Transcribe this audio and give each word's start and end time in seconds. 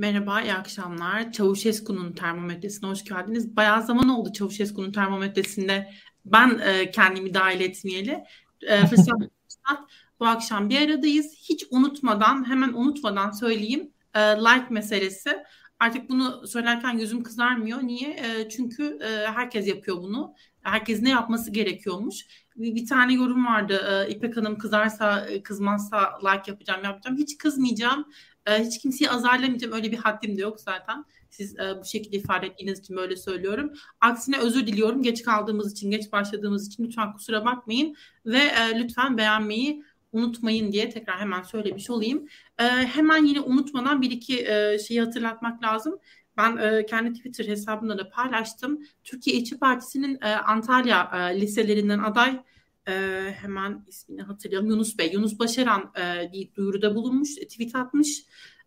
Merhaba, 0.00 0.42
iyi 0.42 0.54
akşamlar. 0.54 1.32
Çavuşesku'nun 1.32 2.12
termometresine 2.12 2.90
hoş 2.90 3.04
geldiniz. 3.04 3.56
Bayağı 3.56 3.82
zaman 3.82 4.08
oldu 4.08 4.32
Çavuşesku'nun 4.32 4.92
termometresinde 4.92 5.92
ben 6.24 6.58
e, 6.64 6.90
kendimi 6.90 7.34
dahil 7.34 7.60
etmeyeli. 7.60 8.24
E, 8.62 8.86
fırsat, 8.86 9.14
bu 10.20 10.26
akşam 10.26 10.70
bir 10.70 10.88
aradayız. 10.88 11.34
Hiç 11.34 11.66
unutmadan, 11.70 12.48
hemen 12.48 12.72
unutmadan 12.72 13.30
söyleyeyim. 13.30 13.90
E, 14.14 14.20
like 14.20 14.66
meselesi. 14.70 15.36
Artık 15.80 16.08
bunu 16.08 16.46
söylerken 16.46 16.98
yüzüm 16.98 17.22
kızarmıyor. 17.22 17.82
Niye? 17.82 18.10
E, 18.10 18.48
çünkü 18.48 18.98
e, 19.02 19.26
herkes 19.26 19.68
yapıyor 19.68 19.96
bunu. 19.96 20.34
Herkes 20.62 21.02
ne 21.02 21.10
yapması 21.10 21.50
gerekiyormuş. 21.50 22.26
Bir, 22.56 22.74
bir 22.74 22.86
tane 22.86 23.14
yorum 23.14 23.46
vardı. 23.46 24.06
E, 24.08 24.10
İpek 24.10 24.36
Hanım 24.36 24.58
kızarsa, 24.58 25.26
e, 25.26 25.42
kızmazsa 25.42 26.18
like 26.24 26.50
yapacağım, 26.50 26.84
yapacağım. 26.84 27.16
Hiç 27.16 27.38
kızmayacağım. 27.38 28.06
E, 28.50 28.64
hiç 28.64 28.78
kimseyi 28.78 29.10
azarlamayacağım. 29.10 29.74
Öyle 29.74 29.92
bir 29.92 29.96
haddim 29.96 30.36
de 30.36 30.40
yok 30.40 30.60
zaten. 30.60 31.04
Siz 31.30 31.58
e, 31.58 31.78
bu 31.80 31.84
şekilde 31.84 32.16
ifade 32.16 32.46
ettiğiniz 32.46 32.78
için 32.78 32.96
böyle 32.96 33.16
söylüyorum. 33.16 33.72
Aksine 34.00 34.38
özür 34.38 34.66
diliyorum. 34.66 35.02
Geç 35.02 35.22
kaldığımız 35.22 35.72
için, 35.72 35.90
geç 35.90 36.12
başladığımız 36.12 36.66
için 36.66 36.84
lütfen 36.84 37.12
kusura 37.12 37.44
bakmayın. 37.44 37.96
Ve 38.26 38.38
e, 38.38 38.78
lütfen 38.78 39.18
beğenmeyi 39.18 39.84
unutmayın 40.12 40.72
diye 40.72 40.90
tekrar 40.90 41.20
hemen 41.20 41.42
söylemiş 41.42 41.90
olayım. 41.90 42.28
E, 42.58 42.64
hemen 42.64 43.24
yine 43.24 43.40
unutmadan 43.40 44.02
bir 44.02 44.10
iki 44.10 44.46
e, 44.48 44.78
şeyi 44.78 45.00
hatırlatmak 45.00 45.62
lazım. 45.62 45.98
Ben 46.36 46.56
e, 46.56 46.86
kendi 46.86 47.12
Twitter 47.12 47.46
hesabımda 47.46 47.98
da 47.98 48.08
paylaştım. 48.08 48.80
Türkiye 49.04 49.36
İşçi 49.36 49.58
Partisi'nin 49.58 50.18
e, 50.22 50.34
Antalya 50.34 51.10
e, 51.14 51.40
liselerinden 51.40 51.98
aday 51.98 52.42
e, 52.88 52.92
hemen 53.40 53.84
ismini 53.88 54.22
hatırlayalım. 54.22 54.70
Yunus 54.70 54.98
Bey, 54.98 55.10
Yunus 55.12 55.38
Başaran 55.38 55.92
e, 55.98 56.32
bir 56.32 56.54
duyuruda 56.54 56.94
bulunmuş, 56.94 57.34
tweet 57.34 57.74
atmış. 57.74 58.24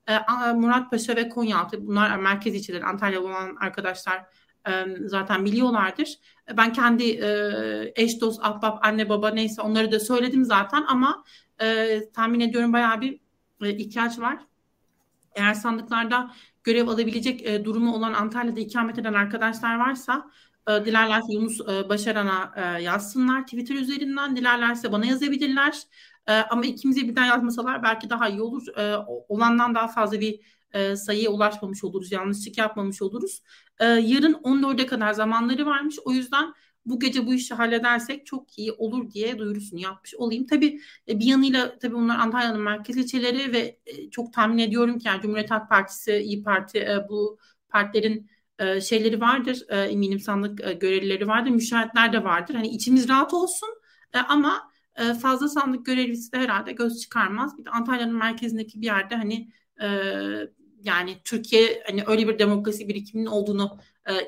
E, 0.07 0.17
Murat 0.53 0.91
Paşa 0.91 1.15
ve 1.15 1.29
Konyaaltı 1.29 1.87
bunlar 1.87 2.17
merkez 2.17 2.55
ilçeleri 2.55 2.85
Antalya 2.85 3.21
olan 3.21 3.55
arkadaşlar 3.55 4.25
e, 4.67 4.85
zaten 5.05 5.45
biliyorlardır. 5.45 6.19
Ben 6.57 6.73
kendi 6.73 7.03
e, 7.03 7.93
eş, 7.95 8.21
dost, 8.21 8.39
ahbap, 8.43 8.85
anne, 8.85 9.09
baba 9.09 9.29
neyse 9.29 9.61
onları 9.61 9.91
da 9.91 9.99
söyledim 9.99 10.45
zaten 10.45 10.83
ama 10.87 11.23
e, 11.61 11.99
tahmin 12.13 12.39
ediyorum 12.39 12.73
bayağı 12.73 13.01
bir 13.01 13.19
e, 13.61 13.77
ihtiyaç 13.77 14.19
var. 14.19 14.37
Eğer 15.35 15.53
sandıklarda 15.53 16.31
görev 16.63 16.87
alabilecek 16.87 17.45
e, 17.45 17.65
durumu 17.65 17.95
olan 17.95 18.13
Antalya'da 18.13 18.59
ikamet 18.59 18.99
eden 18.99 19.13
arkadaşlar 19.13 19.79
varsa 19.79 20.15
e, 20.15 20.52
dilerlerse 20.67 21.33
Yunus 21.33 21.61
e, 21.61 21.89
Başaran'a 21.89 22.53
e, 22.55 22.83
yazsınlar 22.83 23.43
Twitter 23.43 23.75
üzerinden. 23.75 24.35
Dilerlerse 24.35 24.91
bana 24.91 25.05
yazabilirler. 25.05 25.81
E, 26.27 26.33
ama 26.33 26.65
ikimize 26.65 27.01
birden 27.01 27.25
yazmasalar 27.25 27.83
belki 27.83 28.09
daha 28.09 28.29
iyi 28.29 28.41
olur. 28.41 28.63
Olandan 29.29 29.75
daha 29.75 29.87
fazla 29.87 30.19
bir 30.19 30.39
sayıya 30.95 31.29
ulaşmamış 31.29 31.83
oluruz. 31.83 32.11
Yanlışlık 32.11 32.57
yapmamış 32.57 33.01
oluruz. 33.01 33.41
Yarın 33.81 34.33
14'e 34.33 34.85
kadar 34.85 35.13
zamanları 35.13 35.65
varmış. 35.65 35.95
O 36.05 36.11
yüzden 36.11 36.53
bu 36.85 36.99
gece 36.99 37.27
bu 37.27 37.33
işi 37.33 37.53
halledersek 37.53 38.25
çok 38.25 38.59
iyi 38.59 38.71
olur 38.71 39.11
diye 39.11 39.39
duyurusunu 39.39 39.79
yapmış 39.79 40.15
olayım. 40.15 40.47
Tabii 40.47 40.79
bir 41.07 41.25
yanıyla 41.25 41.79
tabii 41.79 41.95
bunlar 41.95 42.19
Antalya'nın 42.19 42.61
merkez 42.61 42.97
ilçeleri 42.97 43.53
ve 43.53 43.79
çok 44.11 44.33
tahmin 44.33 44.57
ediyorum 44.57 44.99
ki 44.99 45.07
yani 45.07 45.21
Cumhuriyet 45.21 45.51
Halk 45.51 45.69
Partisi, 45.69 46.13
İyi 46.17 46.43
Parti 46.43 46.87
bu 47.09 47.37
partilerin 47.69 48.29
şeyleri 48.81 49.21
vardır. 49.21 49.65
eminim 49.69 50.19
sandık 50.19 50.81
görevlileri 50.81 51.27
vardır. 51.27 51.49
Müşahitler 51.49 52.13
de 52.13 52.23
vardır. 52.23 52.55
Hani 52.55 52.67
içimiz 52.67 53.09
rahat 53.09 53.33
olsun 53.33 53.69
ama 54.27 54.71
fazla 55.21 55.47
sandık 55.47 55.85
görevlisi 55.85 56.31
de 56.31 56.37
herhalde 56.37 56.71
göz 56.71 57.01
çıkarmaz. 57.01 57.57
Bir 57.57 57.65
de 57.65 57.69
Antalya'nın 57.69 58.15
merkezindeki 58.15 58.81
bir 58.81 58.85
yerde 58.85 59.15
hani 59.15 59.49
yani 60.83 61.17
Türkiye 61.25 61.83
hani 61.87 62.03
öyle 62.07 62.27
bir 62.27 62.39
demokrasi 62.39 62.87
birikiminin 62.87 63.25
olduğunu 63.25 63.77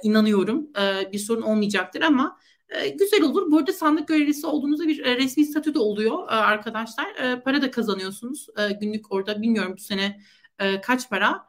inanıyorum. 0.03 0.67
bir 1.13 1.19
sorun 1.19 1.41
olmayacaktır 1.41 2.01
ama 2.01 2.37
güzel 2.99 3.23
olur. 3.23 3.51
Bu 3.51 3.57
arada 3.57 3.73
sandık 3.73 4.07
görevlisi 4.07 4.47
olduğunuzda 4.47 4.87
bir 4.87 5.03
resmi 5.03 5.45
statü 5.45 5.73
de 5.73 5.79
oluyor 5.79 6.27
arkadaşlar. 6.27 7.05
para 7.43 7.61
da 7.61 7.71
kazanıyorsunuz 7.71 8.47
günlük 8.81 9.11
orada. 9.11 9.41
Bilmiyorum 9.41 9.73
bu 9.77 9.81
sene 9.81 10.21
kaç 10.83 11.09
para. 11.09 11.45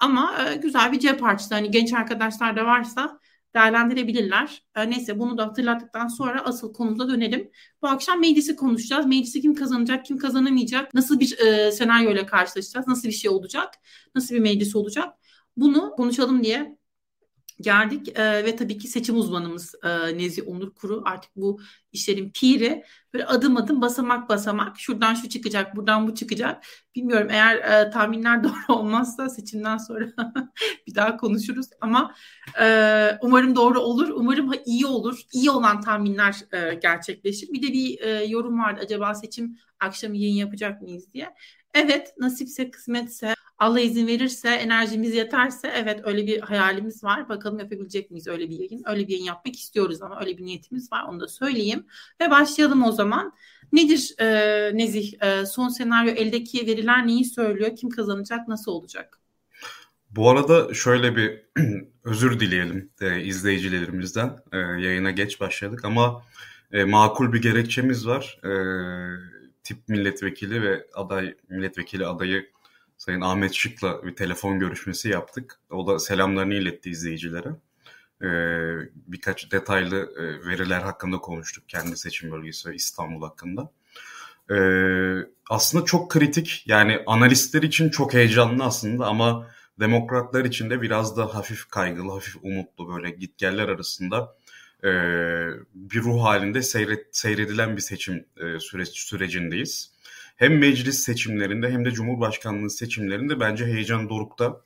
Ama 0.00 0.44
e, 0.44 0.56
güzel 0.56 0.92
bir 0.92 0.98
cep 1.00 1.22
harçlığı. 1.22 1.54
Hani 1.56 1.70
genç 1.70 1.92
arkadaşlar 1.92 2.56
da 2.56 2.64
varsa 2.64 3.20
değerlendirebilirler. 3.54 4.62
E, 4.76 4.90
neyse 4.90 5.18
bunu 5.18 5.38
da 5.38 5.46
hatırlattıktan 5.46 6.08
sonra 6.08 6.44
asıl 6.44 6.72
konumuza 6.72 7.08
dönelim. 7.08 7.50
Bu 7.82 7.88
akşam 7.88 8.20
meclisi 8.20 8.56
konuşacağız. 8.56 9.06
Meclisi 9.06 9.40
kim 9.40 9.54
kazanacak, 9.54 10.04
kim 10.04 10.18
kazanamayacak, 10.18 10.94
nasıl 10.94 11.20
bir 11.20 11.38
e, 11.38 11.72
senaryo 11.72 12.12
ile 12.12 12.26
karşılaşacağız, 12.26 12.88
nasıl 12.88 13.08
bir 13.08 13.12
şey 13.12 13.30
olacak, 13.30 13.74
nasıl 14.14 14.34
bir 14.34 14.40
meclis 14.40 14.76
olacak. 14.76 15.14
Bunu 15.56 15.90
konuşalım 15.96 16.44
diye 16.44 16.75
geldik. 17.60 18.18
E, 18.18 18.44
ve 18.44 18.56
tabii 18.56 18.78
ki 18.78 18.88
seçim 18.88 19.16
uzmanımız 19.16 19.74
e, 19.84 20.18
Nezi 20.18 20.42
Onur 20.42 20.74
Kuru. 20.74 21.02
Artık 21.04 21.30
bu 21.36 21.60
işlerin 21.92 22.30
piri. 22.30 22.84
Böyle 23.14 23.26
adım 23.26 23.56
adım 23.56 23.80
basamak 23.80 24.28
basamak. 24.28 24.78
Şuradan 24.78 25.14
şu 25.14 25.28
çıkacak 25.28 25.76
buradan 25.76 26.08
bu 26.08 26.14
çıkacak. 26.14 26.64
Bilmiyorum 26.94 27.28
eğer 27.30 27.56
e, 27.56 27.90
tahminler 27.90 28.44
doğru 28.44 28.78
olmazsa 28.78 29.28
seçimden 29.28 29.76
sonra 29.76 30.06
bir 30.86 30.94
daha 30.94 31.16
konuşuruz. 31.16 31.66
Ama 31.80 32.14
e, 32.60 33.18
umarım 33.22 33.56
doğru 33.56 33.80
olur. 33.80 34.08
Umarım 34.08 34.52
iyi 34.66 34.86
olur. 34.86 35.20
İyi 35.32 35.50
olan 35.50 35.80
tahminler 35.80 36.36
e, 36.52 36.74
gerçekleşir. 36.74 37.52
Bir 37.52 37.62
de 37.62 37.72
bir 37.72 38.00
e, 38.00 38.24
yorum 38.24 38.58
vardı. 38.58 38.80
Acaba 38.84 39.14
seçim 39.14 39.58
akşamı 39.80 40.16
yayın 40.16 40.36
yapacak 40.36 40.82
mıyız 40.82 41.12
diye. 41.12 41.34
Evet 41.74 42.14
nasipse 42.18 42.70
kısmetse 42.70 43.34
Allah 43.58 43.80
izin 43.80 44.06
verirse, 44.06 44.48
enerjimiz 44.48 45.14
yeterse 45.14 45.72
evet 45.76 46.00
öyle 46.04 46.26
bir 46.26 46.40
hayalimiz 46.40 47.04
var. 47.04 47.28
Bakalım 47.28 47.58
yapabilecek 47.58 48.10
miyiz 48.10 48.26
öyle 48.26 48.50
bir 48.50 48.58
yayın? 48.58 48.82
Öyle 48.86 49.08
bir 49.08 49.12
yayın 49.12 49.24
yapmak 49.24 49.56
istiyoruz 49.56 50.02
ama 50.02 50.20
öyle 50.20 50.38
bir 50.38 50.44
niyetimiz 50.44 50.92
var 50.92 51.04
onu 51.08 51.20
da 51.20 51.28
söyleyeyim. 51.28 51.86
Ve 52.20 52.30
başlayalım 52.30 52.84
o 52.84 52.92
zaman. 52.92 53.32
Nedir 53.72 54.14
e, 54.18 54.26
Nezih? 54.76 55.22
E, 55.22 55.46
son 55.46 55.68
senaryo 55.68 56.10
eldeki 56.10 56.66
veriler 56.66 57.06
neyi 57.06 57.24
söylüyor? 57.24 57.76
Kim 57.76 57.90
kazanacak? 57.90 58.48
Nasıl 58.48 58.72
olacak? 58.72 59.20
Bu 60.10 60.30
arada 60.30 60.74
şöyle 60.74 61.16
bir 61.16 61.42
özür 62.04 62.40
dileyelim 62.40 62.90
e, 63.00 63.22
izleyicilerimizden. 63.22 64.38
E, 64.52 64.58
yayına 64.58 65.10
geç 65.10 65.40
başladık 65.40 65.84
ama 65.84 66.22
e, 66.72 66.84
makul 66.84 67.32
bir 67.32 67.42
gerekçemiz 67.42 68.06
var. 68.06 68.40
E, 68.44 68.52
tip 69.64 69.88
milletvekili 69.88 70.62
ve 70.62 70.86
aday 70.94 71.34
milletvekili 71.48 72.06
adayı 72.06 72.55
Sayın 72.98 73.20
Ahmet 73.20 73.54
Şık'la 73.54 74.06
bir 74.06 74.16
telefon 74.16 74.58
görüşmesi 74.58 75.08
yaptık. 75.08 75.60
O 75.70 75.86
da 75.86 75.98
selamlarını 75.98 76.54
iletti 76.54 76.90
izleyicilere. 76.90 77.48
Ee, 78.22 78.90
birkaç 79.06 79.52
detaylı 79.52 79.96
e, 79.96 80.48
veriler 80.48 80.80
hakkında 80.80 81.18
konuştuk. 81.18 81.68
Kendi 81.68 81.96
seçim 81.96 82.32
bölgesi 82.32 82.72
İstanbul 82.74 83.22
hakkında. 83.22 83.70
Ee, 84.50 85.28
aslında 85.50 85.84
çok 85.84 86.10
kritik 86.10 86.64
yani 86.66 87.02
analistler 87.06 87.62
için 87.62 87.90
çok 87.90 88.14
heyecanlı 88.14 88.64
aslında 88.64 89.06
ama 89.06 89.48
demokratlar 89.80 90.44
için 90.44 90.70
de 90.70 90.82
biraz 90.82 91.16
da 91.16 91.34
hafif 91.34 91.68
kaygılı, 91.68 92.12
hafif 92.12 92.36
umutlu 92.42 92.94
böyle 92.94 93.10
gitgeller 93.10 93.68
arasında 93.68 94.36
e, 94.84 94.90
bir 95.74 96.02
ruh 96.02 96.22
halinde 96.22 96.62
seyret, 96.62 97.16
seyredilen 97.16 97.76
bir 97.76 97.82
seçim 97.82 98.26
e, 98.36 98.60
sürecindeyiz 98.92 99.95
hem 100.36 100.58
meclis 100.58 100.98
seçimlerinde 100.98 101.70
hem 101.70 101.84
de 101.84 101.90
Cumhurbaşkanlığı 101.90 102.70
seçimlerinde 102.70 103.40
bence 103.40 103.66
heyecan 103.66 104.08
dorukta 104.08 104.60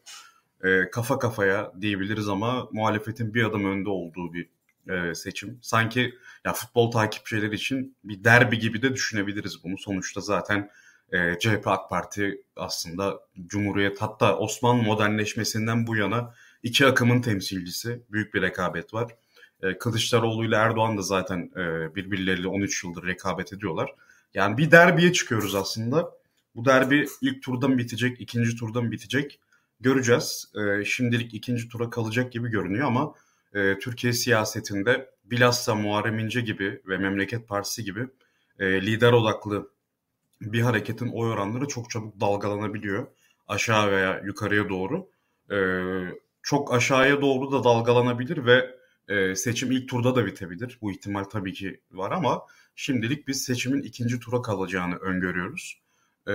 e, 0.65 0.91
kafa 0.91 1.19
kafaya 1.19 1.73
diyebiliriz 1.81 2.29
ama 2.29 2.69
muhalefetin 2.73 3.35
bir 3.35 3.45
adım 3.45 3.65
önde 3.65 3.89
olduğu 3.89 4.33
bir 4.33 4.49
e, 4.89 5.15
seçim. 5.15 5.59
Sanki 5.63 6.15
ya 6.45 6.53
futbol 6.53 6.91
takipçileri 6.91 7.55
için 7.55 7.97
bir 8.05 8.25
derbi 8.25 8.59
gibi 8.59 8.83
de 8.83 8.95
düşünebiliriz 8.95 9.65
bunu. 9.65 9.79
Sonuçta 9.79 10.21
zaten 10.21 10.71
e, 11.13 11.39
CHP 11.39 11.67
AK 11.67 11.91
Parti 11.91 12.43
aslında 12.57 13.21
Cumhuriyet 13.47 14.03
hatta 14.03 14.39
Osmanlı 14.39 14.83
modernleşmesinden 14.83 15.87
bu 15.87 15.97
yana 15.97 16.35
iki 16.63 16.87
akımın 16.87 17.23
temsilcisi. 17.23 18.03
Büyük 18.13 18.35
bir 18.35 18.43
rekabet 18.43 18.95
var. 18.95 19.17
E, 19.63 19.79
Kılıçdaroğlu 19.79 20.45
ile 20.45 20.57
Erdoğan 20.57 20.99
da 20.99 21.03
zaten 21.03 21.51
e, 21.57 21.95
birbirleriyle 21.95 22.49
13 22.49 22.85
yıldır 22.85 23.07
rekabet 23.07 23.53
ediyorlar. 23.53 23.95
Yani 24.35 24.59
bir 24.59 24.71
derbiye 24.71 25.13
çıkıyoruz 25.13 25.55
aslında. 25.55 26.11
Bu 26.55 26.65
derbi 26.65 27.07
ilk 27.21 27.43
turdan 27.43 27.79
bitecek, 27.79 28.21
ikinci 28.21 28.57
turdan 28.57 28.93
bitecek. 28.93 29.41
Göreceğiz. 29.81 30.53
E, 30.55 30.85
şimdilik 30.85 31.35
ikinci 31.35 31.69
tura 31.69 31.91
kalacak 31.91 32.33
gibi 32.33 32.49
görünüyor 32.49 32.87
ama 32.87 33.15
e, 33.55 33.79
Türkiye 33.79 34.13
siyasetinde 34.13 35.11
bilhassa 35.25 35.75
Muharrem 35.75 36.19
İnce 36.19 36.41
gibi 36.41 36.83
ve 36.87 36.99
Memleket 36.99 37.49
Partisi 37.49 37.85
gibi 37.85 38.07
e, 38.59 38.83
lider 38.87 39.13
odaklı 39.13 39.71
bir 40.41 40.61
hareketin 40.61 41.09
oy 41.09 41.31
oranları 41.31 41.69
çok 41.69 41.91
çabuk 41.91 42.21
dalgalanabiliyor. 42.21 43.07
Aşağı 43.49 43.91
veya 43.91 44.21
yukarıya 44.25 44.69
doğru. 44.69 45.09
E, 45.51 45.59
çok 46.43 46.75
aşağıya 46.75 47.21
doğru 47.21 47.53
da 47.53 47.65
dalgalanabilir 47.65 48.47
ve 48.47 48.77
e, 49.09 49.37
seçim 49.37 49.73
ilk 49.73 49.89
turda 49.89 50.17
da 50.17 50.27
bitebilir. 50.27 50.79
Bu 50.83 50.93
ihtimal 50.93 51.25
tabii 51.25 51.53
ki 51.53 51.81
var 51.91 52.11
ama 52.11 52.43
Şimdilik 52.81 53.29
biz 53.29 53.45
seçimin 53.45 53.83
ikinci 53.83 54.21
tura 54.21 54.43
kalacağını 54.43 54.97
öngörüyoruz. 54.97 55.81
Ee, 56.29 56.33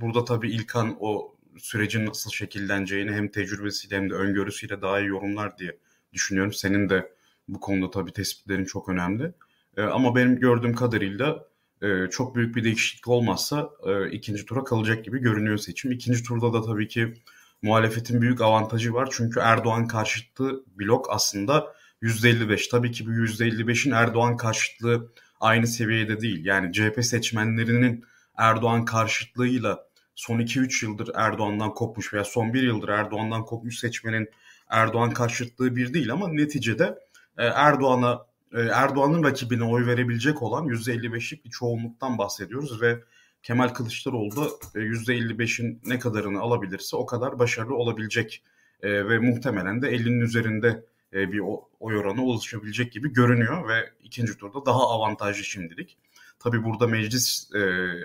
burada 0.00 0.24
tabii 0.24 0.50
İlkan 0.50 0.96
o 1.00 1.36
sürecin 1.58 2.06
nasıl 2.06 2.30
şekilleneceğini 2.30 3.12
hem 3.12 3.28
tecrübesiyle 3.28 3.96
hem 3.96 4.10
de 4.10 4.14
öngörüsüyle 4.14 4.82
daha 4.82 5.00
iyi 5.00 5.08
yorumlar 5.08 5.58
diye 5.58 5.78
düşünüyorum. 6.12 6.52
Senin 6.52 6.88
de 6.88 7.12
bu 7.48 7.60
konuda 7.60 7.90
tabii 7.90 8.12
tespitlerin 8.12 8.64
çok 8.64 8.88
önemli. 8.88 9.32
E, 9.76 9.82
ama 9.82 10.16
benim 10.16 10.40
gördüğüm 10.40 10.74
kadarıyla 10.74 11.48
e, 11.82 12.10
çok 12.10 12.36
büyük 12.36 12.56
bir 12.56 12.64
değişiklik 12.64 13.08
olmazsa 13.08 13.70
e, 13.86 14.10
ikinci 14.10 14.46
tura 14.46 14.64
kalacak 14.64 15.04
gibi 15.04 15.18
görünüyor 15.18 15.58
seçim. 15.58 15.92
İkinci 15.92 16.24
turda 16.24 16.52
da 16.52 16.62
tabii 16.62 16.88
ki 16.88 17.14
muhalefetin 17.62 18.20
büyük 18.20 18.40
avantajı 18.40 18.94
var. 18.94 19.08
Çünkü 19.12 19.40
Erdoğan 19.40 19.86
karşıtı 19.86 20.64
blok 20.78 21.06
aslında 21.10 21.74
%55. 22.02 22.70
Tabii 22.70 22.92
ki 22.92 23.06
bu 23.06 23.10
%55'in 23.10 23.92
Erdoğan 23.92 24.36
karşıtlığı 24.36 25.12
aynı 25.40 25.66
seviyede 25.66 26.20
değil. 26.20 26.44
Yani 26.44 26.72
CHP 26.72 27.04
seçmenlerinin 27.04 28.04
Erdoğan 28.36 28.84
karşıtlığıyla 28.84 29.88
son 30.14 30.40
2-3 30.40 30.84
yıldır 30.84 31.10
Erdoğan'dan 31.14 31.74
kopmuş 31.74 32.14
veya 32.14 32.24
son 32.24 32.54
1 32.54 32.62
yıldır 32.62 32.88
Erdoğan'dan 32.88 33.44
kopmuş 33.44 33.78
seçmenin 33.78 34.30
Erdoğan 34.68 35.10
karşıtlığı 35.10 35.76
bir 35.76 35.94
değil 35.94 36.12
ama 36.12 36.28
neticede 36.28 36.98
e, 37.38 37.44
Erdoğan'a 37.44 38.26
e, 38.54 38.60
Erdoğan'ın 38.60 39.24
rakibine 39.24 39.64
oy 39.64 39.86
verebilecek 39.86 40.42
olan 40.42 40.66
%55'lik 40.66 41.44
bir 41.44 41.50
çoğunluktan 41.50 42.18
bahsediyoruz 42.18 42.82
ve 42.82 43.00
Kemal 43.42 43.68
Kılıçdaroğlu 43.68 44.36
da 44.36 44.46
%55'in 44.74 45.80
ne 45.86 45.98
kadarını 45.98 46.40
alabilirse 46.40 46.96
o 46.96 47.06
kadar 47.06 47.38
başarılı 47.38 47.74
olabilecek 47.74 48.44
e, 48.82 49.08
ve 49.08 49.18
muhtemelen 49.18 49.82
de 49.82 49.88
50'nin 49.88 50.20
üzerinde 50.20 50.84
bir 51.12 51.38
oy 51.80 51.96
oranı 51.96 52.22
ulaşabilecek 52.22 52.92
gibi 52.92 53.12
görünüyor 53.12 53.68
ve 53.68 53.92
ikinci 54.02 54.38
turda 54.38 54.66
daha 54.66 54.88
avantajlı 54.88 55.44
şimdilik. 55.44 55.98
Tabii 56.38 56.64
burada 56.64 56.86
meclis 56.86 57.54
e, 57.54 57.58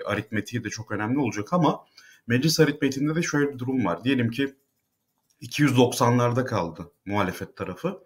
aritmetiği 0.06 0.64
de 0.64 0.70
çok 0.70 0.90
önemli 0.90 1.18
olacak 1.18 1.52
ama 1.52 1.84
meclis 2.26 2.60
aritmetiğinde 2.60 3.14
de 3.14 3.22
şöyle 3.22 3.52
bir 3.52 3.58
durum 3.58 3.84
var. 3.84 4.04
Diyelim 4.04 4.30
ki 4.30 4.54
290'larda 5.42 6.44
kaldı 6.44 6.90
muhalefet 7.06 7.56
tarafı. 7.56 7.98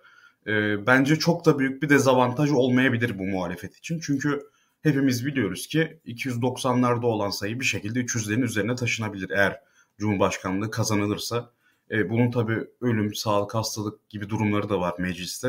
E, 0.46 0.86
bence 0.86 1.16
çok 1.16 1.44
da 1.44 1.58
büyük 1.58 1.82
bir 1.82 1.88
dezavantaj 1.88 2.50
olmayabilir 2.50 3.18
bu 3.18 3.24
muhalefet 3.24 3.76
için. 3.76 4.00
Çünkü 4.00 4.42
hepimiz 4.82 5.26
biliyoruz 5.26 5.66
ki 5.66 6.00
290'larda 6.06 7.06
olan 7.06 7.30
sayı 7.30 7.60
bir 7.60 7.64
şekilde 7.64 8.00
300'lerin 8.00 8.44
üzerine 8.44 8.76
taşınabilir 8.76 9.30
eğer 9.30 9.60
Cumhurbaşkanlığı 9.98 10.70
kazanılırsa. 10.70 11.50
E, 11.90 12.10
bunun 12.10 12.30
tabii 12.30 12.66
ölüm, 12.80 13.14
sağlık, 13.14 13.54
hastalık 13.54 14.08
gibi 14.10 14.28
durumları 14.28 14.68
da 14.68 14.80
var 14.80 14.94
mecliste. 14.98 15.48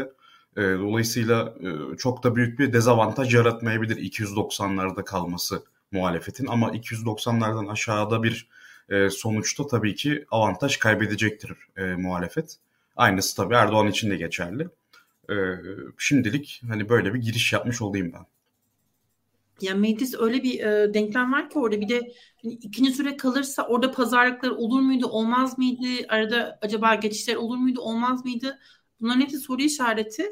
E, 0.57 0.61
dolayısıyla 0.61 1.53
e, 1.59 1.97
çok 1.97 2.23
da 2.23 2.35
büyük 2.35 2.59
bir 2.59 2.73
dezavantaj 2.73 3.35
yaratmayabilir 3.35 3.97
290'larda 3.97 5.03
kalması 5.03 5.63
muhalefetin 5.91 6.47
ama 6.47 6.71
290'lardan 6.71 7.71
aşağıda 7.71 8.23
bir 8.23 8.47
e, 8.89 9.09
sonuçta 9.09 9.67
tabii 9.67 9.95
ki 9.95 10.25
avantaj 10.31 10.77
kaybedecektir 10.77 11.51
e, 11.77 11.81
muhalefet. 11.81 12.57
Aynısı 12.95 13.35
tabii 13.35 13.53
Erdoğan 13.55 13.87
için 13.87 14.11
de 14.11 14.17
geçerli. 14.17 14.67
E, 15.29 15.35
şimdilik 15.97 16.61
hani 16.67 16.89
böyle 16.89 17.13
bir 17.13 17.19
giriş 17.19 17.53
yapmış 17.53 17.81
olayım 17.81 18.13
ben. 18.13 18.25
Ya 19.63 19.75
meclis 19.75 20.15
öyle 20.19 20.43
bir 20.43 20.59
e, 20.59 20.93
denklem 20.93 21.33
var 21.33 21.49
ki 21.49 21.59
orada. 21.59 21.81
Bir 21.81 21.89
de 21.89 22.13
hani 22.43 22.53
ikinci 22.53 22.91
süre 22.91 23.17
kalırsa 23.17 23.67
orada 23.67 23.91
pazarlıklar 23.91 24.49
olur 24.49 24.81
muydu 24.81 25.07
olmaz 25.07 25.57
mıydı? 25.57 25.87
Arada 26.09 26.59
acaba 26.61 26.95
geçişler 26.95 27.35
olur 27.35 27.57
muydu 27.57 27.81
olmaz 27.81 28.25
mıydı? 28.25 28.59
Bunların 29.01 29.21
hepsi 29.21 29.37
soru 29.39 29.61
işareti. 29.61 30.29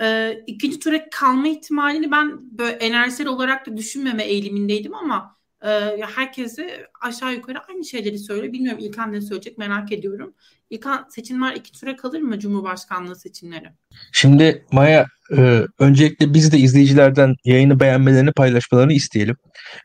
E, 0.00 0.32
ikinci 0.46 0.78
tura 0.78 1.10
kalma 1.10 1.48
ihtimalini 1.48 2.10
ben 2.10 2.58
böyle 2.58 2.72
enerjisel 2.76 3.26
olarak 3.26 3.66
da 3.66 3.76
düşünmeme 3.76 4.24
eğilimindeydim 4.24 4.94
ama 4.94 5.39
e, 5.64 5.68
herkese 6.16 6.86
aşağı 7.00 7.34
yukarı 7.34 7.58
aynı 7.58 7.84
şeyleri 7.84 8.18
söylüyor. 8.18 8.52
Bilmiyorum 8.52 8.80
İlkan 8.82 9.12
ne 9.12 9.20
söyleyecek 9.20 9.58
merak 9.58 9.92
ediyorum. 9.92 10.34
İlkan 10.70 11.06
seçimler 11.08 11.54
iki 11.54 11.72
tura 11.72 11.96
kalır 11.96 12.20
mı 12.20 12.38
Cumhurbaşkanlığı 12.38 13.16
seçimleri? 13.16 13.68
Şimdi 14.12 14.66
Maya 14.72 15.06
e, 15.36 15.66
öncelikle 15.78 16.34
biz 16.34 16.52
de 16.52 16.58
izleyicilerden 16.58 17.34
yayını 17.44 17.80
beğenmelerini 17.80 18.32
paylaşmalarını 18.32 18.92
isteyelim. 18.92 19.36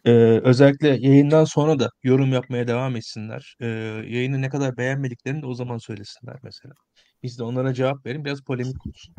E, 0.06 0.12
özellikle 0.44 0.88
yayından 0.88 1.46
sonra 1.46 1.80
da 1.80 1.90
yorum 2.04 2.34
yapmaya 2.34 2.68
devam 2.68 2.96
etsinler. 2.96 3.58
E, 3.62 3.66
yayını 4.08 4.42
ne 4.42 4.50
kadar 4.50 4.78
beğenmediklerini 4.78 5.42
de 5.42 5.46
o 5.46 5.54
zaman 5.54 5.78
söylesinler 5.78 6.36
mesela. 6.44 6.74
Biz 7.24 7.40
de 7.40 7.44
onlara 7.44 7.74
cevap 7.74 8.06
verin. 8.06 8.26
Biraz 8.26 8.42
polemik 8.42 8.88
olsun. 8.88 9.16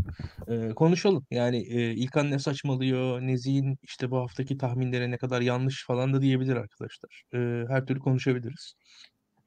Ee, 0.48 0.68
konuşalım. 0.74 1.26
Yani 1.30 1.58
e, 1.58 1.92
İlkan 1.94 2.30
ne 2.30 2.38
saçmalıyor, 2.38 3.20
Nezih'in 3.20 3.78
işte 3.82 4.10
bu 4.10 4.18
haftaki 4.18 4.58
tahminlere 4.58 5.10
ne 5.10 5.18
kadar 5.18 5.40
yanlış 5.40 5.86
falan 5.86 6.14
da 6.14 6.22
diyebilir 6.22 6.56
arkadaşlar. 6.56 7.22
Ee, 7.34 7.64
her 7.68 7.86
türlü 7.86 8.00
konuşabiliriz. 8.00 8.74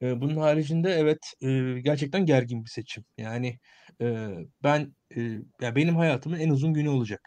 Ee, 0.02 0.20
bunun 0.20 0.36
haricinde 0.36 0.90
evet 0.90 1.18
e, 1.42 1.80
gerçekten 1.80 2.26
gergin 2.26 2.64
bir 2.64 2.70
seçim. 2.70 3.04
Yani 3.18 3.58
e, 4.00 4.28
ben 4.62 4.94
e, 5.16 5.20
ya 5.60 5.76
benim 5.76 5.96
hayatımın 5.96 6.38
en 6.38 6.50
uzun 6.50 6.74
günü 6.74 6.88
olacak. 6.88 7.20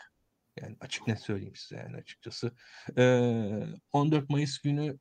Yani 0.61 0.77
açık 0.79 1.07
net 1.07 1.19
söyleyeyim 1.21 1.55
size 1.55 1.81
yani 1.81 1.97
açıkçası. 1.97 2.51
Ee, 2.97 3.67
14 3.91 4.29
Mayıs 4.29 4.59
günü 4.59 4.97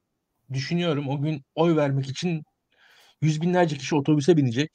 düşünüyorum 0.53 1.09
o 1.09 1.23
gün 1.23 1.43
oy 1.55 1.77
vermek 1.77 2.09
için 2.11 2.43
yüz 3.23 3.43
binlerce 3.43 3.77
kişi 3.79 3.97
otobüse 3.97 4.37
binecek 4.37 4.71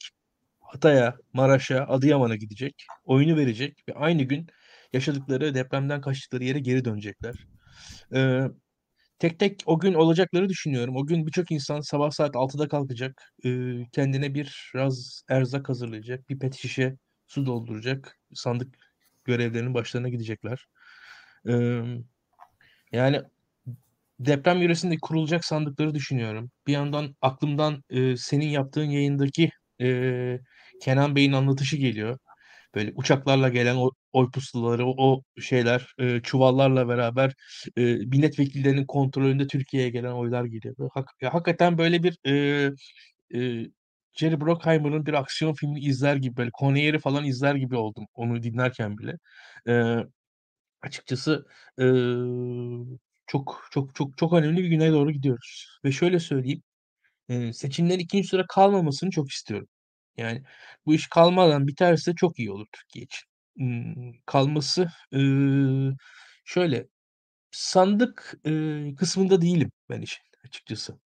Hatay'a, 0.68 1.16
Maraş'a, 1.32 1.84
Adıyaman'a 1.88 2.36
gidecek. 2.36 2.86
Oyunu 3.04 3.36
verecek 3.36 3.84
ve 3.88 3.94
aynı 3.94 4.22
gün 4.22 4.46
yaşadıkları 4.92 5.54
depremden 5.54 6.00
kaçtıkları 6.00 6.44
yere 6.44 6.58
geri 6.58 6.84
dönecekler. 6.84 7.34
Ee, 8.14 8.42
tek 9.18 9.38
tek 9.38 9.62
o 9.66 9.78
gün 9.78 9.94
olacakları 9.94 10.48
düşünüyorum. 10.48 10.96
O 10.96 11.06
gün 11.06 11.26
birçok 11.26 11.50
insan 11.50 11.80
sabah 11.80 12.10
saat 12.10 12.36
6'da 12.36 12.68
kalkacak. 12.68 13.32
E, 13.44 13.50
kendine 13.92 14.34
bir 14.34 14.72
raz 14.74 15.22
erzak 15.28 15.68
hazırlayacak. 15.68 16.28
Bir 16.28 16.38
pet 16.38 16.54
şişe 16.54 16.96
su 17.26 17.46
dolduracak. 17.46 18.18
Sandık 18.34 18.74
görevlerinin 19.24 19.74
başlarına 19.74 20.08
gidecekler. 20.08 20.66
E, 21.48 21.82
yani 22.92 23.22
deprem 24.20 24.62
yöresinde 24.62 24.96
kurulacak 25.02 25.44
sandıkları 25.44 25.94
düşünüyorum. 25.94 26.50
Bir 26.66 26.72
yandan 26.72 27.16
aklımdan 27.20 27.84
e, 27.90 28.16
senin 28.16 28.48
yaptığın 28.48 28.84
yayındaki 28.84 29.50
e, 29.80 30.40
Kenan 30.82 31.16
Bey'in 31.16 31.32
anlatışı 31.32 31.76
geliyor. 31.76 32.18
Böyle 32.74 32.92
uçaklarla 32.96 33.48
gelen 33.48 33.76
o 33.76 33.90
oy 34.12 34.30
pusulaları, 34.30 34.86
o, 34.86 34.94
o 34.98 35.22
şeyler, 35.40 35.94
e, 35.98 36.20
çuvallarla 36.22 36.88
beraber 36.88 37.34
e, 37.76 37.82
milletvekillerinin 37.82 38.86
kontrolünde 38.86 39.46
Türkiye'ye 39.46 39.90
gelen 39.90 40.12
oylar 40.12 40.44
geliyor. 40.44 40.90
Hak, 40.94 41.10
ya, 41.22 41.34
hakikaten 41.34 41.78
böyle 41.78 42.02
bir 42.02 42.18
e, 42.26 42.70
e, 43.34 43.66
Jerry 44.14 44.40
Bruckheimer'ın 44.40 45.06
bir 45.06 45.12
aksiyon 45.14 45.54
filmi 45.54 45.80
izler 45.80 46.16
gibi 46.16 46.36
böyle 46.36 46.50
Coneyer'i 46.60 46.98
falan 46.98 47.24
izler 47.24 47.54
gibi 47.54 47.76
oldum 47.76 48.06
onu 48.14 48.42
dinlerken 48.42 48.98
bile. 48.98 49.18
E, 49.68 49.96
açıkçası 50.82 51.46
e, 51.80 51.84
çok 53.26 53.68
çok 53.70 53.94
çok 53.94 54.18
çok 54.18 54.32
önemli 54.32 54.62
bir 54.62 54.68
güne 54.68 54.92
doğru 54.92 55.10
gidiyoruz. 55.10 55.78
Ve 55.84 55.92
şöyle 55.92 56.18
söyleyeyim, 56.20 56.62
e, 57.28 57.52
seçimlerin 57.52 57.98
ikinci 58.00 58.28
sıra 58.28 58.46
kalmamasını 58.48 59.10
çok 59.10 59.30
istiyorum. 59.30 59.68
Yani 60.16 60.42
bu 60.86 60.94
iş 60.94 61.08
kalmadan 61.08 61.66
biterse 61.66 62.14
çok 62.16 62.38
iyi 62.38 62.50
olur 62.52 62.66
Türkiye 62.72 63.04
için. 63.04 63.26
Kalması, 64.26 64.88
şöyle, 66.44 66.86
sandık, 67.52 68.34
kısmında 68.98 69.42
değilim 69.42 69.72
ben 69.90 70.02
işin 70.02 70.24
açıkçası. 70.46 71.00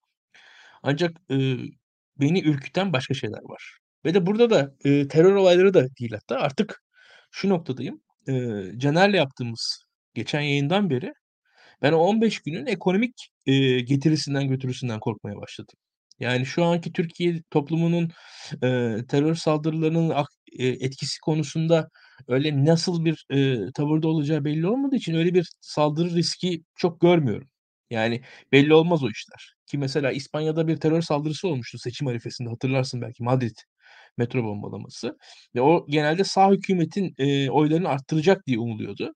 Ancak, 0.85 1.19
beni 2.21 2.43
ürküten 2.45 2.93
başka 2.93 3.15
şeyler 3.15 3.43
var. 3.45 3.79
Ve 4.05 4.15
de 4.15 4.27
burada 4.27 4.51
da, 4.51 4.75
terör 5.09 5.35
olayları 5.35 5.75
da 5.75 5.89
değil 6.01 6.13
hatta. 6.13 6.37
Artık 6.41 6.83
şu 7.31 7.49
noktadayım. 7.49 8.03
Eee, 8.29 8.73
Caner'le 8.79 9.15
yaptığımız 9.15 9.85
geçen 10.15 10.41
yayından 10.43 10.91
beri 10.91 11.13
ben 11.83 11.93
o 11.93 11.99
15 11.99 12.41
günün 12.43 12.67
ekonomik, 12.67 13.31
getirisinden 13.87 14.49
götürüsünden 14.49 15.01
korkmaya 15.01 15.37
başladım. 15.39 15.77
Yani 16.23 16.47
şu 16.47 16.65
anki 16.65 16.93
Türkiye 16.93 17.43
toplumunun, 17.51 18.11
eee, 18.63 19.07
terör 19.09 19.35
saldırılarının 19.35 20.15
eee, 20.53 20.69
etkisi 20.81 21.21
konusunda 21.21 21.89
öyle 22.29 22.65
nasıl 22.65 23.05
bir, 23.05 23.27
eee, 23.33 23.61
tavırda 23.75 24.09
olacağı 24.09 24.45
belli 24.45 24.67
olmadığı 24.69 24.97
için 24.97 25.15
öyle 25.15 25.35
bir 25.35 25.49
saldırı 25.61 26.15
riski 26.17 26.65
çok 26.77 27.01
görmüyorum. 27.01 27.49
Yani 27.91 28.23
belli 28.53 28.75
olmaz 28.75 29.05
o 29.05 29.09
işler. 29.11 29.55
Ki 29.67 29.79
mesela 29.79 30.13
İspanya'da 30.13 30.69
bir 30.69 30.77
terör 30.77 31.03
saldırısı 31.03 31.49
olmuştu 31.49 31.79
seçim 31.79 32.07
arifesinde 32.09 32.49
hatırlarsın 32.51 33.03
belki 33.03 33.23
Madrid 33.25 33.57
metro 34.19 34.45
bombalaması 34.45 35.19
ve 35.55 35.61
o 35.61 35.87
genelde 35.89 36.25
sağ 36.25 36.51
hükümetin, 36.53 37.15
eee, 37.19 37.51
oylarını 37.51 37.89
arttıracak 37.89 38.47
diye 38.47 38.59
umuluyordu. 38.59 39.15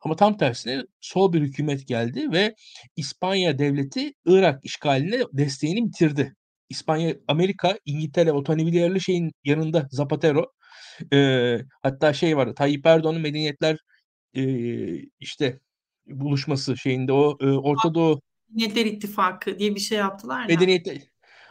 Ama 0.00 0.16
tam 0.16 0.36
tersine 0.38 0.82
sol 1.00 1.32
bir 1.32 1.40
hükümet 1.42 1.88
geldi 1.88 2.32
ve 2.32 2.54
İspanya 2.96 3.58
devleti 3.58 4.12
Irak 4.26 4.60
işgaline 4.64 5.20
desteğini 5.32 5.86
bitirdi. 5.88 6.34
İspanya, 6.68 7.16
Amerika, 7.28 7.78
İngiltere 7.84 8.32
o 8.32 8.42
Tony 8.42 8.72
Blair'li 8.72 9.00
şeyin 9.00 9.32
yanında 9.44 9.88
Zapatero. 9.90 10.46
Eee, 11.12 11.64
hatta 11.82 12.12
şey 12.12 12.36
vardı. 12.36 12.54
Tayyip 12.56 12.86
Erdoğan'ın 12.86 13.20
medeniyetler 13.20 13.76
eee, 14.34 15.04
işte 15.20 15.60
buluşması 16.06 16.76
şeyinde 16.76 17.12
o 17.12 17.38
e, 17.40 17.46
Orta 17.46 17.94
Doğu 17.94 18.20
Medeniyetler 18.50 18.86
İttifakı 18.86 19.58
diye 19.58 19.74
bir 19.74 19.80
şey 19.80 19.98
yaptılar 19.98 20.40
ya. 20.40 20.46
Medeniyetler 20.46 20.98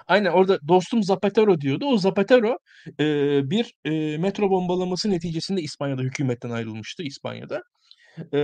Aynen 0.08 0.32
orada 0.32 0.60
dostum 0.68 1.04
Zapatero 1.04 1.62
diyordu. 1.62 1.86
O 1.86 1.98
Zapatero 1.98 2.58
e, 3.00 3.06
bir 3.50 3.74
e, 3.86 4.18
metro 4.18 4.50
bombalaması 4.50 5.10
neticesinde 5.12 5.62
İspanya'da 5.62 6.02
hükümetten 6.02 6.50
ayrılmıştı 6.50 7.04
İspanya'da. 7.04 7.62
E, 8.34 8.38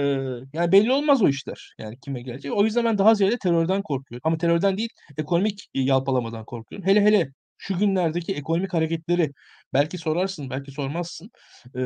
yani 0.54 0.72
belli 0.72 0.92
olmaz 0.92 1.22
o 1.22 1.28
işler. 1.30 1.76
Yani 1.80 2.00
kime 2.00 2.22
gelecek. 2.22 2.54
O 2.54 2.66
yüzden 2.66 2.86
ben 2.86 2.98
daha 2.98 3.16
ziyade 3.16 3.38
terörden 3.38 3.82
korkuyorum. 3.82 4.22
Ama 4.24 4.38
terörden 4.38 4.78
değil 4.78 4.90
ekonomik 5.18 5.70
yalpalamadan 5.74 6.46
korkuyorum. 6.46 6.88
Hele 6.88 7.02
hele 7.02 7.30
şu 7.58 7.78
günlerdeki 7.80 8.34
ekonomik 8.36 8.74
hareketleri 8.74 9.32
belki 9.74 9.98
sorarsın, 9.98 10.50
belki 10.50 10.72
sormazsın. 10.72 11.30
E, 11.78 11.82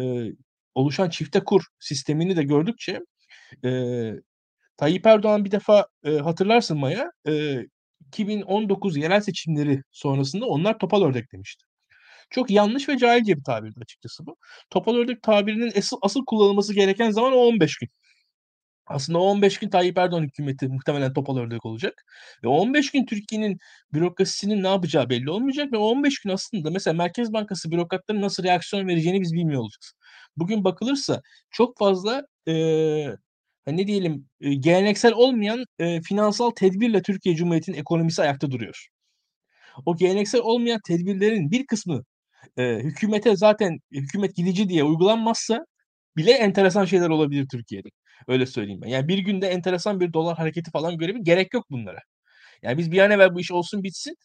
oluşan 0.75 1.09
çifte 1.09 1.39
kur 1.43 1.63
sistemini 1.79 2.35
de 2.37 2.43
gördükçe 2.43 2.99
e, 3.65 3.69
Tayyip 4.77 5.05
Erdoğan 5.07 5.45
bir 5.45 5.51
defa 5.51 5.87
e, 6.05 6.17
hatırlarsın 6.17 6.77
Maya 6.79 7.11
e, 7.27 7.61
2019 8.07 8.97
yerel 8.97 9.21
seçimleri 9.21 9.81
sonrasında 9.91 10.45
onlar 10.45 10.79
topal 10.79 11.03
ördek 11.03 11.31
demişti. 11.33 11.66
Çok 12.29 12.51
yanlış 12.51 12.89
ve 12.89 12.97
cahilce 12.97 13.37
bir 13.37 13.43
tabirdi 13.43 13.79
açıkçası 13.81 14.25
bu. 14.25 14.37
Topal 14.69 14.95
ördek 14.95 15.23
tabirinin 15.23 15.71
asıl, 15.77 15.97
asıl 16.01 16.25
kullanılması 16.25 16.73
gereken 16.73 17.11
zaman 17.11 17.33
o 17.33 17.37
15 17.37 17.77
gün. 17.77 17.89
Aslında 18.87 19.19
o 19.19 19.21
15 19.23 19.59
gün 19.59 19.69
Tayyip 19.69 19.97
Erdoğan 19.97 20.23
hükümeti 20.23 20.67
muhtemelen 20.67 21.13
topal 21.13 21.37
ördek 21.37 21.65
olacak. 21.65 22.05
Ve 22.43 22.47
15 22.47 22.91
gün 22.91 23.05
Türkiye'nin 23.05 23.57
bürokrasisinin 23.93 24.63
ne 24.63 24.67
yapacağı 24.67 25.09
belli 25.09 25.29
olmayacak 25.31 25.73
ve 25.73 25.77
15 25.77 26.19
gün 26.19 26.29
aslında 26.29 26.69
mesela 26.71 26.93
Merkez 26.93 27.33
Bankası 27.33 27.71
bürokratların 27.71 28.21
nasıl 28.21 28.43
reaksiyon 28.43 28.87
vereceğini 28.87 29.21
biz 29.21 29.33
bilmiyor 29.33 29.61
olacağız. 29.61 29.93
Bugün 30.37 30.63
bakılırsa 30.63 31.21
çok 31.51 31.77
fazla 31.77 32.23
e, 32.47 32.53
ne 33.67 33.87
diyelim 33.87 34.29
e, 34.41 34.53
geleneksel 34.53 35.13
olmayan 35.13 35.65
e, 35.79 36.01
finansal 36.01 36.51
tedbirle 36.51 37.01
Türkiye 37.01 37.35
Cumhuriyeti'nin 37.35 37.77
ekonomisi 37.77 38.21
ayakta 38.21 38.51
duruyor. 38.51 38.87
O 39.85 39.97
geleneksel 39.97 40.41
olmayan 40.41 40.79
tedbirlerin 40.87 41.51
bir 41.51 41.67
kısmı 41.67 42.03
e, 42.57 42.75
hükümete 42.83 43.35
zaten 43.35 43.79
hükümet 43.91 44.35
gidici 44.35 44.69
diye 44.69 44.83
uygulanmazsa 44.83 45.65
bile 46.17 46.31
enteresan 46.31 46.85
şeyler 46.85 47.09
olabilir 47.09 47.47
Türkiye'de. 47.51 47.89
Öyle 48.27 48.45
söyleyeyim 48.45 48.81
ben. 48.81 48.87
Yani 48.89 49.07
bir 49.07 49.17
günde 49.19 49.47
enteresan 49.47 49.99
bir 49.99 50.13
dolar 50.13 50.37
hareketi 50.37 50.71
falan 50.71 50.97
görebilir. 50.97 51.25
Gerek 51.25 51.53
yok 51.53 51.65
bunlara. 51.71 51.99
Yani 52.63 52.77
biz 52.77 52.91
bir 52.91 52.99
an 52.99 53.11
evvel 53.11 53.35
bu 53.35 53.39
iş 53.39 53.51
olsun 53.51 53.83
bitsin. 53.83 54.15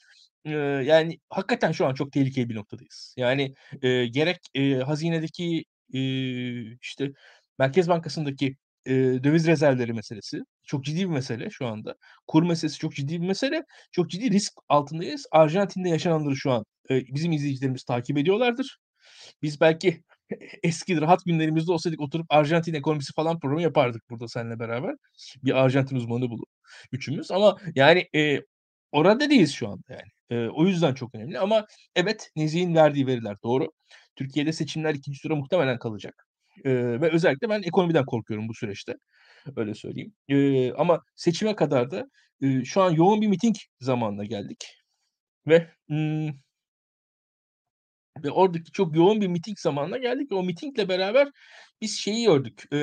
Ee, 0.45 0.51
yani 0.87 1.19
hakikaten 1.31 1.73
şu 1.73 1.87
an 1.87 1.95
çok 1.95 2.13
tehlikeli 2.13 2.49
bir 2.49 2.55
noktadayız. 2.57 3.15
Yani 3.19 3.55
e, 3.83 4.07
gerek 4.07 4.39
e, 4.55 4.75
hazinedeki 4.75 5.65
e, 5.95 6.01
işte 6.77 7.11
Merkez 7.59 7.89
Bankası'ndaki 7.89 8.57
e, 8.87 8.93
döviz 9.25 9.47
rezervleri 9.47 9.93
meselesi 9.93 10.41
çok 10.67 10.85
ciddi 10.85 11.01
bir 11.01 11.15
mesele 11.15 11.51
şu 11.51 11.67
anda. 11.67 11.95
Kur 12.27 12.43
meselesi 12.43 12.79
çok 12.79 12.95
ciddi 12.95 13.23
bir 13.23 13.27
mesele. 13.27 13.65
Çok 13.93 14.11
ciddi 14.11 14.31
risk 14.31 14.53
altındayız. 14.69 15.27
Arjantin'de 15.33 15.89
yaşananları 15.89 16.37
şu 16.37 16.51
an 16.51 16.65
bizim 16.91 17.33
izleyicilerimiz 17.33 17.85
takip 17.85 18.19
ediyorlardır. 18.19 18.79
Biz 19.43 19.61
belki 19.61 20.03
eski 20.63 21.01
rahat 21.01 21.25
günlerimizde 21.25 21.73
olsaydık 21.73 22.01
oturup 22.01 22.27
Arjantin 22.29 22.75
ekonomisi 22.75 23.13
falan 23.13 23.41
programı 23.41 23.63
yapardık 23.63 24.03
burada 24.11 24.29
seninle 24.29 24.59
beraber. 24.59 24.95
Bir 25.45 25.53
Arjantin 25.65 25.97
uzmanı 25.97 26.31
bulup 26.31 26.49
üçümüz 26.93 27.31
ama 27.31 27.57
yani 27.75 28.09
e, 28.15 28.41
orada 28.93 29.31
değiliz 29.31 29.53
şu 29.53 29.69
anda 29.69 29.83
yani. 29.89 30.11
E, 30.31 30.49
o 30.49 30.67
yüzden 30.67 30.95
çok 30.95 31.15
önemli 31.15 31.39
ama 31.39 31.67
evet 31.97 32.31
Nezih'in 32.37 32.75
verdiği 32.75 33.07
veriler 33.07 33.37
doğru. 33.45 33.73
Türkiye'de 34.17 34.53
seçimler 34.53 34.95
ikinci 34.95 35.23
tura 35.23 35.37
muhtemelen 35.37 35.79
kalacak. 35.79 36.27
E, 36.65 36.71
ve 36.75 37.11
özellikle 37.13 37.49
ben 37.49 37.63
ekonomiden 37.63 38.05
korkuyorum 38.07 38.49
bu 38.49 38.55
süreçte. 38.55 38.95
Öyle 39.57 39.75
söyleyeyim. 39.75 40.15
E, 40.29 40.73
ama 40.73 41.03
seçime 41.17 41.57
kadar 41.57 41.91
da 41.91 42.05
e, 42.43 42.65
şu 42.65 42.83
an 42.83 42.91
yoğun 42.91 43.21
bir 43.21 43.27
miting 43.29 43.57
zamanına 43.81 44.25
geldik. 44.25 44.65
Ve 45.47 45.71
hmm, 45.89 46.29
ve 48.25 48.31
oradaki 48.31 48.73
çok 48.73 48.97
yoğun 48.97 49.21
bir 49.21 49.27
miting 49.27 49.59
zamanına 49.59 49.99
geldik 49.99 50.33
ve 50.33 50.35
o 50.35 50.43
mitingle 50.43 50.89
beraber 50.89 51.29
biz 51.81 51.99
şeyi 51.99 52.27
gördük. 52.27 52.73
E, 52.73 52.79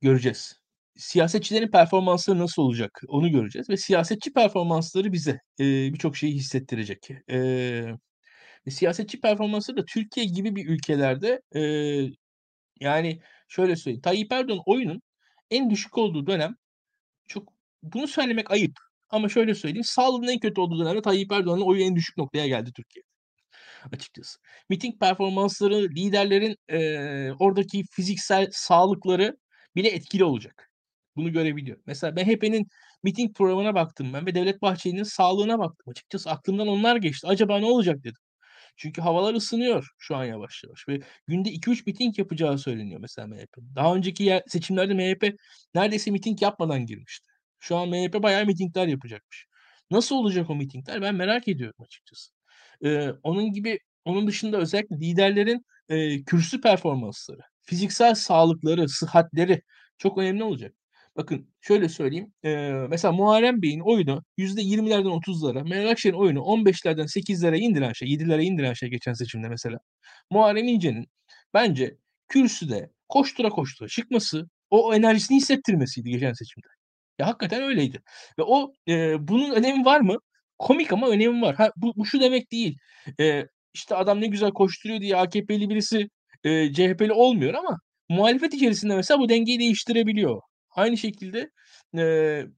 göreceğiz. 0.00 0.60
Siyasetçilerin 0.96 1.70
performansları 1.70 2.38
nasıl 2.38 2.62
olacak 2.62 3.02
onu 3.08 3.30
göreceğiz 3.30 3.70
ve 3.70 3.76
siyasetçi 3.76 4.32
performansları 4.32 5.12
bize 5.12 5.40
e, 5.60 5.64
birçok 5.92 6.16
şeyi 6.16 6.34
hissettirecek. 6.34 7.10
E, 7.30 8.70
siyasetçi 8.70 9.20
performansları 9.20 9.76
da 9.76 9.84
Türkiye 9.84 10.26
gibi 10.26 10.56
bir 10.56 10.68
ülkelerde 10.68 11.42
e, 11.56 11.60
yani 12.80 13.20
şöyle 13.48 13.76
söyleyeyim. 13.76 14.02
Tayyip 14.02 14.32
Erdoğan 14.32 14.62
oyunun 14.66 15.02
en 15.50 15.70
düşük 15.70 15.98
olduğu 15.98 16.26
dönem 16.26 16.56
çok 17.28 17.52
bunu 17.82 18.08
söylemek 18.08 18.50
ayıp 18.50 18.72
ama 19.10 19.28
şöyle 19.28 19.54
söyleyeyim. 19.54 19.84
Sağlığın 19.84 20.28
en 20.28 20.38
kötü 20.40 20.60
olduğu 20.60 20.80
dönemde 20.80 21.02
Tayyip 21.02 21.32
Erdoğan'ın 21.32 21.62
oyu 21.62 21.82
en 21.82 21.96
düşük 21.96 22.16
noktaya 22.18 22.48
geldi 22.48 22.72
Türkiye 22.76 23.04
açıkçası. 23.94 24.38
Miting 24.68 25.00
performansları, 25.00 25.74
liderlerin 25.74 26.56
e, 26.68 27.32
oradaki 27.32 27.84
fiziksel 27.90 28.48
sağlıkları 28.52 29.36
bile 29.76 29.88
etkili 29.88 30.24
olacak. 30.24 30.70
Bunu 31.16 31.32
görebiliyor. 31.32 31.78
Mesela 31.86 32.12
MHP'nin 32.12 32.68
miting 33.02 33.36
programına 33.36 33.74
baktım 33.74 34.12
ben 34.12 34.26
ve 34.26 34.34
Devlet 34.34 34.62
Bahçeli'nin 34.62 35.02
sağlığına 35.02 35.58
baktım. 35.58 35.90
Açıkçası 35.90 36.30
aklımdan 36.30 36.68
onlar 36.68 36.96
geçti. 36.96 37.26
Acaba 37.26 37.58
ne 37.58 37.66
olacak 37.66 38.04
dedim. 38.04 38.22
Çünkü 38.76 39.00
havalar 39.02 39.34
ısınıyor 39.34 39.88
şu 39.98 40.16
an 40.16 40.24
yavaş 40.24 40.64
yavaş 40.64 40.88
ve 40.88 41.00
günde 41.26 41.50
2-3 41.50 41.86
miting 41.86 42.18
yapacağı 42.18 42.58
söyleniyor 42.58 43.00
mesela 43.00 43.26
MHP. 43.28 43.56
Daha 43.76 43.94
önceki 43.94 44.24
yer, 44.24 44.42
seçimlerde 44.46 44.94
MHP 44.94 45.38
neredeyse 45.74 46.10
miting 46.10 46.42
yapmadan 46.42 46.86
girmişti. 46.86 47.28
Şu 47.58 47.76
an 47.76 47.88
MHP 47.88 48.22
bayağı 48.22 48.46
mitingler 48.46 48.86
yapacakmış. 48.86 49.46
Nasıl 49.90 50.16
olacak 50.16 50.50
o 50.50 50.54
mitingler 50.56 51.02
ben 51.02 51.14
merak 51.14 51.48
ediyorum 51.48 51.84
açıkçası. 51.84 52.35
Ee, 52.84 53.10
onun 53.22 53.52
gibi 53.52 53.78
onun 54.04 54.26
dışında 54.26 54.56
özellikle 54.58 54.96
liderlerin 54.96 55.64
e, 55.88 56.24
kürsü 56.24 56.60
performansları, 56.60 57.40
fiziksel 57.62 58.14
sağlıkları, 58.14 58.88
sıhhatleri 58.88 59.62
çok 59.98 60.18
önemli 60.18 60.44
olacak. 60.44 60.74
Bakın 61.16 61.48
şöyle 61.60 61.88
söyleyeyim. 61.88 62.32
E, 62.44 62.70
mesela 62.90 63.12
Muharrem 63.12 63.62
Bey'in 63.62 63.80
oyunu 63.80 64.24
%20'lerden 64.38 65.10
30'lara, 65.10 65.68
Meral 65.68 65.90
Akşener'in 65.90 66.18
oyunu 66.18 66.38
15'lerden 66.38 67.06
8'lere 67.06 67.58
indiren 67.58 67.92
şey, 67.92 68.08
7'lere 68.08 68.42
indiren 68.42 68.72
şey 68.72 68.88
geçen 68.90 69.12
seçimde 69.12 69.48
mesela. 69.48 69.78
Muharrem 70.30 70.68
İnce'nin 70.68 71.06
bence 71.54 71.96
kürsüde 72.28 72.90
koştura 73.08 73.48
koştura 73.48 73.88
çıkması, 73.88 74.48
o 74.70 74.94
enerjisini 74.94 75.36
hissettirmesiydi 75.36 76.10
geçen 76.10 76.32
seçimde. 76.32 76.66
Ya 77.18 77.26
hakikaten 77.26 77.62
öyleydi. 77.62 78.02
Ve 78.38 78.42
o 78.42 78.72
e, 78.88 79.28
bunun 79.28 79.50
önemi 79.54 79.84
var 79.84 80.00
mı? 80.00 80.18
Komik 80.58 80.92
ama 80.92 81.08
önemi 81.08 81.42
var. 81.42 81.54
Ha, 81.56 81.70
bu, 81.76 81.92
bu 81.96 82.06
şu 82.06 82.20
demek 82.20 82.52
değil. 82.52 82.78
E, 83.20 83.46
işte 83.74 83.94
adam 83.94 84.20
ne 84.20 84.26
güzel 84.26 84.50
koşturuyor 84.50 85.00
diye 85.00 85.16
AKP'li 85.16 85.68
birisi 85.70 86.08
e, 86.44 86.72
CHP'li 86.72 87.12
olmuyor 87.12 87.54
ama 87.54 87.78
muhalefet 88.08 88.54
içerisinde 88.54 88.96
mesela 88.96 89.20
bu 89.20 89.28
dengeyi 89.28 89.58
değiştirebiliyor. 89.58 90.40
Aynı 90.70 90.96
şekilde 90.96 91.50
e, 91.98 92.02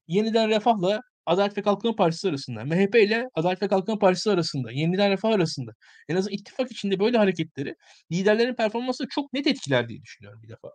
yeniden 0.08 0.48
Refah'la 0.48 1.00
Adalet 1.26 1.58
ve 1.58 1.62
Kalkınma 1.62 1.96
Partisi 1.96 2.28
arasında, 2.28 2.64
MHP 2.64 2.94
ile 2.94 3.28
Adalet 3.34 3.62
ve 3.62 3.68
Kalkınma 3.68 3.98
Partisi 3.98 4.30
arasında, 4.30 4.72
yeniden 4.72 5.10
Refah 5.10 5.30
arasında 5.30 5.72
en 6.08 6.16
azından 6.16 6.34
ittifak 6.34 6.72
içinde 6.72 7.00
böyle 7.00 7.18
hareketleri 7.18 7.74
liderlerin 8.12 8.54
performansı 8.54 9.04
çok 9.10 9.32
net 9.32 9.46
etkiler 9.46 9.88
diye 9.88 10.02
düşünüyorum 10.02 10.42
bir 10.42 10.48
defa. 10.48 10.68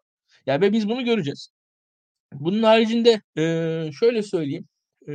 Yani 0.45 0.73
biz 0.73 0.89
bunu 0.89 1.05
göreceğiz. 1.05 1.49
Bunun 2.33 2.63
haricinde 2.63 3.21
e, 3.37 3.91
şöyle 3.99 4.23
söyleyeyim. 4.23 4.67
E, 5.09 5.11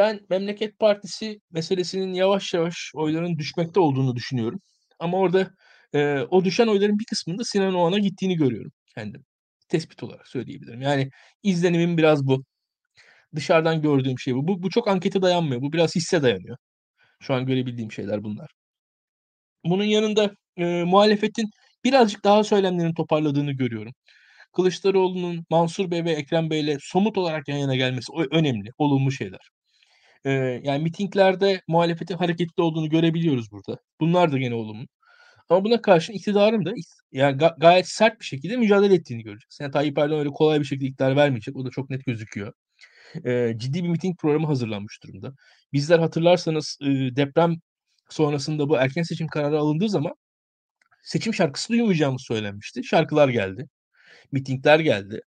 ben 0.00 0.20
Memleket 0.30 0.78
Partisi 0.78 1.40
meselesinin 1.50 2.14
yavaş 2.14 2.54
yavaş 2.54 2.92
oyların 2.94 3.38
düşmekte 3.38 3.80
olduğunu 3.80 4.16
düşünüyorum. 4.16 4.60
Ama 4.98 5.18
orada 5.18 5.50
e, 5.94 6.20
o 6.30 6.44
düşen 6.44 6.66
oyların 6.66 6.98
bir 6.98 7.04
kısmında 7.04 7.44
Sinan 7.44 7.74
Oğan'a 7.74 7.98
gittiğini 7.98 8.36
görüyorum 8.36 8.72
kendim. 8.94 9.24
Tespit 9.68 10.02
olarak 10.02 10.28
söyleyebilirim. 10.28 10.82
Yani 10.82 11.10
izlenimim 11.42 11.98
biraz 11.98 12.26
bu. 12.26 12.44
Dışarıdan 13.36 13.82
gördüğüm 13.82 14.18
şey 14.18 14.34
bu. 14.34 14.48
Bu, 14.48 14.62
bu 14.62 14.70
çok 14.70 14.88
ankete 14.88 15.22
dayanmıyor. 15.22 15.62
Bu 15.62 15.72
biraz 15.72 15.96
hisse 15.96 16.22
dayanıyor. 16.22 16.56
Şu 17.20 17.34
an 17.34 17.46
görebildiğim 17.46 17.92
şeyler 17.92 18.24
bunlar. 18.24 18.50
Bunun 19.64 19.84
yanında 19.84 20.30
e, 20.56 20.84
muhalefetin 20.84 21.50
birazcık 21.84 22.24
daha 22.24 22.44
söylemlerini 22.44 22.94
toparladığını 22.94 23.52
görüyorum. 23.52 23.92
Kılıçdaroğlu'nun 24.56 25.46
Mansur 25.50 25.90
Bey 25.90 26.04
ve 26.04 26.12
Ekrem 26.12 26.50
Bey 26.50 26.60
ile 26.60 26.78
somut 26.80 27.18
olarak 27.18 27.48
yan 27.48 27.58
yana 27.58 27.76
gelmesi 27.76 28.12
önemli, 28.32 28.70
olumlu 28.78 29.12
şeyler. 29.12 29.50
Ee, 30.24 30.60
yani 30.64 30.82
mitinglerde 30.82 31.62
muhalefetin 31.68 32.16
hareketli 32.16 32.62
olduğunu 32.62 32.88
görebiliyoruz 32.90 33.52
burada. 33.52 33.78
Bunlar 34.00 34.32
da 34.32 34.38
gene 34.38 34.54
olumlu. 34.54 34.86
Ama 35.48 35.64
buna 35.64 35.82
karşın 35.82 36.12
iktidarın 36.12 36.64
da 36.64 36.72
yani 37.12 37.36
ga- 37.38 37.60
gayet 37.60 37.88
sert 37.88 38.20
bir 38.20 38.24
şekilde 38.24 38.56
mücadele 38.56 38.94
ettiğini 38.94 39.22
göreceğiz. 39.22 39.58
Yani 39.60 39.72
Tayyip 39.72 39.98
Erdoğan 39.98 40.20
öyle 40.20 40.30
kolay 40.30 40.60
bir 40.60 40.64
şekilde 40.64 40.86
iktidar 40.88 41.16
vermeyecek. 41.16 41.56
O 41.56 41.64
da 41.66 41.70
çok 41.70 41.90
net 41.90 42.04
gözüküyor. 42.06 42.52
Ee, 43.26 43.54
ciddi 43.56 43.84
bir 43.84 43.88
miting 43.88 44.18
programı 44.20 44.46
hazırlanmış 44.46 45.02
durumda. 45.04 45.34
Bizler 45.72 45.98
hatırlarsanız 45.98 46.78
e, 46.82 46.86
deprem 47.16 47.56
sonrasında 48.10 48.68
bu 48.68 48.76
erken 48.76 49.02
seçim 49.02 49.28
kararı 49.28 49.58
alındığı 49.58 49.88
zaman 49.88 50.14
seçim 51.02 51.34
şarkısı 51.34 51.68
duymayacağımız 51.68 52.22
söylenmişti. 52.22 52.84
Şarkılar 52.84 53.28
geldi. 53.28 53.68
Mitingler 54.32 54.80
geldi. 54.80 55.20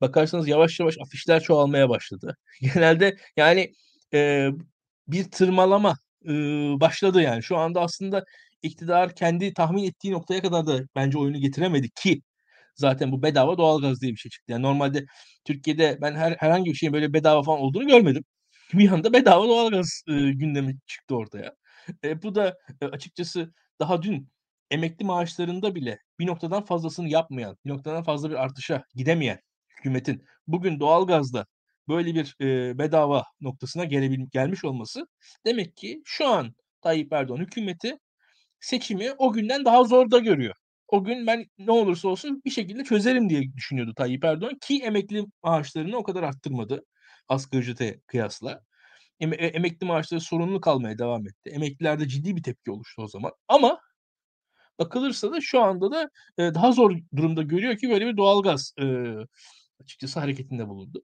Bakarsanız 0.00 0.48
yavaş 0.48 0.80
yavaş 0.80 0.96
afişler 1.06 1.42
çoğalmaya 1.42 1.88
başladı. 1.88 2.36
Genelde 2.60 3.16
yani 3.36 3.74
e, 4.14 4.48
bir 5.08 5.30
tırmalama 5.30 5.96
e, 6.24 6.30
başladı 6.80 7.22
yani. 7.22 7.42
Şu 7.42 7.56
anda 7.56 7.80
aslında 7.80 8.24
iktidar 8.62 9.14
kendi 9.14 9.54
tahmin 9.54 9.84
ettiği 9.84 10.12
noktaya 10.12 10.42
kadar 10.42 10.66
da 10.66 10.80
bence 10.96 11.18
oyunu 11.18 11.38
getiremedi 11.38 11.90
ki 11.90 12.22
zaten 12.74 13.12
bu 13.12 13.22
bedava 13.22 13.58
doğalgaz 13.58 14.00
diye 14.02 14.12
bir 14.12 14.16
şey 14.16 14.30
çıktı. 14.30 14.52
Yani 14.52 14.62
normalde 14.62 15.06
Türkiye'de 15.44 15.98
ben 16.02 16.14
her, 16.14 16.32
herhangi 16.38 16.70
bir 16.70 16.76
şeyin 16.76 16.92
böyle 16.92 17.12
bedava 17.12 17.42
falan 17.42 17.60
olduğunu 17.60 17.86
görmedim. 17.86 18.24
Bir 18.74 18.90
anda 18.92 19.12
bedava 19.12 19.48
doğalgaz 19.48 20.02
e, 20.08 20.12
gündemi 20.12 20.76
çıktı 20.86 21.16
ortaya. 21.16 21.54
E, 22.04 22.22
bu 22.22 22.34
da 22.34 22.58
e, 22.82 22.86
açıkçası 22.86 23.52
daha 23.80 24.02
dün 24.02 24.28
emekli 24.70 25.04
maaşlarında 25.04 25.74
bile 25.74 25.98
bir 26.18 26.26
noktadan 26.26 26.64
fazlasını 26.64 27.08
yapmayan, 27.08 27.56
bir 27.64 27.70
noktadan 27.70 28.02
fazla 28.02 28.30
bir 28.30 28.34
artışa 28.34 28.84
gidemeyen 28.94 29.40
hükümetin 29.78 30.24
bugün 30.46 30.80
doğalgazda 30.80 31.46
böyle 31.88 32.14
bir 32.14 32.36
e, 32.40 32.78
bedava 32.78 33.24
noktasına 33.40 33.84
gelebil 33.84 34.26
gelmiş 34.32 34.64
olması 34.64 35.06
demek 35.46 35.76
ki 35.76 36.02
şu 36.04 36.26
an 36.28 36.54
Tayyip 36.82 37.12
Erdoğan 37.12 37.38
hükümeti 37.38 37.98
seçimi 38.60 39.12
o 39.18 39.32
günden 39.32 39.64
daha 39.64 39.84
zor 39.84 40.10
da 40.10 40.18
görüyor. 40.18 40.54
O 40.88 41.04
gün 41.04 41.26
ben 41.26 41.46
ne 41.58 41.72
olursa 41.72 42.08
olsun 42.08 42.42
bir 42.44 42.50
şekilde 42.50 42.84
çözerim 42.84 43.28
diye 43.30 43.42
düşünüyordu 43.56 43.94
Tayyip 43.96 44.24
Erdoğan 44.24 44.58
ki 44.60 44.82
emekli 44.82 45.24
maaşlarını 45.42 45.96
o 45.96 46.02
kadar 46.02 46.22
arttırmadı 46.22 46.84
asgari 47.28 47.62
ücrete 47.62 48.00
kıyasla. 48.06 48.60
Em- 49.20 49.32
e, 49.32 49.36
emekli 49.36 49.86
maaşları 49.86 50.20
sorunlu 50.20 50.60
kalmaya 50.60 50.98
devam 50.98 51.26
etti. 51.26 51.50
Emeklilerde 51.50 52.08
ciddi 52.08 52.36
bir 52.36 52.42
tepki 52.42 52.70
oluştu 52.70 53.02
o 53.02 53.08
zaman. 53.08 53.32
Ama 53.48 53.80
bakılırsa 54.78 55.32
da 55.32 55.40
şu 55.40 55.60
anda 55.62 55.90
da 55.92 56.10
e, 56.38 56.54
daha 56.54 56.72
zor 56.72 56.96
durumda 57.16 57.42
görüyor 57.42 57.76
ki 57.78 57.90
böyle 57.90 58.06
bir 58.06 58.16
doğalgaz 58.16 58.72
e, 58.80 58.84
açıkçası 59.80 60.20
hareketinde 60.20 60.68
bulundu. 60.68 61.02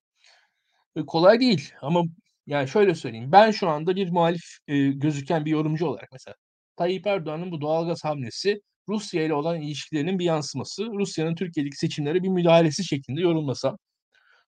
Kolay 1.07 1.41
değil 1.41 1.73
ama 1.83 2.03
yani 2.47 2.69
şöyle 2.69 2.95
söyleyeyim. 2.95 3.33
Ben 3.33 3.51
şu 3.51 3.69
anda 3.69 3.97
bir 3.97 4.11
muhalif 4.11 4.59
e, 4.69 4.87
gözüken 4.87 5.45
bir 5.45 5.51
yorumcu 5.51 5.87
olarak 5.87 6.09
mesela 6.13 6.35
Tayyip 6.77 7.07
Erdoğan'ın 7.07 7.51
bu 7.53 7.61
doğalgaz 7.61 8.05
hamlesi 8.05 8.61
Rusya 8.89 9.25
ile 9.25 9.35
olan 9.35 9.61
ilişkilerinin 9.61 10.19
bir 10.19 10.25
yansıması, 10.25 10.87
Rusya'nın 10.87 11.35
Türkiye'deki 11.35 11.77
seçimlere 11.77 12.23
bir 12.23 12.29
müdahalesi 12.29 12.85
şeklinde 12.85 13.21
yorumlasam 13.21 13.79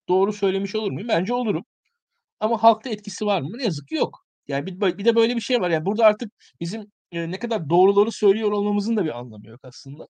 doğru 0.09 0.33
söylemiş 0.33 0.75
olur 0.75 0.91
muyum? 0.93 1.09
Bence 1.09 1.35
olurum. 1.35 1.65
Ama 2.41 2.63
halkta 2.63 2.91
etkisi 2.91 3.27
var 3.27 3.41
mı? 3.43 3.59
Ne 3.59 3.65
yazık 3.65 3.89
ki 3.89 3.95
yok. 3.95 4.27
Yani 4.49 4.67
bir, 4.67 4.99
bir 4.99 5.05
de 5.05 5.17
böyle 5.17 5.37
bir 5.37 5.41
şey 5.41 5.61
var. 5.61 5.71
Yani 5.71 5.87
burada 5.87 6.07
artık 6.07 6.33
bizim 6.61 6.93
e, 7.13 7.31
ne 7.31 7.39
kadar 7.39 7.71
doğruları 7.71 8.13
söylüyor 8.13 8.53
olmamızın 8.53 8.97
da 8.97 9.05
bir 9.05 9.19
anlamı 9.19 9.49
yok 9.49 9.61
aslında. 9.65 10.07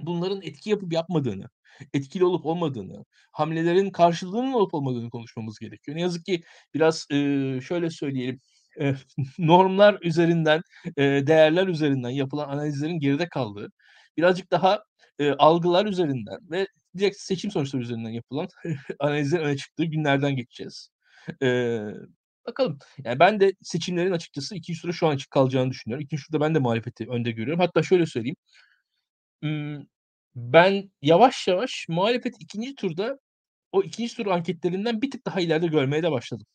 Bunların 0.00 0.42
etki 0.42 0.70
yapıp 0.70 0.92
yapmadığını, 0.92 1.48
etkili 1.94 2.24
olup 2.24 2.46
olmadığını, 2.46 3.04
hamlelerin 3.32 3.90
karşılığının 3.90 4.52
olup 4.52 4.74
olmadığını 4.74 5.10
konuşmamız 5.10 5.58
gerekiyor. 5.58 5.96
Ne 5.96 6.00
yazık 6.00 6.24
ki 6.24 6.42
biraz 6.74 7.06
e, 7.10 7.14
şöyle 7.60 7.90
söyleyelim, 7.90 8.40
e, 8.80 8.94
normlar 9.38 9.98
üzerinden, 10.02 10.62
e, 10.96 11.02
değerler 11.02 11.66
üzerinden 11.68 12.10
yapılan 12.10 12.48
analizlerin 12.48 13.00
geride 13.00 13.28
kaldığı, 13.28 13.68
birazcık 14.16 14.50
daha 14.50 14.84
e, 15.18 15.30
algılar 15.32 15.86
üzerinden 15.86 16.38
ve 16.50 16.66
direkt 16.98 17.16
seçim 17.16 17.50
sonuçları 17.50 17.82
üzerinden 17.82 18.10
yapılan 18.10 18.48
analizlerin 18.98 19.44
öne 19.44 19.56
çıktığı 19.56 19.84
günlerden 19.84 20.36
geçeceğiz. 20.36 20.90
E, 21.42 21.78
bakalım. 22.46 22.78
Yani 23.04 23.18
ben 23.18 23.40
de 23.40 23.52
seçimlerin 23.62 24.12
açıkçası 24.12 24.54
ikinci 24.56 24.80
turda 24.82 24.92
şu 24.92 25.06
an 25.06 25.14
açık 25.14 25.30
kalacağını 25.30 25.70
düşünüyorum. 25.70 26.04
İkinci 26.04 26.26
turda 26.26 26.40
ben 26.40 26.54
de 26.54 26.58
muhalefeti 26.58 27.06
önde 27.08 27.30
görüyorum. 27.30 27.60
Hatta 27.60 27.82
şöyle 27.82 28.06
söyleyeyim. 28.06 28.36
Ben 30.36 30.90
yavaş 31.02 31.48
yavaş 31.48 31.86
muhalefet 31.88 32.34
ikinci 32.40 32.74
turda 32.74 33.18
o 33.72 33.82
ikinci 33.82 34.16
tur 34.16 34.26
anketlerinden 34.26 35.02
bir 35.02 35.10
tık 35.10 35.26
daha 35.26 35.40
ileride 35.40 35.66
görmeye 35.66 36.02
de 36.02 36.10
başladım. 36.12 36.46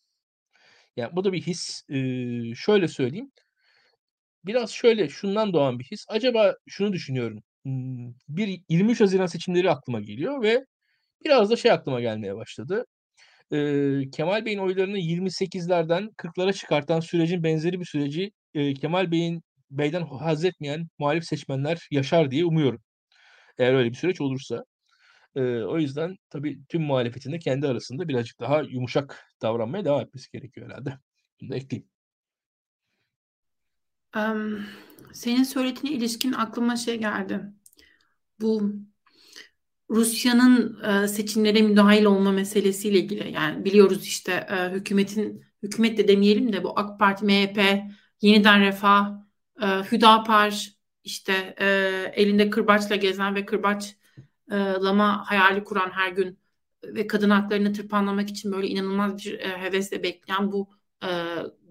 Yani 0.96 1.16
bu 1.16 1.24
da 1.24 1.34
bir 1.34 1.42
his. 1.42 1.84
Ee, 1.90 2.56
şöyle 2.56 2.88
söyleyeyim. 2.88 3.32
Biraz 4.46 4.72
şöyle 4.72 5.10
şundan 5.10 5.54
doğan 5.54 5.80
bir 5.80 5.86
his. 5.86 6.06
Acaba 6.10 6.56
şunu 6.68 6.94
düşünüyorum. 6.94 7.44
Bir 8.30 8.62
23 8.70 9.02
Haziran 9.02 9.26
seçimleri 9.26 9.72
aklıma 9.72 10.02
geliyor 10.02 10.42
ve 10.44 10.66
biraz 11.26 11.52
da 11.52 11.56
şey 11.56 11.72
aklıma 11.72 12.02
gelmeye 12.02 12.36
başladı. 12.36 12.86
Ee, 13.54 14.02
Kemal 14.14 14.46
Bey'in 14.46 14.60
oylarını 14.60 15.00
28'lerden 15.00 16.10
40'lara 16.18 16.54
çıkartan 16.54 17.00
sürecin 17.00 17.44
benzeri 17.44 17.80
bir 17.80 17.86
süreci 17.86 18.32
e, 18.54 18.74
Kemal 18.74 19.12
Bey'in 19.12 19.44
Bey'den 19.72 20.02
haz 20.02 20.46
etmeyen 20.46 20.88
muhalif 21.00 21.26
seçmenler 21.26 21.88
yaşar 21.92 22.32
diye 22.32 22.46
umuyorum. 22.46 22.82
Eğer 23.58 23.74
öyle 23.74 23.90
bir 23.90 23.96
süreç 23.96 24.22
olursa. 24.22 24.64
E, 25.36 25.42
o 25.42 25.80
yüzden 25.80 26.16
tabii 26.30 26.60
tüm 26.70 26.82
muhalefetin 26.82 27.32
de 27.32 27.40
kendi 27.40 27.68
arasında 27.68 28.08
birazcık 28.08 28.40
daha 28.40 28.62
yumuşak 28.62 29.26
davranmaya 29.42 29.86
devam 29.86 30.02
etmesi 30.02 30.32
gerekiyor 30.32 30.70
herhalde. 30.70 30.98
Bunu 31.42 31.50
da 31.50 31.56
ekleyeyim. 31.56 31.90
Um, 34.16 34.66
senin 35.14 35.44
söylediğine 35.44 35.98
ilişkin 35.98 36.34
aklıma 36.34 36.76
şey 36.76 37.00
geldi. 37.00 37.42
Bu 38.42 38.74
Rusya'nın 39.90 40.84
e, 40.84 41.08
seçimlere 41.08 41.62
müdahil 41.62 42.06
olma 42.06 42.32
meselesiyle 42.32 43.00
ilgili. 43.00 43.32
Yani 43.32 43.66
biliyoruz 43.66 44.08
işte 44.08 44.32
e, 44.32 44.72
hükümetin 44.72 45.46
hükümet 45.64 45.98
de 45.98 46.08
demeyelim 46.08 46.54
de 46.54 46.64
bu 46.64 46.80
AK 46.80 47.00
Parti, 47.00 47.26
MHP, 47.26 47.84
Yeniden 48.22 48.62
Refah, 48.62 49.27
e, 49.62 49.66
Hüdapar 49.66 50.72
işte 51.04 51.56
e, 51.60 51.66
elinde 52.16 52.50
kırbaçla 52.50 52.96
gezen 52.96 53.36
ve 53.36 53.46
kırbaçlama 53.46 55.26
hayali 55.30 55.64
kuran 55.64 55.90
her 55.92 56.10
gün 56.12 56.40
ve 56.84 57.08
kadın 57.08 57.30
haklarını 57.30 57.74
tırpanlamak 57.74 58.30
için 58.30 58.52
böyle 58.52 58.68
inanılmaz 58.68 59.18
bir 59.26 59.40
e, 59.40 59.58
hevesle 59.58 60.04
bekleyen 60.04 60.52
bu 60.52 60.70
e, 61.04 61.08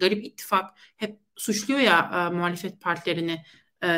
garip 0.01 0.25
ittifak 0.25 0.71
hep 0.97 1.21
suçluyor 1.37 1.81
ya 1.81 2.11
e, 2.15 2.35
muhalefet 2.35 2.81
partilerini. 2.81 3.43
E, 3.85 3.89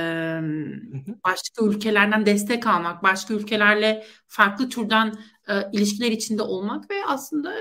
başka 1.25 1.65
ülkelerden 1.65 2.27
destek 2.27 2.67
almak, 2.67 3.03
başka 3.03 3.35
ülkelerle 3.35 4.07
farklı 4.27 4.69
türden 4.69 5.15
e, 5.49 5.71
ilişkiler 5.73 6.11
içinde 6.11 6.43
olmak 6.43 6.91
ve 6.91 6.95
aslında 7.07 7.55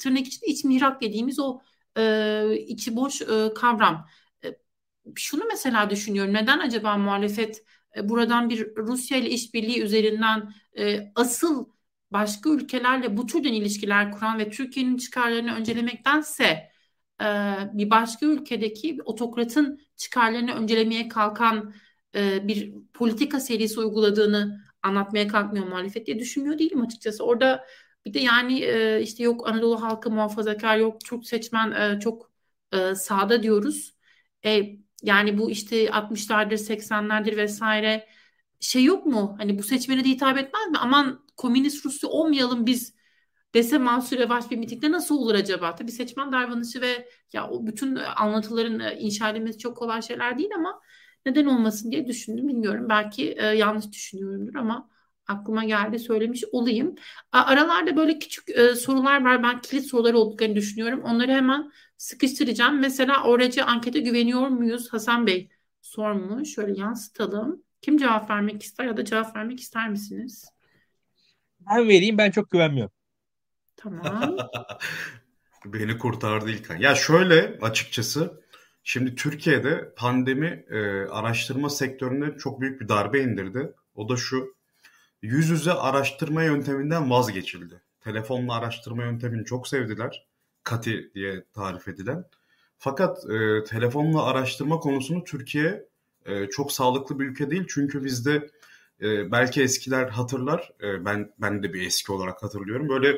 tırnak 0.00 0.26
içinde 0.26 0.46
iç 0.46 0.64
mihrak 0.64 1.00
dediğimiz 1.02 1.38
o 1.38 1.60
e, 1.98 2.56
içi 2.66 2.96
boş 2.96 3.22
e, 3.22 3.54
kavram 3.54 4.06
şunu 5.16 5.44
mesela 5.50 5.90
düşünüyorum. 5.90 6.34
Neden 6.34 6.58
acaba 6.58 6.98
muhalefet 6.98 7.64
e, 7.96 8.08
buradan 8.08 8.50
bir 8.50 8.76
Rusya 8.76 9.18
ile 9.18 9.30
işbirliği 9.30 9.82
üzerinden 9.82 10.54
e, 10.78 11.12
asıl 11.14 11.68
başka 12.10 12.50
ülkelerle 12.50 13.16
bu 13.16 13.26
türden 13.26 13.52
ilişkiler 13.52 14.12
kuran 14.12 14.38
ve 14.38 14.50
Türkiye'nin 14.50 14.96
çıkarlarını 14.96 15.54
öncelemektense 15.54 16.70
e, 17.22 17.26
bir 17.72 17.90
başka 17.90 18.26
ülkedeki 18.26 18.98
bir 18.98 19.02
otokratın 19.04 19.80
çıkarlarını 19.96 20.54
öncelemeye 20.54 21.08
kalkan 21.08 21.74
e, 22.14 22.48
bir 22.48 22.74
politika 22.94 23.40
serisi 23.40 23.80
uyguladığını 23.80 24.62
anlatmaya 24.82 25.28
kalkmıyor 25.28 25.66
muhalefet 25.66 26.06
diye 26.06 26.18
düşünmüyor 26.18 26.58
değilim 26.58 26.82
açıkçası. 26.82 27.24
Orada 27.24 27.64
bir 28.04 28.14
de 28.14 28.20
yani 28.20 28.60
e, 28.60 29.02
işte 29.02 29.22
yok 29.22 29.48
Anadolu 29.48 29.82
halkı 29.82 30.10
muhafazakar 30.10 30.76
yok 30.76 31.00
Türk 31.04 31.26
seçmen 31.26 31.70
e, 31.72 32.00
çok 32.00 32.32
e, 32.72 32.94
sağda 32.94 33.42
diyoruz. 33.42 33.96
E, 34.44 34.81
yani 35.02 35.38
bu 35.38 35.50
işte 35.50 35.90
60'lardır 35.90 36.56
80'lerdir 36.56 37.36
vesaire 37.36 38.08
şey 38.60 38.84
yok 38.84 39.06
mu? 39.06 39.34
Hani 39.38 39.58
bu 39.58 39.62
seçmene 39.62 40.04
de 40.04 40.08
hitap 40.08 40.38
etmez 40.38 40.68
mi? 40.70 40.78
Aman 40.78 41.24
komünist 41.36 41.86
Rusya 41.86 42.08
olmayalım 42.08 42.66
biz 42.66 42.94
dese 43.54 43.78
Mansur 43.78 44.18
Yavaş 44.18 44.50
bir 44.50 44.56
mitingde 44.56 44.92
nasıl 44.92 45.16
olur 45.18 45.34
acaba? 45.34 45.74
Tabii 45.74 45.92
seçmen 45.92 46.32
davranışı 46.32 46.80
ve 46.80 47.08
ya 47.32 47.48
o 47.50 47.66
bütün 47.66 47.96
anlatıların 47.96 48.80
e, 48.80 48.96
inşa 48.98 49.30
edilmesi 49.30 49.58
çok 49.58 49.76
kolay 49.76 50.02
şeyler 50.02 50.38
değil 50.38 50.50
ama 50.56 50.80
neden 51.26 51.46
olmasın 51.46 51.90
diye 51.92 52.06
düşündüm. 52.06 52.48
Bilmiyorum 52.48 52.86
belki 52.88 53.32
e, 53.38 53.46
yanlış 53.46 53.92
düşünüyorumdur 53.92 54.54
ama 54.54 54.90
aklıma 55.26 55.64
geldi 55.64 55.98
söylemiş 55.98 56.44
olayım. 56.52 56.94
Aralarda 57.32 57.96
böyle 57.96 58.18
küçük 58.18 58.50
e, 58.50 58.74
sorular 58.74 59.24
var. 59.24 59.42
Ben 59.42 59.60
kilit 59.60 59.86
sorular 59.86 60.14
olduklarını 60.14 60.56
düşünüyorum. 60.56 61.02
Onları 61.02 61.32
hemen 61.32 61.72
sıkıştıracağım. 61.96 62.80
Mesela 62.80 63.24
oracı 63.24 63.64
ankete 63.64 64.00
güveniyor 64.00 64.48
muyuz? 64.48 64.92
Hasan 64.92 65.26
Bey 65.26 65.48
sormuş. 65.82 66.54
Şöyle 66.54 66.80
yansıtalım. 66.80 67.62
Kim 67.82 67.98
cevap 67.98 68.30
vermek 68.30 68.62
ister 68.62 68.84
ya 68.84 68.96
da 68.96 69.04
cevap 69.04 69.36
vermek 69.36 69.60
ister 69.60 69.90
misiniz? 69.90 70.44
Ben 71.60 71.88
vereyim. 71.88 72.18
Ben 72.18 72.30
çok 72.30 72.50
güvenmiyorum. 72.50 72.92
Tamam. 73.76 74.36
Beni 75.64 75.98
kurtardı 75.98 76.50
İlkan. 76.50 76.76
Ya 76.76 76.94
şöyle 76.94 77.58
açıkçası 77.62 78.42
şimdi 78.82 79.14
Türkiye'de 79.14 79.94
pandemi 79.96 80.64
e, 80.70 80.78
araştırma 81.06 81.70
sektörüne 81.70 82.38
çok 82.38 82.60
büyük 82.60 82.80
bir 82.80 82.88
darbe 82.88 83.22
indirdi. 83.22 83.72
O 83.94 84.08
da 84.08 84.16
şu 84.16 84.54
yüz 85.22 85.50
yüze 85.50 85.72
araştırma 85.72 86.42
yönteminden 86.42 87.10
vazgeçildi. 87.10 87.80
Telefonla 88.00 88.54
araştırma 88.54 89.04
yöntemini 89.04 89.44
çok 89.44 89.68
sevdiler. 89.68 90.26
Kati 90.64 91.10
diye 91.14 91.44
tarif 91.54 91.88
edilen. 91.88 92.24
Fakat 92.78 93.30
e, 93.30 93.64
telefonla 93.64 94.24
araştırma 94.24 94.78
konusunu 94.78 95.24
Türkiye 95.24 95.84
e, 96.26 96.46
çok 96.46 96.72
sağlıklı 96.72 97.20
bir 97.20 97.24
ülke 97.24 97.50
değil. 97.50 97.64
Çünkü 97.68 98.04
bizde 98.04 98.50
e, 99.02 99.32
belki 99.32 99.62
eskiler 99.62 100.08
hatırlar. 100.08 100.72
E, 100.82 101.04
ben 101.04 101.32
ben 101.38 101.62
de 101.62 101.72
bir 101.72 101.86
eski 101.86 102.12
olarak 102.12 102.42
hatırlıyorum. 102.42 102.88
Böyle 102.88 103.08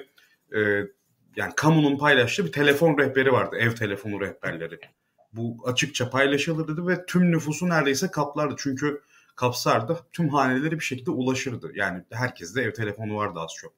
e, 0.54 0.88
yani 1.36 1.52
kamunun 1.56 1.98
paylaştığı 1.98 2.46
bir 2.46 2.52
telefon 2.52 2.98
rehberi 2.98 3.32
vardı. 3.32 3.56
Ev 3.56 3.70
telefonu 3.70 4.20
rehberleri. 4.20 4.80
Bu 5.32 5.56
açıkça 5.66 6.10
paylaşılırdı 6.10 6.86
ve 6.86 7.06
tüm 7.06 7.32
nüfusu 7.32 7.68
neredeyse 7.68 8.10
kaplardı. 8.10 8.54
Çünkü 8.58 9.00
kapsardı. 9.37 9.99
Tüm 10.12 10.29
haneleri 10.29 10.79
bir 10.79 10.85
şekilde 10.85 11.11
ulaşırdı. 11.11 11.73
Yani 11.75 12.03
herkeste 12.11 12.62
ev 12.62 12.73
telefonu 12.73 13.16
vardı 13.16 13.40
az 13.40 13.51
çok. 13.57 13.73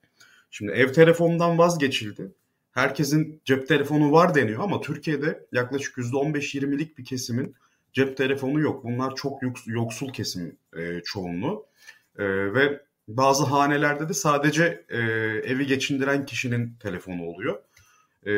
Şimdi 0.50 0.72
ev 0.72 0.92
telefonundan 0.92 1.58
vazgeçildi. 1.58 2.32
Herkesin 2.72 3.40
cep 3.44 3.68
telefonu 3.68 4.12
var 4.12 4.34
deniyor 4.34 4.62
ama 4.62 4.80
Türkiye'de 4.80 5.46
yaklaşık 5.52 5.96
%15-20'lik 5.96 6.98
bir 6.98 7.04
kesimin 7.04 7.54
cep 7.92 8.16
telefonu 8.16 8.60
yok. 8.60 8.84
Bunlar 8.84 9.14
çok 9.14 9.42
yoksul 9.66 10.12
kesim 10.12 10.56
e, 10.76 11.00
çoğunluğu. 11.04 11.66
E, 12.18 12.24
ve 12.54 12.80
bazı 13.08 13.44
hanelerde 13.44 14.08
de 14.08 14.14
sadece 14.14 14.84
e, 14.88 14.98
evi 15.44 15.66
geçindiren 15.66 16.26
kişinin 16.26 16.76
telefonu 16.80 17.22
oluyor. 17.22 17.62
E, 18.26 18.34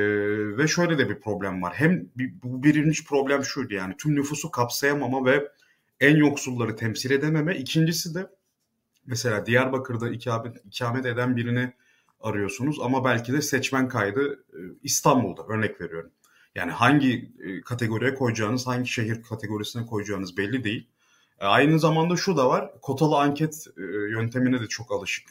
ve 0.59 0.69
şöyle 0.69 0.99
de 0.99 1.09
bir 1.09 1.21
problem 1.21 1.63
var. 1.63 1.73
Hem 1.77 2.09
bu 2.17 2.63
birinci 2.63 3.05
problem 3.05 3.45
şuydu 3.45 3.75
yani 3.75 3.95
tüm 3.99 4.15
nüfusu 4.15 4.51
kapsayamama 4.51 5.27
ve 5.27 5.49
en 6.01 6.17
yoksulları 6.17 6.77
temsil 6.77 7.11
edememe. 7.11 7.57
İkincisi 7.57 8.15
de 8.15 8.31
mesela 9.07 9.47
Diyarbakır'da 9.47 10.11
ikamet, 10.11 10.57
ikamet 10.67 11.07
eden 11.07 11.37
birini 11.37 11.73
arıyorsunuz 12.21 12.81
ama 12.81 13.05
belki 13.05 13.33
de 13.33 13.43
seçmen 13.43 13.89
kaydı 13.89 14.33
e, 14.33 14.59
İstanbul'da 14.83 15.43
örnek 15.49 15.81
veriyorum. 15.81 16.11
Yani 16.55 16.73
hangi 16.73 17.33
e, 17.41 17.61
kategoriye 17.61 18.15
koyacağınız, 18.15 18.67
hangi 18.67 18.89
şehir 18.89 19.23
kategorisine 19.23 19.87
koyacağınız 19.87 20.37
belli 20.37 20.65
değil. 20.65 20.89
E, 21.41 21.47
aynı 21.47 21.79
zamanda 21.79 22.17
şu 22.17 22.37
da 22.37 22.49
var, 22.49 22.81
kotalı 22.83 23.19
anket 23.19 23.67
yöntemine 24.11 24.61
de 24.61 24.67
çok 24.67 24.93
alışık 24.93 25.29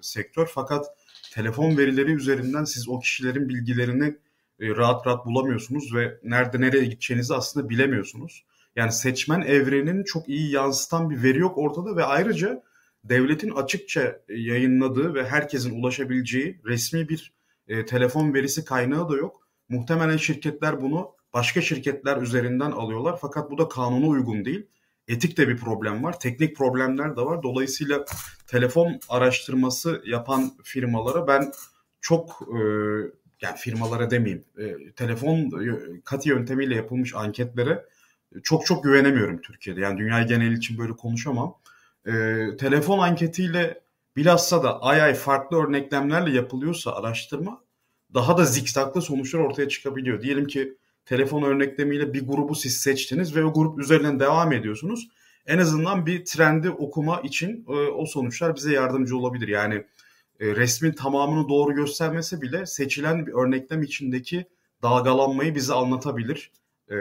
sektör. 0.00 0.50
Fakat 0.54 0.86
telefon 1.32 1.76
verileri 1.78 2.12
üzerinden 2.12 2.64
siz 2.64 2.88
o 2.88 2.98
kişilerin 2.98 3.48
bilgilerini 3.48 4.16
rahat 4.60 5.06
rahat 5.06 5.26
bulamıyorsunuz 5.26 5.94
ve 5.94 6.18
nerede 6.22 6.60
nereye 6.60 6.84
gideceğinizi 6.84 7.34
aslında 7.34 7.68
bilemiyorsunuz. 7.68 8.44
Yani 8.76 8.92
seçmen 8.92 9.40
evrenini 9.40 10.04
çok 10.04 10.28
iyi 10.28 10.50
yansıtan 10.50 11.10
bir 11.10 11.22
veri 11.22 11.38
yok 11.38 11.58
ortada 11.58 11.96
ve 11.96 12.04
ayrıca 12.04 12.62
devletin 13.04 13.50
açıkça 13.50 14.20
yayınladığı 14.28 15.14
ve 15.14 15.26
herkesin 15.26 15.80
ulaşabileceği 15.80 16.60
resmi 16.64 17.08
bir 17.08 17.32
e, 17.68 17.86
telefon 17.86 18.34
verisi 18.34 18.64
kaynağı 18.64 19.08
da 19.08 19.16
yok. 19.16 19.48
Muhtemelen 19.68 20.16
şirketler 20.16 20.82
bunu 20.82 21.10
başka 21.34 21.60
şirketler 21.60 22.22
üzerinden 22.22 22.70
alıyorlar 22.70 23.18
fakat 23.20 23.50
bu 23.50 23.58
da 23.58 23.68
kanuna 23.68 24.06
uygun 24.06 24.44
değil. 24.44 24.66
Etik 25.08 25.36
de 25.36 25.48
bir 25.48 25.56
problem 25.56 26.04
var, 26.04 26.20
teknik 26.20 26.56
problemler 26.56 27.16
de 27.16 27.20
var. 27.20 27.42
Dolayısıyla 27.42 28.04
telefon 28.46 29.00
araştırması 29.08 30.02
yapan 30.06 30.52
firmalara 30.62 31.26
ben 31.26 31.52
çok 32.00 32.48
e, 32.52 32.58
yani 33.40 33.56
firmalara 33.56 34.10
demeyeyim, 34.10 34.44
e, 34.58 34.92
telefon 34.92 35.38
e, 35.38 36.00
kat 36.04 36.26
yöntemiyle 36.26 36.74
yapılmış 36.74 37.14
anketlere 37.14 37.84
çok 38.42 38.66
çok 38.66 38.84
güvenemiyorum 38.84 39.40
Türkiye'de. 39.40 39.80
Yani 39.80 39.98
dünya 39.98 40.22
genel 40.22 40.52
için 40.52 40.78
böyle 40.78 40.92
konuşamam 40.92 41.54
e, 42.06 42.12
telefon 42.58 42.98
anketiyle 42.98 43.80
bilhassa 44.16 44.62
da 44.62 44.82
ay 44.82 45.02
ay 45.02 45.14
farklı 45.14 45.56
örneklemlerle 45.56 46.36
yapılıyorsa 46.36 46.92
araştırma 46.92 47.64
daha 48.14 48.38
da 48.38 48.44
zikzaklı 48.44 49.02
sonuçlar 49.02 49.40
ortaya 49.40 49.68
çıkabiliyor. 49.68 50.22
Diyelim 50.22 50.46
ki 50.46 50.78
telefon 51.04 51.42
örneklemiyle 51.42 52.14
bir 52.14 52.26
grubu 52.26 52.54
siz 52.54 52.76
seçtiniz 52.76 53.36
ve 53.36 53.44
o 53.44 53.52
grup 53.52 53.78
üzerinden 53.78 54.20
devam 54.20 54.52
ediyorsunuz. 54.52 55.08
En 55.46 55.58
azından 55.58 56.06
bir 56.06 56.24
trendi 56.24 56.70
okuma 56.70 57.20
için 57.20 57.64
e, 57.68 57.72
o 57.72 58.06
sonuçlar 58.06 58.56
bize 58.56 58.72
yardımcı 58.72 59.16
olabilir. 59.16 59.48
Yani 59.48 59.74
e, 60.40 60.46
resmin 60.56 60.92
tamamını 60.92 61.48
doğru 61.48 61.74
göstermese 61.74 62.42
bile 62.42 62.66
seçilen 62.66 63.26
bir 63.26 63.32
örneklem 63.32 63.82
içindeki 63.82 64.46
dalgalanmayı 64.82 65.54
bize 65.54 65.74
anlatabilir. 65.74 66.52
E, 66.90 66.96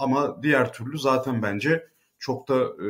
ama 0.00 0.42
diğer 0.42 0.72
türlü 0.72 0.98
zaten 0.98 1.42
bence 1.42 1.86
çok 2.18 2.48
da 2.48 2.64
e, 2.64 2.86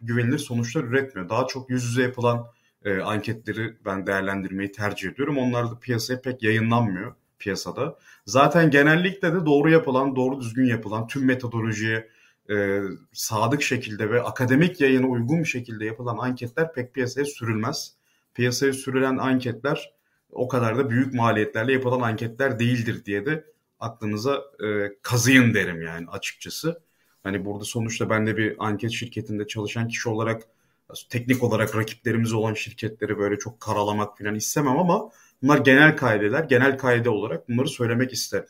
güvenilir 0.00 0.38
sonuçlar 0.38 0.84
üretmiyor. 0.84 1.28
Daha 1.28 1.46
çok 1.46 1.70
yüz 1.70 1.84
yüze 1.84 2.02
yapılan 2.02 2.46
e, 2.84 3.00
anketleri 3.00 3.76
ben 3.84 4.06
değerlendirmeyi 4.06 4.72
tercih 4.72 5.10
ediyorum. 5.10 5.38
Onlar 5.38 5.70
da 5.70 5.78
piyasaya 5.78 6.20
pek 6.20 6.42
yayınlanmıyor 6.42 7.14
piyasada. 7.38 7.98
Zaten 8.26 8.70
genellikle 8.70 9.32
de 9.32 9.46
doğru 9.46 9.70
yapılan, 9.70 10.16
doğru 10.16 10.40
düzgün 10.40 10.66
yapılan 10.66 11.06
tüm 11.06 11.24
metodolojiye 11.24 12.08
e, 12.50 12.80
sadık 13.12 13.62
şekilde 13.62 14.10
ve 14.10 14.22
akademik 14.22 14.80
yayına 14.80 15.06
uygun 15.06 15.38
bir 15.38 15.44
şekilde 15.44 15.84
yapılan 15.84 16.18
anketler 16.18 16.72
pek 16.72 16.94
piyasaya 16.94 17.24
sürülmez. 17.24 17.94
Piyasaya 18.34 18.72
sürülen 18.72 19.16
anketler 19.16 19.92
o 20.32 20.48
kadar 20.48 20.78
da 20.78 20.90
büyük 20.90 21.14
maliyetlerle 21.14 21.72
yapılan 21.72 22.00
anketler 22.00 22.58
değildir 22.58 23.04
diye 23.04 23.26
de 23.26 23.44
aklınıza 23.80 24.34
e, 24.36 24.66
kazıyın 25.02 25.54
derim 25.54 25.82
yani 25.82 26.06
açıkçası. 26.08 26.80
Hani 27.22 27.44
burada 27.44 27.64
sonuçta 27.64 28.10
ben 28.10 28.26
de 28.26 28.36
bir 28.36 28.56
anket 28.58 28.90
şirketinde 28.90 29.46
çalışan 29.46 29.88
kişi 29.88 30.08
olarak 30.08 30.42
teknik 31.08 31.42
olarak 31.42 31.76
rakiplerimiz 31.76 32.32
olan 32.32 32.54
şirketleri 32.54 33.18
böyle 33.18 33.38
çok 33.38 33.60
karalamak 33.60 34.18
falan 34.18 34.34
istemem 34.34 34.78
ama 34.78 35.10
bunlar 35.42 35.58
genel 35.58 35.96
kaideler. 35.96 36.44
Genel 36.44 36.78
kaide 36.78 37.10
olarak 37.10 37.48
bunları 37.48 37.68
söylemek 37.68 38.12
isterim. 38.12 38.48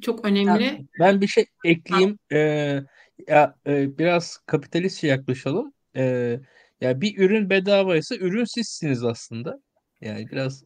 Çok 0.00 0.24
önemli. 0.24 0.64
Ya, 0.64 0.78
ben 1.00 1.20
bir 1.20 1.26
şey 1.26 1.46
ekleyeyim. 1.64 2.18
Ee, 2.32 2.80
ya 3.28 3.54
e, 3.66 3.98
biraz 3.98 4.38
kapitalistçe 4.46 5.06
yaklaşalım. 5.06 5.72
Ee, 5.96 6.40
ya 6.80 7.00
bir 7.00 7.18
ürün 7.18 7.50
bedavaysa 7.50 8.14
ürün 8.14 8.44
sizsiniz 8.44 9.04
aslında. 9.04 9.60
Yani 10.00 10.28
biraz 10.30 10.64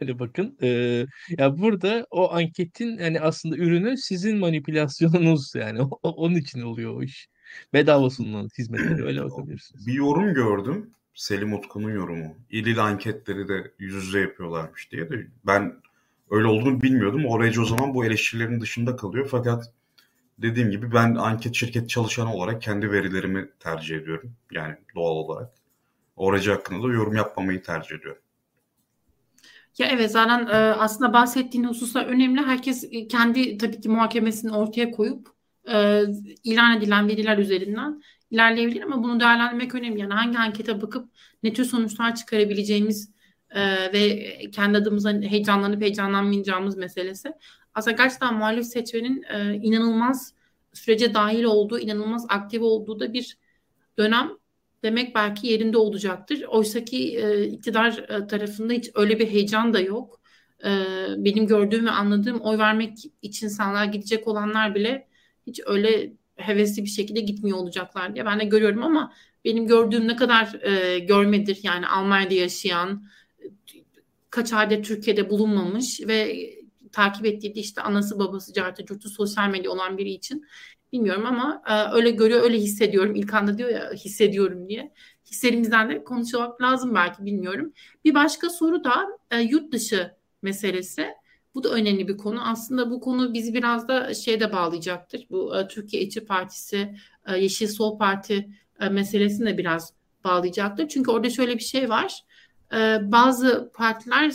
Öyle 0.00 0.18
bakın. 0.18 0.58
Ee, 0.62 1.06
ya 1.38 1.58
burada 1.58 2.06
o 2.10 2.32
anketin 2.32 2.98
yani 2.98 3.20
aslında 3.20 3.56
ürünü 3.56 3.96
sizin 3.96 4.38
manipülasyonunuz 4.38 5.52
yani 5.54 5.82
o, 5.82 5.98
onun 6.02 6.34
için 6.34 6.62
oluyor 6.62 6.94
o 6.94 7.02
iş. 7.02 7.28
Bedava 7.72 8.10
sunulan 8.10 8.48
hizmetleri 8.58 9.04
öyle 9.04 9.24
bakabilirsiniz. 9.24 9.86
Bir 9.86 9.92
yorum 9.92 10.34
gördüm. 10.34 10.90
Selim 11.14 11.52
Utku'nun 11.52 11.90
yorumu. 11.90 12.36
İlil 12.50 12.84
anketleri 12.84 13.48
de 13.48 13.72
yüz 13.78 13.94
yüze 13.94 14.20
yapıyorlarmış 14.20 14.92
diye 14.92 15.10
de 15.10 15.26
ben 15.46 15.74
öyle 16.30 16.46
olduğunu 16.46 16.82
bilmiyordum. 16.82 17.26
Orayıcı 17.26 17.62
o 17.62 17.64
zaman 17.64 17.94
bu 17.94 18.04
eleştirilerin 18.04 18.60
dışında 18.60 18.96
kalıyor. 18.96 19.28
Fakat 19.30 19.72
dediğim 20.38 20.70
gibi 20.70 20.92
ben 20.92 21.14
anket 21.14 21.54
şirket 21.54 21.90
çalışanı 21.90 22.34
olarak 22.34 22.62
kendi 22.62 22.92
verilerimi 22.92 23.48
tercih 23.60 23.96
ediyorum. 23.96 24.32
Yani 24.52 24.76
doğal 24.94 25.16
olarak. 25.16 25.50
Oracı 26.16 26.50
hakkında 26.50 26.88
da 26.88 26.92
yorum 26.92 27.16
yapmamayı 27.16 27.62
tercih 27.62 27.96
ediyorum. 27.96 28.22
Ya 29.78 29.86
evet 29.86 30.10
zaten 30.10 30.46
e, 30.46 30.52
aslında 30.56 31.12
bahsettiğin 31.12 31.64
hususlar 31.64 32.06
önemli. 32.06 32.42
Herkes 32.42 32.84
e, 32.92 33.08
kendi 33.08 33.58
tabii 33.58 33.80
ki 33.80 33.88
muhakemesini 33.88 34.52
ortaya 34.52 34.90
koyup 34.90 35.28
e, 35.68 36.02
ilan 36.44 36.76
edilen 36.78 37.08
veriler 37.08 37.38
üzerinden 37.38 38.02
ilerleyebilir 38.30 38.82
ama 38.82 39.02
bunu 39.02 39.20
değerlendirmek 39.20 39.74
önemli. 39.74 40.00
Yani 40.00 40.14
hangi 40.14 40.38
ankete 40.38 40.82
bakıp 40.82 41.08
ne 41.42 41.52
tür 41.52 41.64
sonuçlar 41.64 42.14
çıkarabileceğimiz 42.14 43.10
e, 43.50 43.92
ve 43.92 44.30
kendi 44.50 44.78
adımıza 44.78 45.12
heyecanlanıp 45.12 45.82
heyecanlanmayacağımız 45.82 46.76
meselesi. 46.76 47.32
Aslında 47.74 47.96
gerçekten 47.96 48.34
muhalif 48.34 48.66
seçmenin 48.66 49.22
e, 49.22 49.54
inanılmaz 49.54 50.34
sürece 50.72 51.14
dahil 51.14 51.44
olduğu, 51.44 51.78
inanılmaz 51.78 52.26
aktif 52.28 52.62
olduğu 52.62 53.00
da 53.00 53.12
bir 53.12 53.38
dönem 53.98 54.30
demek 54.82 55.14
belki 55.14 55.46
yerinde 55.46 55.78
olacaktır. 55.78 56.42
Oysa 56.42 56.84
ki 56.84 57.18
e, 57.18 57.44
iktidar 57.44 57.98
e, 58.08 58.26
tarafında 58.26 58.72
hiç 58.72 58.90
öyle 58.94 59.18
bir 59.18 59.28
heyecan 59.30 59.74
da 59.74 59.80
yok. 59.80 60.20
E, 60.64 60.70
benim 61.16 61.46
gördüğüm 61.46 61.86
ve 61.86 61.90
anladığım 61.90 62.40
oy 62.40 62.58
vermek 62.58 62.98
için 63.22 63.48
sandığa 63.48 63.84
gidecek 63.84 64.28
olanlar 64.28 64.74
bile 64.74 65.08
hiç 65.46 65.60
öyle 65.66 66.12
hevesli 66.36 66.82
bir 66.84 66.88
şekilde 66.88 67.20
gitmiyor 67.20 67.58
olacaklar 67.58 68.14
diye 68.14 68.26
ben 68.26 68.40
de 68.40 68.44
görüyorum 68.44 68.82
ama 68.82 69.12
benim 69.44 69.66
gördüğüm 69.66 70.08
ne 70.08 70.16
kadar 70.16 70.62
e, 70.62 70.98
görmedir 70.98 71.60
yani 71.62 71.86
Almanya'da 71.86 72.34
yaşayan 72.34 73.08
kaç 74.30 74.52
ayda 74.52 74.82
Türkiye'de 74.82 75.30
bulunmamış 75.30 76.00
ve 76.00 76.50
takip 76.92 77.26
ettiği 77.26 77.52
işte 77.52 77.80
anası 77.82 78.18
babası 78.18 78.52
cartı 78.52 78.84
curtu 78.84 79.08
sosyal 79.08 79.48
medya 79.48 79.70
olan 79.70 79.98
biri 79.98 80.10
için 80.10 80.46
Bilmiyorum 80.96 81.26
ama 81.26 81.62
e, 81.66 81.94
öyle 81.94 82.10
görüyor, 82.10 82.42
öyle 82.42 82.58
hissediyorum. 82.58 83.14
İlk 83.14 83.34
anda 83.34 83.58
diyor 83.58 83.70
ya 83.70 83.92
hissediyorum 83.92 84.68
diye. 84.68 84.92
Hislerimizden 85.30 85.90
de 85.90 86.04
konuşmak 86.04 86.62
lazım 86.62 86.94
belki 86.94 87.24
bilmiyorum. 87.24 87.72
Bir 88.04 88.14
başka 88.14 88.50
soru 88.50 88.84
da 88.84 89.06
e, 89.30 89.40
yurt 89.40 89.72
dışı 89.72 90.12
meselesi. 90.42 91.06
Bu 91.54 91.64
da 91.64 91.68
önemli 91.68 92.08
bir 92.08 92.16
konu. 92.16 92.48
Aslında 92.48 92.90
bu 92.90 93.00
konu 93.00 93.34
bizi 93.34 93.54
biraz 93.54 93.88
da 93.88 94.14
şeyde 94.14 94.52
bağlayacaktır. 94.52 95.26
Bu 95.30 95.58
e, 95.58 95.68
Türkiye 95.68 96.02
İçi 96.02 96.24
Partisi, 96.24 96.94
e, 97.26 97.36
Yeşil 97.38 97.68
Sol 97.68 97.98
Parti 97.98 98.48
meselesini 98.90 99.46
de 99.46 99.58
biraz 99.58 99.92
bağlayacaktır. 100.24 100.88
Çünkü 100.88 101.10
orada 101.10 101.30
şöyle 101.30 101.54
bir 101.54 101.62
şey 101.62 101.88
var. 101.88 102.22
Bazı 103.02 103.70
partiler 103.74 104.32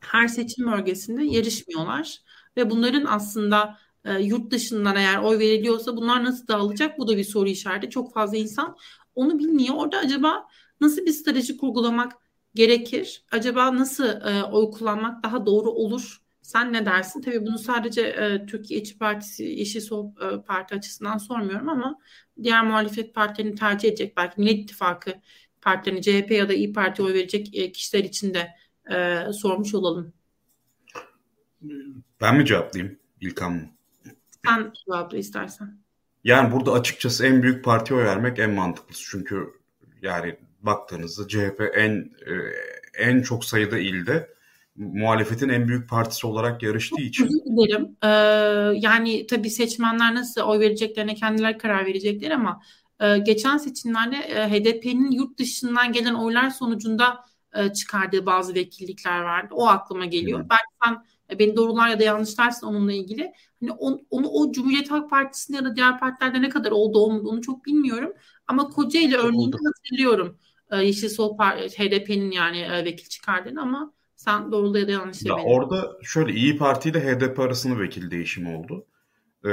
her 0.00 0.28
seçim 0.28 0.72
bölgesinde 0.72 1.24
yarışmıyorlar 1.24 2.18
ve 2.56 2.70
bunların 2.70 3.04
aslında 3.04 3.78
e, 4.04 4.22
yurt 4.22 4.50
dışından 4.50 4.96
eğer 4.96 5.18
oy 5.18 5.38
veriliyorsa 5.38 5.96
bunlar 5.96 6.24
nasıl 6.24 6.46
dağılacak? 6.46 6.98
Bu 6.98 7.08
da 7.08 7.16
bir 7.16 7.24
soru 7.24 7.48
işareti. 7.48 7.90
Çok 7.90 8.14
fazla 8.14 8.36
insan 8.36 8.76
onu 9.14 9.38
bilmiyor. 9.38 9.74
Orada 9.78 9.98
acaba 9.98 10.46
nasıl 10.80 11.06
bir 11.06 11.12
strateji 11.12 11.56
kurgulamak 11.56 12.12
gerekir? 12.54 13.24
Acaba 13.30 13.76
nasıl 13.76 14.04
e, 14.04 14.44
oy 14.44 14.70
kullanmak 14.70 15.24
daha 15.24 15.46
doğru 15.46 15.70
olur? 15.70 16.20
Sen 16.42 16.72
ne 16.72 16.86
dersin? 16.86 17.22
Tabii 17.22 17.46
bunu 17.46 17.58
sadece 17.58 18.00
e, 18.02 18.46
Türkiye 18.46 18.80
İçi 18.80 18.98
Partisi, 18.98 19.44
Yeşil 19.44 19.80
Sol 19.80 20.06
e, 20.06 20.42
Parti 20.42 20.74
açısından 20.74 21.18
sormuyorum 21.18 21.68
ama 21.68 21.98
diğer 22.42 22.66
muhalefet 22.66 23.14
partilerini 23.14 23.54
tercih 23.54 23.88
edecek 23.88 24.16
belki 24.16 24.40
Millet 24.40 24.58
İttifakı 24.58 25.14
partilerini 25.60 26.02
CHP 26.02 26.30
ya 26.30 26.48
da 26.48 26.52
İyi 26.52 26.72
Parti 26.72 27.02
oy 27.02 27.14
verecek 27.14 27.58
e, 27.58 27.72
kişiler 27.72 28.04
için 28.04 28.34
de 28.34 28.48
e, 28.94 29.32
sormuş 29.32 29.74
olalım. 29.74 30.12
Ben 32.20 32.36
mi 32.36 32.46
cevaplayayım 32.46 32.98
İlkan 33.20 33.52
mı? 33.52 33.79
Sen 34.46 34.72
cevapla 34.86 35.18
istersen. 35.18 35.78
Yani 36.24 36.52
burada 36.52 36.72
açıkçası 36.72 37.26
en 37.26 37.42
büyük 37.42 37.64
partiye 37.64 37.98
oy 37.98 38.04
vermek 38.04 38.38
en 38.38 38.50
mantıklısı. 38.50 39.02
Çünkü 39.10 39.46
yani 40.02 40.36
baktığınızda 40.62 41.28
CHP 41.28 41.60
en 41.74 42.10
e, 42.26 42.34
en 42.98 43.22
çok 43.22 43.44
sayıda 43.44 43.78
ilde 43.78 44.34
muhalefetin 44.76 45.48
en 45.48 45.68
büyük 45.68 45.88
partisi 45.88 46.26
olarak 46.26 46.62
yarıştığı 46.62 47.02
için. 47.02 47.24
Özür 47.24 47.44
dilerim. 47.44 47.96
Ee, 48.02 48.08
yani 48.80 49.26
tabii 49.26 49.50
seçmenler 49.50 50.14
nasıl 50.14 50.40
oy 50.40 50.60
vereceklerine 50.60 51.14
kendileri 51.14 51.58
karar 51.58 51.86
verecekler 51.86 52.30
ama 52.30 52.60
e, 53.00 53.18
geçen 53.18 53.56
seçimlerde 53.56 54.16
e, 54.16 54.50
HDP'nin 54.50 55.10
yurt 55.10 55.38
dışından 55.38 55.92
gelen 55.92 56.14
oylar 56.14 56.50
sonucunda 56.50 57.24
e, 57.54 57.72
çıkardığı 57.72 58.26
bazı 58.26 58.54
vekillikler 58.54 59.20
vardı. 59.20 59.54
O 59.54 59.66
aklıma 59.66 60.04
geliyor. 60.04 60.40
Hı. 60.40 60.46
Belki 60.50 60.72
sen 60.84 61.04
beni 61.38 61.56
doğrular 61.56 61.88
ya 61.88 61.98
da 61.98 62.04
yanlışlarsın 62.04 62.66
onunla 62.66 62.92
ilgili. 62.92 63.32
Hani 63.60 63.72
on, 63.72 64.06
onu 64.10 64.28
o 64.28 64.52
Cumhuriyet 64.52 64.90
Halk 64.90 65.10
Partisi'nde 65.10 65.56
ya 65.56 65.64
da 65.64 65.76
diğer 65.76 66.00
partilerde 66.00 66.42
ne 66.42 66.48
kadar 66.48 66.70
oldu 66.70 66.98
olmadı 66.98 67.28
onu 67.28 67.42
çok 67.42 67.64
bilmiyorum. 67.66 68.12
Ama 68.46 68.68
Kocaeli 68.68 69.16
örneğini 69.16 69.56
hatırlıyorum. 69.66 70.38
E, 70.70 70.76
Yeşil 70.76 71.08
Sol 71.08 71.38
HDP'nin 71.38 72.30
yani 72.30 72.58
e, 72.58 72.84
vekil 72.84 73.08
çıkardığını 73.08 73.62
ama 73.62 73.92
sen 74.16 74.52
doğrula 74.52 74.78
ya 74.78 74.88
da 74.88 74.92
yanlış 74.92 75.22
ya 75.22 75.34
Orada 75.34 75.92
şöyle 76.02 76.32
İyi 76.32 76.56
Parti 76.56 76.88
ile 76.88 77.00
HDP 77.00 77.38
arasında 77.40 77.78
vekil 77.78 78.10
değişimi 78.10 78.56
oldu. 78.56 78.86
Ee, 79.44 79.50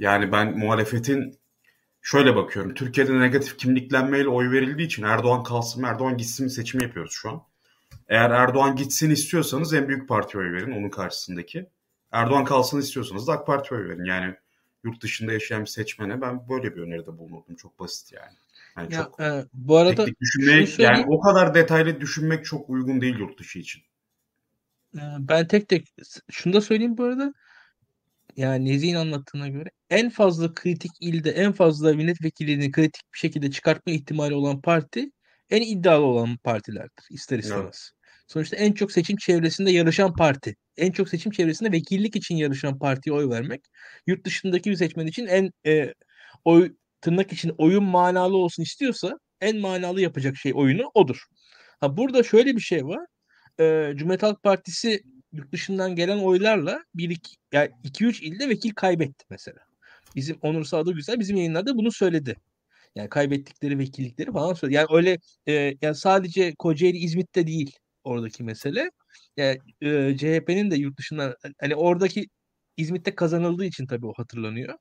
yani 0.00 0.32
ben 0.32 0.58
muhalefetin 0.58 1.38
şöyle 2.02 2.36
bakıyorum. 2.36 2.74
Türkiye'de 2.74 3.20
negatif 3.20 3.58
kimliklenmeyle 3.58 4.28
oy 4.28 4.50
verildiği 4.50 4.86
için 4.86 5.02
Erdoğan 5.02 5.42
kalsın 5.42 5.82
Erdoğan 5.82 6.16
gitsin 6.16 6.48
seçimi 6.48 6.84
yapıyoruz 6.84 7.12
şu 7.12 7.30
an. 7.30 7.42
Eğer 8.08 8.30
Erdoğan 8.30 8.76
gitsin 8.76 9.10
istiyorsanız 9.10 9.74
en 9.74 9.88
büyük 9.88 10.08
partiye 10.08 10.42
oy 10.42 10.52
verin 10.52 10.72
onun 10.72 10.90
karşısındaki. 10.90 11.66
Erdoğan 12.12 12.44
kalsın 12.44 12.80
istiyorsanız 12.80 13.26
da 13.26 13.32
AK 13.32 13.46
Parti'ye 13.46 13.80
oy 13.80 13.88
verin. 13.88 14.04
Yani 14.04 14.34
yurt 14.84 15.02
dışında 15.02 15.32
yaşayan 15.32 15.60
bir 15.60 15.66
seçmene 15.66 16.20
ben 16.20 16.48
böyle 16.48 16.76
bir 16.76 16.82
öneride 16.82 17.18
bulunurdum. 17.18 17.56
Çok 17.56 17.78
basit 17.78 18.12
yani. 18.12 18.36
yani 18.76 18.94
ya, 18.94 19.04
çok 19.04 19.20
e, 19.20 19.44
bu 19.52 19.76
arada 19.76 20.06
düşünmek, 20.20 20.78
yani 20.78 21.04
o 21.08 21.20
kadar 21.20 21.54
detaylı 21.54 22.00
düşünmek 22.00 22.44
çok 22.44 22.70
uygun 22.70 23.00
değil 23.00 23.18
yurt 23.18 23.38
dışı 23.38 23.58
için. 23.58 23.82
E, 24.94 25.02
ben 25.18 25.46
tek 25.46 25.68
tek 25.68 25.94
şunu 26.30 26.52
da 26.52 26.60
söyleyeyim 26.60 26.98
bu 26.98 27.04
arada. 27.04 27.34
Yani 28.36 28.64
Nezih'in 28.64 28.94
anlattığına 28.94 29.48
göre 29.48 29.70
en 29.90 30.10
fazla 30.10 30.54
kritik 30.54 30.92
ilde 31.00 31.30
en 31.30 31.52
fazla 31.52 31.94
milletvekilliğini 31.94 32.72
kritik 32.72 33.02
bir 33.14 33.18
şekilde 33.18 33.50
çıkartma 33.50 33.92
ihtimali 33.92 34.34
olan 34.34 34.60
parti 34.60 35.10
en 35.50 35.62
iddialı 35.62 36.04
olan 36.04 36.36
partilerdir 36.36 37.06
ister 37.10 37.38
istemez. 37.38 37.64
Evet. 37.64 37.97
Sonuçta 38.28 38.56
en 38.56 38.72
çok 38.72 38.92
seçim 38.92 39.16
çevresinde 39.16 39.70
yarışan 39.70 40.14
parti. 40.14 40.56
En 40.76 40.92
çok 40.92 41.08
seçim 41.08 41.32
çevresinde 41.32 41.72
vekillik 41.72 42.16
için 42.16 42.36
yarışan 42.36 42.78
partiye 42.78 43.16
oy 43.16 43.28
vermek. 43.30 43.60
Yurt 44.06 44.24
dışındaki 44.24 44.70
bir 44.70 44.76
seçmen 44.76 45.06
için 45.06 45.26
en 45.26 45.50
e, 45.66 45.94
oy 46.44 46.72
tırnak 47.00 47.32
için 47.32 47.52
oyun 47.58 47.84
manalı 47.84 48.36
olsun 48.36 48.62
istiyorsa 48.62 49.18
en 49.40 49.56
manalı 49.56 50.00
yapacak 50.00 50.36
şey 50.36 50.52
oyunu 50.54 50.90
odur. 50.94 51.24
Ha 51.80 51.96
burada 51.96 52.22
şöyle 52.22 52.56
bir 52.56 52.60
şey 52.60 52.84
var. 52.84 53.06
E, 53.60 53.92
Cumhuriyet 53.96 54.22
Halk 54.22 54.42
Partisi 54.42 55.02
yurt 55.32 55.52
dışından 55.52 55.96
gelen 55.96 56.18
oylarla 56.18 56.80
1 56.94 57.10
2 57.10 57.36
yani 57.52 57.70
2 57.84 58.04
3 58.04 58.22
ilde 58.22 58.48
vekil 58.48 58.70
kaybetti 58.74 59.24
mesela. 59.30 59.58
Bizim 60.16 60.38
Onur 60.42 60.64
Sağda 60.64 60.92
Güzel 60.92 61.20
bizim 61.20 61.36
yayınlarda 61.36 61.76
bunu 61.76 61.92
söyledi. 61.92 62.36
Yani 62.94 63.08
kaybettikleri 63.08 63.78
vekillikleri 63.78 64.32
falan 64.32 64.54
söyledi. 64.54 64.76
Yani 64.76 64.86
öyle 64.90 65.18
e, 65.46 65.74
yani 65.82 65.94
sadece 65.94 66.54
Kocaeli 66.58 66.96
İzmit'te 66.98 67.46
değil 67.46 67.78
oradaki 68.04 68.44
mesele. 68.44 68.90
Yani 69.36 69.58
e, 69.80 70.16
CHP'nin 70.16 70.70
de 70.70 70.76
yurt 70.76 70.98
dışından 70.98 71.34
hani 71.60 71.74
oradaki 71.76 72.26
İzmit'te 72.76 73.14
kazanıldığı 73.14 73.64
için 73.64 73.86
tabii 73.86 74.06
o 74.06 74.12
hatırlanıyor. 74.16 74.74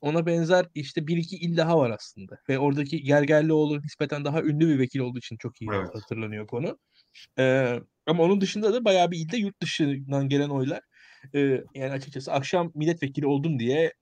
Ona 0.00 0.26
benzer 0.26 0.66
işte 0.74 1.06
bir 1.06 1.16
iki 1.16 1.36
il 1.36 1.56
daha 1.56 1.78
var 1.78 1.90
aslında. 1.90 2.38
Ve 2.48 2.58
oradaki 2.58 3.02
Gergerlioğlu 3.02 3.82
nispeten 3.82 4.24
daha 4.24 4.42
ünlü 4.42 4.68
bir 4.68 4.78
vekil 4.78 5.00
olduğu 5.00 5.18
için 5.18 5.36
çok 5.36 5.62
iyi 5.62 5.70
evet. 5.74 5.94
hatırlanıyor 5.94 6.46
konu. 6.46 6.78
Ee, 7.38 7.80
ama 8.06 8.22
onun 8.22 8.40
dışında 8.40 8.72
da 8.74 8.84
bayağı 8.84 9.10
bir 9.10 9.18
ilde 9.18 9.36
yurt 9.36 9.62
dışından 9.62 10.28
gelen 10.28 10.48
oylar. 10.48 10.80
Ee, 11.34 11.40
yani 11.74 11.92
açıkçası 11.92 12.32
akşam 12.32 12.72
milletvekili 12.74 13.26
oldum 13.26 13.58
diye 13.58 13.92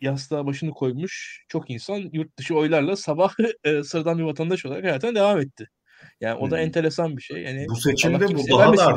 yastığa 0.00 0.46
başını 0.46 0.70
koymuş 0.70 1.44
çok 1.48 1.70
insan 1.70 2.10
yurt 2.12 2.38
dışı 2.38 2.54
oylarla 2.54 2.96
sabah 2.96 3.34
e, 3.64 3.82
sıradan 3.82 4.18
bir 4.18 4.22
vatandaş 4.22 4.66
olarak 4.66 4.84
hayatına 4.84 5.14
devam 5.14 5.40
etti. 5.40 5.68
Yani 6.20 6.38
o 6.38 6.50
da 6.50 6.56
hmm. 6.56 6.62
enteresan 6.62 7.16
bir 7.16 7.22
şey. 7.22 7.42
Yani 7.42 7.66
bu 7.68 7.76
seçimde 7.76 8.28
bu 8.28 8.58
daha 8.58 8.76
da 8.76 8.96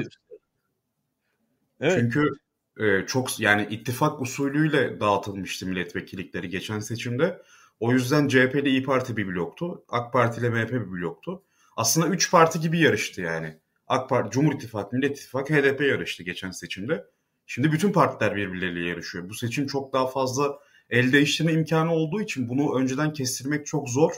evet. 1.80 2.00
Çünkü 2.00 2.30
e, 2.80 3.06
çok 3.08 3.40
yani 3.40 3.68
ittifak 3.70 4.22
usulüyle 4.22 5.00
dağıtılmıştı 5.00 5.66
milletvekillikleri 5.66 6.50
geçen 6.50 6.80
seçimde. 6.80 7.42
O 7.80 7.92
yüzden 7.92 8.28
CHP 8.28 8.56
ile 8.56 8.70
İyi 8.70 8.84
Parti 8.84 9.18
bir 9.18 9.28
bloktu. 9.28 9.86
AK 9.90 10.14
Parti 10.14 10.42
ile 10.42 10.50
MHP 10.50 10.72
bir 10.72 10.92
bloktu. 10.92 11.44
Aslında 11.78 12.08
üç 12.08 12.32
parti 12.32 12.60
gibi 12.60 12.80
yarıştı 12.80 13.22
yani. 13.22 13.58
AK 13.88 14.10
Parti, 14.10 14.32
Cumhur 14.32 14.54
İttifakı, 14.54 14.96
Millet 14.96 15.18
İttifakı, 15.18 15.54
HDP 15.54 15.82
yarıştı 15.82 16.24
geçen 16.24 16.52
seçimde. 16.52 17.06
Şimdi 17.46 17.72
bütün 17.72 17.92
partiler 17.92 18.36
birbirleriyle 18.36 18.90
yarışıyor. 18.90 19.30
Bu 19.30 19.34
seçim 19.34 19.68
çok 19.68 19.94
daha 19.94 20.08
fazla 20.08 20.60
el 20.90 21.14
değiştirme 21.14 21.54
imkanı 21.54 21.94
olduğu 21.94 22.22
için 22.22 22.50
bunu 22.50 22.80
önceden 22.80 23.14
kestirmek 23.14 23.66
çok 23.66 23.90
zor. 23.90 24.12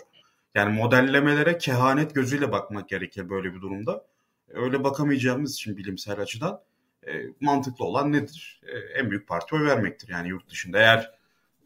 Yani 0.56 0.76
modellemelere 0.76 1.58
kehanet 1.58 2.16
gözüyle 2.16 2.52
bakmak 2.52 2.89
gerekir 2.89 3.30
böyle 3.30 3.54
bir 3.54 3.62
durumda. 3.62 4.06
Öyle 4.50 4.84
bakamayacağımız 4.84 5.54
için 5.54 5.78
bilimsel 5.78 6.20
açıdan 6.20 6.62
e, 7.08 7.12
mantıklı 7.42 7.86
olan 7.86 8.12
nedir? 8.12 8.62
E, 8.63 9.00
en 9.00 9.10
büyük 9.10 9.28
parti 9.28 9.56
oy 9.56 9.66
vermektir 9.66 10.10
yani 10.10 10.30
yurt 10.30 10.50
dışında. 10.50 10.80
Eğer 10.80 11.12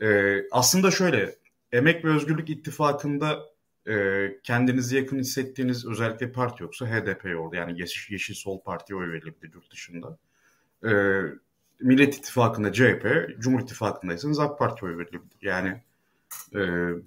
e, 0.02 0.38
aslında 0.52 0.92
şöyle 0.92 1.36
Emek 1.72 2.06
ve 2.06 2.10
Özgürlük 2.10 2.50
İttifakı'nda 2.50 3.40
e, 3.88 4.28
kendinizi 4.44 4.98
yakın 4.98 5.20
hissettiğiniz 5.20 5.86
özellikle 5.86 6.32
parti 6.32 6.64
yoksa 6.64 6.86
HDP 6.86 7.40
oldu. 7.40 7.56
Yani 7.56 7.80
Yeşil, 7.80 8.14
Yeşil 8.14 8.34
Sol 8.34 8.62
Parti'ye 8.62 9.00
oy 9.00 9.12
verilebilir 9.12 9.54
yurt 9.54 9.72
dışında. 9.72 10.18
E, 10.84 10.92
Millet 11.80 12.16
İttifakı'nda 12.16 12.74
CHP, 12.74 13.06
Cumhur 13.40 13.62
İttifakı'ndaysanız 13.62 14.40
AK 14.40 14.60
Parti 14.60 14.86
oy 14.86 14.98
verilebilir. 14.98 15.38
Yani 15.42 15.82
e, 16.56 16.60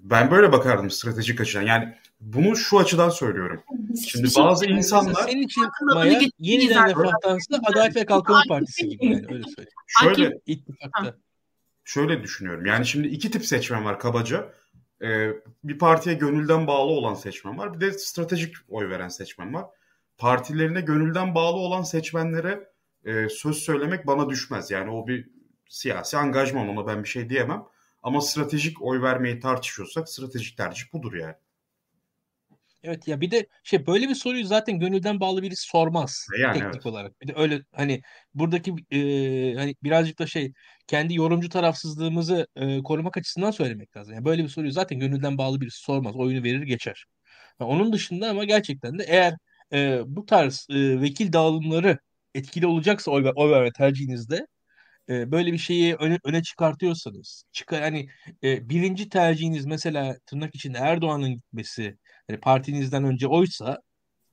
ben 0.03 0.31
böyle 0.31 0.51
bakardım 0.51 0.89
stratejik 0.89 1.41
açıdan. 1.41 1.61
Yani 1.61 1.95
bunu 2.19 2.55
şu 2.55 2.79
açıdan 2.79 3.09
söylüyorum. 3.09 3.63
Şimdi 4.07 4.31
şey 4.31 4.43
bazı 4.43 4.65
insanlar... 4.65 5.13
Senin 5.13 5.41
için 5.41 5.63
Maya 5.93 6.21
yeniden 6.39 6.89
refahtansı 6.89 7.61
Adalet 7.63 7.95
ve 7.95 8.05
Kalkınma 8.05 8.43
Partisi 8.49 8.89
gibi 8.89 9.05
yani 9.05 9.25
öyle 9.29 9.43
söyleyeyim. 9.43 9.71
Şöyle, 9.87 10.39
ittifakta. 10.45 11.15
Şöyle 11.83 12.23
düşünüyorum. 12.23 12.65
Yani 12.65 12.85
şimdi 12.85 13.07
iki 13.07 13.31
tip 13.31 13.45
seçmen 13.45 13.85
var 13.85 13.99
kabaca. 13.99 14.53
Ee, 15.03 15.29
bir 15.63 15.77
partiye 15.77 16.15
gönülden 16.15 16.67
bağlı 16.67 16.91
olan 16.91 17.13
seçmen 17.13 17.57
var. 17.57 17.73
Bir 17.73 17.81
de 17.81 17.91
stratejik 17.91 18.55
oy 18.69 18.89
veren 18.89 19.07
seçmen 19.07 19.53
var. 19.53 19.65
Partilerine 20.17 20.81
gönülden 20.81 21.35
bağlı 21.35 21.57
olan 21.57 21.83
seçmenlere 21.83 22.71
e, 23.05 23.29
söz 23.29 23.57
söylemek 23.57 24.07
bana 24.07 24.29
düşmez. 24.29 24.71
Yani 24.71 24.91
o 24.91 25.07
bir 25.07 25.29
siyasi 25.69 26.17
angajman 26.17 26.67
ona 26.67 26.87
ben 26.87 27.03
bir 27.03 27.09
şey 27.09 27.29
diyemem. 27.29 27.63
Ama 28.03 28.21
stratejik 28.21 28.81
oy 28.81 29.01
vermeyi 29.01 29.39
tartışıyorsak 29.39 30.09
stratejik 30.09 30.57
tercih 30.57 30.93
budur 30.93 31.13
yani. 31.13 31.35
Evet 32.83 33.07
ya 33.07 33.21
bir 33.21 33.31
de 33.31 33.47
şey 33.63 33.87
böyle 33.87 34.09
bir 34.09 34.15
soruyu 34.15 34.45
zaten 34.45 34.79
gönülden 34.79 35.19
bağlı 35.19 35.41
birisi 35.41 35.67
sormaz 35.69 36.27
e, 36.37 36.41
yani, 36.41 36.53
teknik 36.53 36.73
evet. 36.73 36.85
olarak. 36.85 37.21
Bir 37.21 37.27
de 37.27 37.33
öyle 37.35 37.61
hani 37.71 38.01
buradaki 38.33 38.75
e, 38.91 38.99
hani 39.55 39.75
birazcık 39.83 40.19
da 40.19 40.27
şey 40.27 40.53
kendi 40.87 41.15
yorumcu 41.15 41.49
tarafsızlığımızı 41.49 42.47
e, 42.55 42.83
korumak 42.83 43.17
açısından 43.17 43.51
söylemek 43.51 43.97
lazım. 43.97 44.13
Yani 44.13 44.25
böyle 44.25 44.43
bir 44.43 44.49
soruyu 44.49 44.71
zaten 44.71 44.99
gönülden 44.99 45.37
bağlı 45.37 45.61
birisi 45.61 45.79
sormaz. 45.79 46.15
Oyunu 46.15 46.43
verir 46.43 46.61
geçer. 46.61 47.05
Yani 47.59 47.71
onun 47.71 47.93
dışında 47.93 48.29
ama 48.29 48.43
gerçekten 48.43 48.99
de 48.99 49.03
eğer 49.07 49.33
e, 49.73 50.01
bu 50.05 50.25
tarz 50.25 50.67
e, 50.69 51.01
vekil 51.01 51.33
dağılımları 51.33 51.97
etkili 52.35 52.67
olacaksa 52.67 53.11
oy, 53.11 53.31
oy 53.35 53.51
verme 53.51 53.71
tercihinizde 53.71 54.47
e, 55.11 55.31
böyle 55.31 55.53
bir 55.53 55.57
şeyi 55.57 55.95
öne, 55.95 56.19
öne 56.25 56.43
çıkartıyorsanız 56.43 57.43
çıkar 57.51 57.81
hani 57.81 58.07
e, 58.43 58.69
birinci 58.69 59.09
tercihiniz 59.09 59.65
mesela 59.65 60.17
tırnak 60.25 60.55
içinde 60.55 60.77
Erdoğan'ın 60.77 61.29
gitmesi 61.35 61.97
yani 62.29 62.39
partinizden 62.39 63.03
önce 63.03 63.27
oysa 63.27 63.77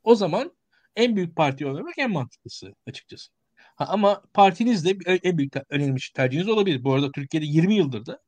o 0.05 0.15
zaman 0.15 0.53
en 0.97 1.17
büyük 1.17 1.37
partiye 1.37 1.71
oy 1.71 1.77
vermek 1.77 1.99
en 1.99 2.11
mantıklısı 2.11 2.75
açıkçası. 2.87 3.33
Ha, 3.77 3.87
ama 3.89 4.23
partiniz 4.35 4.85
de 4.85 4.99
en 5.23 5.39
büyük 5.39 5.55
önemli 5.71 6.01
tercihiniz 6.15 6.49
olabilir. 6.49 6.85
Bu 6.85 6.95
arada 6.95 7.13
Türkiye'de 7.13 7.47
20 7.47 7.75
yıldır 7.75 8.07
da 8.07 8.19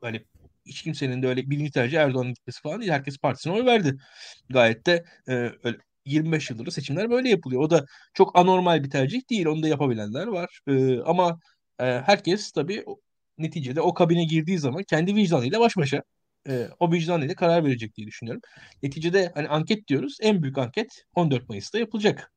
hani 0.00 0.24
hiç 0.66 0.82
kimsenin 0.82 1.22
de 1.22 1.28
öyle 1.28 1.50
birinci 1.50 1.72
tercih 1.72 1.98
Erdoğan'ın 1.98 2.34
gitmesi 2.34 2.60
falan 2.62 2.80
değil. 2.80 2.92
Herkes 2.92 3.18
partisine 3.18 3.52
oy 3.52 3.66
verdi. 3.66 3.96
Gayet 4.50 4.86
de 4.86 5.04
e, 5.28 5.32
öyle 5.64 5.78
25 6.04 6.50
yıldır 6.50 6.70
seçimler 6.70 7.10
böyle 7.10 7.28
yapılıyor. 7.28 7.62
O 7.62 7.70
da 7.70 7.84
çok 8.14 8.38
anormal 8.38 8.84
bir 8.84 8.90
tercih 8.90 9.30
değil. 9.30 9.46
Onu 9.46 9.62
da 9.62 9.68
yapabilenler 9.68 10.26
var. 10.26 10.60
E, 10.68 11.00
ama 11.00 11.40
e, 11.80 12.02
herkes 12.06 12.52
tabii 12.52 12.84
neticede 13.38 13.80
o 13.80 13.94
kabine 13.94 14.24
girdiği 14.24 14.58
zaman 14.58 14.82
kendi 14.82 15.14
vicdanıyla 15.14 15.60
baş 15.60 15.76
başa 15.76 16.02
e, 16.48 16.68
o 16.80 16.92
vicdanıyla 16.92 17.34
karar 17.34 17.64
verecek 17.64 17.96
diye 17.96 18.06
düşünüyorum. 18.06 18.42
Neticede 18.82 19.32
hani 19.34 19.48
anket 19.48 19.88
diyoruz. 19.88 20.18
En 20.20 20.42
büyük 20.42 20.58
anket 20.58 21.04
14 21.14 21.48
Mayıs'ta 21.48 21.78
yapılacak. 21.78 22.32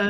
Ee, 0.00 0.04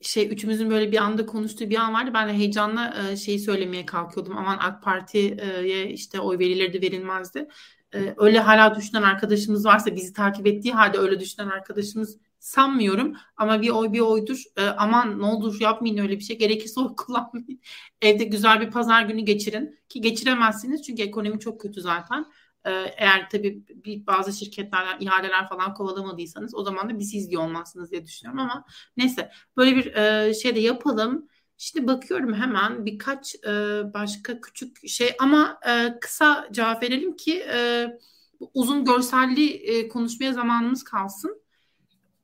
şey 0.00 0.32
üçümüzün 0.32 0.70
böyle 0.70 0.92
bir 0.92 0.96
anda 0.96 1.26
konuştuğu 1.26 1.70
bir 1.70 1.76
an 1.76 1.94
vardı. 1.94 2.10
Ben 2.14 2.28
de 2.28 2.32
heyecanla 2.32 3.10
e, 3.10 3.16
şeyi 3.16 3.38
söylemeye 3.38 3.86
kalkıyordum. 3.86 4.36
Aman 4.36 4.58
AK 4.60 4.82
Parti'ye 4.82 5.90
işte 5.90 6.20
oy 6.20 6.38
verilir 6.38 6.72
de 6.72 6.82
verilmezdi. 6.82 7.48
E, 7.94 8.14
öyle 8.16 8.40
hala 8.40 8.76
düşünen 8.76 9.02
arkadaşımız 9.02 9.64
varsa 9.64 9.96
bizi 9.96 10.12
takip 10.12 10.46
ettiği 10.46 10.72
halde 10.72 10.98
öyle 10.98 11.20
düşünen 11.20 11.48
arkadaşımız 11.48 12.18
sanmıyorum. 12.38 13.16
Ama 13.36 13.62
bir 13.62 13.70
oy 13.70 13.92
bir 13.92 14.00
oydur. 14.00 14.42
E, 14.56 14.62
aman 14.66 15.20
ne 15.20 15.24
olur 15.26 15.60
yapmayın 15.60 15.98
öyle 15.98 16.18
bir 16.18 16.24
şey. 16.24 16.38
Gerekirse 16.38 16.80
oy 16.80 16.88
kullanmayın. 16.96 17.60
Evde 18.02 18.24
güzel 18.24 18.60
bir 18.60 18.70
pazar 18.70 19.02
günü 19.02 19.20
geçirin. 19.20 19.78
Ki 19.88 20.00
geçiremezsiniz 20.00 20.82
çünkü 20.82 21.02
ekonomi 21.02 21.40
çok 21.40 21.60
kötü 21.60 21.80
zaten. 21.80 22.26
E, 22.64 22.70
eğer 22.96 23.30
tabii 23.30 23.64
bazı 24.06 24.32
şirketlerden 24.32 25.00
ihaleler 25.00 25.48
falan 25.48 25.74
kovalamadıysanız 25.74 26.54
o 26.54 26.64
zaman 26.64 26.90
da 26.90 26.98
bizi 26.98 27.16
izliyor 27.16 27.42
olmazsınız 27.42 27.90
diye 27.90 28.04
düşünüyorum 28.04 28.40
ama 28.40 28.64
neyse 28.96 29.30
böyle 29.56 29.76
bir 29.76 29.94
e, 29.94 30.34
şey 30.34 30.56
de 30.56 30.60
yapalım. 30.60 31.28
Şimdi 31.58 31.86
bakıyorum 31.86 32.34
hemen 32.34 32.86
birkaç 32.86 33.34
e, 33.34 33.50
başka 33.94 34.40
küçük 34.40 34.88
şey 34.88 35.16
ama 35.18 35.60
e, 35.68 35.98
kısa 36.00 36.48
cevap 36.52 36.82
verelim 36.82 37.16
ki 37.16 37.46
e, 37.52 37.88
uzun 38.54 38.84
görselli 38.84 39.50
e, 39.50 39.88
konuşmaya 39.88 40.32
zamanımız 40.32 40.84
kalsın. 40.84 41.42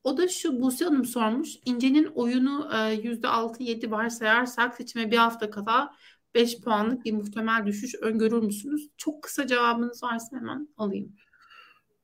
O 0.05 0.17
da 0.17 0.29
şu 0.29 0.61
Buse 0.61 0.85
Hanım 0.85 1.05
sormuş. 1.05 1.49
İnce'nin 1.65 2.05
oyunu 2.05 2.71
yüzde 3.03 3.27
6-7 3.27 3.91
varsayarsak 3.91 4.75
seçime 4.75 5.11
bir 5.11 5.17
hafta 5.17 5.51
kala 5.51 5.95
5 6.35 6.61
puanlık 6.61 7.05
bir 7.05 7.13
muhtemel 7.13 7.67
düşüş 7.67 7.95
öngörür 7.95 8.43
müsünüz? 8.43 8.91
Çok 8.97 9.23
kısa 9.23 9.47
cevabınız 9.47 10.03
varsa 10.03 10.37
hemen 10.37 10.69
alayım. 10.77 11.17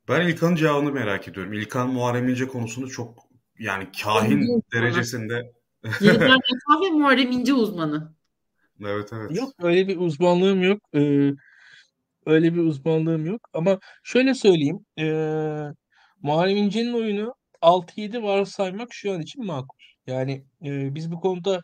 Ben 0.08 0.26
İlkan'ın 0.26 0.54
cevabını 0.54 0.92
merak 0.92 1.28
ediyorum. 1.28 1.52
İlkan 1.52 1.90
Muharrem 1.90 2.28
İnce 2.28 2.48
konusunu 2.48 2.90
çok 2.90 3.18
yani 3.58 3.88
kahin 4.02 4.62
derecesinde. 4.72 5.52
Yeniler 6.00 6.38
ve 6.82 6.90
Muharrem 6.90 7.30
İnce 7.30 7.54
uzmanı. 7.54 8.14
Evet 8.80 9.12
evet. 9.12 9.36
Yok 9.36 9.52
öyle 9.62 9.88
bir 9.88 9.96
uzmanlığım 9.96 10.62
yok. 10.62 10.82
Ee, 10.94 11.32
öyle 12.26 12.54
bir 12.54 12.60
uzmanlığım 12.60 13.26
yok. 13.26 13.48
Ama 13.52 13.78
şöyle 14.02 14.34
söyleyeyim. 14.34 14.86
Ee, 14.98 15.64
Muharrem 16.22 16.56
İnce'nin 16.56 16.92
oyunu 16.92 17.34
6-7 17.62 18.22
varsaymak 18.22 18.88
şu 18.94 19.12
an 19.12 19.20
için 19.20 19.46
makul. 19.46 19.78
Yani 20.06 20.44
e, 20.64 20.94
biz 20.94 21.10
bu 21.12 21.20
konuda 21.20 21.62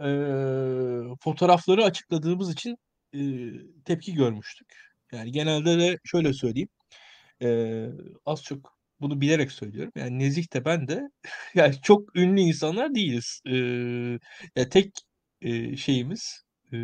e, 0.00 0.08
fotoğrafları 1.20 1.84
açıkladığımız 1.84 2.52
için 2.52 2.76
e, 3.14 3.20
tepki 3.84 4.14
görmüştük. 4.14 4.68
Yani 5.12 5.32
genelde 5.32 5.78
de 5.78 5.98
şöyle 6.04 6.32
söyleyeyim. 6.32 6.68
E, 7.42 7.48
az 8.26 8.42
çok 8.44 8.78
bunu 9.00 9.20
bilerek 9.20 9.52
söylüyorum. 9.52 9.92
Yani 9.96 10.18
Nezih 10.18 10.54
de 10.54 10.64
ben 10.64 10.88
de 10.88 11.02
yani 11.54 11.74
çok 11.82 12.16
ünlü 12.16 12.40
insanlar 12.40 12.94
değiliz. 12.94 13.42
E, 13.46 13.54
yani 14.56 14.68
tek 14.70 14.92
e, 15.42 15.76
şeyimiz 15.76 16.42
e, 16.72 16.76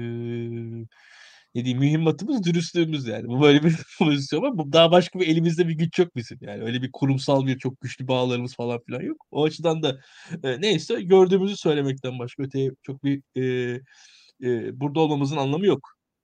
ne 1.55 1.65
diyeyim 1.65 1.81
mühimmatımız 1.81 2.45
dürüstlüğümüz 2.45 3.07
yani. 3.07 3.29
Bu 3.29 3.43
böyle 3.43 3.63
bir 3.65 3.77
pozisyon 3.99 4.59
bu 4.59 4.73
daha 4.73 4.91
başka 4.91 5.21
bir 5.21 5.29
elimizde 5.29 5.69
bir 5.69 5.75
güç 5.75 5.99
yok 5.99 6.17
bizim. 6.17 6.39
Yani 6.41 6.65
öyle 6.65 6.83
bir 6.83 6.91
kurumsal 6.93 7.47
bir 7.47 7.59
çok 7.59 7.81
güçlü 7.81 8.09
bağlarımız 8.09 8.55
falan 8.57 8.81
filan 8.87 9.01
yok. 9.03 9.27
O 9.31 9.45
açıdan 9.45 9.83
da 9.83 10.01
e, 10.45 10.61
neyse 10.61 11.03
gördüğümüzü 11.03 11.57
söylemekten 11.57 12.19
başka 12.19 12.43
öteye 12.43 12.71
çok 12.83 13.05
bir 13.05 13.23
e, 13.37 13.81
e, 14.43 14.81
burada 14.81 15.01
olmamızın 15.01 15.37
anlamı 15.37 15.67
yok. 15.67 15.81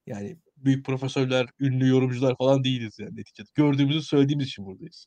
Yani 0.07 0.37
büyük 0.57 0.87
profesörler, 0.87 1.47
ünlü 1.61 1.89
yorumcular 1.89 2.37
falan 2.39 2.65
değiliz 2.65 2.97
yani 2.99 3.17
neticede. 3.17 3.49
Gördüğümüzü 3.55 4.03
söylediğimiz 4.03 4.47
için 4.47 4.65
buradayız. 4.67 5.07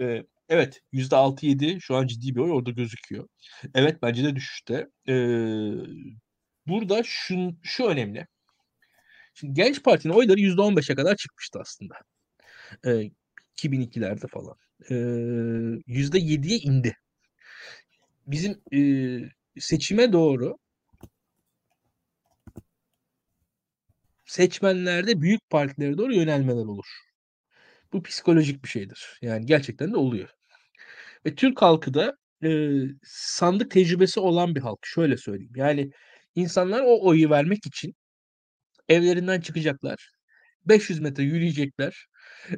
E, 0.00 0.22
evet 0.48 0.80
%6-7 0.92 1.80
şu 1.80 1.96
an 1.96 2.06
ciddi 2.06 2.34
bir 2.34 2.40
oy 2.40 2.50
orada 2.52 2.70
gözüküyor. 2.70 3.28
Evet 3.74 4.02
bence 4.02 4.24
de 4.24 4.36
düşüşte. 4.36 4.88
E, 5.08 5.14
burada 6.66 7.02
şu, 7.04 7.56
şu 7.62 7.84
önemli. 7.84 8.26
Şimdi 9.36 9.54
Genç 9.54 9.82
Parti'nin 9.82 10.12
oyları 10.14 10.40
%15'e 10.40 10.94
kadar 10.94 11.16
çıkmıştı 11.16 11.58
aslında. 11.60 11.94
E, 12.86 13.10
2002'lerde 13.56 14.28
falan. 14.28 14.56
E, 14.90 14.94
%7'ye 15.86 16.58
indi. 16.58 16.96
Bizim 18.26 18.62
e, 18.72 18.80
seçime 19.60 20.12
doğru 20.12 20.58
seçmenlerde 24.26 25.20
büyük 25.20 25.50
partilere 25.50 25.98
doğru 25.98 26.14
yönelmeler 26.14 26.64
olur. 26.64 26.86
Bu 27.92 28.02
psikolojik 28.02 28.64
bir 28.64 28.68
şeydir. 28.68 29.18
Yani 29.22 29.46
gerçekten 29.46 29.92
de 29.92 29.96
oluyor. 29.96 30.28
Ve 31.26 31.34
Türk 31.34 31.62
halkı 31.62 31.94
da 31.94 32.16
e, 32.44 32.80
sandık 33.04 33.70
tecrübesi 33.70 34.20
olan 34.20 34.54
bir 34.54 34.60
halk. 34.60 34.78
Şöyle 34.82 35.16
söyleyeyim. 35.16 35.52
Yani 35.56 35.90
insanlar 36.34 36.82
o 36.86 37.06
oyu 37.08 37.30
vermek 37.30 37.66
için 37.66 37.94
evlerinden 38.88 39.40
çıkacaklar. 39.40 40.10
500 40.66 41.00
metre 41.00 41.22
yürüyecekler. 41.22 42.06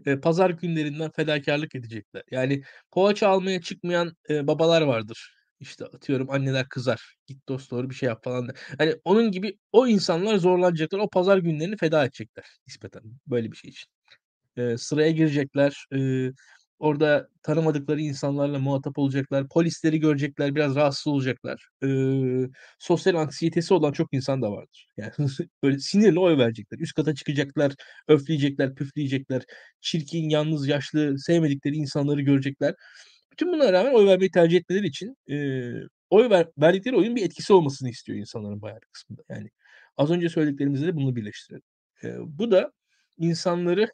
E, 0.07 0.21
pazar 0.21 0.51
günlerinden 0.51 1.11
fedakarlık 1.11 1.75
edecekler. 1.75 2.23
Yani 2.31 2.63
poğaça 2.91 3.29
almaya 3.29 3.61
çıkmayan 3.63 4.13
e, 4.31 4.47
babalar 4.47 4.83
vardır. 4.83 5.35
İşte 5.61 5.85
atıyorum 5.85 6.31
anneler 6.31 6.69
kızar. 6.69 7.17
Git 7.27 7.49
dost 7.49 7.71
doğru 7.71 7.91
bir 7.91 7.95
şey 7.95 8.09
yap 8.09 8.25
falan. 8.25 8.49
Da. 8.49 8.53
Hani 8.79 8.95
onun 9.05 9.33
gibi 9.33 9.59
o 9.73 9.87
insanlar 9.89 10.37
zorlanacaklar. 10.37 10.99
O 10.99 11.09
pazar 11.11 11.39
günlerini 11.39 11.77
feda 11.77 12.05
edecekler 12.05 12.45
nispeten 12.67 13.03
böyle 13.27 13.53
bir 13.53 13.57
şey 13.57 13.71
için. 13.71 13.89
E, 14.57 14.79
sıraya 14.79 15.11
girecekler. 15.11 15.87
E, 15.95 16.31
Orada 16.79 17.29
tanımadıkları 17.43 18.01
insanlarla 18.01 18.59
muhatap 18.59 18.99
olacaklar. 18.99 19.49
Polisleri 19.49 20.01
görecekler, 20.01 20.55
biraz 20.55 20.75
rahatsız 20.77 21.07
olacaklar. 21.07 21.69
Eee, 21.83 22.49
sosyal 22.79 23.15
anksiyetesi 23.15 23.75
olan 23.75 23.93
çok 23.93 24.15
insan 24.15 24.43
da 24.43 24.53
vardır. 24.53 24.87
Yani 24.97 25.13
böyle 25.63 25.79
sinirle 25.79 26.21
oy 26.21 26.39
verecekler. 26.39 26.79
Üst 26.79 26.95
kata 26.95 27.15
çıkacaklar, 27.15 27.73
öfleyecekler, 28.09 28.75
püfleyecekler. 28.75 29.43
Çirkin, 29.81 30.29
yalnız, 30.29 30.69
yaşlı, 30.69 31.19
sevmedikleri 31.19 31.75
insanları 31.77 32.21
görecekler. 32.23 32.75
Bütün 33.33 33.53
bunlara 33.53 33.73
rağmen 33.73 33.95
oy 33.95 34.07
vermeyi 34.07 34.31
tercih 34.31 34.57
etmeleri 34.59 34.87
için 34.87 35.17
eee, 35.27 35.83
oy 36.11 36.31
ver, 36.31 36.47
verdikleri 36.59 36.97
oyun 36.97 37.17
bir 37.17 37.25
etkisi 37.27 37.53
olmasını 37.53 37.91
istiyor 37.91 38.19
insanların 38.19 38.63
bayağı 38.63 38.81
kısmında. 38.93 39.23
Yani 39.31 39.51
az 39.97 40.11
önce 40.11 40.29
söylediklerimizle 40.29 40.87
de 40.87 40.97
bunu 40.97 41.17
birleştirelim. 41.17 41.63
Eee, 42.05 42.17
bu 42.21 42.51
da 42.51 42.73
insanları 43.19 43.89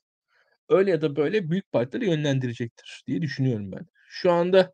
öyle 0.68 0.90
ya 0.90 1.02
da 1.02 1.16
böyle 1.16 1.50
büyük 1.50 1.72
partilere 1.72 2.10
yönlendirecektir 2.10 3.02
diye 3.06 3.22
düşünüyorum 3.22 3.72
ben. 3.72 3.86
Şu 4.08 4.32
anda 4.32 4.72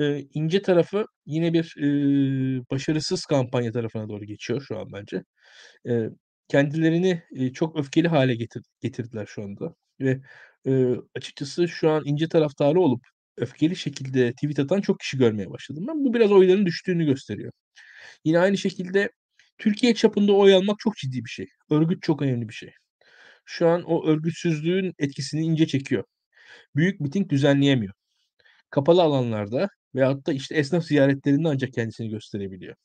e, 0.00 0.20
ince 0.34 0.62
tarafı 0.62 1.06
yine 1.26 1.52
bir 1.52 1.74
e, 1.78 2.70
başarısız 2.70 3.24
kampanya 3.26 3.72
tarafına 3.72 4.08
doğru 4.08 4.24
geçiyor 4.24 4.62
şu 4.68 4.78
an 4.78 4.92
bence. 4.92 5.24
E, 5.88 6.10
kendilerini 6.48 7.22
e, 7.32 7.52
çok 7.52 7.78
öfkeli 7.78 8.08
hale 8.08 8.34
getir, 8.34 8.62
getirdiler 8.80 9.26
şu 9.26 9.42
anda 9.42 9.74
ve 10.00 10.20
e, 10.66 10.94
açıkçası 11.16 11.68
şu 11.68 11.90
an 11.90 12.02
ince 12.06 12.28
taraftarı 12.28 12.80
olup 12.80 13.06
öfkeli 13.36 13.76
şekilde 13.76 14.32
tweet 14.32 14.58
atan 14.58 14.80
çok 14.80 15.00
kişi 15.00 15.18
görmeye 15.18 15.50
başladım 15.50 15.84
ben. 15.88 16.04
Bu 16.04 16.14
biraz 16.14 16.32
oyların 16.32 16.66
düştüğünü 16.66 17.04
gösteriyor. 17.06 17.52
Yine 18.24 18.38
aynı 18.38 18.58
şekilde 18.58 19.10
Türkiye 19.58 19.94
çapında 19.94 20.32
oy 20.32 20.54
almak 20.54 20.78
çok 20.78 20.96
ciddi 20.96 21.24
bir 21.24 21.30
şey. 21.30 21.46
Örgüt 21.70 22.02
çok 22.02 22.22
önemli 22.22 22.48
bir 22.48 22.54
şey 22.54 22.70
şu 23.48 23.68
an 23.68 23.82
o 23.82 24.06
örgütsüzlüğün 24.06 24.94
etkisini 24.98 25.42
ince 25.42 25.66
çekiyor. 25.66 26.04
Büyük 26.76 27.00
miting 27.00 27.30
düzenleyemiyor. 27.30 27.94
Kapalı 28.70 29.02
alanlarda 29.02 29.68
veyahut 29.94 30.26
da 30.26 30.32
işte 30.32 30.56
esnaf 30.56 30.84
ziyaretlerinde 30.84 31.48
ancak 31.48 31.72
kendisini 31.74 32.10
gösterebiliyor. 32.10 32.76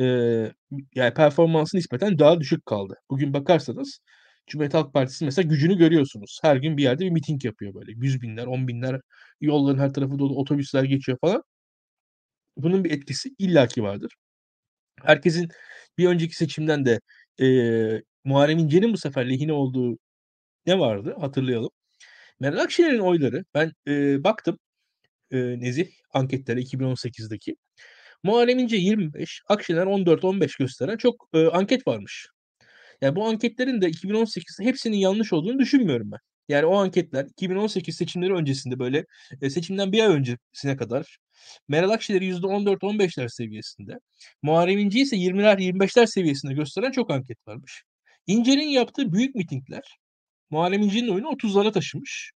Ee, 0.00 0.52
yani 0.94 1.14
performansı 1.14 1.76
nispeten 1.76 2.18
daha 2.18 2.40
düşük 2.40 2.66
kaldı. 2.66 2.94
Bugün 3.10 3.34
bakarsanız 3.34 4.00
Cumhuriyet 4.46 4.74
Halk 4.74 4.94
Partisi 4.94 5.24
mesela 5.24 5.48
gücünü 5.48 5.78
görüyorsunuz. 5.78 6.40
Her 6.42 6.56
gün 6.56 6.76
bir 6.76 6.82
yerde 6.82 7.04
bir 7.04 7.10
miting 7.10 7.44
yapıyor 7.44 7.74
böyle. 7.74 7.92
Yüz 7.96 8.22
binler, 8.22 8.46
on 8.46 8.68
binler 8.68 9.00
yolların 9.40 9.78
her 9.78 9.92
tarafı 9.92 10.18
dolu 10.18 10.36
otobüsler 10.36 10.84
geçiyor 10.84 11.18
falan. 11.20 11.42
Bunun 12.56 12.84
bir 12.84 12.90
etkisi 12.90 13.30
illaki 13.38 13.82
vardır. 13.82 14.12
Herkesin 15.02 15.48
bir 15.98 16.06
önceki 16.08 16.36
seçimden 16.36 16.86
de 16.86 17.00
e, 17.42 17.46
Muharrem 18.24 18.58
İnce'nin 18.58 18.92
bu 18.92 18.98
sefer 18.98 19.30
lehine 19.30 19.52
olduğu 19.52 19.98
ne 20.66 20.78
vardı 20.78 21.16
hatırlayalım. 21.20 21.70
Meral 22.40 22.58
Akşener'in 22.58 22.98
oyları 22.98 23.44
ben 23.54 23.72
e, 23.88 24.24
baktım 24.24 24.58
e, 25.30 25.38
Nezih 25.60 25.88
anketlere 26.14 26.60
2018'deki. 26.60 27.56
Muharrem 28.22 28.58
İnce 28.58 28.76
25, 28.76 29.42
Akşener 29.48 29.86
14-15 29.86 30.58
gösteren 30.58 30.96
çok 30.96 31.28
e, 31.34 31.46
anket 31.46 31.86
varmış. 31.88 32.28
Yani 33.00 33.16
bu 33.16 33.26
anketlerin 33.26 33.80
de 33.80 33.88
2018'de 33.90 34.64
hepsinin 34.64 34.96
yanlış 34.96 35.32
olduğunu 35.32 35.58
düşünmüyorum 35.58 36.12
ben. 36.12 36.18
Yani 36.48 36.66
o 36.66 36.76
anketler 36.76 37.24
2018 37.24 37.96
seçimleri 37.96 38.34
öncesinde 38.34 38.78
böyle 38.78 39.04
e, 39.42 39.50
seçimden 39.50 39.92
bir 39.92 40.02
ay 40.04 40.16
öncesine 40.16 40.76
kadar 40.76 41.18
Meral 41.68 41.90
Akşener'i 41.90 42.24
%14-15'ler 42.30 43.28
seviyesinde. 43.28 43.92
Muharrem 44.42 44.78
İnce 44.78 45.00
ise 45.00 45.16
20'ler 45.16 45.58
25'ler 45.60 46.06
seviyesinde 46.06 46.54
gösteren 46.54 46.90
çok 46.92 47.10
anket 47.10 47.38
varmış. 47.48 47.82
İnce'nin 48.26 48.68
yaptığı 48.68 49.12
büyük 49.12 49.34
mitingler 49.34 49.98
Muharrem 50.50 50.82
İnce'nin 50.82 51.08
oyunu 51.08 51.28
30'lara 51.28 51.72
taşımış. 51.72 52.32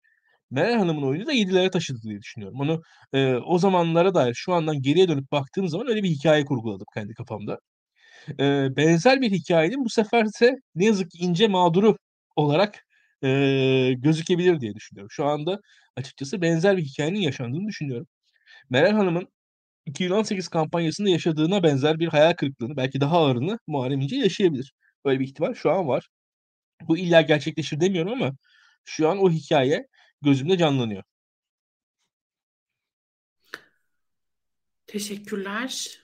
Meral 0.51 0.78
Hanım'ın 0.78 1.03
oyunu 1.03 1.26
da 1.26 1.32
7'lere 1.32 1.70
taşıdı 1.70 2.03
diye 2.03 2.20
düşünüyorum. 2.20 2.61
Onu 2.61 2.82
e, 3.12 3.34
o 3.34 3.59
zamanlara 3.59 4.14
dair 4.14 4.34
şu 4.34 4.53
andan 4.53 4.82
geriye 4.82 5.09
dönüp 5.09 5.32
baktığım 5.32 5.68
zaman 5.68 5.89
öyle 5.89 6.03
bir 6.03 6.09
hikaye 6.11 6.45
kurguladım 6.45 6.87
kendi 6.95 7.14
kafamda. 7.14 7.59
E, 8.41 8.76
benzer 8.76 9.20
bir 9.20 9.30
hikayenin 9.32 9.84
bu 9.84 9.91
sefer 9.91 10.24
ise 10.24 10.57
ne 10.74 10.84
yazık 10.84 11.11
ki 11.11 11.18
ince 11.18 11.49
mağduru 11.49 11.97
olarak 12.37 12.87
e, 13.24 13.28
gözükebilir 13.99 14.61
diye 14.61 14.74
düşünüyorum. 14.74 15.11
Şu 15.11 15.24
anda 15.26 15.61
açıkçası 15.97 16.43
benzer 16.43 16.76
bir 16.76 16.84
hikayenin 16.84 17.20
yaşandığını 17.20 17.68
düşünüyorum. 17.68 18.07
Meral 18.70 18.93
Hanım'ın 18.93 19.28
2018 19.87 20.49
kampanyasında 20.49 21.11
yaşadığına 21.11 21.62
benzer 21.62 21.99
bir 21.99 22.09
hayal 22.09 22.34
kırıklığını 22.34 22.76
belki 22.76 23.01
daha 23.01 23.18
ağırını 23.18 23.59
Muharrem 23.66 24.01
İnce 24.01 24.16
yaşayabilir. 24.16 24.72
Böyle 25.05 25.20
bir 25.20 25.24
ihtimal 25.24 25.55
şu 25.55 25.70
an 25.70 25.88
var. 25.88 26.09
Bu 26.82 26.99
illa 26.99 27.20
gerçekleşir 27.20 27.80
demiyorum 27.80 28.12
ama 28.12 28.36
şu 28.84 29.09
an 29.09 29.18
o 29.18 29.30
hikaye 29.30 29.88
gözümde 30.22 30.59
canlanıyor. 30.59 31.03
Teşekkürler. 34.86 36.01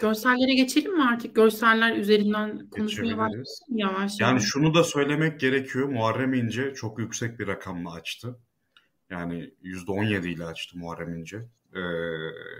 Görsellere 0.00 0.54
geçelim 0.54 0.96
mi 0.96 1.04
artık? 1.04 1.34
Görseller 1.34 1.96
üzerinden 1.96 2.70
konuşmaya 2.70 3.18
başlayalım 3.18 3.46
yavaş 3.70 3.96
yavaş. 3.96 4.20
Yani 4.20 4.40
şunu 4.40 4.74
da 4.74 4.84
söylemek 4.84 5.40
gerekiyor. 5.40 5.88
Muharrem 5.88 6.34
İnce 6.34 6.74
çok 6.74 6.98
yüksek 6.98 7.38
bir 7.38 7.46
rakamla 7.46 7.92
açtı. 7.92 8.38
Yani 9.10 9.54
%17 9.62 10.28
ile 10.28 10.44
açtı 10.44 10.78
Muharrem 10.78 11.14
İnce. 11.14 11.36
Ee, 11.74 11.78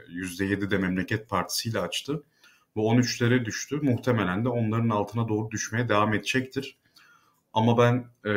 %7 0.09 0.71
de 0.71 0.79
Memleket 0.79 1.29
Partisi 1.29 1.69
ile 1.69 1.81
açtı. 1.81 2.23
Bu 2.77 2.93
13'lere 2.93 3.45
düştü. 3.45 3.81
Muhtemelen 3.83 4.45
de 4.45 4.49
onların 4.49 4.89
altına 4.89 5.29
doğru 5.29 5.51
düşmeye 5.51 5.89
devam 5.89 6.15
edecektir. 6.15 6.79
Ama 7.53 7.79
ben 7.79 8.05
e, 8.25 8.31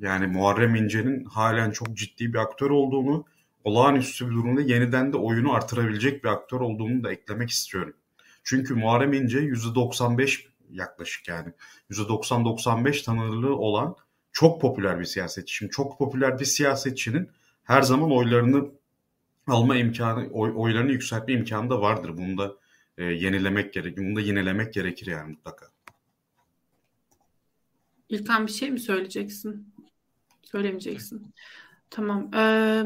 yani 0.00 0.26
Muharrem 0.26 0.74
İnce'nin 0.74 1.24
halen 1.24 1.70
çok 1.70 1.96
ciddi 1.96 2.32
bir 2.32 2.38
aktör 2.38 2.70
olduğunu, 2.70 3.24
olağanüstü 3.64 4.30
bir 4.30 4.34
durumda 4.34 4.60
yeniden 4.60 5.12
de 5.12 5.16
oyunu 5.16 5.52
artırabilecek 5.52 6.24
bir 6.24 6.28
aktör 6.28 6.60
olduğunu 6.60 7.04
da 7.04 7.12
eklemek 7.12 7.50
istiyorum. 7.50 7.94
Çünkü 8.44 8.74
Muharrem 8.74 9.12
İnce 9.12 9.38
%95 9.38 10.46
yaklaşık 10.70 11.28
yani 11.28 11.52
%90-95 11.90 13.04
tanınırlığı 13.04 13.56
olan 13.56 13.96
çok 14.32 14.60
popüler 14.60 15.00
bir 15.00 15.04
siyasetçi. 15.04 15.54
Şimdi 15.54 15.72
çok 15.72 15.98
popüler 15.98 16.38
bir 16.38 16.44
siyasetçinin 16.44 17.30
her 17.64 17.82
zaman 17.82 18.12
oylarını 18.12 18.68
alma 19.46 19.76
imkanı, 19.76 20.28
oy, 20.32 20.52
oylarını 20.56 20.92
yükseltme 20.92 21.34
imkanı 21.34 21.70
da 21.70 21.80
vardır. 21.80 22.16
Bunu 22.16 22.38
da 22.38 22.52
e, 23.00 23.04
yenilemek 23.04 23.72
gerekir. 23.72 24.02
Bunu 24.02 24.16
da 24.16 24.20
yenilemek 24.20 24.74
gerekir 24.74 25.06
yani 25.06 25.30
mutlaka. 25.30 25.66
İlkan 28.08 28.46
bir 28.46 28.52
şey 28.52 28.70
mi 28.70 28.80
söyleyeceksin? 28.80 29.74
Söylemeyeceksin. 30.42 31.34
Tamam. 31.90 32.34
Ee, 32.34 32.84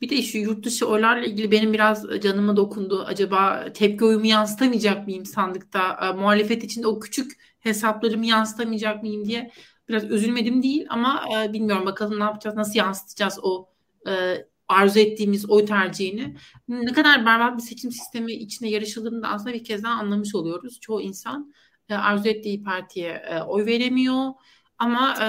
bir 0.00 0.08
de 0.08 0.22
şu 0.22 0.38
yurt 0.38 0.64
dışı 0.64 0.88
oylarla 0.88 1.26
ilgili 1.26 1.50
benim 1.50 1.72
biraz 1.72 2.20
canıma 2.22 2.56
dokundu. 2.56 3.04
Acaba 3.06 3.72
tepki 3.72 4.04
oyumu 4.04 4.26
yansıtamayacak 4.26 5.06
mıyım 5.06 5.26
sandıkta? 5.26 5.98
E, 6.02 6.12
muhalefet 6.12 6.64
içinde 6.64 6.86
o 6.86 7.00
küçük 7.00 7.32
hesaplarımı 7.58 8.26
yansıtamayacak 8.26 9.02
mıyım 9.02 9.24
diye 9.24 9.50
biraz 9.88 10.04
üzülmedim 10.04 10.62
değil 10.62 10.86
ama 10.88 11.24
e, 11.34 11.52
bilmiyorum 11.52 11.86
bakalım 11.86 12.20
ne 12.20 12.24
yapacağız, 12.24 12.56
nasıl 12.56 12.78
yansıtacağız 12.78 13.38
o 13.42 13.68
e, 14.08 14.44
arzu 14.68 14.98
ettiğimiz 14.98 15.50
oy 15.50 15.64
tercihini. 15.64 16.36
Ne 16.68 16.92
kadar 16.92 17.26
berbat 17.26 17.56
bir 17.58 17.62
seçim 17.62 17.92
sistemi 17.92 18.32
içinde 18.32 18.70
yarışıldığını 18.70 19.22
da 19.22 19.28
aslında 19.28 19.54
bir 19.54 19.64
kez 19.64 19.82
daha 19.82 19.94
anlamış 19.94 20.34
oluyoruz. 20.34 20.80
Çoğu 20.80 21.00
insan 21.00 21.54
e, 21.88 21.94
arzu 21.94 22.28
ettiği 22.28 22.62
partiye 22.62 23.08
e, 23.08 23.42
oy 23.42 23.66
veremiyor. 23.66 24.32
Ama 24.78 25.14
e, 25.22 25.26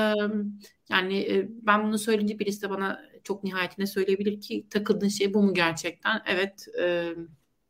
yani 0.90 1.18
e, 1.18 1.50
ben 1.50 1.84
bunu 1.84 1.98
söyleyince 1.98 2.40
birisi 2.40 2.62
de 2.62 2.70
bana 2.70 3.02
çok 3.24 3.44
nihayetinde 3.44 3.88
söyleyebilir 3.88 4.42
ki 4.42 4.68
takıldığın 4.70 5.08
şey 5.08 5.34
bu 5.34 5.44
mu 5.44 5.54
gerçekten? 5.54 6.22
Evet 6.26 6.68
e, 6.82 7.14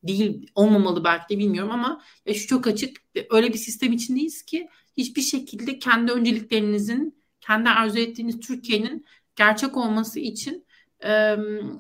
değil 0.04 0.48
olmamalı 0.56 1.04
belki 1.04 1.36
de 1.36 1.40
bilmiyorum 1.40 1.72
ama 1.72 2.02
ya 2.26 2.34
şu 2.34 2.48
çok 2.48 2.68
açık 2.68 2.98
öyle 3.30 3.54
bir 3.54 3.58
sistem 3.58 3.94
içindeyiz 3.94 4.44
ki 4.44 4.70
hiçbir 4.98 5.22
şekilde 5.22 5.80
kendi 5.80 6.12
önceliklerinizin 6.12 7.24
kendi 7.42 7.70
arzu 7.70 8.00
ettiğiniz 8.00 8.40
Türkiye'nin 8.40 9.06
gerçek 9.36 9.78
olması 9.78 10.20
için 10.20 10.66
e, 11.06 11.36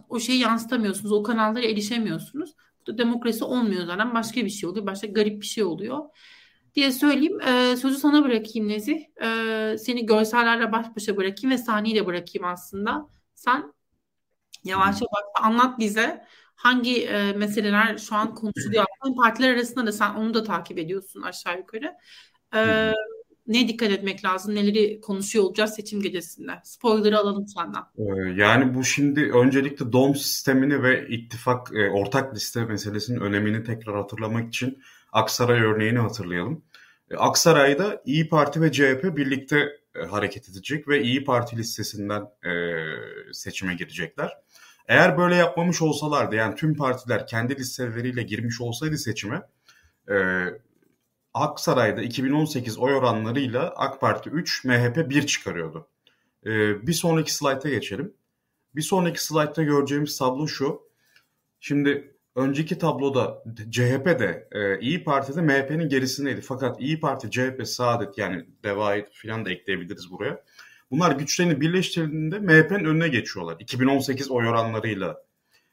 o 0.09 0.20
şeyi 0.20 0.39
yansıtamıyorsunuz. 0.39 1.11
O 1.11 1.24
kanallara 1.24 1.65
erişemiyorsunuz. 1.65 2.55
Bu 2.82 2.93
da 2.93 2.97
demokrasi 2.97 3.43
olmuyor 3.43 3.86
zaten. 3.86 4.15
Başka 4.15 4.45
bir 4.45 4.49
şey 4.49 4.70
oluyor. 4.70 4.86
Başka 4.86 5.07
garip 5.07 5.41
bir 5.41 5.45
şey 5.45 5.63
oluyor 5.63 5.99
diye 6.76 6.91
söyleyeyim. 6.91 7.41
E, 7.41 7.76
sözü 7.78 7.97
sana 7.97 8.24
bırakayım 8.24 8.67
Nezih. 8.67 8.99
E, 9.22 9.78
seni 9.78 10.05
görsellerle 10.05 10.72
baş 10.72 10.86
başa 10.95 11.17
bırakayım 11.17 11.51
ve 11.51 11.57
sahneyle 11.57 12.05
bırakayım 12.05 12.47
aslında. 12.47 13.09
Sen 13.36 13.74
yavaş 14.63 14.95
yavaş 15.01 15.24
anlat 15.41 15.80
bize 15.80 16.26
hangi 16.55 17.05
e, 17.05 17.34
meseleler 17.34 17.97
şu 17.97 18.15
an 18.15 18.36
konuşuluyor. 18.36 18.86
Partiler 19.17 19.53
arasında 19.53 19.86
da 19.86 19.91
sen 19.91 20.15
onu 20.15 20.34
da 20.34 20.43
takip 20.43 20.78
ediyorsun 20.78 21.22
aşağı 21.22 21.57
yukarı. 21.57 21.93
E, 22.55 22.93
ne 23.50 23.68
dikkat 23.68 23.91
etmek 23.91 24.26
lazım? 24.26 24.56
Neleri 24.56 25.02
konuşuyor 25.02 25.45
olacağız 25.45 25.74
seçim 25.74 26.02
gecesinde? 26.02 26.52
Spoiler'ı 26.64 27.18
alalım 27.18 27.47
senden. 27.47 27.84
Yani 28.36 28.74
bu 28.74 28.84
şimdi 28.84 29.32
öncelikle 29.34 29.91
DOM 29.91 30.16
sistemini 30.16 30.84
ve 30.84 31.08
ittifak 31.08 31.72
e, 31.74 31.89
ortak 31.89 32.36
liste 32.36 32.66
meselesinin 32.66 33.20
önemini 33.20 33.64
tekrar 33.64 33.95
hatırlamak 33.95 34.47
için 34.47 34.80
Aksaray 35.12 35.62
örneğini 35.62 36.00
hatırlayalım. 36.00 36.66
E, 37.12 37.16
Aksaray'da 37.16 38.02
İyi 38.06 38.30
Parti 38.30 38.62
ve 38.62 38.72
CHP 38.72 39.18
birlikte 39.18 39.70
e, 39.95 40.00
hareket 40.06 40.50
edecek 40.50 40.88
ve 40.88 41.02
İyi 41.02 41.24
Parti 41.24 41.58
listesinden 41.58 42.24
seçime 43.32 43.74
girecekler. 43.76 44.30
Eğer 44.88 45.18
böyle 45.18 45.36
yapmamış 45.36 45.82
olsalardı 45.82 46.36
yani 46.36 46.56
tüm 46.56 46.76
partiler 46.76 47.28
kendi 47.28 47.56
listeleriyle 47.56 48.24
girmiş 48.24 48.62
olsaydı 48.62 48.97
seçime 48.97 49.41
Aksaray'da 51.34 52.02
2018 52.02 52.78
oy 52.78 52.96
oranlarıyla 52.96 53.74
AK 53.76 54.02
Parti 54.02 54.30
3, 54.30 54.66
MHP 54.66 55.10
1 55.10 55.28
çıkarıyordu. 55.28 55.88
E, 56.46 56.50
bir 56.88 56.94
sonraki 56.94 57.34
slayta 57.36 57.70
geçelim. 57.70 58.14
Bir 58.76 58.82
sonraki 58.82 59.26
slaytta 59.26 59.64
göreceğimiz 59.64 60.18
tablo 60.18 60.48
şu. 60.48 60.82
Şimdi 61.60 62.16
önceki 62.36 62.78
tabloda 62.78 63.44
CHP 63.70 64.06
de 64.06 64.48
e, 64.52 64.80
İyi 64.80 65.04
Parti'de 65.04 65.42
MHP'nin 65.42 65.90
gerisindeydi. 65.90 66.42
Fakat 66.42 66.82
İyi 66.82 67.00
Parti, 67.00 67.32
CHP, 67.32 67.68
Saadet 67.68 68.18
yani 68.18 68.46
Deva'yı 68.64 69.06
falan 69.14 69.46
da 69.46 69.50
ekleyebiliriz 69.52 70.12
buraya. 70.12 70.44
Bunlar 70.92 71.12
güçlerini 71.12 71.62
birleştirdiğinde 71.62 72.40
MHP'nin 72.40 72.86
önüne 72.86 73.08
geçiyorlar. 73.08 73.56
2018 73.60 74.32
oy 74.32 74.48
oranlarıyla. 74.48 75.24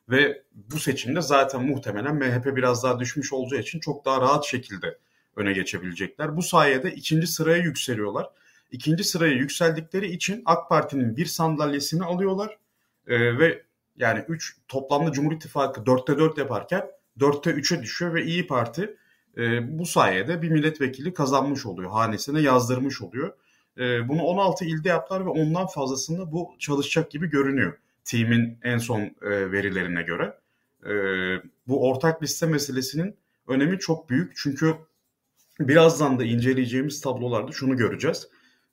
Ve 0.08 0.42
bu 0.52 0.78
seçimde 0.78 1.22
zaten 1.22 1.64
muhtemelen 1.64 2.14
MHP 2.14 2.56
biraz 2.56 2.84
daha 2.84 3.00
düşmüş 3.00 3.32
olacağı 3.32 3.60
için 3.60 3.80
çok 3.80 4.04
daha 4.04 4.20
rahat 4.20 4.44
şekilde 4.44 4.98
öne 5.36 5.52
geçebilecekler. 5.52 6.36
Bu 6.36 6.42
sayede 6.42 6.94
ikinci 6.94 7.26
sıraya 7.26 7.62
yükseliyorlar. 7.62 8.30
İkinci 8.70 9.04
sıraya 9.04 9.32
yükseldikleri 9.32 10.10
için 10.10 10.42
AK 10.44 10.68
Parti'nin 10.68 11.16
bir 11.16 11.26
sandalyesini 11.26 12.04
alıyorlar. 12.04 12.58
Ee, 13.06 13.38
ve 13.38 13.62
yani 13.96 14.24
3 14.28 14.56
toplamda 14.68 15.12
Cumhur 15.12 15.32
İttifakı 15.32 15.80
4'te 15.80 16.18
4 16.18 16.38
yaparken 16.38 16.86
4'te 17.18 17.50
3'e 17.50 17.82
düşüyor 17.82 18.14
ve 18.14 18.24
İyi 18.24 18.46
Parti 18.46 18.96
e, 19.36 19.78
bu 19.78 19.86
sayede 19.86 20.42
bir 20.42 20.50
milletvekili 20.50 21.14
kazanmış 21.14 21.66
oluyor. 21.66 21.90
Hanesine 21.90 22.40
yazdırmış 22.40 23.02
oluyor. 23.02 23.32
E, 23.78 24.08
bunu 24.08 24.22
16 24.22 24.64
ilde 24.64 24.88
yaptılar 24.88 25.26
ve 25.26 25.30
ondan 25.30 25.66
fazlasında 25.66 26.32
bu 26.32 26.54
çalışacak 26.58 27.10
gibi 27.10 27.30
görünüyor. 27.30 27.78
Team'in 28.04 28.58
en 28.62 28.78
son 28.78 29.00
e, 29.00 29.52
verilerine 29.52 30.02
göre. 30.02 30.38
E, 30.86 30.92
bu 31.68 31.88
ortak 31.90 32.22
liste 32.22 32.46
meselesinin 32.46 33.16
önemi 33.46 33.78
çok 33.78 34.10
büyük. 34.10 34.32
Çünkü 34.36 34.74
birazdan 35.60 36.18
da 36.18 36.24
inceleyeceğimiz 36.24 37.00
tablolarda 37.00 37.52
şunu 37.52 37.76
göreceğiz. 37.76 38.28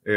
E, 0.06 0.12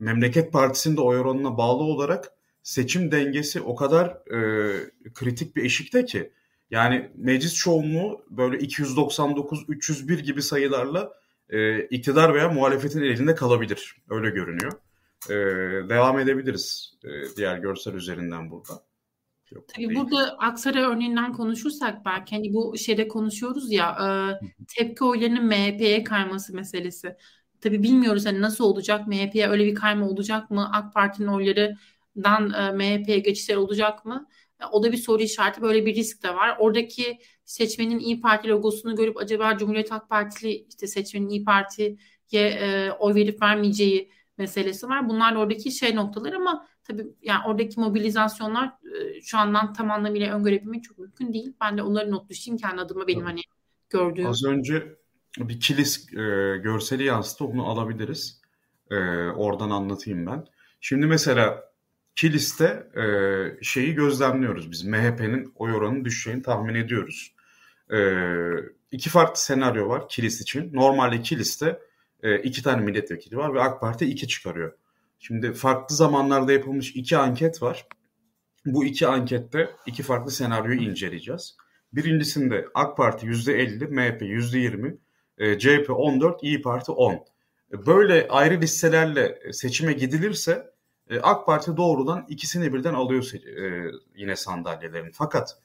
Memleket 0.00 0.52
Partisi'nin 0.52 0.96
de 0.96 1.00
oy 1.00 1.18
oranına 1.18 1.56
bağlı 1.58 1.82
olarak 1.82 2.32
seçim 2.62 3.12
dengesi 3.12 3.60
o 3.60 3.74
kadar 3.74 4.06
e, 4.06 5.10
kritik 5.14 5.56
bir 5.56 5.64
eşikte 5.64 6.04
ki 6.04 6.32
yani 6.70 7.10
meclis 7.14 7.54
çoğunluğu 7.54 8.24
böyle 8.30 8.56
299-301 8.56 10.20
gibi 10.20 10.42
sayılarla 10.42 11.12
e, 11.50 11.80
iktidar 11.84 12.34
veya 12.34 12.48
muhalefetin 12.48 13.02
elinde 13.02 13.34
kalabilir. 13.34 13.96
Öyle 14.10 14.30
görünüyor. 14.30 14.72
E, 15.30 15.34
devam 15.88 16.18
edebiliriz 16.18 16.94
e, 17.04 17.36
diğer 17.36 17.58
görsel 17.58 17.94
üzerinden 17.94 18.50
burada. 18.50 18.82
Yok, 19.54 19.68
Tabii 19.68 19.88
değil. 19.88 20.00
burada 20.00 20.36
Aksaray 20.38 20.82
örneğinden 20.82 21.32
konuşursak 21.32 22.04
belki 22.04 22.36
hani 22.36 22.54
bu 22.54 22.78
şeyde 22.78 23.08
konuşuyoruz 23.08 23.72
ya 23.72 23.90
e, 23.90 24.06
tepki 24.76 25.04
oylarının 25.04 25.44
MHP'ye 25.46 26.04
kayması 26.04 26.54
meselesi. 26.54 27.16
Tabii 27.60 27.82
bilmiyoruz 27.82 28.26
hani 28.26 28.40
nasıl 28.40 28.64
olacak? 28.64 29.06
MHP'ye 29.06 29.48
öyle 29.48 29.66
bir 29.66 29.74
kayma 29.74 30.08
olacak 30.08 30.50
mı? 30.50 30.70
AK 30.72 30.94
Parti'nin 30.94 31.28
oylarından 31.28 32.52
e, 32.52 32.72
MHP'ye 32.72 33.18
geçişler 33.18 33.56
olacak 33.56 34.04
mı? 34.04 34.28
E, 34.60 34.64
o 34.72 34.82
da 34.82 34.92
bir 34.92 34.96
soru 34.96 35.22
işareti. 35.22 35.62
Böyle 35.62 35.86
bir 35.86 35.94
risk 35.94 36.22
de 36.22 36.34
var. 36.34 36.56
Oradaki 36.58 37.18
seçmenin 37.44 37.98
İyi 37.98 38.20
Parti 38.20 38.48
logosunu 38.48 38.96
görüp 38.96 39.16
acaba 39.16 39.56
Cumhuriyet 39.56 39.90
Halk 39.90 40.08
Partili 40.08 40.66
işte 40.68 40.86
seçmenin 40.86 41.28
İyi 41.28 41.44
Parti'ye 41.44 42.48
e, 42.48 42.90
oy 42.90 43.14
verip 43.14 43.42
vermeyeceği 43.42 44.10
meselesi 44.38 44.88
var. 44.88 45.08
Bunlar 45.08 45.36
oradaki 45.36 45.70
şey 45.72 45.96
noktalar 45.96 46.32
ama 46.32 46.66
tabii 46.84 47.06
yani 47.22 47.40
oradaki 47.46 47.80
mobilizasyonlar 47.80 48.66
e, 48.66 49.20
şu 49.20 49.38
andan 49.38 49.72
tam 49.72 49.90
anlamıyla 49.90 50.36
öngörebilmek 50.36 50.84
çok 50.84 50.98
mümkün 50.98 51.32
değil. 51.32 51.52
Ben 51.60 51.78
de 51.78 51.82
onları 51.82 52.10
not 52.10 52.30
düşeyim 52.30 52.58
kendi 52.58 52.80
adıma 52.80 53.06
benim 53.06 53.24
hani 53.24 53.40
gördüğüm. 53.90 54.26
Az 54.26 54.44
önce 54.44 54.96
bir 55.38 55.60
kilis 55.60 56.12
e, 56.12 56.16
görseli 56.56 57.04
yansıtı 57.04 57.44
onu 57.44 57.66
alabiliriz. 57.66 58.40
E, 58.90 58.96
oradan 59.28 59.70
anlatayım 59.70 60.26
ben. 60.26 60.44
Şimdi 60.80 61.06
mesela 61.06 61.74
Kilis'te 62.16 62.86
e, 62.96 63.04
şeyi 63.64 63.94
gözlemliyoruz 63.94 64.70
biz. 64.70 64.84
MHP'nin 64.84 65.52
oy 65.54 65.74
oranı 65.74 66.04
düşeceğini 66.04 66.42
tahmin 66.42 66.74
ediyoruz. 66.74 67.34
E, 67.92 67.98
iki 68.90 69.10
farklı 69.10 69.40
senaryo 69.40 69.88
var 69.88 70.08
Kilis 70.08 70.40
için. 70.40 70.70
Normalde 70.72 71.22
Kilis'te 71.22 71.78
e, 72.22 72.38
iki 72.38 72.62
tane 72.62 72.84
milletvekili 72.84 73.36
var 73.36 73.54
ve 73.54 73.60
AK 73.60 73.80
Parti 73.80 74.04
iki 74.04 74.28
çıkarıyor. 74.28 74.72
Şimdi 75.18 75.52
farklı 75.52 75.96
zamanlarda 75.96 76.52
yapılmış 76.52 76.96
iki 76.96 77.16
anket 77.16 77.62
var. 77.62 77.86
Bu 78.66 78.84
iki 78.84 79.06
ankette 79.06 79.70
iki 79.86 80.02
farklı 80.02 80.30
senaryoyu 80.30 80.80
inceleyeceğiz. 80.80 81.56
Birincisinde 81.92 82.66
AK 82.74 82.96
Parti 82.96 83.26
%50, 83.26 83.86
MHP 83.88 84.22
%20, 84.22 84.98
e, 85.38 85.58
CHP 85.58 85.90
14, 85.90 86.42
İyi 86.42 86.62
Parti 86.62 86.92
10. 86.92 87.24
Böyle 87.86 88.28
ayrı 88.28 88.60
listelerle 88.60 89.38
seçime 89.52 89.92
gidilirse 89.92 90.70
e, 91.10 91.20
AK 91.20 91.46
Parti 91.46 91.76
doğrudan 91.76 92.26
ikisini 92.28 92.72
birden 92.72 92.94
alıyor 92.94 93.32
e, 93.34 93.90
yine 94.14 94.36
sandalyelerin. 94.36 95.10
Fakat 95.12 95.58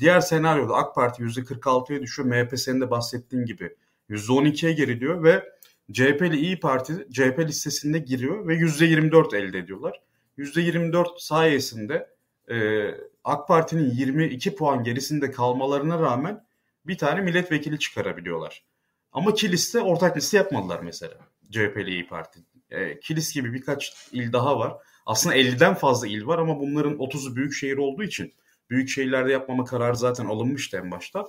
diğer 0.00 0.20
senaryoda 0.20 0.74
AK 0.74 0.94
Parti 0.94 1.22
%46'ya 1.22 2.02
düşüyor. 2.02 2.28
MHP 2.28 2.58
senin 2.58 2.80
de 2.80 2.90
bahsettiğin 2.90 3.44
gibi 3.44 3.76
%12'ye 4.10 4.72
geriliyor 4.72 5.22
ve 5.22 5.44
CHP 5.92 6.22
ile 6.22 6.36
İyi 6.36 6.60
Parti 6.60 7.06
CHP 7.12 7.38
listesinde 7.38 7.98
giriyor 7.98 8.48
ve 8.48 8.54
%24 8.54 9.36
elde 9.36 9.58
ediyorlar. 9.58 10.00
%24 10.38 11.06
sayesinde 11.18 12.16
e, 12.50 12.86
AK 13.24 13.48
Parti'nin 13.48 13.90
22 13.90 14.54
puan 14.54 14.84
gerisinde 14.84 15.30
kalmalarına 15.30 16.00
rağmen 16.00 16.46
bir 16.86 16.98
tane 16.98 17.20
milletvekili 17.20 17.78
çıkarabiliyorlar. 17.78 18.64
Ama 19.12 19.34
Kilis'te 19.34 19.80
ortak 19.80 20.16
liste 20.16 20.36
yapmadılar 20.36 20.80
mesela. 20.80 21.14
CHP 21.50 21.76
ile 21.76 21.90
İyi 21.90 22.06
Parti. 22.06 22.40
E, 22.70 23.00
Kilis 23.00 23.34
gibi 23.34 23.52
birkaç 23.52 24.08
il 24.12 24.32
daha 24.32 24.58
var. 24.58 24.76
Aslında 25.06 25.36
50'den 25.36 25.74
fazla 25.74 26.06
il 26.06 26.26
var 26.26 26.38
ama 26.38 26.60
bunların 26.60 26.92
30'u 26.92 27.36
büyük 27.36 27.54
şehir 27.54 27.76
olduğu 27.76 28.02
için 28.02 28.34
büyük 28.70 28.88
şehirlerde 28.88 29.32
yapmama 29.32 29.64
kararı 29.64 29.96
zaten 29.96 30.26
alınmıştı 30.26 30.76
en 30.76 30.90
başta. 30.90 31.24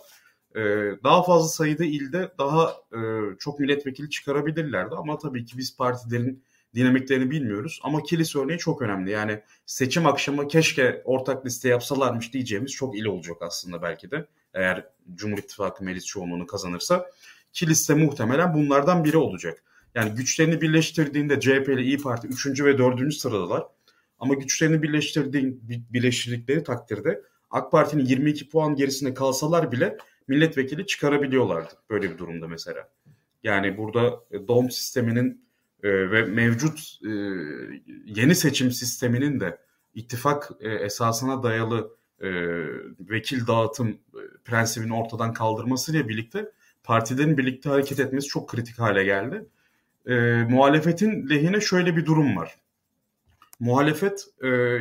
Ee, 0.56 0.60
daha 1.04 1.24
fazla 1.24 1.48
sayıda 1.48 1.86
ilde 1.86 2.32
daha 2.40 2.76
e, 2.94 3.00
çok 3.40 3.60
milletvekili 3.60 4.10
çıkarabilirlerdi 4.10 4.96
ama 4.96 5.18
tabii 5.18 5.46
ki 5.46 5.58
biz 5.58 5.78
partilerin 5.78 6.44
dinamiklerini 6.76 7.32
bilmiyoruz. 7.32 7.80
Ama 7.84 8.04
kilis 8.04 8.36
örneği 8.36 8.58
çok 8.58 8.82
önemli. 8.82 9.12
Yani 9.12 9.42
seçim 9.66 10.06
akşamı 10.06 10.48
keşke 10.48 11.02
ortak 11.06 11.46
liste 11.46 11.70
yapsalarmış 11.70 12.34
diyeceğimiz 12.34 12.72
çok 12.72 12.98
il 12.98 13.06
olacak 13.06 13.38
aslında 13.42 13.82
belki 13.82 14.12
de. 14.12 14.28
Eğer 14.54 14.88
Cumhur 15.16 15.38
İttifakı 15.38 15.84
meclis 15.84 16.06
çoğunluğunu 16.06 16.48
kazanırsa. 16.48 17.12
Kilis 17.54 17.90
de 17.90 17.94
muhtemelen 17.94 18.54
bunlardan 18.54 19.04
biri 19.04 19.18
olacak. 19.18 19.64
Yani 19.96 20.16
güçlerini 20.16 20.62
birleştirdiğinde 20.62 21.40
CHP 21.40 21.70
ile 21.70 21.82
İyi 21.82 21.98
Parti 21.98 22.28
3. 22.28 22.64
ve 22.64 22.78
4. 22.78 23.14
sıradalar. 23.14 23.64
Ama 24.20 24.34
güçlerini 24.34 24.84
birleştirdiğin, 24.84 25.62
birleştirdikleri 25.94 26.64
takdirde 26.64 27.22
AK 27.52 27.72
Parti'nin 27.72 28.06
22 28.06 28.50
puan 28.50 28.76
gerisinde 28.76 29.14
kalsalar 29.14 29.72
bile 29.72 29.98
milletvekili 30.28 30.86
çıkarabiliyorlardı 30.86 31.74
böyle 31.90 32.12
bir 32.12 32.18
durumda 32.18 32.48
mesela. 32.48 32.90
Yani 33.44 33.78
burada 33.78 34.20
e, 34.32 34.48
DOM 34.48 34.72
sisteminin 34.72 35.46
e, 35.84 36.12
ve 36.12 36.24
mevcut 36.24 37.00
e, 37.04 37.10
yeni 38.06 38.36
seçim 38.36 38.72
sisteminin 38.72 39.40
de 39.40 39.58
ittifak 39.96 40.52
esasına 40.62 41.44
dayalı 41.44 41.98
vekil 43.00 43.48
dağıtım 43.48 43.98
prensibini 44.46 44.94
ortadan 44.94 45.34
kaldırmasıyla 45.34 46.10
birlikte 46.10 46.52
partilerin 46.84 47.38
birlikte 47.38 47.70
hareket 47.70 48.00
etmesi 48.00 48.28
çok 48.28 48.50
kritik 48.50 48.80
hale 48.80 49.04
geldi. 49.04 49.46
E, 50.08 50.14
muhalefetin 50.50 51.30
lehine 51.30 51.62
şöyle 51.62 51.96
bir 51.96 52.06
durum 52.06 52.38
var. 52.38 52.56
Muhalefet 53.60 54.28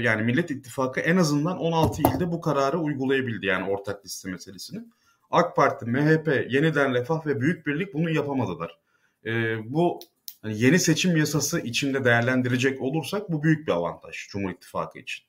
yani 0.01 0.23
Millet 0.23 0.51
İttifakı 0.51 1.01
en 1.01 1.17
azından 1.17 1.59
16 1.59 2.03
ilde 2.03 2.33
bu 2.33 2.41
kararı 2.41 2.79
uygulayabildi 2.79 3.47
yani 3.47 3.71
ortak 3.71 4.05
liste 4.05 4.31
meselesini. 4.31 4.85
AK 5.31 5.57
Parti, 5.57 5.87
MHP, 5.87 6.47
Yeniden 6.51 6.95
Refah 6.95 7.27
ve 7.27 7.41
Büyük 7.41 7.67
Birlik 7.67 7.95
bunu 7.95 8.11
yapamadılar. 8.11 8.79
E, 9.27 9.59
bu 9.73 10.01
hani 10.43 10.61
yeni 10.61 10.79
seçim 10.79 11.17
yasası 11.17 11.61
içinde 11.61 12.05
değerlendirecek 12.05 12.83
olursak 12.83 13.31
bu 13.31 13.43
büyük 13.43 13.67
bir 13.67 13.73
avantaj 13.73 14.29
Cumhur 14.29 14.51
İttifakı 14.51 14.99
için. 14.99 15.25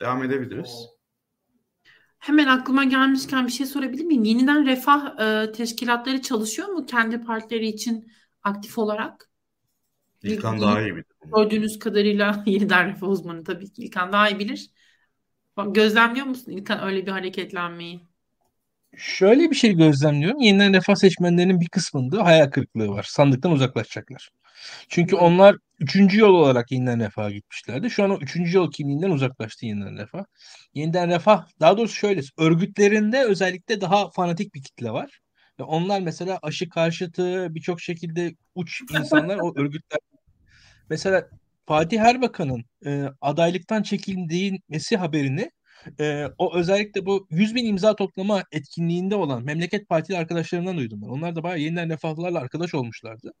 Devam 0.00 0.24
edebiliriz. 0.24 0.88
Hemen 2.18 2.46
aklıma 2.46 2.84
gelmişken 2.84 3.46
bir 3.46 3.52
şey 3.52 3.66
sorabilir 3.66 4.04
miyim? 4.04 4.24
Yeniden 4.24 4.66
refah 4.66 5.20
e, 5.20 5.52
teşkilatları 5.52 6.22
çalışıyor 6.22 6.68
mu 6.68 6.86
kendi 6.86 7.20
partileri 7.20 7.66
için 7.66 8.12
aktif 8.42 8.78
olarak? 8.78 9.30
İlkan 10.22 10.60
daha 10.60 10.80
iyi 10.82 10.94
bilir. 10.94 11.06
Gördüğünüz 11.36 11.78
kadarıyla 11.78 12.42
yeniden 12.46 12.88
refah 12.88 13.08
uzmanı 13.08 13.44
tabii 13.44 13.72
ki 13.72 13.82
İlkan 13.82 14.12
daha 14.12 14.30
iyi 14.30 14.38
bilir. 14.38 14.70
Gözlemliyor 15.66 16.26
musun 16.26 16.52
İlkan 16.52 16.82
öyle 16.82 17.06
bir 17.06 17.10
hareketlenmeyi? 17.10 18.11
Şöyle 18.96 19.50
bir 19.50 19.56
şey 19.56 19.74
gözlemliyorum. 19.74 20.40
Yeniden 20.40 20.74
refah 20.74 20.94
seçmenlerinin 20.94 21.60
bir 21.60 21.68
kısmında 21.68 22.24
hayal 22.24 22.50
kırıklığı 22.50 22.88
var. 22.88 23.06
Sandıktan 23.08 23.52
uzaklaşacaklar. 23.52 24.30
Çünkü 24.88 25.16
onlar 25.16 25.56
üçüncü 25.80 26.20
yol 26.20 26.34
olarak 26.34 26.72
yeniden 26.72 27.00
refaha 27.00 27.30
gitmişlerdi. 27.30 27.90
Şu 27.90 28.04
an 28.04 28.10
o 28.10 28.18
üçüncü 28.18 28.56
yol 28.56 28.70
kimliğinden 28.70 29.10
uzaklaştı 29.10 29.66
yeniden 29.66 29.98
refah. 29.98 30.24
Yeniden 30.74 31.10
refah 31.10 31.46
daha 31.60 31.76
doğrusu 31.76 31.94
şöyle 31.94 32.20
örgütlerinde 32.38 33.24
özellikle 33.24 33.80
daha 33.80 34.10
fanatik 34.10 34.54
bir 34.54 34.62
kitle 34.62 34.90
var. 34.90 35.20
Ve 35.60 35.62
onlar 35.62 36.00
mesela 36.00 36.38
aşı 36.42 36.68
karşıtı 36.68 37.54
birçok 37.54 37.80
şekilde 37.80 38.34
uç 38.54 38.80
insanlar 38.98 39.36
o 39.36 39.52
örgütler. 39.56 40.00
Mesela 40.90 41.28
Fatih 41.66 42.00
Erbakan'ın 42.00 42.64
e, 42.86 43.08
adaylıktan 43.20 43.82
çekildiği 43.82 44.60
haberini 44.98 45.50
e, 46.00 46.26
o 46.38 46.56
özellikle 46.56 47.06
bu 47.06 47.26
100 47.30 47.54
bin 47.54 47.66
imza 47.66 47.96
toplama 47.96 48.44
etkinliğinde 48.52 49.16
olan 49.16 49.44
memleket 49.44 49.88
partili 49.88 50.16
arkadaşlarımdan 50.18 50.76
duydum 50.76 51.02
ben. 51.02 51.08
Onlar 51.08 51.36
da 51.36 51.42
bayağı 51.42 51.58
yeniden 51.58 51.90
refahlılarla 51.90 52.38
arkadaş 52.38 52.74
olmuşlardı. 52.74 53.32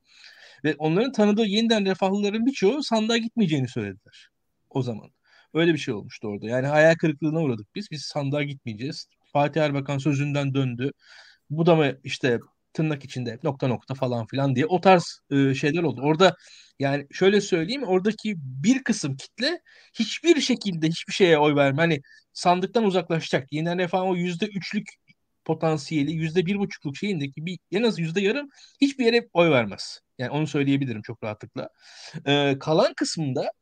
Ve 0.64 0.74
onların 0.78 1.12
tanıdığı 1.12 1.46
yeniden 1.46 1.86
refahlıların 1.86 2.46
birçoğu 2.46 2.82
sandığa 2.82 3.16
gitmeyeceğini 3.16 3.68
söylediler 3.68 4.28
o 4.70 4.82
zaman. 4.82 5.10
Öyle 5.54 5.72
bir 5.72 5.78
şey 5.78 5.94
olmuştu 5.94 6.28
orada. 6.28 6.46
Yani 6.46 6.66
hayal 6.66 6.94
kırıklığına 6.94 7.42
uğradık 7.42 7.74
biz. 7.74 7.90
Biz 7.90 8.02
sandığa 8.02 8.42
gitmeyeceğiz. 8.42 9.06
Fatih 9.32 9.62
Erbakan 9.62 9.98
sözünden 9.98 10.54
döndü. 10.54 10.92
Bu 11.50 11.66
da 11.66 11.74
mı 11.76 11.92
işte 12.04 12.40
tırnak 12.72 13.04
içinde 13.04 13.38
nokta 13.42 13.68
nokta 13.68 13.94
falan 13.94 14.26
filan 14.26 14.56
diye 14.56 14.66
o 14.66 14.80
tarz 14.80 15.20
e, 15.30 15.54
şeyler 15.54 15.82
oldu. 15.82 16.00
Orada 16.04 16.36
yani 16.78 17.06
şöyle 17.12 17.40
söyleyeyim 17.40 17.82
oradaki 17.82 18.34
bir 18.36 18.84
kısım 18.84 19.16
kitle 19.16 19.60
hiçbir 19.94 20.40
şekilde 20.40 20.88
hiçbir 20.88 21.12
şeye 21.12 21.38
oy 21.38 21.54
verme. 21.56 21.82
Hani 21.82 22.00
sandıktan 22.32 22.84
uzaklaşacak. 22.84 23.52
Yeniden 23.52 23.78
refah 23.78 24.02
o 24.02 24.16
yüzde 24.16 24.46
üçlük 24.46 24.88
potansiyeli 25.44 26.12
yüzde 26.12 26.46
bir 26.46 26.58
buçukluk 26.58 26.96
şeyindeki 26.96 27.46
bir 27.46 27.58
en 27.72 27.82
az 27.82 27.98
yüzde 27.98 28.20
yarım 28.20 28.48
hiçbir 28.80 29.04
yere 29.04 29.28
oy 29.32 29.50
vermez. 29.50 30.00
Yani 30.18 30.30
onu 30.30 30.46
söyleyebilirim 30.46 31.02
çok 31.02 31.24
rahatlıkla. 31.24 31.68
Ee, 32.26 32.56
kalan 32.60 32.94
kısmında 32.94 33.52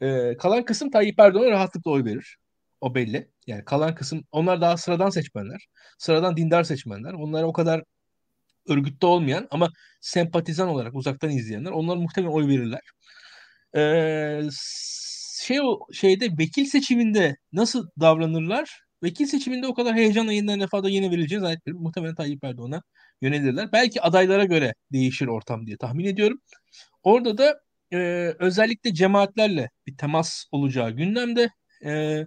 e, 0.00 0.36
kalan 0.36 0.64
kısım 0.64 0.90
Tayyip 0.90 1.20
Erdoğan'a 1.20 1.50
rahatlıkla 1.50 1.90
oy 1.90 2.04
verir. 2.04 2.36
O 2.80 2.94
belli. 2.94 3.30
Yani 3.46 3.64
kalan 3.64 3.94
kısım 3.94 4.24
onlar 4.32 4.60
daha 4.60 4.76
sıradan 4.76 5.10
seçmenler. 5.10 5.66
Sıradan 5.98 6.36
dindar 6.36 6.64
seçmenler. 6.64 7.12
Onlar 7.12 7.42
o 7.42 7.52
kadar 7.52 7.82
örgütte 8.68 9.06
olmayan 9.06 9.48
ama 9.50 9.70
sempatizan 10.00 10.68
olarak 10.68 10.94
uzaktan 10.94 11.30
izleyenler 11.30 11.70
onlar 11.70 11.96
muhtemelen 11.96 12.32
oy 12.32 12.48
verirler. 12.48 12.80
Ee, 13.76 14.40
şey 15.42 15.60
o 15.60 15.78
şeyde 15.92 16.38
vekil 16.38 16.64
seçiminde 16.64 17.36
nasıl 17.52 17.88
davranırlar? 18.00 18.80
Vekil 19.02 19.26
seçiminde 19.26 19.66
o 19.66 19.74
kadar 19.74 19.94
heyecanla 19.94 20.32
yeniden 20.32 20.60
refahda 20.60 20.88
yine 20.88 21.10
verileceğini 21.10 21.42
zannetmiyorum. 21.42 21.82
Muhtemelen 21.82 22.14
Tayyip 22.14 22.44
Erdoğan'a 22.44 22.82
yönelirler. 23.22 23.72
Belki 23.72 24.02
adaylara 24.02 24.44
göre 24.44 24.74
değişir 24.92 25.26
ortam 25.26 25.66
diye 25.66 25.76
tahmin 25.76 26.04
ediyorum. 26.04 26.40
Orada 27.02 27.38
da 27.38 27.60
e, 27.92 27.98
özellikle 28.38 28.94
cemaatlerle 28.94 29.70
bir 29.86 29.96
temas 29.96 30.44
olacağı 30.52 30.90
gündemde. 30.90 31.50
E, 31.84 32.22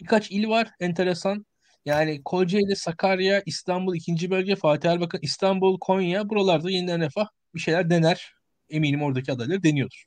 birkaç 0.00 0.30
il 0.30 0.48
var 0.48 0.68
enteresan. 0.80 1.46
Yani 1.84 2.22
Kocaeli, 2.24 2.76
Sakarya, 2.76 3.42
İstanbul 3.46 3.96
ikinci 3.96 4.30
bölge, 4.30 4.56
Fatih 4.56 4.90
Erbakan, 4.90 5.20
İstanbul, 5.22 5.78
Konya 5.80 6.28
buralarda 6.28 6.70
yeniden 6.70 7.00
refah 7.00 7.26
bir 7.54 7.60
şeyler 7.60 7.90
dener. 7.90 8.32
eminim 8.70 9.02
oradaki 9.02 9.32
adayları 9.32 9.62
deniyordur. 9.62 10.04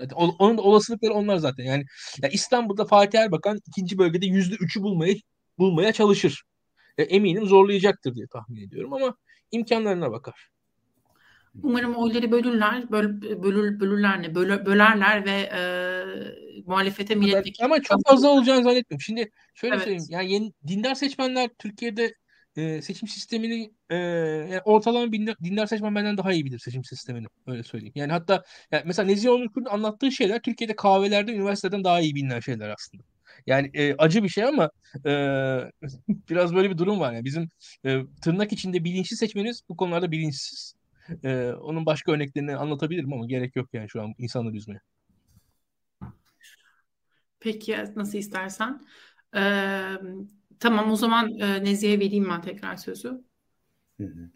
Zaten 0.00 0.16
onun 0.16 0.58
olasılıkları 0.58 1.14
onlar 1.14 1.36
zaten. 1.36 1.64
Yani 1.64 1.84
ya 2.22 2.28
İstanbul'da 2.28 2.84
Fatih 2.84 3.18
Erbakan 3.18 3.60
ikinci 3.66 3.98
bölgede 3.98 4.26
yüzde 4.26 4.54
üçü 4.54 4.82
bulmaya 4.82 5.14
bulmaya 5.58 5.92
çalışır. 5.92 6.42
E, 6.98 7.02
eminim 7.02 7.46
zorlayacaktır 7.46 8.14
diye 8.14 8.26
tahmin 8.32 8.66
ediyorum 8.68 8.92
ama 8.92 9.16
imkanlarına 9.52 10.12
bakar. 10.12 10.48
Umarım 11.62 11.94
oyları 11.94 12.30
bölürler, 12.30 12.90
böl, 12.90 13.22
bölür, 13.42 13.80
bölürler 13.80 14.22
ne, 14.22 14.34
böl, 14.34 14.66
bölerler 14.66 15.24
ve 15.24 15.30
e, 15.30 15.60
muhalefete 16.66 17.14
milletvekili... 17.14 17.64
Ama 17.64 17.82
çok 17.82 18.06
fazla 18.06 18.28
olacağını 18.28 18.64
zannetmiyorum. 18.64 19.00
Şimdi 19.00 19.30
şöyle 19.54 19.74
evet. 19.74 19.84
söyleyeyim, 19.84 20.06
yani 20.10 20.32
yeni, 20.32 20.52
dindar 20.66 20.94
seçmenler 20.94 21.50
Türkiye'de 21.58 22.14
e, 22.56 22.82
seçim 22.82 23.08
sistemini 23.08 23.72
e, 23.90 23.96
yani 23.96 24.60
ortalama 24.64 25.12
dindar, 25.12 25.36
dindar 25.44 25.66
seçmen 25.66 25.94
benden 25.94 26.18
daha 26.18 26.32
iyi 26.32 26.44
bilir 26.44 26.58
seçim 26.58 26.84
sistemini 26.84 27.26
öyle 27.46 27.62
söyleyeyim. 27.62 27.92
Yani 27.96 28.12
hatta 28.12 28.44
yani 28.72 28.82
mesela 28.86 29.06
Nezih 29.06 29.30
Onurkur'un 29.30 29.64
anlattığı 29.64 30.12
şeyler 30.12 30.42
Türkiye'de 30.42 30.76
kahvelerde 30.76 31.32
üniversiteden 31.32 31.84
daha 31.84 32.00
iyi 32.00 32.14
bilinen 32.14 32.40
şeyler 32.40 32.68
aslında. 32.68 33.02
Yani 33.46 33.70
e, 33.74 33.94
acı 33.94 34.24
bir 34.24 34.28
şey 34.28 34.44
ama 34.44 34.70
e, 35.06 35.10
biraz 36.30 36.54
böyle 36.54 36.70
bir 36.70 36.78
durum 36.78 37.00
var. 37.00 37.12
Yani 37.12 37.24
bizim 37.24 37.48
e, 37.84 37.98
tırnak 38.22 38.52
içinde 38.52 38.84
bilinçli 38.84 39.16
seçmeniz 39.16 39.62
bu 39.68 39.76
konularda 39.76 40.10
bilinçsiz. 40.10 40.74
E, 41.24 41.52
onun 41.52 41.86
başka 41.86 42.12
örneklerini 42.12 42.56
anlatabilirim 42.56 43.12
ama 43.12 43.26
gerek 43.26 43.56
yok 43.56 43.68
yani 43.72 43.88
şu 43.88 44.02
an 44.02 44.14
insanları 44.18 44.56
üzmeye. 44.56 44.80
Peki 47.40 47.76
nasıl 47.96 48.18
istersen. 48.18 48.80
Ee, 49.36 49.96
tamam 50.60 50.90
o 50.90 50.96
zaman 50.96 51.38
e, 51.38 51.64
Nezihe 51.64 52.00
vereyim 52.00 52.28
ben 52.30 52.42
tekrar 52.42 52.76
sözü. 52.76 53.08
Hı 54.00 54.04
hı. 54.04 54.30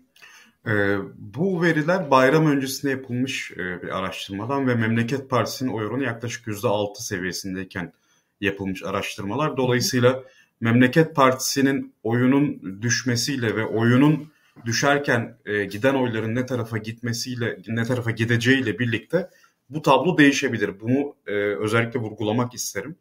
E, 0.71 0.99
bu 1.18 1.62
veriler 1.62 2.11
bayram 2.11 2.47
öncesinde 2.47 2.93
yapılmış 2.93 3.53
e, 3.53 3.83
bir 3.83 3.99
araştırmadan 3.99 4.66
ve 4.66 4.75
Memleket 4.75 5.31
Partisi'nin 5.31 5.71
oy 5.71 5.87
oranı 5.87 6.03
yaklaşık 6.03 6.47
%6 6.47 7.03
seviyesindeyken 7.03 7.93
yapılmış 8.41 8.83
araştırmalar. 8.83 9.57
Dolayısıyla 9.57 10.25
Memleket 10.61 11.16
Partisi'nin 11.16 11.95
oyunun 12.03 12.79
düşmesiyle 12.83 13.57
ve 13.57 13.64
oyunun 13.64 14.33
düşerken 14.64 15.38
e, 15.46 15.64
giden 15.64 15.94
oyların 15.94 16.34
ne 16.34 16.46
tarafa 16.46 16.78
gitmesiyle, 16.78 17.59
ne 17.68 17.84
tarafa 17.84 18.11
gideceğiyle 18.11 18.78
birlikte 18.78 19.30
bu 19.70 19.82
tablo 19.82 20.18
değişebilir. 20.18 20.80
Bunu 20.80 21.14
e, 21.26 21.32
özellikle 21.34 22.01
vurgulamak 22.01 22.55
isterim. 22.55 22.96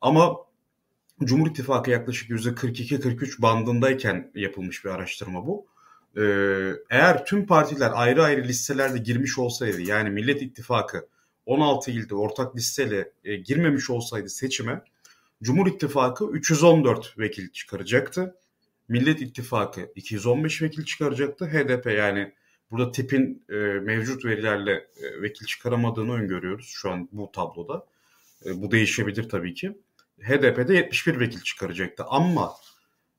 Ama 0.00 0.36
Cumhur 1.24 1.50
İttifakı 1.50 1.90
yaklaşık 1.90 2.30
%42-43 2.30 3.42
bandındayken 3.42 4.30
yapılmış 4.34 4.84
bir 4.84 4.90
araştırma 4.90 5.46
bu. 5.46 5.66
Ee, 6.16 6.22
eğer 6.90 7.24
tüm 7.24 7.46
partiler 7.46 7.90
ayrı 7.94 8.22
ayrı 8.22 8.44
listelerde 8.44 8.98
girmiş 8.98 9.38
olsaydı 9.38 9.80
yani 9.80 10.10
Millet 10.10 10.42
İttifakı 10.42 11.08
16 11.46 11.90
ilde 11.90 12.14
ortak 12.14 12.56
listeyle 12.56 13.12
e, 13.24 13.36
girmemiş 13.36 13.90
olsaydı 13.90 14.28
seçime 14.28 14.82
Cumhur 15.42 15.66
İttifakı 15.66 16.30
314 16.32 17.18
vekil 17.18 17.50
çıkaracaktı. 17.50 18.36
Millet 18.88 19.22
İttifakı 19.22 19.92
215 19.94 20.62
vekil 20.62 20.84
çıkaracaktı. 20.84 21.46
HDP 21.46 21.86
yani 21.86 22.32
burada 22.70 22.92
tipin 22.92 23.44
e, 23.48 23.54
mevcut 23.80 24.24
verilerle 24.24 24.72
e, 24.72 25.22
vekil 25.22 25.46
çıkaramadığını 25.46 26.14
öngörüyoruz 26.14 26.66
şu 26.66 26.90
an 26.90 27.08
bu 27.12 27.32
tabloda. 27.32 27.86
E, 28.46 28.62
bu 28.62 28.70
değişebilir 28.70 29.28
tabii 29.28 29.54
ki. 29.54 29.78
HDP'de 30.20 30.74
71 30.74 31.20
vekil 31.20 31.40
çıkaracaktı 31.40 32.04
ama 32.06 32.52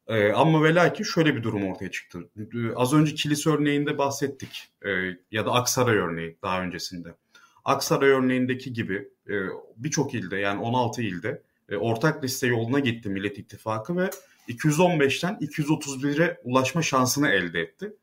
e, 0.08 0.32
ama 0.32 0.64
ve 0.64 0.76
lakin 0.76 1.04
şöyle 1.04 1.36
bir 1.36 1.44
durum 1.44 1.72
ortaya 1.72 1.92
çıktı. 1.92 2.20
E, 2.38 2.74
az 2.76 2.94
önce 2.94 3.16
kilise 3.16 3.50
örneğinde 3.50 3.98
bahsettik 3.98 4.72
e, 4.86 4.90
ya 5.32 5.46
da 5.46 5.52
Aksaray 5.52 5.98
örneği 5.98 6.38
daha 6.42 6.62
öncesinde. 6.62 7.16
Aksaray 7.66 8.10
örneğindeki 8.10 8.74
gibi 8.74 9.10
e, 9.30 9.34
birçok 9.78 10.14
ilde 10.14 10.38
yani 10.38 10.62
16 10.62 11.02
ilde 11.02 11.42
e, 11.70 11.76
ortak 11.78 12.24
liste 12.24 12.48
yoluna 12.48 12.80
gitti 12.80 13.10
Millet 13.10 13.38
İttifakı 13.38 13.98
ve 13.98 14.10
215'ten 14.48 15.36
231'e 15.36 16.40
ulaşma 16.44 16.82
şansını 16.82 17.30
elde 17.30 17.62
etti. 17.62 17.94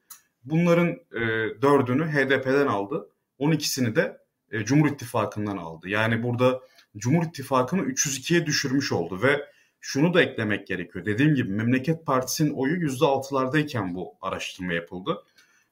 Bunların 0.44 0.88
e, 0.88 1.20
dördünü 1.62 2.06
HDP'den 2.06 2.66
aldı. 2.66 3.08
12'sini 3.40 3.96
de 3.96 4.18
e, 4.50 4.64
Cumhur 4.64 4.88
İttifakı'ndan 4.88 5.56
aldı. 5.56 5.88
Yani 5.88 6.22
burada 6.22 6.60
Cumhur 6.96 7.26
İttifakı'nı 7.26 7.82
302'ye 7.82 8.46
düşürmüş 8.46 8.92
oldu 8.92 9.22
ve 9.22 9.46
şunu 9.80 10.14
da 10.14 10.22
eklemek 10.22 10.66
gerekiyor. 10.66 11.04
Dediğim 11.04 11.34
gibi 11.34 11.50
Memleket 11.50 12.06
Partisi'nin 12.06 12.50
oyu 12.50 12.76
%6'lardayken 12.76 13.94
bu 13.94 14.14
araştırma 14.20 14.72
yapıldı. 14.72 15.24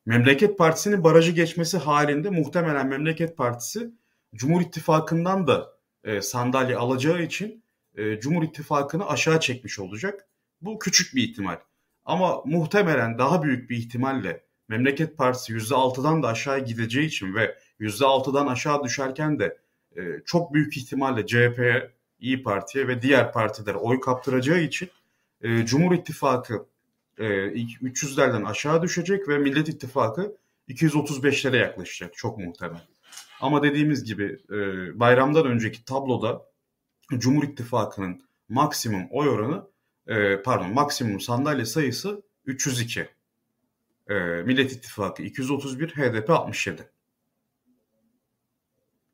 Memleket 0.06 0.58
Partisi'nin 0.58 1.04
barajı 1.04 1.32
geçmesi 1.32 1.78
halinde 1.78 2.30
muhtemelen 2.30 2.86
Memleket 2.86 3.36
Partisi 3.36 3.90
Cumhur 4.34 4.60
İttifakı'ndan 4.60 5.46
da 5.46 5.72
e, 6.04 6.22
sandalye 6.22 6.76
alacağı 6.76 7.22
için 7.22 7.64
e, 7.96 8.20
Cumhur 8.20 8.42
İttifakı'nı 8.42 9.08
aşağı 9.08 9.40
çekmiş 9.40 9.78
olacak. 9.78 10.28
Bu 10.60 10.78
küçük 10.78 11.14
bir 11.14 11.22
ihtimal. 11.22 11.58
Ama 12.04 12.42
muhtemelen 12.44 13.18
daha 13.18 13.42
büyük 13.42 13.70
bir 13.70 13.76
ihtimalle 13.76 14.44
Memleket 14.68 15.16
Partisi 15.16 15.52
%6'dan 15.52 16.22
da 16.22 16.28
aşağı 16.28 16.64
gideceği 16.64 17.06
için 17.06 17.34
ve 17.34 17.58
%6'dan 17.80 18.46
aşağı 18.46 18.84
düşerken 18.84 19.38
de 19.38 19.58
e, 19.96 20.02
çok 20.26 20.54
büyük 20.54 20.76
ihtimalle 20.76 21.26
CHP'ye, 21.26 21.90
İyi 22.20 22.42
Parti'ye 22.42 22.88
ve 22.88 23.02
diğer 23.02 23.32
partilere 23.32 23.76
oy 23.76 24.00
kaptıracağı 24.00 24.60
için 24.60 24.90
e, 25.42 25.66
Cumhur 25.66 25.94
İttifakı 25.94 26.66
e, 27.18 27.24
300'lerden 27.24 28.44
aşağı 28.44 28.82
düşecek 28.82 29.28
ve 29.28 29.38
Millet 29.38 29.68
İttifakı 29.68 30.36
235'lere 30.68 31.56
yaklaşacak 31.56 32.16
çok 32.16 32.38
muhtemel. 32.38 32.88
Ama 33.40 33.62
dediğimiz 33.62 34.04
gibi 34.04 34.38
e, 34.50 34.56
bayramdan 35.00 35.46
önceki 35.46 35.84
tabloda 35.84 36.42
Cumhur 37.18 37.44
İttifakı'nın 37.44 38.22
maksimum 38.48 39.06
oy 39.10 39.28
oranı 39.28 39.64
e, 40.08 40.42
pardon 40.42 40.72
maksimum 40.72 41.20
sandalye 41.20 41.64
sayısı 41.64 42.22
302. 42.46 43.08
E, 44.08 44.14
Millet 44.14 44.72
İttifakı 44.72 45.22
231, 45.22 45.88
HDP 45.88 46.30
67. 46.30 46.90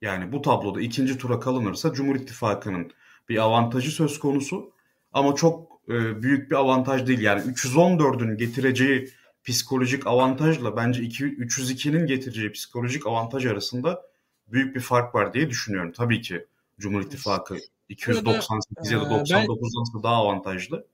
Yani 0.01 0.33
bu 0.33 0.43
tabloda 0.43 0.81
ikinci 0.81 1.19
tura 1.19 1.41
kalınırsa 1.41 1.93
Cumhur 1.93 2.17
İttifakı'nın 2.17 2.93
bir 3.29 3.39
avantajı 3.39 3.91
söz 3.91 4.19
konusu. 4.19 4.73
Ama 5.13 5.35
çok 5.35 5.81
e, 5.89 6.23
büyük 6.23 6.51
bir 6.51 6.57
avantaj 6.57 7.07
değil. 7.07 7.21
Yani 7.21 7.41
314'ün 7.41 8.37
getireceği 8.37 9.11
psikolojik 9.45 10.07
avantajla 10.07 10.77
bence 10.77 11.03
302'nin 11.03 12.07
getireceği 12.07 12.53
psikolojik 12.53 13.07
avantaj 13.07 13.47
arasında 13.47 14.03
büyük 14.49 14.77
bir 14.77 14.81
fark 14.81 15.15
var 15.15 15.35
diye 15.35 15.51
düşünüyorum. 15.51 15.93
Tabii 15.93 16.21
ki 16.21 16.47
Cumhur 16.79 17.03
İttifakı 17.03 17.59
298 17.89 18.91
ya 18.91 19.01
da 19.01 19.05
99'dan 19.05 20.03
daha 20.03 20.15
avantajlı. 20.15 20.87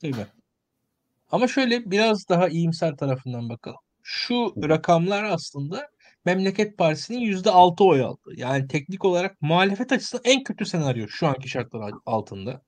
Tabii. 0.00 0.26
Ama 1.30 1.48
şöyle 1.48 1.90
biraz 1.90 2.28
daha 2.28 2.48
iyimser 2.48 2.96
tarafından 2.96 3.48
bakalım. 3.48 3.78
Şu 4.02 4.54
rakamlar 4.68 5.24
aslında 5.24 5.88
Memleket 6.24 6.78
Partisi'nin 6.78 7.20
%6 7.20 7.84
oy 7.84 8.02
aldı. 8.02 8.30
Yani 8.36 8.68
teknik 8.68 9.04
olarak 9.04 9.42
muhalefet 9.42 9.92
açısından 9.92 10.22
en 10.24 10.42
kötü 10.42 10.66
senaryo 10.66 11.08
şu 11.08 11.26
anki 11.26 11.48
şartlar 11.48 11.94
altında. 12.06 12.62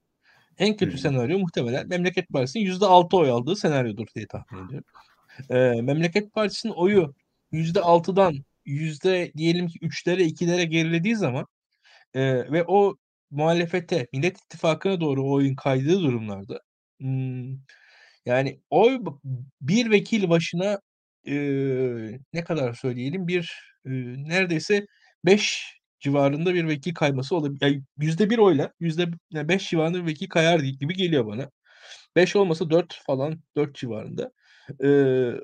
En 0.59 0.77
kötü 0.77 0.93
hmm. 0.93 0.99
senaryo 0.99 1.39
muhtemelen 1.39 1.89
Memleket 1.89 2.29
Partisi'nin 2.29 2.65
%6 2.65 3.17
oy 3.17 3.31
aldığı 3.31 3.57
senaryodur 3.57 4.07
diye 4.15 4.27
tahmin 4.27 4.67
ediyorum. 4.67 4.87
Ee, 5.51 5.83
Memleket 5.83 6.33
Partisi'nin 6.33 6.73
oyu 6.73 7.15
%6'dan 7.53 8.35
yüzde 8.65 9.33
diyelim 9.37 9.69
ki 9.69 9.79
3'lere 9.79 10.23
2'lere 10.23 10.65
gerilediği 10.65 11.17
zaman 11.17 11.47
e, 12.15 12.53
ve 12.53 12.65
o 12.69 12.97
muhalefete 13.31 14.07
Millet 14.13 14.39
İttifakı'na 14.39 15.01
doğru 15.01 15.33
oyun 15.33 15.55
kaydığı 15.55 16.01
durumlarda 16.03 16.61
hmm, 17.01 17.59
yani 18.27 18.61
oy 18.71 18.99
bir 19.61 19.91
vekil 19.91 20.29
başına 20.31 20.81
Eee, 21.25 22.21
ne 22.33 22.45
kadar 22.45 22.75
söyleyelim, 22.75 23.29
bir, 23.29 23.53
eee, 23.87 23.93
neredeyse 24.19 24.87
5 25.25 25.65
civarında 26.01 26.55
bir 26.55 26.69
vekil 26.69 26.95
kayması 26.95 27.37
olabilir. 27.37 27.59
Yani 27.63 27.83
%1 27.99 28.39
oyla 28.39 28.73
yüzde 28.81 29.07
yani 29.31 29.49
5 29.49 29.71
civarında 29.71 29.99
bir 30.03 30.07
vekil 30.07 30.29
kayar 30.29 30.61
gibi 30.61 30.95
geliyor 30.95 31.27
bana. 31.27 31.51
5 32.17 32.37
olmasa 32.37 32.71
4 32.71 33.01
falan, 33.07 33.41
4 33.57 33.75
civarında. 33.77 34.33
Eee, 34.83 35.35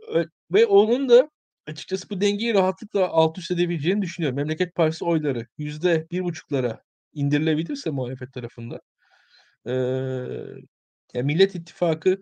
ve 0.53 0.67
onun 0.67 1.09
da 1.09 1.31
açıkçası 1.67 2.11
bu 2.11 2.21
dengeyi 2.21 2.55
rahatlıkla 2.55 3.09
alt 3.09 3.39
üst 3.39 3.51
edebileceğini 3.51 4.03
düşünüyorum. 4.03 4.37
Memleket 4.37 4.75
Partisi 4.75 5.05
oyları 5.05 5.47
yüzde 5.59 6.07
bir 6.11 6.25
buçuklara 6.25 6.83
indirilebilirse 7.15 7.91
muhalefet 7.91 8.33
tarafında, 8.33 8.81
eee, 9.67 10.57
ya 11.15 11.23
Millet 11.23 11.55
İttifakı 11.55 12.19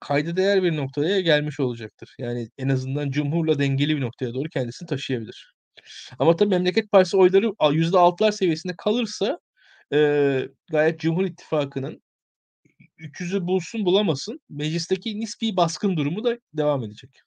kayda 0.00 0.36
değer 0.36 0.62
bir 0.62 0.76
noktaya 0.76 1.20
gelmiş 1.20 1.60
olacaktır. 1.60 2.14
Yani 2.18 2.48
en 2.58 2.68
azından 2.68 3.10
Cumhur'la 3.10 3.58
dengeli 3.58 3.96
bir 3.96 4.02
noktaya 4.02 4.34
doğru 4.34 4.48
kendisini 4.48 4.88
taşıyabilir. 4.88 5.54
Ama 6.18 6.36
tabii 6.36 6.50
Memleket 6.50 6.92
Partisi 6.92 7.16
oyları 7.16 7.52
%6'lar 7.72 8.32
seviyesinde 8.32 8.74
kalırsa 8.78 9.38
eee, 9.92 10.50
gayet 10.72 11.00
Cumhur 11.00 11.24
İttifakı'nın 11.26 12.02
300'ü 12.98 13.46
bulsun 13.48 13.86
bulamasın 13.86 14.40
meclisteki 14.50 15.20
nispi 15.20 15.56
baskın 15.58 15.96
durumu 15.98 16.24
da 16.24 16.38
devam 16.54 16.84
edecek. 16.84 17.22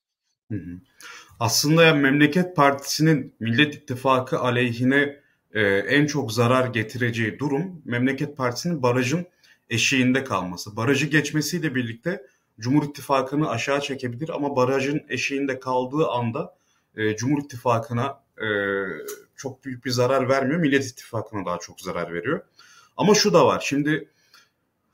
Aslında 1.40 1.84
yani 1.84 2.02
Memleket 2.02 2.56
Partisi'nin 2.56 3.34
Millet 3.40 3.76
İttifakı 3.76 4.40
aleyhine 4.40 5.22
e, 5.54 5.62
en 5.64 6.06
çok 6.06 6.34
zarar 6.34 6.66
getireceği 6.66 7.40
durum 7.40 7.82
Memleket 7.86 8.38
Partisi'nin 8.38 8.84
barajın 8.84 9.26
eşiğinde 9.70 10.24
kalması. 10.24 10.76
Barajı 10.76 11.08
geçmesiyle 11.08 11.76
birlikte 11.76 12.26
Cumhur 12.60 12.84
İttifakı'nı 12.84 13.50
aşağı 13.50 13.82
çekebilir 13.82 14.30
ama 14.30 14.56
barajın 14.56 15.02
eşiğinde 15.10 15.60
kaldığı 15.60 16.08
anda 16.08 16.56
e, 16.98 17.16
Cumhur 17.16 17.44
İttifakı'na 17.44 18.20
e, 18.38 18.48
çok 19.36 19.66
büyük 19.66 19.86
bir 19.86 19.92
zarar 19.92 20.30
vermiyor. 20.30 20.60
Millet 20.60 20.86
İttifakı'na 20.86 21.46
daha 21.46 21.58
çok 21.58 21.82
zarar 21.82 22.14
veriyor. 22.14 22.42
Ama 22.98 23.14
şu 23.14 23.34
da 23.34 23.46
var. 23.46 23.64
Şimdi 23.66 24.08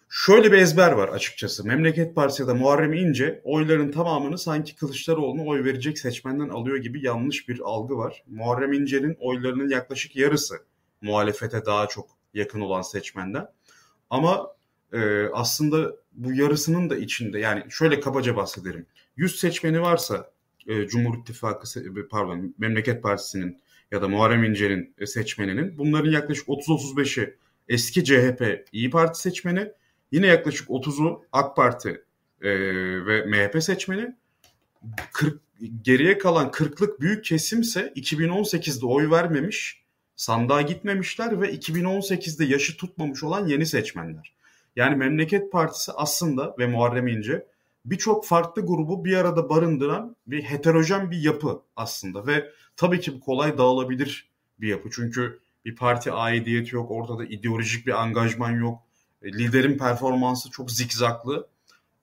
şöyle 0.10 0.52
bir 0.52 0.58
ezber 0.58 0.92
var 0.92 1.10
açıkçası. 1.10 1.68
Memleket 1.68 2.16
Partisi 2.16 2.42
ya 2.42 2.48
da 2.48 2.54
Muharrem 2.54 2.94
İnce 2.94 3.42
oyların 3.44 3.92
tamamını 3.92 4.38
sanki 4.38 4.76
Kılıçdaroğlu'na 4.76 5.46
oy 5.46 5.64
verecek 5.64 6.00
seçmenden 6.00 6.50
alıyor 6.50 6.78
gibi 6.78 7.06
yanlış 7.06 7.50
bir 7.50 7.60
algı 7.60 7.98
var. 7.98 8.24
Muharrem 8.28 8.74
İnce'nin 8.74 9.18
oylarının 9.20 9.70
yaklaşık 9.70 10.16
yarısı 10.16 10.56
muhalefete 11.02 11.66
daha 11.66 11.88
çok 11.88 12.10
yakın 12.34 12.62
olan 12.62 12.82
seçmenden. 12.82 13.48
Ama 14.10 14.48
e, 14.94 15.28
aslında 15.34 15.96
bu 16.14 16.34
yarısının 16.34 16.90
da 16.90 16.98
içinde 16.98 17.40
yani 17.40 17.64
şöyle 17.70 18.00
kabaca 18.00 18.36
bahsedelim. 18.36 18.86
100 19.18 19.40
seçmeni 19.40 19.82
varsa 19.82 20.32
e, 20.68 20.88
Cumhur 20.88 21.18
İttifakı 21.18 21.80
e, 21.80 22.08
pardon 22.10 22.56
Memleket 22.58 23.04
Partisi'nin 23.04 23.62
ya 23.92 24.02
da 24.02 24.08
Muharrem 24.08 24.44
İnce'nin 24.44 24.94
e, 24.98 25.06
seçmeninin 25.06 25.78
bunların 25.78 26.12
yaklaşık 26.12 26.48
30-35'i 26.48 27.36
eski 27.70 28.04
CHP 28.04 28.66
İyi 28.72 28.90
Parti 28.90 29.20
seçmeni 29.20 29.72
yine 30.12 30.28
yaklaşık 30.28 30.70
30'u 30.70 31.26
AK 31.32 31.56
Parti 31.56 32.04
e, 32.42 32.50
ve 33.06 33.26
MHP 33.26 33.64
seçmeni 33.64 34.16
40, 35.14 35.42
geriye 35.82 36.18
kalan 36.18 36.48
40'lık 36.48 37.02
büyük 37.02 37.26
kesimse 37.26 37.94
2018'de 37.96 38.86
oy 38.86 39.12
vermemiş 39.12 39.84
sandığa 40.16 40.62
gitmemişler 40.62 41.42
ve 41.42 41.56
2018'de 41.56 42.46
yaşı 42.46 42.78
tutmamış 42.78 43.24
olan 43.24 43.48
yeni 43.48 43.66
seçmenler. 43.66 44.36
Yani 44.76 44.96
Memleket 44.96 45.52
Partisi 45.52 45.92
aslında 45.92 46.56
ve 46.60 46.68
Muharrem 46.68 47.08
İnce 47.08 47.46
birçok 47.86 48.26
farklı 48.26 48.66
grubu 48.66 49.06
bir 49.06 49.18
arada 49.18 49.50
barındıran 49.50 50.16
bir 50.28 50.44
heterojen 50.44 51.12
bir 51.12 51.18
yapı 51.18 51.62
aslında 51.76 52.28
ve 52.28 52.52
tabii 52.76 53.00
ki 53.00 53.14
bu 53.14 53.20
kolay 53.20 53.58
dağılabilir 53.58 54.30
bir 54.60 54.68
yapı. 54.68 54.90
Çünkü 54.92 55.40
bir 55.66 55.76
parti 55.76 56.12
aidiyeti 56.12 56.76
yok, 56.76 56.92
ortada 56.92 57.26
ideolojik 57.26 57.88
bir 57.88 58.02
angajman 58.02 58.52
yok. 58.52 58.80
E, 59.22 59.34
liderin 59.34 59.78
performansı 59.78 60.52
çok 60.52 60.72
zikzaklı. 60.72 61.48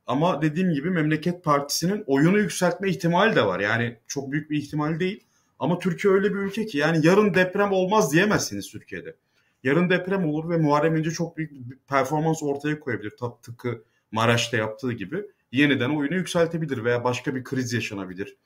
Ama 0.06 0.42
dediğim 0.42 0.72
gibi 0.72 0.90
Memleket 0.90 1.44
Partisi'nin 1.44 2.04
oyunu 2.06 2.38
yükseltme 2.38 2.90
ihtimali 2.90 3.36
de 3.36 3.46
var. 3.46 3.60
Yani 3.60 3.98
çok 4.06 4.32
büyük 4.32 4.50
bir 4.50 4.58
ihtimal 4.58 5.00
değil. 5.00 5.24
Ama 5.58 5.78
Türkiye 5.78 6.12
öyle 6.12 6.30
bir 6.30 6.38
ülke 6.38 6.66
ki 6.66 6.78
yani 6.78 7.06
yarın 7.06 7.34
deprem 7.34 7.72
olmaz 7.72 8.12
diyemezsiniz 8.12 8.70
Türkiye'de. 8.70 9.16
Yarın 9.62 9.90
deprem 9.90 10.24
olur 10.24 10.50
ve 10.50 10.56
Muharrem 10.56 10.96
İnce 10.96 11.10
çok 11.10 11.36
büyük 11.36 11.52
bir 11.52 11.76
performans 11.88 12.42
ortaya 12.42 12.80
koyabilir. 12.80 13.12
Tıpkı 13.42 13.84
Maraş'ta 14.12 14.56
yaptığı 14.56 14.92
gibi 14.92 15.24
yeniden 15.52 15.90
oyunu 15.90 16.14
yükseltebilir 16.14 16.84
veya 16.84 17.04
başka 17.04 17.34
bir 17.34 17.44
kriz 17.44 17.72
yaşanabilir. 17.72 18.36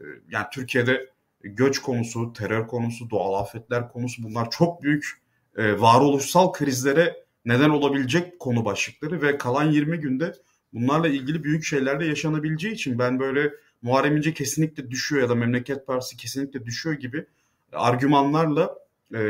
Ee, 0.00 0.04
yani 0.30 0.46
Türkiye'de 0.52 1.10
göç 1.42 1.78
konusu, 1.78 2.32
terör 2.32 2.66
konusu, 2.66 3.10
doğal 3.10 3.34
afetler 3.40 3.88
konusu 3.88 4.22
bunlar 4.22 4.50
çok 4.50 4.82
büyük 4.82 5.22
e, 5.56 5.80
varoluşsal 5.80 6.52
krizlere 6.52 7.24
neden 7.48 7.70
olabilecek 7.70 8.38
konu 8.38 8.64
başlıkları 8.64 9.22
ve 9.22 9.38
kalan 9.38 9.70
20 9.70 10.00
günde 10.00 10.32
bunlarla 10.72 11.08
ilgili 11.08 11.44
büyük 11.44 11.64
şeyler 11.64 12.00
de 12.00 12.04
yaşanabileceği 12.04 12.74
için 12.74 12.98
ben 12.98 13.18
böyle 13.18 13.52
Muharrem 13.82 14.16
İnce 14.16 14.34
kesinlikle 14.34 14.90
düşüyor 14.90 15.22
ya 15.22 15.28
da 15.28 15.34
Memleket 15.34 15.86
Partisi 15.86 16.16
kesinlikle 16.16 16.64
düşüyor 16.64 16.96
gibi 16.96 17.26
argümanlarla 17.72 18.78
e, 19.14 19.20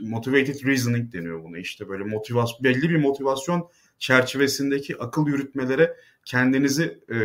motivated 0.00 0.64
reasoning 0.64 1.12
deniyor 1.12 1.44
buna 1.44 1.58
işte 1.58 1.88
böyle 1.88 2.04
motivasyon 2.04 2.64
belli 2.64 2.90
bir 2.90 2.96
motivasyon 2.96 3.68
çerçevesindeki 3.98 4.98
akıl 4.98 5.26
yürütmelere 5.26 5.96
kendinizi 6.24 6.98
e, 7.14 7.18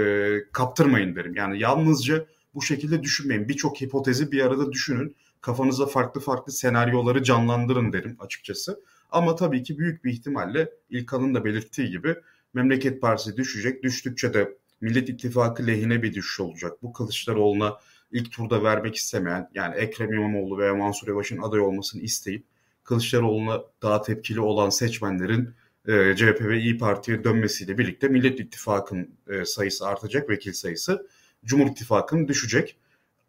kaptırmayın 0.52 1.16
derim. 1.16 1.36
Yani 1.36 1.60
yalnızca 1.60 2.26
bu 2.56 2.62
şekilde 2.62 3.04
düşünmeyin. 3.04 3.50
Birçok 3.50 3.82
hipotezi 3.82 4.32
bir 4.32 4.42
arada 4.42 4.72
düşünün. 4.72 5.16
Kafanızda 5.42 5.86
farklı 5.86 6.22
farklı 6.22 6.52
senaryoları 6.52 7.24
canlandırın 7.24 7.94
derim 7.94 8.18
açıkçası. 8.20 8.80
Ama 9.12 9.36
tabii 9.36 9.64
ki 9.64 9.78
büyük 9.78 10.04
bir 10.06 10.12
ihtimalle 10.12 10.70
İlkan'ın 10.90 11.36
da 11.36 11.46
belirttiği 11.46 11.90
gibi 11.90 12.16
Memleket 12.54 13.02
Partisi 13.02 13.38
düşecek. 13.38 13.84
Düştükçe 13.84 14.34
de 14.34 14.58
Millet 14.82 15.10
İttifakı 15.10 15.68
lehine 15.68 16.04
bir 16.04 16.14
düşüş 16.14 16.40
olacak. 16.40 16.84
Bu 16.84 16.94
Kılıçdaroğlu'na 16.94 17.78
ilk 18.12 18.32
turda 18.32 18.64
vermek 18.64 18.96
istemeyen 18.96 19.50
yani 19.54 19.76
Ekrem 19.76 20.14
İmamoğlu 20.14 20.58
veya 20.58 20.76
Mansur 20.76 21.08
Yavaş'ın 21.08 21.42
aday 21.42 21.60
olmasını 21.60 22.02
isteyip 22.02 22.46
Kılıçdaroğlu'na 22.84 23.62
daha 23.82 24.02
tepkili 24.02 24.40
olan 24.40 24.70
seçmenlerin 24.70 25.50
e, 25.88 26.16
CHP 26.16 26.42
ve 26.42 26.60
İyi 26.60 26.78
Parti'ye 26.78 27.24
dönmesiyle 27.24 27.78
birlikte 27.78 28.08
Millet 28.08 28.40
İttifakı'nın 28.40 29.10
e, 29.28 29.46
sayısı 29.46 29.88
artacak, 29.88 30.30
vekil 30.30 30.54
sayısı. 30.54 31.08
Cumhur 31.46 31.72
İttifakı'nın 31.72 32.28
düşecek. 32.28 32.78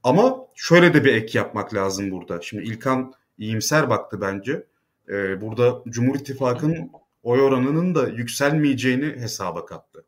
Ama 0.03 0.37
şöyle 0.55 0.95
de 0.95 1.05
bir 1.05 1.15
ek 1.15 1.39
yapmak 1.39 1.75
lazım 1.75 2.11
burada. 2.11 2.41
Şimdi 2.43 2.63
İlkan 2.63 3.13
iyimser 3.39 3.91
baktı 3.91 4.21
bence. 4.21 4.67
E, 5.09 5.41
burada 5.41 5.83
Cumhur 5.89 6.15
İttifakı'nın 6.15 6.91
oy 7.23 7.41
oranının 7.41 7.95
da 7.95 8.09
yükselmeyeceğini 8.09 9.07
hesaba 9.07 9.67
kattı. 9.67 10.05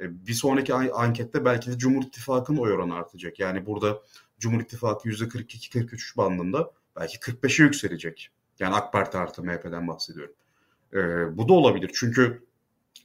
E, 0.00 0.26
bir 0.26 0.32
sonraki 0.32 0.74
ankette 0.74 1.44
belki 1.44 1.72
de 1.72 1.78
Cumhur 1.78 2.02
İttifakı'nın 2.02 2.58
oy 2.58 2.72
oranı 2.72 2.94
artacak. 2.94 3.38
Yani 3.38 3.66
burada 3.66 4.02
Cumhur 4.38 4.60
İttifakı 4.60 5.08
%42-43 5.08 6.16
bandında 6.16 6.70
belki 6.96 7.18
45'e 7.18 7.64
yükselecek. 7.64 8.30
Yani 8.58 8.74
AK 8.74 8.92
Parti 8.92 9.18
artı 9.18 9.42
MHP'den 9.42 9.88
bahsediyorum. 9.88 10.34
E, 10.92 10.98
bu 11.36 11.48
da 11.48 11.52
olabilir. 11.52 11.90
Çünkü 11.94 12.42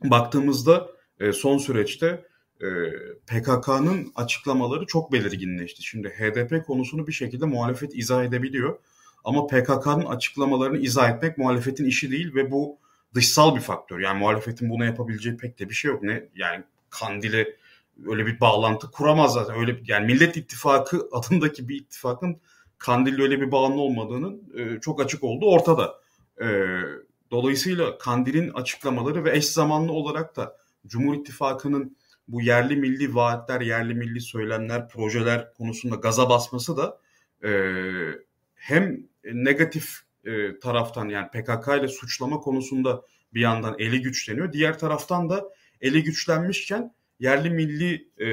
baktığımızda 0.03 0.89
e, 1.19 1.31
son 1.31 1.57
süreçte 1.57 2.25
e, 2.61 2.67
PKK'nın 3.27 4.11
açıklamaları 4.15 4.85
çok 4.85 5.11
belirginleşti. 5.11 5.83
Şimdi 5.83 6.09
HDP 6.09 6.65
konusunu 6.65 7.07
bir 7.07 7.11
şekilde 7.11 7.45
muhalefet 7.45 7.95
izah 7.95 8.23
edebiliyor. 8.23 8.79
Ama 9.25 9.47
PKK'nın 9.47 10.05
açıklamalarını 10.05 10.77
izah 10.77 11.09
etmek 11.09 11.37
muhalefetin 11.37 11.85
işi 11.85 12.11
değil 12.11 12.35
ve 12.35 12.51
bu 12.51 12.77
dışsal 13.13 13.55
bir 13.55 13.61
faktör. 13.61 13.99
Yani 13.99 14.19
muhalefetin 14.19 14.69
bunu 14.69 14.85
yapabileceği 14.85 15.37
pek 15.37 15.59
de 15.59 15.69
bir 15.69 15.75
şey 15.75 15.91
yok. 15.91 16.03
Ne 16.03 16.29
yani 16.35 16.63
Kandil'e 16.89 17.57
öyle 18.05 18.25
bir 18.25 18.39
bağlantı 18.39 18.91
kuramaz 18.91 19.33
zaten. 19.33 19.59
Öyle 19.59 19.79
yani 19.87 20.05
Millet 20.05 20.37
İttifakı 20.37 21.09
adındaki 21.11 21.69
bir 21.69 21.75
ittifakın 21.75 22.41
Kandil'le 22.77 23.19
öyle 23.19 23.41
bir 23.41 23.51
bağlı 23.51 23.81
olmadığının 23.81 24.53
e, 24.57 24.79
çok 24.79 25.01
açık 25.01 25.23
olduğu 25.23 25.45
ortada. 25.45 25.95
E, 26.41 26.47
dolayısıyla 27.31 27.97
Kandil'in 27.97 28.49
açıklamaları 28.49 29.23
ve 29.23 29.37
eş 29.37 29.45
zamanlı 29.45 29.91
olarak 29.91 30.35
da 30.35 30.57
Cumhur 30.87 31.15
İttifakı'nın 31.15 31.97
bu 32.27 32.41
yerli 32.41 32.75
milli 32.75 33.15
vaatler, 33.15 33.61
yerli 33.61 33.95
milli 33.95 34.21
söylemler, 34.21 34.89
projeler 34.89 35.53
konusunda 35.53 35.95
gaza 35.95 36.29
basması 36.29 36.77
da 36.77 36.99
e, 37.47 37.51
hem 38.55 39.07
negatif 39.33 39.99
e, 40.25 40.59
taraftan 40.59 41.09
yani 41.09 41.27
PKK 41.27 41.67
ile 41.79 41.87
suçlama 41.87 42.39
konusunda 42.39 43.01
bir 43.33 43.41
yandan 43.41 43.75
eli 43.79 44.01
güçleniyor. 44.01 44.53
Diğer 44.53 44.79
taraftan 44.79 45.29
da 45.29 45.49
eli 45.81 46.03
güçlenmişken 46.03 46.95
yerli 47.19 47.49
milli 47.49 48.09
e, 48.17 48.27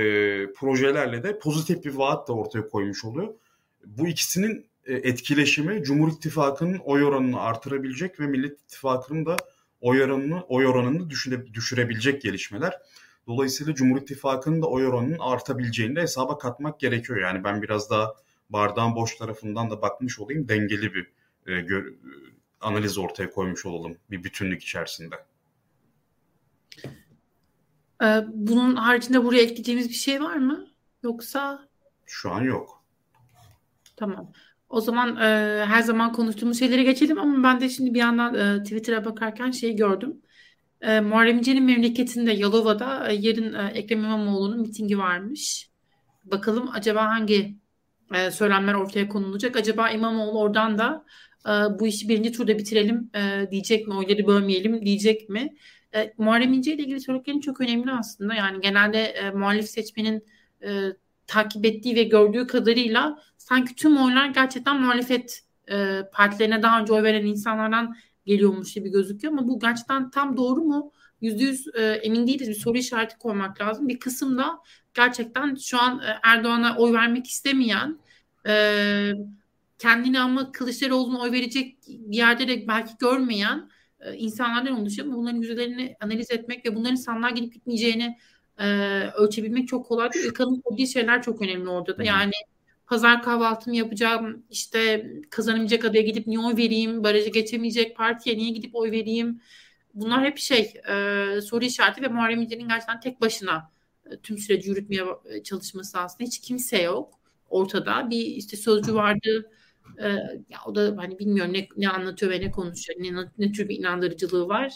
projelerle 0.53 1.22
de 1.22 1.38
pozitif 1.38 1.84
bir 1.84 1.95
vaat 1.95 2.28
da 2.28 2.32
ortaya 2.32 2.68
koymuş 2.68 3.05
oluyor. 3.05 3.34
Bu 3.86 4.09
ikisinin 4.09 4.66
e, 4.84 4.95
etkileşimi 4.95 5.82
Cumhur 5.82 6.12
İttifakı'nın 6.12 6.78
oy 6.78 7.05
oranını 7.05 7.40
artırabilecek 7.40 8.20
ve 8.20 8.26
Millet 8.26 8.61
İttifakı'nın 8.61 9.26
da 9.26 9.36
oy 9.80 10.03
oranını, 10.03 10.43
oy 10.43 10.66
oranını 10.66 11.11
düşüre, 11.11 11.55
düşürebilecek 11.55 12.22
gelişmeler. 12.22 12.78
Dolayısıyla 13.26 13.74
Cumhur 13.74 14.03
İttifakı'nın 14.03 14.62
da 14.62 14.66
oy 14.66 14.86
oranının 14.86 15.18
artabileceğini 15.20 15.97
de 15.97 16.01
hesaba 16.01 16.38
katmak 16.38 16.80
gerekiyor. 16.80 17.20
Yani 17.20 17.45
ben 17.45 17.62
biraz 17.62 17.90
daha 17.90 18.14
bardağın 18.53 18.94
boş 18.94 19.16
tarafından 19.16 19.70
da 19.70 19.82
bakmış 19.82 20.18
olayım. 20.18 20.48
Dengeli 20.48 20.94
bir 20.94 21.07
e, 21.46 21.61
gör, 21.61 21.86
e, 21.86 21.92
analiz 22.61 22.98
ortaya 22.98 23.30
koymuş 23.30 23.66
olalım 23.66 23.96
bir 24.11 24.24
bütünlük 24.24 24.62
içerisinde. 24.62 25.16
Ee, 28.03 28.20
bunun 28.32 28.76
haricinde 28.76 29.24
buraya 29.24 29.42
ekleyeceğimiz 29.42 29.88
bir 29.88 29.94
şey 29.94 30.22
var 30.22 30.36
mı? 30.36 30.66
Yoksa? 31.03 31.68
Şu 32.07 32.30
an 32.30 32.42
yok. 32.42 32.84
Tamam. 33.96 34.32
O 34.68 34.80
zaman 34.80 35.16
e, 35.16 35.64
her 35.66 35.82
zaman 35.82 36.12
konuştuğumuz 36.12 36.59
şeylere 36.59 36.82
geçelim 36.82 37.18
ama 37.18 37.42
ben 37.42 37.61
de 37.61 37.68
şimdi 37.68 37.94
bir 37.94 37.98
yandan 37.98 38.34
e, 38.34 38.62
Twitter'a 38.62 39.05
bakarken 39.05 39.50
şeyi 39.50 39.76
gördüm. 39.76 40.22
E, 40.80 41.00
Muharrem 41.00 41.38
İnce'nin 41.38 41.64
memleketinde 41.64 42.32
Yalova'da 42.32 43.09
e, 43.09 43.14
yarın 43.14 43.55
e, 43.55 43.70
Ekrem 43.74 44.05
İmamoğlu'nun 44.05 44.61
mitingi 44.61 44.98
varmış. 44.98 45.70
Bakalım 46.24 46.70
acaba 46.72 47.05
hangi 47.05 47.61
e, 48.14 48.30
söylemler 48.30 48.74
ortaya 48.74 49.08
konulacak? 49.08 49.56
Acaba 49.56 49.90
İmamoğlu 49.90 50.40
oradan 50.40 50.78
da 50.78 51.04
e, 51.46 51.50
bu 51.50 51.86
işi 51.86 52.08
birinci 52.08 52.32
turda 52.32 52.58
bitirelim 52.58 53.10
e, 53.14 53.50
diyecek 53.50 53.88
mi? 53.88 53.94
Oyları 53.94 54.26
bölmeyelim 54.26 54.86
diyecek 54.86 55.28
mi? 55.28 55.54
E, 55.94 56.14
Muharrem 56.18 56.52
İnce 56.52 56.74
ile 56.74 56.82
ilgili 56.82 57.00
söylediklerin 57.00 57.40
çok 57.40 57.60
önemli 57.60 57.92
aslında. 57.92 58.34
Yani 58.34 58.60
genelde 58.60 59.02
e, 59.02 59.30
muhalif 59.30 59.68
seçmenin 59.68 60.24
e, 60.62 60.82
takip 61.26 61.64
ettiği 61.66 61.96
ve 61.96 62.02
gördüğü 62.02 62.46
kadarıyla 62.46 63.18
sanki 63.38 63.74
tüm 63.74 63.96
oylar 63.96 64.26
gerçekten 64.26 64.80
muhalefet 64.80 65.40
e, 65.70 66.02
partilerine 66.12 66.62
daha 66.62 66.80
önce 66.80 66.92
oy 66.92 67.02
veren 67.02 67.26
insanlardan 67.26 67.96
geliyormuş 68.26 68.74
gibi 68.74 68.90
gözüküyor 68.90 69.32
ama 69.32 69.48
bu 69.48 69.60
gerçekten 69.60 70.10
tam 70.10 70.36
doğru 70.36 70.60
mu? 70.60 70.92
Yüzde 71.20 71.44
yüz 71.44 71.66
e, 71.74 71.82
emin 71.82 72.26
değiliz. 72.26 72.48
Bir 72.48 72.54
soru 72.54 72.78
işareti 72.78 73.18
koymak 73.18 73.60
lazım. 73.60 73.88
Bir 73.88 73.98
kısım 73.98 74.38
da 74.38 74.58
gerçekten 74.94 75.54
şu 75.54 75.82
an 75.82 76.00
e, 76.00 76.18
Erdoğan'a 76.22 76.76
oy 76.76 76.92
vermek 76.92 77.26
istemeyen 77.26 77.98
e, 78.47 79.12
kendini 79.78 80.20
ama 80.20 80.53
Kılıçdaroğlu'na 80.53 81.20
oy 81.20 81.32
verecek 81.32 81.76
yerde 82.11 82.49
de 82.49 82.68
belki 82.68 82.93
görmeyen 82.99 83.70
e, 84.01 84.14
insanlardan 84.14 84.80
oluşuyor. 84.80 85.09
Ama 85.09 85.16
bunların 85.16 85.40
yüzdelerini 85.40 85.97
analiz 86.01 86.30
etmek 86.30 86.66
ve 86.66 86.76
bunların 86.76 86.95
sandığa 86.95 87.30
gidip 87.30 87.55
gitmeyeceğini 87.55 88.18
e, 88.59 88.66
ölçebilmek 89.16 89.68
çok 89.68 89.86
kolay 89.86 90.12
değil. 90.12 90.24
İlkan'ın 90.24 90.62
söylediği 90.68 90.88
şeyler 90.88 91.22
çok 91.22 91.43
önemli 91.43 91.68
orada 91.68 91.99
da. 91.99 92.05
Yani 92.05 92.32
pazar 92.86 93.22
kahvaltımı 93.22 93.76
yapacağım 93.76 94.45
işte 94.51 95.12
kazanamayacak 95.30 95.84
adaya 95.84 96.03
gidip 96.03 96.26
niye 96.26 96.40
oy 96.40 96.57
vereyim 96.57 97.05
barajı 97.05 97.30
geçemeyecek 97.30 97.97
partiye 97.97 98.36
niye 98.36 98.51
gidip 98.51 98.74
oy 98.74 98.90
vereyim 98.90 99.40
bunlar 99.95 100.24
hep 100.24 100.38
şey 100.38 100.74
e, 100.88 101.40
soru 101.40 101.64
işareti 101.64 102.03
ve 102.03 102.09
Muharrem 102.09 102.43
İnce'nin 102.43 102.68
gerçekten 102.68 103.01
tek 103.01 103.20
başına 103.20 103.70
e, 104.11 104.16
tüm 104.16 104.38
süreci 104.38 104.68
yürütmeye 104.70 105.05
çalışması 105.45 105.99
aslında 105.99 106.28
hiç 106.28 106.40
kimse 106.40 106.82
yok 106.82 107.21
ortada 107.53 108.11
bir 108.11 108.20
işte 108.20 108.57
sözcü 108.57 108.94
vardı 108.94 109.50
e, 109.98 110.09
ya 110.48 110.59
o 110.66 110.74
da 110.74 110.94
hani 110.96 111.18
bilmiyorum 111.18 111.53
ne, 111.53 111.68
ne 111.76 111.88
anlatıyor 111.88 112.32
ve 112.32 112.40
ne 112.40 112.50
konuşuyor 112.50 112.98
ne, 113.03 113.30
ne 113.38 113.53
tür 113.53 113.68
bir 113.68 113.78
inandırıcılığı 113.78 114.48
var 114.48 114.72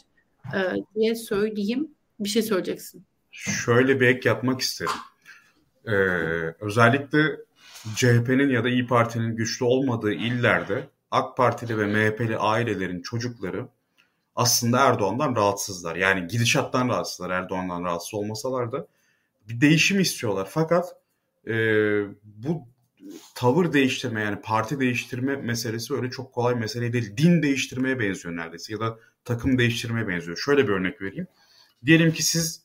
e, 0.55 0.59
diye 0.95 1.15
söyleyeyim 1.15 1.89
bir 2.21 2.29
şey 2.29 2.43
söyleyeceksin. 2.43 3.07
Şöyle 3.31 4.01
bir 4.01 4.07
ek 4.07 4.29
yapmak 4.29 4.61
isterim. 4.61 4.93
Ee, 5.87 5.93
özellikle 6.61 7.37
CHP'nin 7.97 8.49
ya 8.49 8.65
da 8.65 8.69
İyi 8.69 8.87
Parti'nin 8.87 9.37
güçlü 9.37 9.65
olmadığı 9.65 10.13
illerde 10.13 10.89
AK 11.11 11.37
Partili 11.37 11.79
ve 11.79 11.87
MHP'li 11.87 12.39
ailelerin 12.39 13.03
çocukları 13.03 13.69
aslında 14.37 14.79
Erdoğan'dan 14.79 15.37
rahatsızlar. 15.37 15.97
Yani 15.97 16.27
gidişattan 16.27 16.89
rahatsızlar 16.89 17.31
Erdoğan'dan 17.31 17.85
rahatsız 17.85 18.15
olmasalar 18.15 18.73
da 18.73 18.87
bir 19.49 19.61
değişim 19.61 20.01
istiyorlar. 20.01 20.49
Fakat 20.51 20.97
e, 21.47 21.55
bu 22.25 22.69
tavır 23.35 23.73
değiştirme 23.73 24.23
yani 24.23 24.41
parti 24.41 24.81
değiştirme 24.81 25.37
meselesi 25.37 25.95
öyle 25.95 26.11
çok 26.11 26.33
kolay 26.33 26.55
mesele 26.55 26.93
değil. 26.93 27.17
Din 27.17 27.43
değiştirmeye 27.43 27.99
benziyor 27.99 28.37
neredeyse 28.37 28.73
ya 28.73 28.81
da 28.81 28.99
takım 29.25 29.59
değiştirmeye 29.59 30.09
benziyor. 30.09 30.37
Şöyle 30.37 30.69
bir 30.69 30.73
örnek 30.73 31.03
vereyim. 31.03 31.27
Diyelim 31.85 32.13
ki 32.13 32.23
siz 32.23 32.63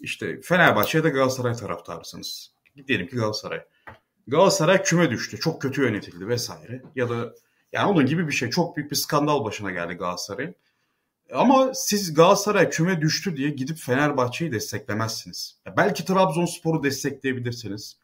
işte 0.00 0.40
Fenerbahçe 0.40 0.98
ya 0.98 1.04
da 1.04 1.08
Galatasaray 1.08 1.54
taraftarısınız. 1.54 2.52
Diyelim 2.88 3.06
ki 3.06 3.16
Galatasaray. 3.16 3.64
Galatasaray 4.26 4.82
küme 4.82 5.10
düştü. 5.10 5.40
Çok 5.40 5.62
kötü 5.62 5.82
yönetildi 5.82 6.28
vesaire. 6.28 6.82
Ya 6.94 7.10
da 7.10 7.34
yani 7.72 7.90
onun 7.90 8.06
gibi 8.06 8.28
bir 8.28 8.32
şey. 8.32 8.50
Çok 8.50 8.76
büyük 8.76 8.90
bir 8.90 8.96
skandal 8.96 9.44
başına 9.44 9.70
geldi 9.70 9.94
Galatasaray'ın. 9.94 10.54
Ama 11.32 11.74
siz 11.74 12.14
Galatasaray 12.14 12.70
küme 12.70 13.00
düştü 13.00 13.36
diye 13.36 13.50
gidip 13.50 13.78
Fenerbahçe'yi 13.78 14.52
desteklemezsiniz. 14.52 15.58
Belki 15.76 16.04
Trabzonspor'u 16.04 16.82
destekleyebilirsiniz. 16.82 17.96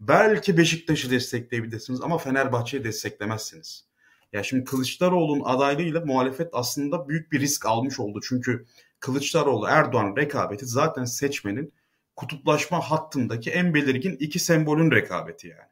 Belki 0.00 0.56
Beşiktaş'ı 0.56 1.10
destekleyebilirsiniz 1.10 2.00
ama 2.00 2.18
Fenerbahçe'yi 2.18 2.84
desteklemezsiniz. 2.84 3.84
Ya 4.32 4.42
şimdi 4.42 4.64
Kılıçdaroğlu'nun 4.64 5.44
adaylığıyla 5.44 6.00
muhalefet 6.00 6.48
aslında 6.52 7.08
büyük 7.08 7.32
bir 7.32 7.40
risk 7.40 7.66
almış 7.66 8.00
oldu. 8.00 8.20
Çünkü 8.28 8.66
Kılıçdaroğlu 9.00 9.66
Erdoğan 9.66 10.16
rekabeti 10.16 10.66
zaten 10.66 11.04
seçmenin 11.04 11.72
kutuplaşma 12.16 12.80
hattındaki 12.80 13.50
en 13.50 13.74
belirgin 13.74 14.16
iki 14.20 14.38
sembolün 14.38 14.90
rekabeti 14.90 15.48
yani. 15.48 15.68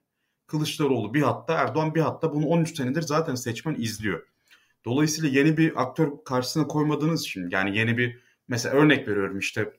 Kılıçdaroğlu 0.46 1.14
bir 1.14 1.22
hatta 1.22 1.54
Erdoğan 1.54 1.94
bir 1.94 2.00
hatta 2.00 2.34
bunu 2.34 2.46
13 2.46 2.76
senedir 2.76 3.02
zaten 3.02 3.34
seçmen 3.34 3.74
izliyor. 3.74 4.26
Dolayısıyla 4.84 5.38
yeni 5.38 5.56
bir 5.56 5.82
aktör 5.82 6.10
karşısına 6.24 6.66
koymadığınız 6.66 7.22
için 7.22 7.50
yani 7.50 7.78
yeni 7.78 7.98
bir 7.98 8.18
mesela 8.48 8.74
örnek 8.74 9.08
veriyorum 9.08 9.38
işte 9.38 9.72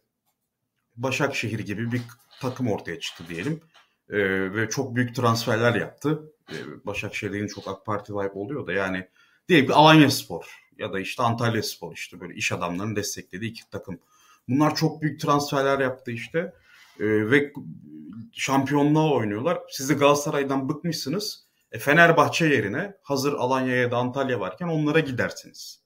Başakşehir 0.96 1.60
gibi 1.60 1.92
bir 1.92 2.02
takım 2.42 2.68
ortaya 2.68 3.00
çıktı 3.00 3.24
diyelim. 3.30 3.62
Ee, 4.10 4.54
ve 4.54 4.70
çok 4.70 4.96
büyük 4.96 5.16
transferler 5.16 5.76
yaptı. 5.76 6.34
Ee, 6.52 6.86
Başakşehir'in 6.86 7.48
çok 7.48 7.68
AK 7.68 7.86
Parti 7.86 8.14
vibe 8.14 8.40
oluyor 8.40 8.68
da 8.68 8.74
yani 8.74 9.08
diyelim 9.50 9.68
ki 9.68 9.74
Alanya 9.74 10.12
Spor 10.12 10.46
ya 10.78 10.94
da 10.94 11.00
işte 11.00 11.24
Antalya 11.24 11.64
Spor 11.64 11.94
işte 11.94 12.20
böyle 12.20 12.34
iş 12.34 12.52
adamlarının 12.52 12.96
desteklediği 12.96 13.52
iki 13.52 13.70
takım 13.70 14.00
Bunlar 14.50 14.76
çok 14.76 15.02
büyük 15.02 15.20
transferler 15.20 15.80
yaptı 15.80 16.12
işte. 16.12 16.54
E, 17.00 17.06
ve 17.32 17.54
şampiyonluğa 18.32 19.12
oynuyorlar. 19.12 19.60
Siz 19.70 19.90
de 19.90 19.94
Galatasaray'dan 19.94 20.70
bıkmışsınız. 20.70 21.46
E, 21.72 21.80
Fenerbahçe 21.80 22.46
yerine 22.46 22.98
hazır 23.02 23.34
Alanya 23.34 23.76
ya 23.76 23.92
da 23.92 23.98
Antalya 23.98 24.40
varken 24.40 24.68
onlara 24.68 25.00
gidersiniz. 25.00 25.82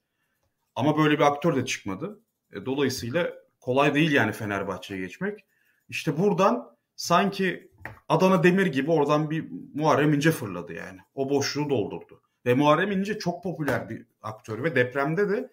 Ama 0.74 0.98
böyle 0.98 1.14
bir 1.14 1.24
aktör 1.24 1.56
de 1.56 1.64
çıkmadı. 1.64 2.20
E, 2.52 2.66
dolayısıyla 2.66 3.32
kolay 3.60 3.94
değil 3.94 4.12
yani 4.12 4.32
Fenerbahçe'ye 4.32 5.00
geçmek. 5.00 5.44
İşte 5.88 6.18
buradan 6.18 6.76
sanki 6.96 7.69
Adana 8.08 8.42
Demir 8.42 8.66
gibi 8.66 8.90
oradan 8.90 9.30
bir 9.30 9.44
Muharrem 9.74 10.14
İnce 10.14 10.30
fırladı 10.30 10.72
yani. 10.72 10.98
O 11.14 11.30
boşluğu 11.30 11.70
doldurdu. 11.70 12.22
Ve 12.46 12.54
Muharrem 12.54 12.92
İnce 12.92 13.18
çok 13.18 13.42
popüler 13.42 13.88
bir 13.88 14.06
aktör 14.22 14.64
ve 14.64 14.76
depremde 14.76 15.28
de 15.28 15.50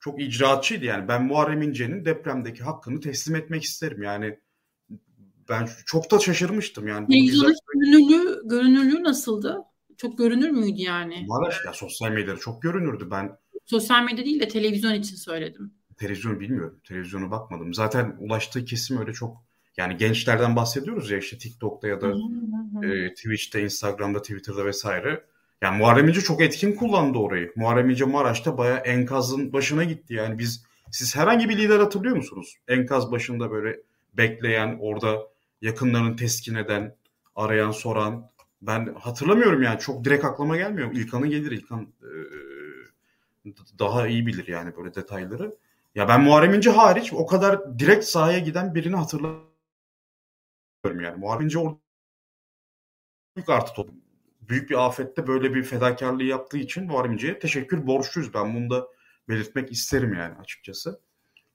çok 0.00 0.20
icraatçıydı 0.22 0.84
yani. 0.84 1.08
Ben 1.08 1.24
Muharrem 1.24 1.62
İnce'nin 1.62 2.04
depremdeki 2.04 2.62
hakkını 2.62 3.00
teslim 3.00 3.36
etmek 3.36 3.62
isterim. 3.62 4.02
Yani 4.02 4.38
ben 5.48 5.68
çok 5.86 6.10
da 6.10 6.18
şaşırmıştım 6.18 6.88
yani. 6.88 7.06
Televizyonda 7.06 7.52
görünürlüğü, 7.74 8.48
görünürlüğü 8.48 9.02
nasıldı? 9.02 9.58
Çok 9.96 10.18
görünür 10.18 10.50
müydü 10.50 10.80
yani? 10.80 11.24
Valla 11.28 11.50
ya 11.66 11.72
sosyal 11.72 12.10
medyada 12.10 12.38
çok 12.38 12.62
görünürdü. 12.62 13.08
Ben 13.10 13.38
sosyal 13.64 14.04
medya 14.04 14.24
değil 14.24 14.40
de 14.40 14.48
televizyon 14.48 14.94
için 14.94 15.16
söyledim. 15.16 15.74
Televizyon 15.96 16.40
bilmiyorum. 16.40 16.80
Televizyona 16.84 17.30
bakmadım. 17.30 17.74
Zaten 17.74 18.16
ulaştığı 18.20 18.64
kesim 18.64 18.98
öyle 18.98 19.12
çok 19.12 19.36
yani 19.76 19.96
gençlerden 19.96 20.56
bahsediyoruz 20.56 21.10
ya 21.10 21.18
işte 21.18 21.38
TikTok'ta 21.38 21.88
ya 21.88 22.00
da 22.00 22.12
e, 22.86 23.14
Twitch'te, 23.14 23.62
Instagram'da, 23.62 24.22
Twitter'da 24.22 24.66
vesaire. 24.66 25.24
Yani 25.62 25.78
Muharrem 25.78 26.08
İnce 26.08 26.20
çok 26.20 26.40
etkin 26.40 26.72
kullandı 26.72 27.18
orayı. 27.18 27.52
Muharrem 27.56 27.90
İnce 27.90 28.04
Maraş'ta 28.04 28.58
bayağı 28.58 28.78
enkazın 28.78 29.52
başına 29.52 29.84
gitti. 29.84 30.14
Yani 30.14 30.38
biz 30.38 30.64
siz 30.90 31.16
herhangi 31.16 31.48
bir 31.48 31.58
lider 31.58 31.78
hatırlıyor 31.78 32.16
musunuz? 32.16 32.56
Enkaz 32.68 33.12
başında 33.12 33.50
böyle 33.50 33.80
bekleyen, 34.14 34.78
orada 34.80 35.18
yakınlarını 35.62 36.16
teskin 36.16 36.54
eden, 36.54 36.96
arayan, 37.36 37.70
soran. 37.70 38.30
Ben 38.62 38.94
hatırlamıyorum 39.00 39.62
yani. 39.62 39.80
Çok 39.80 40.04
direkt 40.04 40.24
aklıma 40.24 40.56
gelmiyor. 40.56 40.92
İlkan'ın 40.92 41.30
gelir. 41.30 41.50
İlkan 41.50 41.88
e, 42.02 42.10
daha 43.78 44.06
iyi 44.06 44.26
bilir 44.26 44.48
yani 44.48 44.76
böyle 44.76 44.94
detayları. 44.94 45.52
Ya 45.94 46.08
ben 46.08 46.20
Muharrem 46.22 46.54
İnce 46.54 46.70
hariç 46.70 47.12
o 47.12 47.26
kadar 47.26 47.78
direkt 47.78 48.04
sahaya 48.04 48.38
giden 48.38 48.74
birini 48.74 48.96
hatırlamıyorum 48.96 49.51
yani. 50.84 51.16
Muharrem 51.16 51.44
İnce 51.44 51.58
orada 51.58 51.78
büyük 53.36 53.48
artı 53.48 53.72
top 53.74 53.90
büyük 54.40 54.70
bir 54.70 54.86
afette 54.86 55.26
böyle 55.26 55.54
bir 55.54 55.62
fedakarlığı 55.62 56.24
yaptığı 56.24 56.58
için 56.58 56.84
Muharrem 56.86 57.12
İnce'ye 57.12 57.38
teşekkür 57.38 57.86
borçluyuz. 57.86 58.34
Ben 58.34 58.54
bunu 58.54 58.70
da 58.70 58.88
belirtmek 59.28 59.72
isterim 59.72 60.14
yani 60.14 60.34
açıkçası. 60.38 61.00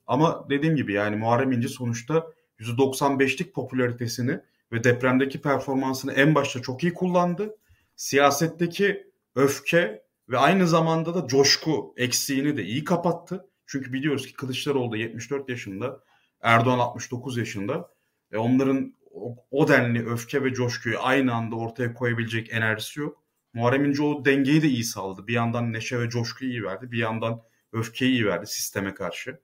Ama 0.08 0.50
dediğim 0.50 0.76
gibi 0.76 0.94
yani 0.94 1.16
Muharrem 1.16 1.52
İnce 1.52 1.68
sonuçta 1.68 2.28
%95'lik 2.60 3.54
popülaritesini 3.54 4.40
ve 4.72 4.84
depremdeki 4.84 5.42
performansını 5.42 6.14
en 6.14 6.36
başta 6.36 6.62
çok 6.62 6.84
iyi 6.84 6.94
kullandı. 6.94 7.58
Siyasetteki 7.96 9.12
öfke 9.36 10.04
ve 10.30 10.38
aynı 10.38 10.68
zamanda 10.68 11.16
da 11.16 11.28
coşku 11.28 11.94
eksiğini 11.98 12.58
de 12.58 12.64
iyi 12.64 12.84
kapattı. 12.84 13.48
Çünkü 13.66 13.94
biliyoruz 13.94 14.28
ki 14.28 14.34
Kılıçdaroğlu 14.34 14.92
da 14.92 14.98
74 14.98 15.50
yaşında, 15.50 16.00
Erdoğan 16.42 16.80
69 16.80 17.38
yaşında. 17.38 17.90
E 18.32 18.38
onların 18.38 18.94
o, 19.18 19.36
o 19.52 19.68
denli 19.68 20.10
öfke 20.10 20.44
ve 20.44 20.54
coşkuyu 20.54 20.98
aynı 21.00 21.34
anda 21.34 21.56
ortaya 21.56 21.94
koyabilecek 21.94 22.54
enerjisi 22.54 23.00
yok. 23.00 23.24
Muharrem 23.54 23.86
İnce 23.86 24.04
o 24.04 24.26
dengeyi 24.26 24.62
de 24.62 24.68
iyi 24.68 24.84
sağladı. 24.84 25.28
Bir 25.28 25.34
yandan 25.34 25.74
neşe 25.74 26.00
ve 26.00 26.10
coşkuyu 26.10 26.52
iyi 26.52 26.64
verdi. 26.64 26.92
Bir 26.92 26.98
yandan 26.98 27.42
öfkeyi 27.74 28.12
iyi 28.12 28.26
verdi 28.26 28.48
sisteme 28.48 28.94
karşı. 28.94 29.40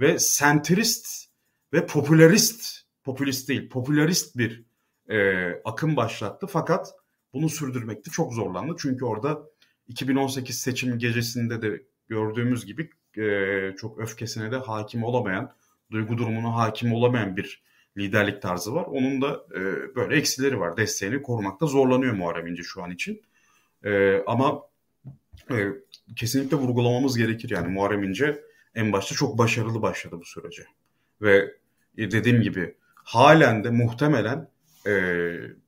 Ve 0.00 0.18
sentrist 0.18 1.26
ve 1.72 1.86
popülerist, 1.86 2.80
popülist 3.04 3.48
değil, 3.48 3.68
popülerist 3.68 4.36
bir 4.38 4.64
e, 5.08 5.48
akım 5.64 5.96
başlattı. 5.96 6.46
Fakat 6.46 6.88
bunu 7.32 7.48
sürdürmekte 7.48 8.10
çok 8.10 8.32
zorlandı. 8.32 8.76
Çünkü 8.78 9.04
orada 9.04 9.42
2018 9.88 10.58
seçim 10.58 10.98
gecesinde 10.98 11.62
de 11.62 11.82
gördüğümüz 12.08 12.66
gibi 12.66 12.90
e, 13.18 13.76
çok 13.76 13.98
öfkesine 13.98 14.52
de 14.52 14.56
hakim 14.56 15.04
olamayan, 15.04 15.54
duygu 15.90 16.18
durumuna 16.18 16.54
hakim 16.54 16.92
olamayan 16.92 17.36
bir 17.36 17.62
liderlik 17.96 18.42
tarzı 18.42 18.74
var. 18.74 18.84
Onun 18.84 19.22
da 19.22 19.44
e, 19.50 19.60
böyle 19.94 20.16
eksileri 20.16 20.60
var. 20.60 20.76
Desteğini 20.76 21.22
korumakta 21.22 21.66
zorlanıyor 21.66 22.12
Muharrem 22.12 22.46
İnce 22.46 22.62
şu 22.62 22.82
an 22.82 22.90
için. 22.90 23.22
E, 23.84 24.22
ama 24.26 24.62
e, 25.50 25.56
kesinlikle 26.16 26.56
vurgulamamız 26.56 27.18
gerekir. 27.18 27.50
Yani 27.50 27.68
Muharrem 27.68 28.02
İnce 28.02 28.42
en 28.74 28.92
başta 28.92 29.14
çok 29.14 29.38
başarılı 29.38 29.82
başladı 29.82 30.16
bu 30.20 30.24
sürece. 30.24 30.64
Ve 31.22 31.54
e, 31.98 32.10
dediğim 32.10 32.40
gibi 32.40 32.74
halen 32.94 33.64
de 33.64 33.70
muhtemelen 33.70 34.48
e, 34.86 34.92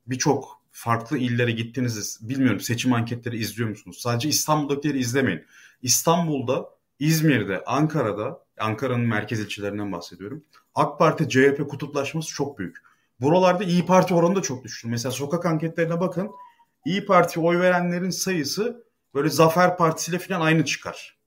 birçok 0.07 0.63
farklı 0.71 1.19
illere 1.19 1.51
gittiğinizde 1.51 2.29
bilmiyorum 2.29 2.61
seçim 2.61 2.93
anketleri 2.93 3.39
izliyor 3.39 3.69
musunuz? 3.69 3.99
Sadece 4.01 4.29
İstanbul'dakileri 4.29 4.99
izlemeyin. 4.99 5.45
İstanbul'da, 5.83 6.76
İzmir'de, 6.99 7.65
Ankara'da, 7.65 8.45
Ankara'nın 8.59 9.07
merkez 9.07 9.41
ilçelerinden 9.41 9.93
bahsediyorum. 9.93 10.45
AK 10.75 10.99
Parti 10.99 11.29
CHP 11.29 11.69
kutuplaşması 11.69 12.35
çok 12.35 12.59
büyük. 12.59 12.77
Buralarda 13.21 13.65
İyi 13.65 13.87
Parti 13.87 14.15
oranı 14.15 14.37
da 14.37 14.43
çok 14.43 14.65
düştü. 14.65 14.89
Mesela 14.89 15.13
sokak 15.13 15.47
anketlerine 15.47 16.01
bakın. 16.01 16.31
İyi 16.85 17.07
Parti 17.07 17.41
oy 17.41 17.61
verenlerin 17.61 18.11
sayısı 18.11 18.85
böyle 19.15 19.29
Zafer 19.29 19.77
Partisi 19.77 20.11
ile 20.11 20.19
falan 20.19 20.41
aynı 20.41 20.65
çıkar. 20.65 21.19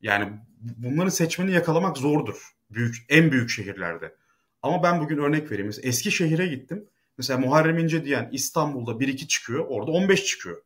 Yani 0.00 0.32
bunların 0.60 1.08
seçmeni 1.08 1.52
yakalamak 1.52 1.96
zordur. 1.98 2.54
Büyük, 2.70 2.96
en 3.08 3.32
büyük 3.32 3.50
şehirlerde. 3.50 4.14
Ama 4.62 4.82
ben 4.82 5.00
bugün 5.00 5.18
örnek 5.18 5.50
vereyim. 5.50 5.66
Mesela 5.66 5.88
Eskişehir'e 5.88 6.46
gittim. 6.46 6.88
Mesela 7.18 7.38
Muharrem 7.38 7.78
İnce 7.78 8.04
diyen 8.04 8.28
İstanbul'da 8.32 8.90
1-2 8.90 9.26
çıkıyor. 9.26 9.64
Orada 9.68 9.90
15 9.90 10.24
çıkıyor. 10.24 10.62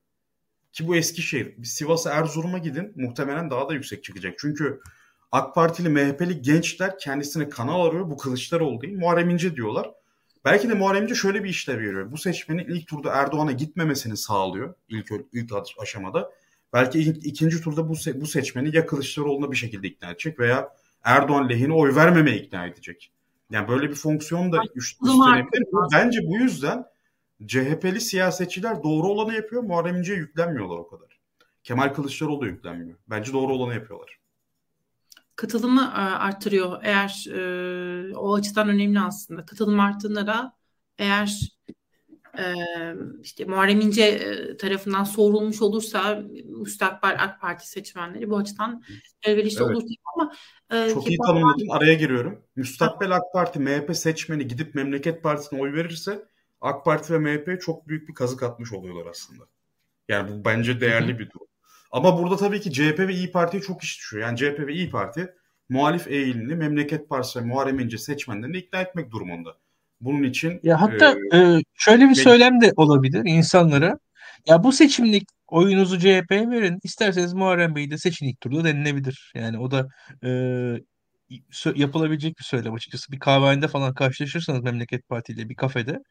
Ki 0.72 0.88
bu 0.88 0.96
Eskişehir. 0.96 1.64
Sivas'a 1.64 2.10
Erzurum'a 2.10 2.58
gidin. 2.58 2.92
Muhtemelen 2.96 3.50
daha 3.50 3.68
da 3.68 3.74
yüksek 3.74 4.04
çıkacak. 4.04 4.34
Çünkü 4.38 4.80
AK 5.32 5.54
Partili, 5.54 5.88
MHP'li 5.88 6.42
gençler 6.42 6.98
kendisine 6.98 7.48
kanal 7.48 7.86
arıyor. 7.86 8.10
Bu 8.10 8.16
Kılıçdaroğlu 8.16 8.80
değil. 8.80 8.98
Muharrem 8.98 9.30
İnce 9.30 9.56
diyorlar. 9.56 9.90
Belki 10.44 10.68
de 10.68 10.74
Muharrem 10.74 11.02
İnce 11.02 11.14
şöyle 11.14 11.44
bir 11.44 11.48
işlev 11.48 11.78
veriyor. 11.78 12.12
Bu 12.12 12.18
seçmenin 12.18 12.64
ilk 12.64 12.86
turda 12.86 13.12
Erdoğan'a 13.12 13.52
gitmemesini 13.52 14.16
sağlıyor. 14.16 14.74
ilk 14.88 15.10
ilk 15.32 15.52
aşamada. 15.78 16.30
Belki 16.72 16.98
ilk, 16.98 17.26
ikinci 17.26 17.60
turda 17.60 17.88
bu, 17.88 17.94
bu 18.14 18.26
seçmeni 18.26 18.76
ya 18.76 18.86
Kılıçdaroğlu'na 18.86 19.50
bir 19.52 19.56
şekilde 19.56 19.88
ikna 19.88 20.10
edecek 20.10 20.38
veya 20.38 20.68
Erdoğan 21.04 21.48
lehine 21.48 21.72
oy 21.72 21.94
vermemeye 21.94 22.36
ikna 22.36 22.66
edecek. 22.66 23.10
Yani 23.50 23.68
böyle 23.68 23.90
bir 23.90 23.94
fonksiyon 23.94 24.52
da 24.52 24.60
üstlenebilir. 24.74 25.66
Bence 25.92 26.18
bu 26.26 26.36
yüzden 26.36 26.84
CHP'li 27.46 28.00
siyasetçiler 28.00 28.82
doğru 28.82 29.06
olanı 29.06 29.34
yapıyor. 29.34 29.62
Muharrem 29.62 29.96
İnce'ye 29.96 30.18
yüklenmiyorlar 30.18 30.76
o 30.76 30.88
kadar. 30.88 31.18
Kemal 31.64 31.94
Kılıçdaroğlu 31.94 32.40
da 32.40 32.46
yüklenmiyor. 32.46 32.98
Bence 33.10 33.32
doğru 33.32 33.52
olanı 33.52 33.74
yapıyorlar. 33.74 34.18
Katılımı 35.36 35.80
e, 35.80 36.00
arttırıyor. 36.00 36.80
Eğer 36.82 37.26
e, 37.32 38.16
o 38.16 38.34
açıdan 38.34 38.68
önemli 38.68 39.00
aslında. 39.00 39.46
Katılım 39.46 39.80
arttığında 39.80 40.26
da 40.26 40.52
eğer 40.98 41.58
e, 42.38 42.54
işte 43.22 43.44
Muharrem 43.44 43.80
İnce 43.80 44.02
e, 44.02 44.56
tarafından 44.56 45.04
sorulmuş 45.04 45.62
olursa 45.62 46.22
müstakbel 46.44 47.16
AK 47.24 47.40
Parti 47.40 47.68
seçmenleri 47.68 48.30
bu 48.30 48.36
açıdan 48.36 48.82
elverişli 49.22 49.64
evet. 49.64 49.76
olur 49.76 49.82
ama 50.14 50.32
e, 50.72 50.90
çok 50.90 51.08
iyi 51.08 51.18
tanımladın. 51.26 51.68
Araya 51.70 51.94
giriyorum. 51.94 52.44
Müstakbel 52.56 53.16
AK 53.16 53.32
Parti 53.32 53.60
MHP 53.60 53.96
seçmeni 53.96 54.46
gidip 54.46 54.74
Memleket 54.74 55.22
Partisi'ne 55.22 55.60
oy 55.60 55.72
verirse 55.72 56.27
AK 56.60 56.84
Parti 56.84 57.12
ve 57.12 57.18
MHP'ye 57.18 57.58
çok 57.58 57.88
büyük 57.88 58.08
bir 58.08 58.14
kazık 58.14 58.42
atmış 58.42 58.72
oluyorlar 58.72 59.10
aslında. 59.10 59.44
Yani 60.08 60.30
bu 60.30 60.44
bence 60.44 60.80
değerli 60.80 61.18
bir 61.18 61.30
durum. 61.30 61.46
Ama 61.92 62.18
burada 62.18 62.36
tabii 62.36 62.60
ki 62.60 62.72
CHP 62.72 62.98
ve 62.98 63.14
İyi 63.14 63.32
Parti'ye 63.32 63.62
çok 63.62 63.82
iş 63.82 63.98
düşüyor. 63.98 64.22
Yani 64.22 64.38
CHP 64.38 64.66
ve 64.66 64.72
İyi 64.72 64.90
Parti 64.90 65.34
muhalif 65.68 66.08
eğilimli 66.08 66.56
Memleket 66.56 67.08
Partisi 67.08 67.38
ve 67.38 67.44
Muharrem 67.44 67.78
İnce 67.78 67.98
seçmenlerini 67.98 68.56
ikna 68.56 68.80
etmek 68.80 69.10
durumunda. 69.10 69.56
Bunun 70.00 70.22
için 70.22 70.60
ya 70.62 70.80
hatta 70.80 71.16
e, 71.32 71.38
e, 71.38 71.62
şöyle 71.74 72.08
bir 72.08 72.14
söylem 72.14 72.60
de 72.60 72.72
olabilir 72.76 73.22
insanlara. 73.24 73.98
Ya 74.46 74.64
bu 74.64 74.72
seçimlik 74.72 75.28
oyunuzu 75.46 75.98
CHP'ye 75.98 76.50
verin. 76.50 76.78
İsterseniz 76.82 77.34
Muharrem 77.34 77.76
Bey'i 77.76 77.90
de 77.90 77.98
seçin 77.98 78.26
ilk 78.26 78.40
turda 78.40 78.64
denilebilir. 78.64 79.32
Yani 79.34 79.58
o 79.58 79.70
da 79.70 79.88
e, 80.24 80.30
yapılabilecek 81.74 82.38
bir 82.38 82.44
söylem 82.44 82.74
açıkçası. 82.74 83.12
Bir 83.12 83.18
kahvehanede 83.18 83.68
falan 83.68 83.94
karşılaşırsanız 83.94 84.62
Memleket 84.62 85.08
Parti 85.08 85.32
ile 85.32 85.48
bir 85.48 85.54
kafede 85.54 86.02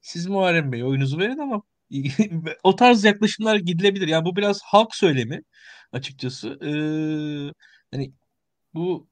siz 0.00 0.26
Muharrem 0.26 0.72
Bey 0.72 0.84
oyunuzu 0.84 1.18
verin 1.18 1.38
ama 1.38 1.62
o 2.62 2.76
tarz 2.76 3.04
yaklaşımlar 3.04 3.56
gidilebilir. 3.56 4.08
Yani 4.08 4.24
bu 4.24 4.36
biraz 4.36 4.60
halk 4.64 4.94
söylemi 4.94 5.42
açıkçası. 5.92 6.48
Ee, 6.64 7.52
hani 7.92 8.12
bu 8.74 9.08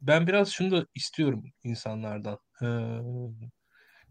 ben 0.00 0.26
biraz 0.26 0.50
şunu 0.50 0.70
da 0.70 0.86
istiyorum 0.94 1.44
insanlardan. 1.64 2.38
Ee, 2.62 2.66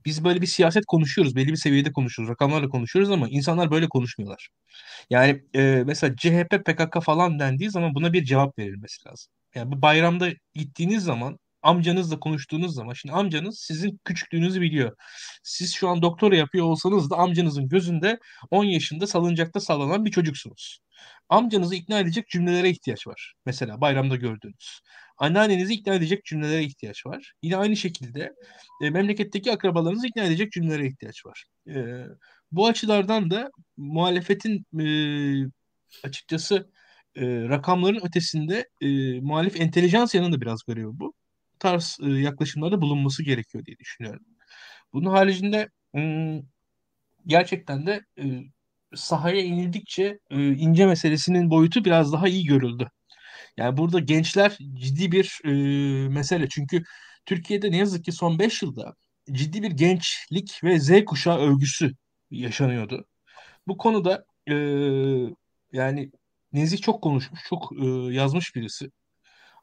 biz 0.05 0.23
böyle 0.23 0.41
bir 0.41 0.47
siyaset 0.47 0.85
konuşuyoruz. 0.85 1.35
Belli 1.35 1.47
bir 1.51 1.55
seviyede 1.55 1.91
konuşuyoruz. 1.91 2.31
Rakamlarla 2.31 2.69
konuşuyoruz 2.69 3.11
ama 3.11 3.29
insanlar 3.29 3.71
böyle 3.71 3.89
konuşmuyorlar. 3.89 4.49
Yani 5.09 5.43
e, 5.55 5.83
mesela 5.85 6.15
CHP, 6.15 6.65
PKK 6.65 7.03
falan 7.03 7.39
dendiği 7.39 7.69
zaman 7.71 7.95
buna 7.95 8.13
bir 8.13 8.25
cevap 8.25 8.59
verilmesi 8.59 9.09
lazım. 9.09 9.33
Yani 9.55 9.71
bu 9.71 9.81
bayramda 9.81 10.29
gittiğiniz 10.55 11.03
zaman 11.03 11.39
amcanızla 11.63 12.19
konuştuğunuz 12.19 12.75
zaman 12.75 12.93
şimdi 12.93 13.13
amcanız 13.15 13.59
sizin 13.59 13.99
küçüklüğünüzü 14.05 14.61
biliyor. 14.61 14.95
Siz 15.43 15.73
şu 15.73 15.89
an 15.89 16.01
doktora 16.01 16.35
yapıyor 16.35 16.65
olsanız 16.65 17.09
da 17.09 17.17
amcanızın 17.17 17.69
gözünde 17.69 18.19
10 18.51 18.63
yaşında 18.63 19.07
salıncakta 19.07 19.59
sallanan 19.59 20.05
bir 20.05 20.11
çocuksunuz. 20.11 20.79
Amcanızı 21.29 21.75
ikna 21.75 21.99
edecek 21.99 22.29
cümlelere 22.29 22.69
ihtiyaç 22.69 23.07
var. 23.07 23.33
Mesela 23.45 23.81
bayramda 23.81 24.15
gördüğünüz. 24.15 24.79
Anneannenizi 25.17 25.73
ikna 25.73 25.93
edecek 25.95 26.25
cümlelere 26.25 26.63
ihtiyaç 26.63 27.05
var. 27.05 27.33
Yine 27.43 27.57
aynı 27.57 27.77
şekilde 27.77 28.33
e, 28.81 28.89
memleketteki 28.89 29.51
akrabalarınızı 29.51 30.07
ikna 30.07 30.23
edecek 30.23 30.51
cümlelere 30.51 30.87
ihtiyaç 30.87 31.25
var. 31.25 31.45
E, 31.67 32.05
bu 32.51 32.67
açılardan 32.67 33.31
da 33.31 33.51
muhalefetin 33.77 34.65
e, 34.79 34.85
açıkçası 36.03 36.69
e, 37.15 37.25
rakamların 37.25 38.05
ötesinde 38.05 38.69
e, 38.81 38.87
muhalif 39.21 39.61
entelijansiyanın 39.61 40.33
da 40.33 40.41
biraz 40.41 40.63
görevi 40.63 40.99
bu 40.99 41.13
tarz 41.63 41.97
e, 42.03 42.09
yaklaşımlarda 42.09 42.81
bulunması 42.81 43.23
gerekiyor 43.23 43.65
diye 43.65 43.77
düşünüyorum. 43.77 44.25
Bunun 44.93 45.09
haricinde 45.09 45.69
gerçekten 47.27 47.87
de 47.87 48.01
e, 48.19 48.23
sahaya 48.95 49.41
inildikçe 49.41 50.19
e, 50.29 50.37
ince 50.53 50.85
meselesinin 50.85 51.49
boyutu 51.49 51.85
biraz 51.85 52.13
daha 52.13 52.27
iyi 52.27 52.45
görüldü. 52.45 52.89
Yani 53.57 53.77
burada 53.77 53.99
gençler 53.99 54.57
ciddi 54.73 55.11
bir 55.11 55.41
mesele. 56.09 56.49
Çünkü 56.49 56.83
Türkiye'de 57.25 57.71
ne 57.71 57.77
yazık 57.77 58.05
ki 58.05 58.11
son 58.11 58.39
5 58.39 58.61
yılda 58.61 58.93
ciddi 59.31 59.63
bir 59.63 59.71
gençlik 59.71 60.63
ve 60.63 60.79
Z 60.79 61.05
kuşağı 61.05 61.39
övgüsü 61.39 61.91
yaşanıyordu. 62.31 63.05
Bu 63.67 63.77
konuda 63.77 64.25
yani 65.73 66.11
Nezih 66.53 66.81
çok 66.81 67.03
konuşmuş, 67.03 67.39
çok 67.49 67.71
yazmış 68.11 68.55
birisi. 68.55 68.89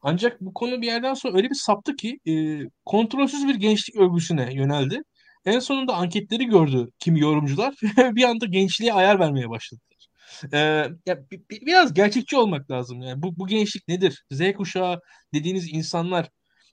Ancak 0.03 0.40
bu 0.40 0.55
konu 0.55 0.82
bir 0.82 0.86
yerden 0.86 1.14
sonra 1.14 1.36
öyle 1.36 1.51
bir 1.51 1.55
saptı 1.55 1.96
ki 1.96 2.18
e, 2.28 2.61
kontrolsüz 2.84 3.48
bir 3.48 3.55
gençlik 3.55 3.96
övgüsüne 3.96 4.55
yöneldi. 4.55 5.03
En 5.46 5.59
sonunda 5.59 5.94
anketleri 5.94 6.46
gördü 6.46 6.88
kimi 6.98 7.20
yorumcular. 7.20 7.74
bir 7.98 8.24
anda 8.24 8.46
gençliğe 8.46 8.92
ayar 8.92 9.18
vermeye 9.20 9.51
başladılar. 9.51 9.90
Ee, 10.53 10.59
ya, 11.07 11.30
bi, 11.30 11.42
biraz 11.51 11.94
gerçekçi 11.94 12.36
olmak 12.36 12.70
lazım. 12.70 13.03
Yani 13.03 13.22
bu, 13.22 13.36
bu 13.38 13.46
gençlik 13.46 13.88
nedir? 13.88 14.24
Z 14.30 14.53
kuşağı 14.53 15.01
dediğiniz 15.34 15.72
insanlar 15.72 16.28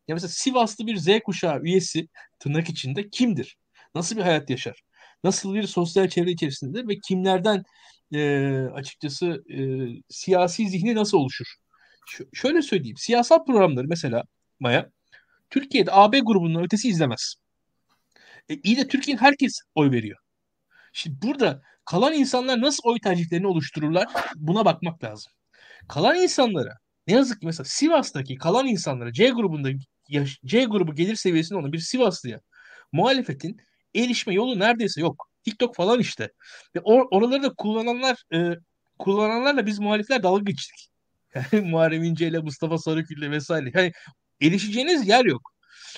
ya 0.07 0.15
mesela 0.15 0.29
Sivaslı 0.29 0.87
bir 0.87 0.97
Z 0.97 1.07
kuşağı 1.25 1.61
üyesi 1.61 2.07
tırnak 2.39 2.69
içinde 2.69 3.09
kimdir? 3.09 3.57
Nasıl 3.95 4.17
bir 4.17 4.21
hayat 4.21 4.49
yaşar? 4.49 4.81
Nasıl 5.23 5.53
bir 5.53 5.63
sosyal 5.63 6.09
çevre 6.09 6.31
içerisindedir 6.31 6.87
ve 6.87 6.93
kimlerden 7.07 7.63
e, 8.13 8.47
açıkçası 8.73 9.43
e, 9.49 9.59
siyasi 10.09 10.69
zihni 10.69 10.95
nasıl 10.95 11.17
oluşur? 11.17 11.47
Şöyle 12.33 12.61
söyleyeyim. 12.61 12.97
Siyasal 12.97 13.45
programları 13.45 13.87
mesela 13.87 14.23
Maya 14.59 14.89
Türkiye'de 15.49 15.91
AB 15.93 16.19
grubunun 16.19 16.63
ötesi 16.63 16.89
izlemez. 16.89 17.35
E, 18.49 18.55
iyi 18.63 18.77
de 18.77 18.87
Türkiye'nin 18.87 19.21
herkes 19.21 19.59
oy 19.75 19.91
veriyor. 19.91 20.17
Şimdi 20.93 21.21
burada 21.21 21.61
kalan 21.85 22.13
insanlar 22.13 22.61
nasıl 22.61 22.89
oy 22.89 22.99
tercihlerini 22.99 23.47
oluştururlar 23.47 24.07
buna 24.35 24.65
bakmak 24.65 25.03
lazım. 25.03 25.31
Kalan 25.89 26.15
insanlara 26.15 26.73
ne 27.07 27.13
yazık 27.13 27.41
ki 27.41 27.45
mesela 27.45 27.65
Sivas'taki 27.65 28.35
kalan 28.35 28.67
insanlara 28.67 29.13
C 29.13 29.29
grubunda 29.29 29.69
C 30.45 30.65
grubu 30.65 30.95
gelir 30.95 31.15
seviyesinde 31.15 31.59
olan 31.59 31.73
bir 31.73 31.79
Sivaslıya 31.79 32.39
muhalefetin 32.91 33.57
erişme 33.95 34.33
yolu 34.33 34.59
neredeyse 34.59 35.01
yok. 35.01 35.29
TikTok 35.43 35.75
falan 35.75 35.99
işte. 35.99 36.31
Ve 36.75 36.79
or 36.83 37.05
oraları 37.11 37.43
da 37.43 37.53
kullananlar 37.53 38.23
e, 38.33 38.37
kullananlarla 38.99 39.65
biz 39.65 39.79
muhalifler 39.79 40.23
dalga 40.23 40.43
geçtik. 40.43 40.89
Muharrem 41.63 42.03
İnce 42.03 42.27
ile 42.27 42.39
Mustafa 42.39 42.77
Sarıgül 42.77 43.17
ile 43.17 43.31
vesaire. 43.31 43.71
Yani 43.73 43.91
erişeceğiniz 44.41 45.07
yer 45.07 45.25
yok. 45.25 45.51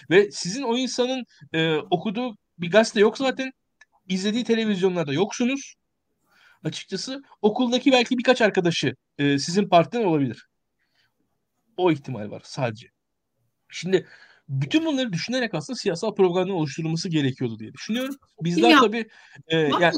Ve 0.10 0.32
sizin 0.32 0.64
o 0.64 0.78
insanın 0.78 1.26
e, 1.54 1.76
okuduğu 1.76 2.38
bir 2.58 2.72
gazete 2.72 3.00
yok 3.00 3.18
zaten. 3.18 3.52
izlediği 4.08 4.44
televizyonlarda 4.44 5.14
yoksunuz. 5.14 5.76
Açıkçası 6.64 7.24
okuldaki 7.42 7.92
belki 7.92 8.18
birkaç 8.18 8.42
arkadaşı 8.42 8.96
e, 9.18 9.40
sizin 9.40 9.70
partiden 9.70 10.04
olabilir. 10.04 10.48
O 11.78 11.92
ihtimal 11.92 12.32
var 12.32 12.42
sadece. 12.46 12.88
Şimdi 13.70 14.08
bütün 14.50 14.86
bunları 14.86 15.14
düşünerek 15.14 15.54
aslında 15.54 15.78
siyasal 15.78 16.16
propaganda 16.16 16.54
oluşturulması 16.54 17.10
gerekiyordu 17.10 17.60
diye 17.60 17.74
düşünüyorum. 17.74 18.16
Bizler 18.42 18.70
ya, 18.70 18.80
tabii 18.80 19.10
e, 19.48 19.58
yani, 19.58 19.94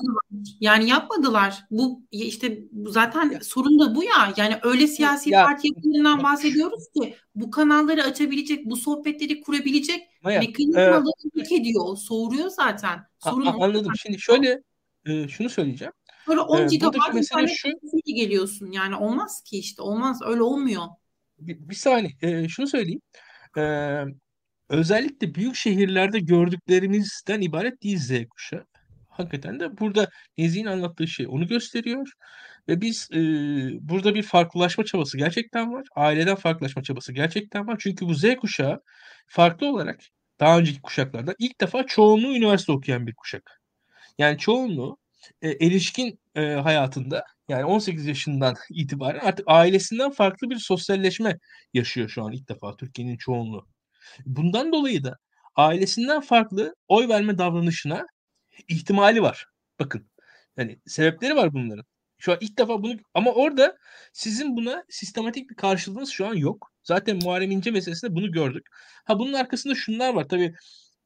yani 0.60 0.89
yapmadılar. 0.89 1.64
Bu 1.72 2.04
işte 2.12 2.60
zaten 2.88 3.32
ya, 3.32 3.39
sorun 3.41 3.80
da 3.80 3.95
bu 3.95 4.04
ya. 4.04 4.34
Yani 4.38 4.56
öyle 4.64 4.88
siyasi 4.88 5.30
ya, 5.30 5.45
parti 5.45 5.68
yapılarından 5.68 6.24
bahsediyoruz 6.24 6.84
ki 6.95 7.16
bu 7.36 7.52
kanalları 7.52 8.04
açabilecek, 8.04 8.66
bu 8.66 8.76
sohbetleri 8.76 9.41
kurabilecek 9.41 10.02
mekanizmaları 10.24 11.52
e, 11.52 11.56
ediyor, 11.56 11.97
soğuruyor 11.97 12.49
zaten. 12.49 12.99
Sorun 13.20 13.45
a, 13.45 13.64
anladım. 13.64 13.91
Şimdi 14.02 14.20
şöyle 14.20 14.62
e, 15.06 15.28
şunu 15.28 15.49
söyleyeceğim. 15.49 15.93
Sonra 16.26 16.41
10 16.41 16.58
ee, 16.58 16.78
GB 16.78 17.14
mesele 17.14 17.47
şu 17.47 17.70
geliyorsun. 18.06 18.72
Yani 18.72 18.95
olmaz 18.95 19.41
ki 19.41 19.60
işte. 19.60 19.82
Olmaz. 19.82 20.20
Öyle 20.26 20.41
olmuyor. 20.41 20.84
Bir, 21.39 21.70
bir 21.70 21.76
saniye. 21.76 22.12
E, 22.22 22.47
şunu 22.47 22.68
söyleyeyim. 22.68 23.02
E, 23.58 23.62
özellikle 24.72 25.36
büyük 25.36 25.56
şehirlerde 25.56 26.20
gördüklerimizden 26.20 27.42
ibaret 27.42 27.84
değil 27.84 27.98
Z 28.00 28.12
kuşağı. 28.30 28.66
Hakikaten 29.10 29.60
de 29.60 29.78
burada 29.78 30.10
Nezih'in 30.38 30.66
anlattığı 30.66 31.08
şey 31.08 31.28
onu 31.28 31.48
gösteriyor. 31.48 32.12
Ve 32.68 32.82
biz 32.82 33.10
e, 33.14 33.18
burada 33.90 34.16
bir 34.16 34.24
farklılaşma 34.24 34.86
çabası 34.86 35.18
gerçekten 35.18 35.74
var. 35.74 35.88
Aileden 35.96 36.36
farklılaşma 36.36 36.84
çabası 36.84 37.14
gerçekten 37.14 37.68
var. 37.68 37.78
Çünkü 37.80 38.06
bu 38.06 38.14
Z 38.14 38.36
kuşağı 38.36 38.82
farklı 39.28 39.68
olarak 39.68 40.00
daha 40.40 40.60
önceki 40.60 40.82
kuşaklardan 40.82 41.36
ilk 41.40 41.62
defa 41.62 41.86
çoğunluğu 41.86 42.36
üniversite 42.36 42.72
okuyan 42.72 43.08
bir 43.08 43.16
kuşak. 43.16 43.62
Yani 44.18 44.38
çoğunluğu 44.38 44.98
e, 45.42 45.50
erişkin 45.50 46.20
e, 46.36 46.42
hayatında 46.42 47.24
yani 47.50 47.66
18 47.66 48.06
yaşından 48.06 48.56
itibaren 48.72 49.20
artık 49.20 49.46
ailesinden 49.50 50.12
farklı 50.12 50.50
bir 50.50 50.58
sosyalleşme 50.58 51.38
yaşıyor 51.74 52.10
şu 52.10 52.24
an 52.24 52.32
ilk 52.32 52.50
defa 52.50 52.76
Türkiye'nin 52.78 53.18
çoğunluğu. 53.18 53.68
Bundan 54.26 54.74
dolayı 54.74 55.04
da 55.04 55.18
ailesinden 55.56 56.22
farklı 56.22 56.76
oy 56.88 57.08
verme 57.10 57.38
davranışına 57.38 58.06
ihtimali 58.68 59.22
var. 59.22 59.45
Bakın 59.80 60.10
yani 60.58 60.80
sebepleri 60.88 61.36
var 61.36 61.54
bunların. 61.54 61.86
Şu 62.18 62.32
an 62.32 62.38
ilk 62.41 62.58
defa 62.58 62.84
bunu 62.84 62.99
ama 63.14 63.32
orada 63.32 63.78
sizin 64.14 64.56
buna 64.58 64.84
sistematik 64.89 65.49
bir 65.49 65.56
karşılığınız 65.56 66.10
şu 66.10 66.28
an 66.28 66.36
yok. 66.36 66.72
Zaten 66.84 67.20
Muharrem 67.24 67.52
İnce 67.52 67.72
meselesinde 67.72 68.16
bunu 68.16 68.32
gördük. 68.32 68.68
Ha 69.06 69.20
bunun 69.20 69.34
arkasında 69.34 69.76
şunlar 69.76 70.14
var. 70.14 70.28
Tabii 70.30 70.54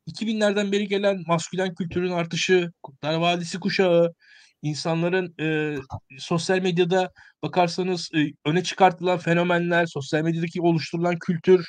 2000'lerden 0.07 0.71
beri 0.71 0.87
gelen 0.87 1.23
maskülen 1.27 1.75
kültürün 1.75 2.11
artışı, 2.11 2.71
Kurtlar 2.83 3.13
Vadisi 3.15 3.59
kuşağı, 3.59 4.13
insanların 4.61 5.35
e, 5.41 5.77
sosyal 6.19 6.59
medyada 6.61 7.11
bakarsanız 7.43 8.09
e, 8.15 8.19
öne 8.45 8.63
çıkartılan 8.63 9.17
fenomenler, 9.17 9.85
sosyal 9.85 10.21
medyadaki 10.23 10.61
oluşturulan 10.61 11.15
kültür, 11.19 11.65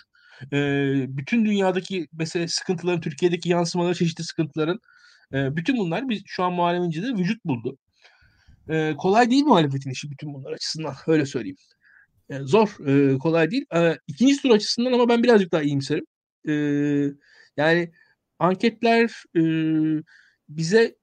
e, 0.53 0.57
bütün 1.09 1.45
dünyadaki 1.45 2.09
mesela 2.12 2.49
sıkıntıların, 2.49 3.01
Türkiye'deki 3.01 3.49
yansımaları, 3.49 3.95
çeşitli 3.95 4.24
sıkıntıların 4.24 4.80
e, 5.32 5.57
bütün 5.57 5.78
bunlar 5.78 6.09
biz 6.09 6.22
şu 6.26 6.45
an 6.45 6.53
Muharrem 6.53 6.82
İnce'de 6.82 7.07
vücut 7.07 7.45
buldu. 7.45 7.78
E, 8.68 8.95
kolay 8.99 9.30
değil 9.30 9.45
muhalefetin 9.45 9.91
işi 9.91 10.11
bütün 10.11 10.34
bunlar 10.34 10.53
açısından 10.53 10.95
öyle 11.07 11.26
söyleyeyim. 11.26 11.57
Yani 12.28 12.47
zor, 12.49 12.87
e, 12.87 13.18
kolay 13.18 13.51
değil. 13.51 13.64
E, 13.74 13.99
ikinci 14.07 14.43
tur 14.43 14.51
açısından 14.51 14.93
ama 14.93 15.09
ben 15.09 15.22
birazcık 15.22 15.53
daha 15.53 15.62
iyimserim. 15.62 16.05
E, 16.49 16.53
yani 17.57 17.93
anketler 18.39 19.24
e, 19.37 19.43
bize 20.49 20.95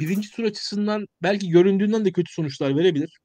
birinci 0.00 0.30
tur 0.30 0.44
açısından 0.44 1.06
belki 1.22 1.48
göründüğünden 1.48 2.04
de 2.04 2.12
kötü 2.12 2.32
sonuçlar 2.32 2.76
verebilir. 2.76 3.18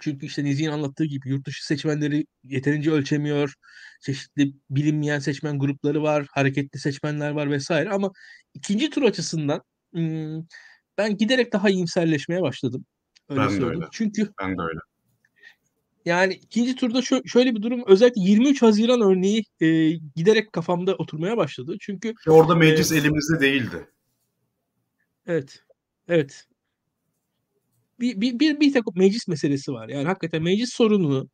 Çünkü 0.00 0.26
işte 0.26 0.44
Nezih'in 0.44 0.70
anlattığı 0.70 1.04
gibi 1.04 1.28
yurt 1.28 1.46
dışı 1.46 1.66
seçmenleri 1.66 2.26
yeterince 2.44 2.90
ölçemiyor. 2.90 3.54
Çeşitli 4.00 4.52
bilinmeyen 4.70 5.18
seçmen 5.18 5.58
grupları 5.58 6.02
var, 6.02 6.26
hareketli 6.30 6.78
seçmenler 6.78 7.30
var 7.30 7.50
vesaire 7.50 7.90
ama 7.90 8.12
ikinci 8.54 8.90
tur 8.90 9.02
açısından 9.02 9.62
ben 10.98 11.16
giderek 11.18 11.52
daha 11.52 11.70
iyimserleşmeye 11.70 12.42
başladım. 12.42 12.84
Öyle 13.28 13.40
ben 13.40 13.48
söyleyeyim. 13.48 13.72
de 13.72 13.76
öyle. 13.76 13.86
Çünkü 13.92 14.32
ben 14.40 14.58
de 14.58 14.62
öyle. 14.62 14.80
Yani 16.04 16.34
ikinci 16.34 16.76
turda 16.76 16.98
şö- 16.98 17.28
şöyle 17.28 17.54
bir 17.54 17.62
durum 17.62 17.82
özellikle 17.86 18.20
23 18.20 18.62
Haziran 18.62 19.00
örneği 19.00 19.44
e, 19.60 19.90
giderek 20.16 20.52
kafamda 20.52 20.94
oturmaya 20.94 21.36
başladı. 21.36 21.76
Çünkü 21.80 22.14
Ki 22.14 22.30
orada 22.30 22.54
meclis 22.54 22.92
e, 22.92 22.96
elimizde 22.96 23.40
değildi. 23.40 23.88
Evet. 25.26 25.62
Evet. 26.08 26.47
Bir, 28.00 28.20
bir, 28.20 28.38
bir, 28.38 28.60
bir 28.60 28.72
tek 28.72 28.96
meclis 28.96 29.28
meselesi 29.28 29.72
var. 29.72 29.88
Yani 29.88 30.06
hakikaten 30.06 30.42
meclis 30.42 30.72
sorununu 30.72 31.28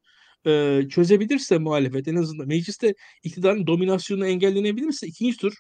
e, 0.47 0.83
çözebilirse 0.91 1.59
muhalefet 1.59 2.09
en 2.09 2.17
azından 2.17 2.49
mecliste 2.49 2.95
iktidarın 3.23 3.67
dominasyonu 3.67 4.27
engellenebilirse 4.27 5.07
ikinci 5.07 5.37
tur 5.37 5.53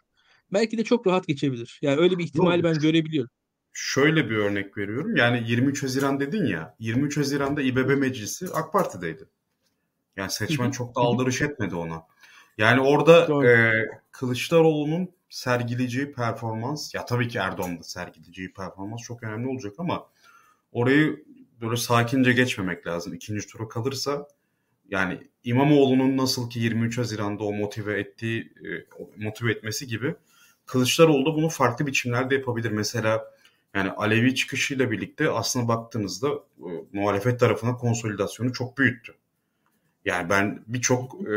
belki 0.52 0.78
de 0.78 0.84
çok 0.84 1.06
rahat 1.06 1.26
geçebilir. 1.26 1.78
Yani 1.82 2.00
öyle 2.00 2.18
bir 2.18 2.24
ihtimal 2.24 2.64
ben 2.64 2.78
görebiliyorum. 2.78 3.30
Şöyle 3.72 4.30
bir 4.30 4.36
örnek 4.36 4.78
veriyorum. 4.78 5.16
Yani 5.16 5.44
23 5.46 5.82
Haziran 5.82 6.20
dedin 6.20 6.46
ya. 6.46 6.76
23 6.78 7.16
Haziran'da 7.16 7.62
İBB 7.62 7.98
Meclisi 7.98 8.46
AK 8.54 8.72
Parti'deydi. 8.72 9.28
Yani 10.16 10.30
seçmen 10.30 10.70
çok 10.70 10.96
da 10.96 11.00
aldırış 11.00 11.42
etmedi 11.42 11.74
ona. 11.74 12.02
Yani 12.58 12.80
orada 12.80 13.46
e, 13.48 13.72
Kılıçdaroğlu'nun 14.10 15.08
sergileyeceği 15.28 16.12
performans 16.12 16.94
ya 16.94 17.04
tabii 17.04 17.28
ki 17.28 17.38
Erdoğan'ın 17.38 17.78
da 17.78 17.82
sergileyeceği 17.82 18.52
performans 18.52 19.02
çok 19.02 19.22
önemli 19.22 19.48
olacak 19.48 19.74
ama 19.78 20.06
orayı 20.74 21.24
böyle 21.60 21.76
sakince 21.76 22.32
geçmemek 22.32 22.86
lazım. 22.86 23.14
İkinci 23.14 23.46
tura 23.46 23.68
kalırsa 23.68 24.28
yani 24.90 25.20
İmamoğlu'nun 25.44 26.16
nasıl 26.16 26.50
ki 26.50 26.60
23 26.60 26.98
Haziran'da 26.98 27.44
o 27.44 27.52
motive 27.52 28.00
ettiği 28.00 28.40
e, 28.40 28.70
motive 29.24 29.52
etmesi 29.52 29.86
gibi 29.86 30.14
Kılıçdaroğlu 30.66 31.26
da 31.26 31.34
bunu 31.36 31.48
farklı 31.48 31.86
biçimlerde 31.86 32.34
yapabilir. 32.34 32.70
Mesela 32.70 33.24
yani 33.74 33.90
Alevi 33.90 34.34
çıkışıyla 34.34 34.90
birlikte 34.90 35.30
aslında 35.30 35.68
baktığınızda 35.68 36.28
e, 36.58 36.68
muhalefet 36.92 37.40
tarafına 37.40 37.76
konsolidasyonu 37.76 38.52
çok 38.52 38.78
büyüttü. 38.78 39.14
Yani 40.04 40.30
ben 40.30 40.64
birçok 40.66 41.28
e, 41.28 41.34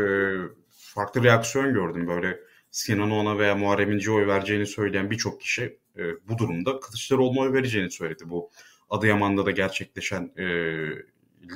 farklı 0.70 1.24
reaksiyon 1.24 1.74
gördüm 1.74 2.06
böyle 2.06 2.40
Sinan 2.70 3.10
Oğan'a 3.10 3.38
veya 3.38 3.54
Muharrem 3.54 3.92
İnce'ye 3.92 4.16
oy 4.16 4.26
vereceğini 4.26 4.66
söyleyen 4.66 5.10
birçok 5.10 5.40
kişi 5.40 5.78
e, 5.96 6.02
bu 6.28 6.38
durumda 6.38 6.80
Kılıçdaroğlu'na 6.80 7.40
oy 7.40 7.52
vereceğini 7.52 7.90
söyledi. 7.90 8.24
Bu 8.26 8.50
Adıyaman'da 8.90 9.46
da 9.46 9.50
gerçekleşen 9.50 10.32
e, 10.36 10.44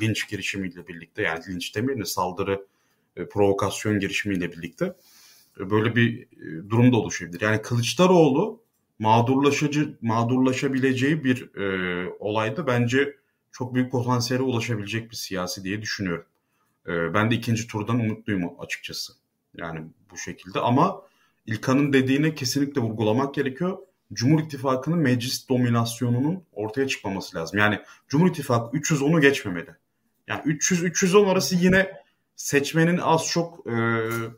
linç 0.00 0.28
girişimiyle 0.28 0.88
birlikte 0.88 1.22
yani 1.22 1.44
linç 1.48 1.74
demeyelim 1.76 2.02
de 2.02 2.06
saldırı 2.06 2.66
e, 3.16 3.28
provokasyon 3.28 3.98
girişimiyle 3.98 4.52
birlikte 4.52 4.94
e, 5.60 5.70
böyle 5.70 5.96
bir 5.96 6.22
e, 6.22 6.70
durum 6.70 6.92
da 6.92 6.96
oluşabilir. 6.96 7.40
Yani 7.40 7.62
Kılıçdaroğlu 7.62 8.62
mağdurlaşıcı 8.98 9.98
mağdurlaşabileceği 10.02 11.24
bir 11.24 11.56
e, 11.56 12.08
olayda 12.18 12.66
bence 12.66 13.16
çok 13.52 13.74
büyük 13.74 13.92
potansiyele 13.92 14.42
ulaşabilecek 14.42 15.10
bir 15.10 15.16
siyasi 15.16 15.64
diye 15.64 15.82
düşünüyorum. 15.82 16.26
E, 16.86 17.14
ben 17.14 17.30
de 17.30 17.34
ikinci 17.34 17.66
turdan 17.66 18.00
umutluyum 18.00 18.50
açıkçası. 18.58 19.12
Yani 19.56 19.80
bu 20.10 20.18
şekilde 20.18 20.60
ama 20.60 21.02
İlkan'ın 21.46 21.92
dediğine 21.92 22.34
kesinlikle 22.34 22.80
vurgulamak 22.80 23.34
gerekiyor. 23.34 23.78
Cumhur 24.12 24.42
İttifakı'nın 24.42 24.98
meclis 24.98 25.48
dominasyonunun 25.48 26.44
ortaya 26.52 26.88
çıkmaması 26.88 27.36
lazım. 27.36 27.58
Yani 27.58 27.80
Cumhur 28.08 28.30
İttifakı 28.30 28.76
310'u 28.76 29.20
geçmemeli. 29.20 29.70
Yani 30.26 30.42
300-310 30.42 31.30
arası 31.30 31.56
yine 31.56 32.02
seçmenin 32.36 32.98
az 32.98 33.28
çok 33.28 33.66
e, 33.66 33.72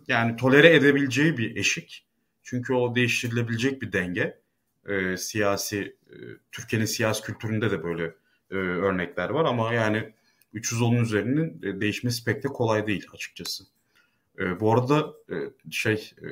yani 0.09 0.37
tolere 0.37 0.75
edebileceği 0.75 1.39
bir 1.39 1.57
eşik. 1.57 2.07
Çünkü 2.43 2.75
o 2.75 2.95
değiştirilebilecek 2.95 3.83
bir 3.83 3.93
denge. 3.93 4.41
E, 4.89 5.17
siyasi 5.17 5.97
e, 6.11 6.15
Türkiye'nin 6.53 6.87
siyasi 6.87 7.23
kültüründe 7.23 7.71
de 7.71 7.85
böyle 7.85 8.05
e, 8.51 8.55
örnekler 8.55 9.31
var 9.31 9.45
ama 9.45 9.73
yani 9.73 10.13
310'un 10.55 11.03
üzerinin 11.03 11.63
e, 11.63 11.81
değişmesi 11.81 12.25
pek 12.25 12.45
de 12.45 12.49
kolay 12.49 12.87
değil 12.87 13.07
açıkçası. 13.15 13.65
E, 14.39 14.61
bu 14.61 14.73
arada 14.73 15.15
e, 15.31 15.35
şey 15.71 16.11
e, 16.23 16.29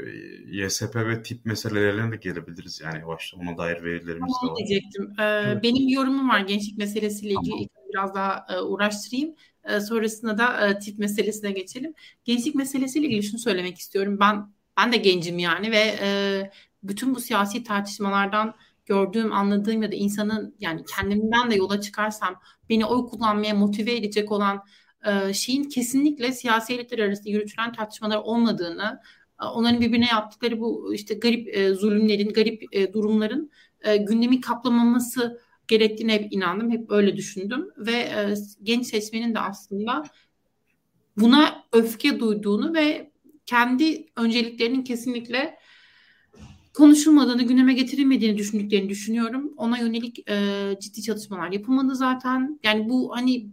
YSP 0.57 0.97
ve 0.97 1.23
tip 1.23 1.47
meselelerine 1.47 2.13
de 2.13 2.17
gelebiliriz 2.17 2.81
yani 2.81 2.99
yavaşta 2.99 3.37
ona 3.37 3.59
dair 3.59 3.85
verilerimiz 3.85 4.33
tamam, 4.41 4.57
de 4.57 4.63
var. 4.63 4.69
diyecektim. 4.69 5.13
Ee, 5.19 5.23
evet. 5.23 5.63
Benim 5.63 5.89
yorumum 5.89 6.29
var 6.29 6.41
gençlik 6.41 6.79
meselesiyle 6.79 7.33
ilgili 7.33 7.69
tamam. 7.69 7.89
biraz 7.93 8.15
daha 8.15 8.47
e, 8.51 8.61
uğraştırayım. 8.61 9.35
E, 9.65 9.81
sonrasında 9.81 10.39
da 10.39 10.69
e, 10.69 10.79
tip 10.79 10.99
meselesine 10.99 11.53
geçelim. 11.53 11.95
Gençlik 12.25 12.55
meselesiyle 12.55 13.07
ilgili 13.07 13.23
şunu 13.23 13.41
söylemek 13.41 13.79
istiyorum. 13.79 14.17
Ben 14.21 14.53
ben 14.77 14.93
de 14.93 14.97
gencim 14.97 15.39
yani 15.39 15.71
ve 15.71 15.99
e, 16.01 16.51
bütün 16.83 17.15
bu 17.15 17.21
siyasi 17.21 17.65
tartışmalardan 17.65 18.55
gördüğüm, 18.87 19.33
anladığım 19.33 19.83
ya 19.83 19.93
da 19.93 19.95
insanın 19.95 20.57
yani 20.61 20.85
kendimden 20.85 21.51
de 21.51 21.55
yola 21.55 21.81
çıkarsam 21.81 22.41
beni 22.69 22.87
oy 22.87 23.07
kullanmaya 23.07 23.55
motive 23.55 23.97
edecek 23.97 24.33
olan 24.33 24.63
şeyin 25.33 25.65
kesinlikle 25.65 26.33
siyasi 26.33 26.75
elitler 26.75 26.99
arasında 26.99 27.31
yürütülen 27.31 27.73
tartışmalar 27.73 28.17
olmadığını, 28.17 29.01
onların 29.55 29.81
birbirine 29.81 30.07
yaptıkları 30.07 30.61
bu 30.61 30.95
işte 30.95 31.15
garip 31.15 31.77
zulümlerin, 31.79 32.33
garip 32.33 32.63
durumların 32.95 33.51
gündemi 34.01 34.41
kaplamaması 34.41 35.41
gerektiğine 35.69 36.15
hep 36.15 36.33
inandım. 36.33 36.71
Hep 36.71 36.91
öyle 36.91 37.17
düşündüm 37.17 37.69
ve 37.77 38.09
genç 38.63 38.87
seçmenin 38.87 39.35
de 39.35 39.39
aslında 39.39 40.05
buna 41.17 41.65
öfke 41.73 42.21
duyduğunu 42.21 42.75
ve 42.75 43.13
kendi 43.47 44.07
önceliklerinin 44.17 44.85
kesinlikle 44.85 45.59
konuşulmadığını, 46.75 47.43
gündeme 47.43 47.75
getirilmediğini 47.75 48.39
düşündüklerini 48.39 48.89
düşünüyorum. 48.89 49.55
Ona 49.57 49.79
yönelik 49.79 50.31
e, 50.31 50.69
ciddi 50.81 51.03
çalışmalar 51.03 51.53
yapılmadı 51.53 51.95
zaten. 51.95 52.61
Yani 52.63 52.89
bu 52.89 53.17
hani 53.17 53.47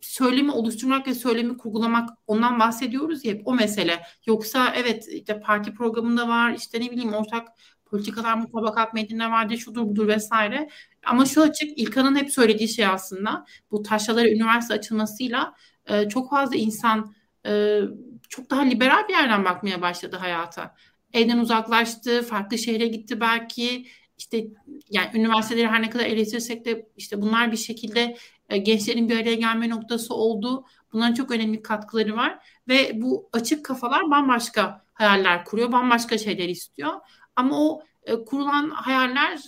söylemi 0.00 0.52
oluşturmak 0.52 1.06
ve 1.06 1.14
söylemi 1.14 1.56
kurgulamak 1.56 2.08
ondan 2.26 2.60
bahsediyoruz 2.60 3.24
ya 3.24 3.34
o 3.44 3.54
mesele. 3.54 4.02
Yoksa 4.26 4.72
evet 4.76 5.08
işte 5.08 5.40
parti 5.40 5.74
programında 5.74 6.28
var 6.28 6.54
işte 6.58 6.80
ne 6.80 6.90
bileyim 6.90 7.12
ortak 7.12 7.48
politikalar 7.90 8.34
mutabakat 8.34 8.94
metninde 8.94 9.24
vardı 9.24 9.58
şudur 9.58 9.82
budur 9.82 10.08
vesaire. 10.08 10.68
Ama 11.06 11.24
şu 11.24 11.42
açık 11.42 11.78
İlkan'ın 11.78 12.16
hep 12.16 12.32
söylediği 12.32 12.68
şey 12.68 12.86
aslında 12.86 13.44
bu 13.70 13.82
taşralara 13.82 14.28
üniversite 14.28 14.74
açılmasıyla 14.74 15.54
e, 15.86 16.08
çok 16.08 16.30
fazla 16.30 16.56
insan 16.56 17.14
e, 17.46 17.80
çok 18.28 18.50
daha 18.50 18.60
liberal 18.62 19.08
bir 19.08 19.14
yerden 19.14 19.44
bakmaya 19.44 19.82
başladı 19.82 20.16
hayata. 20.16 20.74
Evden 21.12 21.38
uzaklaştı, 21.38 22.22
farklı 22.22 22.58
şehre 22.58 22.86
gitti 22.86 23.20
belki. 23.20 23.86
İşte 24.18 24.44
yani 24.90 25.10
üniversiteleri 25.14 25.68
her 25.68 25.82
ne 25.82 25.90
kadar 25.90 26.04
eleştirsek 26.04 26.64
de 26.64 26.88
işte 26.96 27.22
bunlar 27.22 27.52
bir 27.52 27.56
şekilde 27.56 28.16
gençlerin 28.56 29.08
bir 29.08 29.16
araya 29.16 29.34
gelme 29.34 29.68
noktası 29.68 30.14
oldu. 30.14 30.64
Bunların 30.92 31.14
çok 31.14 31.30
önemli 31.30 31.62
katkıları 31.62 32.16
var 32.16 32.38
ve 32.68 33.02
bu 33.02 33.28
açık 33.32 33.64
kafalar 33.64 34.10
bambaşka 34.10 34.84
hayaller 34.92 35.44
kuruyor, 35.44 35.72
bambaşka 35.72 36.18
şeyler 36.18 36.48
istiyor. 36.48 36.92
Ama 37.36 37.60
o 37.60 37.82
e, 38.02 38.24
kurulan 38.24 38.70
hayaller 38.70 39.40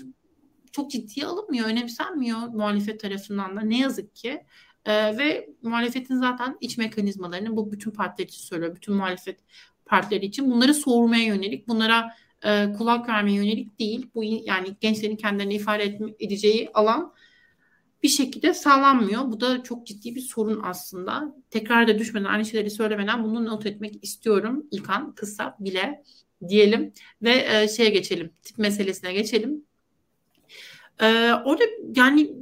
çok 0.73 0.91
ciddiye 0.91 1.27
alınmıyor, 1.27 1.67
önemsenmiyor 1.67 2.39
muhalefet 2.39 3.01
tarafından 3.01 3.57
da 3.57 3.61
ne 3.61 3.79
yazık 3.79 4.15
ki. 4.15 4.45
E, 4.85 5.19
ve 5.19 5.49
muhalefetin 5.63 6.17
zaten 6.17 6.57
iç 6.61 6.79
mekanizmalarını 6.79 7.57
bu 7.57 7.73
bütün 7.73 7.91
partiler 7.91 8.29
için 8.29 8.43
söylüyor, 8.43 8.77
bütün 8.77 8.95
muhalefet 8.95 9.41
partileri 9.87 10.27
için 10.27 10.51
bunları 10.51 10.75
sormaya 10.75 11.25
yönelik, 11.25 11.69
bunlara 11.69 12.15
e, 12.45 12.73
kulak 12.79 13.09
vermeye 13.09 13.37
yönelik 13.37 13.79
değil. 13.79 14.11
Bu 14.15 14.25
yani 14.25 14.77
gençlerin 14.81 15.17
kendilerini 15.17 15.55
ifade 15.55 15.99
edeceği 16.21 16.71
alan 16.75 17.13
bir 18.03 18.09
şekilde 18.09 18.55
sağlanmıyor. 18.55 19.33
Bu 19.33 19.41
da 19.41 19.63
çok 19.63 19.87
ciddi 19.87 20.15
bir 20.15 20.21
sorun 20.21 20.61
aslında. 20.65 21.35
Tekrar 21.51 21.89
da 21.89 21.99
düşmeden 21.99 22.25
aynı 22.25 22.45
şeyleri 22.45 22.71
söylemeden 22.71 23.25
bunu 23.25 23.45
not 23.45 23.67
etmek 23.67 24.05
istiyorum. 24.05 24.67
İlkan 24.71 25.15
kısa 25.15 25.57
bile 25.61 26.03
diyelim 26.49 26.93
ve 27.23 27.47
e, 27.49 27.69
şeye 27.69 27.91
geçelim. 27.91 28.31
Tip 28.43 28.59
meselesine 28.59 29.13
geçelim. 29.13 29.65
E, 31.01 31.33
orada 31.45 31.65
yani 31.97 32.35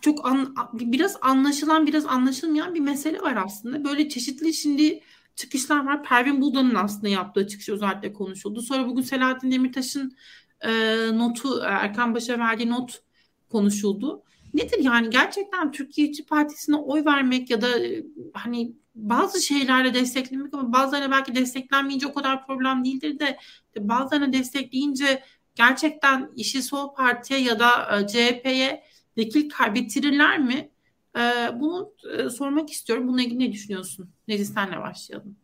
çok 0.00 0.26
an, 0.26 0.54
biraz 0.72 1.16
anlaşılan 1.20 1.86
biraz 1.86 2.06
anlaşılmayan 2.06 2.74
bir 2.74 2.80
mesele 2.80 3.20
var 3.20 3.42
aslında. 3.46 3.84
Böyle 3.84 4.08
çeşitli 4.08 4.54
şimdi 4.54 5.00
çıkışlar 5.36 5.86
var. 5.86 6.02
Pervin 6.02 6.40
Buldan'ın 6.40 6.74
aslında 6.74 7.08
yaptığı 7.08 7.46
çıkış 7.46 7.68
özellikle 7.68 8.12
konuşuldu. 8.12 8.62
Sonra 8.62 8.88
bugün 8.88 9.02
Selahattin 9.02 9.50
Demirtaş'ın 9.50 10.16
e, 10.60 10.70
notu 11.18 11.60
Erkan 11.64 12.14
Baş'a 12.14 12.38
verdiği 12.38 12.70
not 12.70 13.02
konuşuldu. 13.48 14.22
Nedir 14.54 14.78
yani 14.78 15.10
gerçekten 15.10 15.72
Türkiye 15.72 16.08
İşçi 16.08 16.26
Partisi'ne 16.26 16.76
oy 16.76 17.04
vermek 17.04 17.50
ya 17.50 17.60
da 17.60 17.86
e, 17.86 18.04
hani 18.32 18.72
bazı 18.94 19.42
şeylerle 19.42 19.94
desteklemek 19.94 20.54
ama 20.54 20.72
bazılarına 20.72 21.10
belki 21.10 21.34
desteklenmeyince 21.34 22.06
o 22.06 22.14
kadar 22.14 22.46
problem 22.46 22.84
değildir 22.84 23.18
de 23.18 23.38
bazılarına 23.78 24.32
destekleyince 24.32 25.22
gerçekten 25.54 26.30
işi 26.36 26.62
Sol 26.62 26.94
Parti'ye 26.94 27.40
ya 27.40 27.58
da 27.58 28.00
e, 28.00 28.06
CHP'ye 28.06 28.84
vekil 29.16 29.50
kaybettirirler 29.50 30.38
mi? 30.38 30.70
E, 31.16 31.20
bunu 31.60 31.92
sormak 32.30 32.70
istiyorum. 32.70 33.08
Bununla 33.08 33.22
ilgili 33.22 33.38
ne 33.38 33.52
düşünüyorsun? 33.52 34.10
Neziz 34.28 34.54
senle 34.54 34.80
başlayalım. 34.80 35.36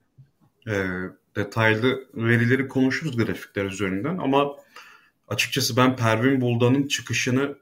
E, 0.69 0.75
detaylı 1.37 2.05
verileri 2.15 2.69
konuşuruz 2.69 3.17
grafikler 3.17 3.65
üzerinden 3.65 4.19
ama 4.19 4.57
açıkçası 5.29 5.77
ben 5.77 5.97
Pervin 5.97 6.41
Buldan'ın 6.41 6.87
çıkışını 6.87 7.57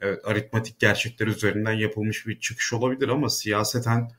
evet, 0.00 0.24
aritmatik 0.24 0.78
gerçekler 0.78 1.26
üzerinden 1.26 1.72
yapılmış 1.72 2.26
bir 2.26 2.40
çıkış 2.40 2.72
olabilir 2.72 3.08
ama 3.08 3.28
siyaseten 3.28 4.10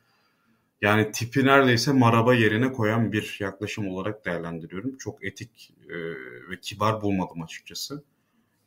yani 0.82 1.12
tipi 1.12 1.46
neredeyse 1.46 1.92
maraba 1.92 2.34
yerine 2.34 2.72
koyan 2.72 3.12
bir 3.12 3.38
yaklaşım 3.40 3.88
olarak 3.88 4.26
değerlendiriyorum. 4.26 4.98
Çok 4.98 5.26
etik 5.26 5.74
e, 5.90 5.96
ve 6.50 6.60
kibar 6.62 7.02
bulmadım 7.02 7.42
açıkçası. 7.42 8.04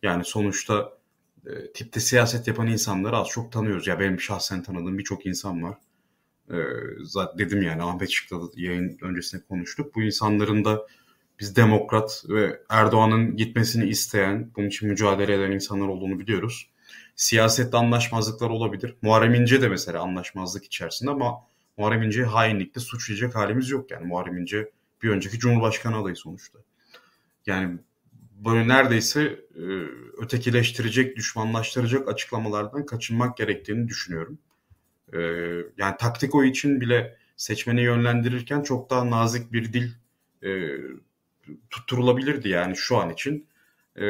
Yani 0.03 0.25
sonuçta 0.25 0.99
e, 1.47 1.73
tipte 1.73 2.01
siyaset 2.01 2.49
yapan 2.49 2.67
insanları 2.67 3.17
az 3.17 3.29
çok 3.29 3.53
tanıyoruz. 3.53 3.87
Ya 3.87 4.01
benim 4.01 4.21
şahsen 4.21 4.63
tanıdığım 4.63 4.99
birçok 4.99 5.27
insan 5.27 5.63
var. 5.63 5.79
E, 6.51 6.57
zaten 7.03 7.39
dedim 7.39 7.63
yani 7.63 7.83
Ahmet 7.83 8.11
Şık'la 8.11 8.41
yayın 8.57 8.99
öncesinde 9.03 9.43
konuştuk. 9.49 9.95
Bu 9.95 10.03
insanların 10.03 10.65
da 10.65 10.87
biz 11.41 11.57
demokrat 11.57 12.25
ve 12.29 12.61
Erdoğan'ın 12.69 13.37
gitmesini 13.37 13.89
isteyen, 13.89 14.51
bunun 14.57 14.67
için 14.67 14.89
mücadele 14.89 15.35
eden 15.35 15.51
insanlar 15.51 15.89
olduğunu 15.89 16.19
biliyoruz. 16.19 16.71
Siyasette 17.17 17.77
anlaşmazlıklar 17.77 18.51
olabilir. 18.51 18.97
Muharrem 19.03 19.35
İnce 19.35 19.63
de 19.63 19.69
mesela 19.69 20.03
anlaşmazlık 20.03 20.65
içerisinde 20.65 21.11
ama 21.11 21.35
Muharrem 21.77 22.03
İnce'yi 22.03 22.27
hainlikte 22.27 22.81
suçlayacak 22.81 23.35
halimiz 23.35 23.71
yok. 23.71 23.91
Yani 23.91 24.07
Muharrem 24.07 24.39
İnce 24.39 24.71
bir 25.03 25.11
önceki 25.11 25.39
Cumhurbaşkanı 25.39 25.97
adayı 25.97 26.17
sonuçta. 26.17 26.59
Yani 27.47 27.79
böyle 28.45 28.69
neredeyse 28.69 29.23
e, 29.57 29.65
ötekileştirecek, 30.19 31.17
düşmanlaştıracak 31.17 32.09
açıklamalardan 32.09 32.87
kaçınmak 32.87 33.37
gerektiğini 33.37 33.89
düşünüyorum. 33.89 34.39
E, 35.13 35.19
yani 35.79 35.97
taktik 35.99 36.35
o 36.35 36.45
için 36.45 36.81
bile 36.81 37.17
seçmeni 37.37 37.83
yönlendirirken 37.83 38.63
çok 38.63 38.91
daha 38.91 39.11
nazik 39.11 39.53
bir 39.53 39.73
dil 39.73 39.91
e, 40.43 40.51
tutturulabilirdi 41.71 42.49
yani 42.49 42.77
şu 42.77 42.97
an 42.97 43.11
için. 43.11 43.47
E, 43.97 44.05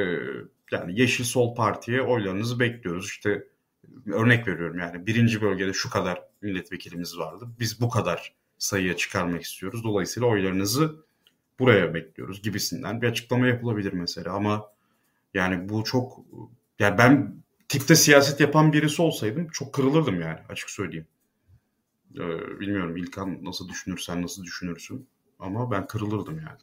yani 0.70 1.01
Yeşil 1.01 1.24
Sol 1.24 1.55
Parti'ye 1.55 2.02
oylarınızı 2.02 2.61
bekliyoruz. 2.61 3.06
İşte 3.06 3.44
örnek 4.06 4.48
veriyorum 4.48 4.78
yani 4.78 5.06
birinci 5.06 5.43
bölgede 5.43 5.73
şu 5.73 5.90
kadar 5.90 6.23
milletvekilimiz 6.43 7.19
vardı. 7.19 7.48
Biz 7.61 7.81
bu 7.81 7.89
kadar 7.89 8.35
sayıya 8.59 8.97
çıkarmak 8.97 9.43
istiyoruz. 9.43 9.85
Dolayısıyla 9.85 10.28
oylarınızı 10.28 11.05
buraya 11.59 11.94
bekliyoruz 11.94 12.43
gibisinden 12.43 13.02
bir 13.02 13.09
açıklama 13.09 13.47
yapılabilir 13.47 13.93
mesela 13.93 14.32
ama 14.32 14.66
yani 15.35 15.69
bu 15.69 15.85
çok 15.85 16.20
yani 16.78 16.98
ben 16.98 17.35
tipte 17.69 17.94
siyaset 17.94 18.40
yapan 18.40 18.73
birisi 18.73 19.02
olsaydım 19.02 19.48
çok 19.48 19.74
kırılırdım 19.74 20.20
yani 20.20 20.39
açık 20.48 20.70
söyleyeyim. 20.70 21.06
Ee, 22.15 22.61
bilmiyorum 22.61 22.97
İlkan 22.97 23.44
nasıl 23.44 23.69
düşünür 23.69 23.98
sen 23.98 24.23
nasıl 24.23 24.44
düşünürsün 24.44 25.09
ama 25.39 25.70
ben 25.70 25.86
kırılırdım 25.86 26.36
yani. 26.39 26.59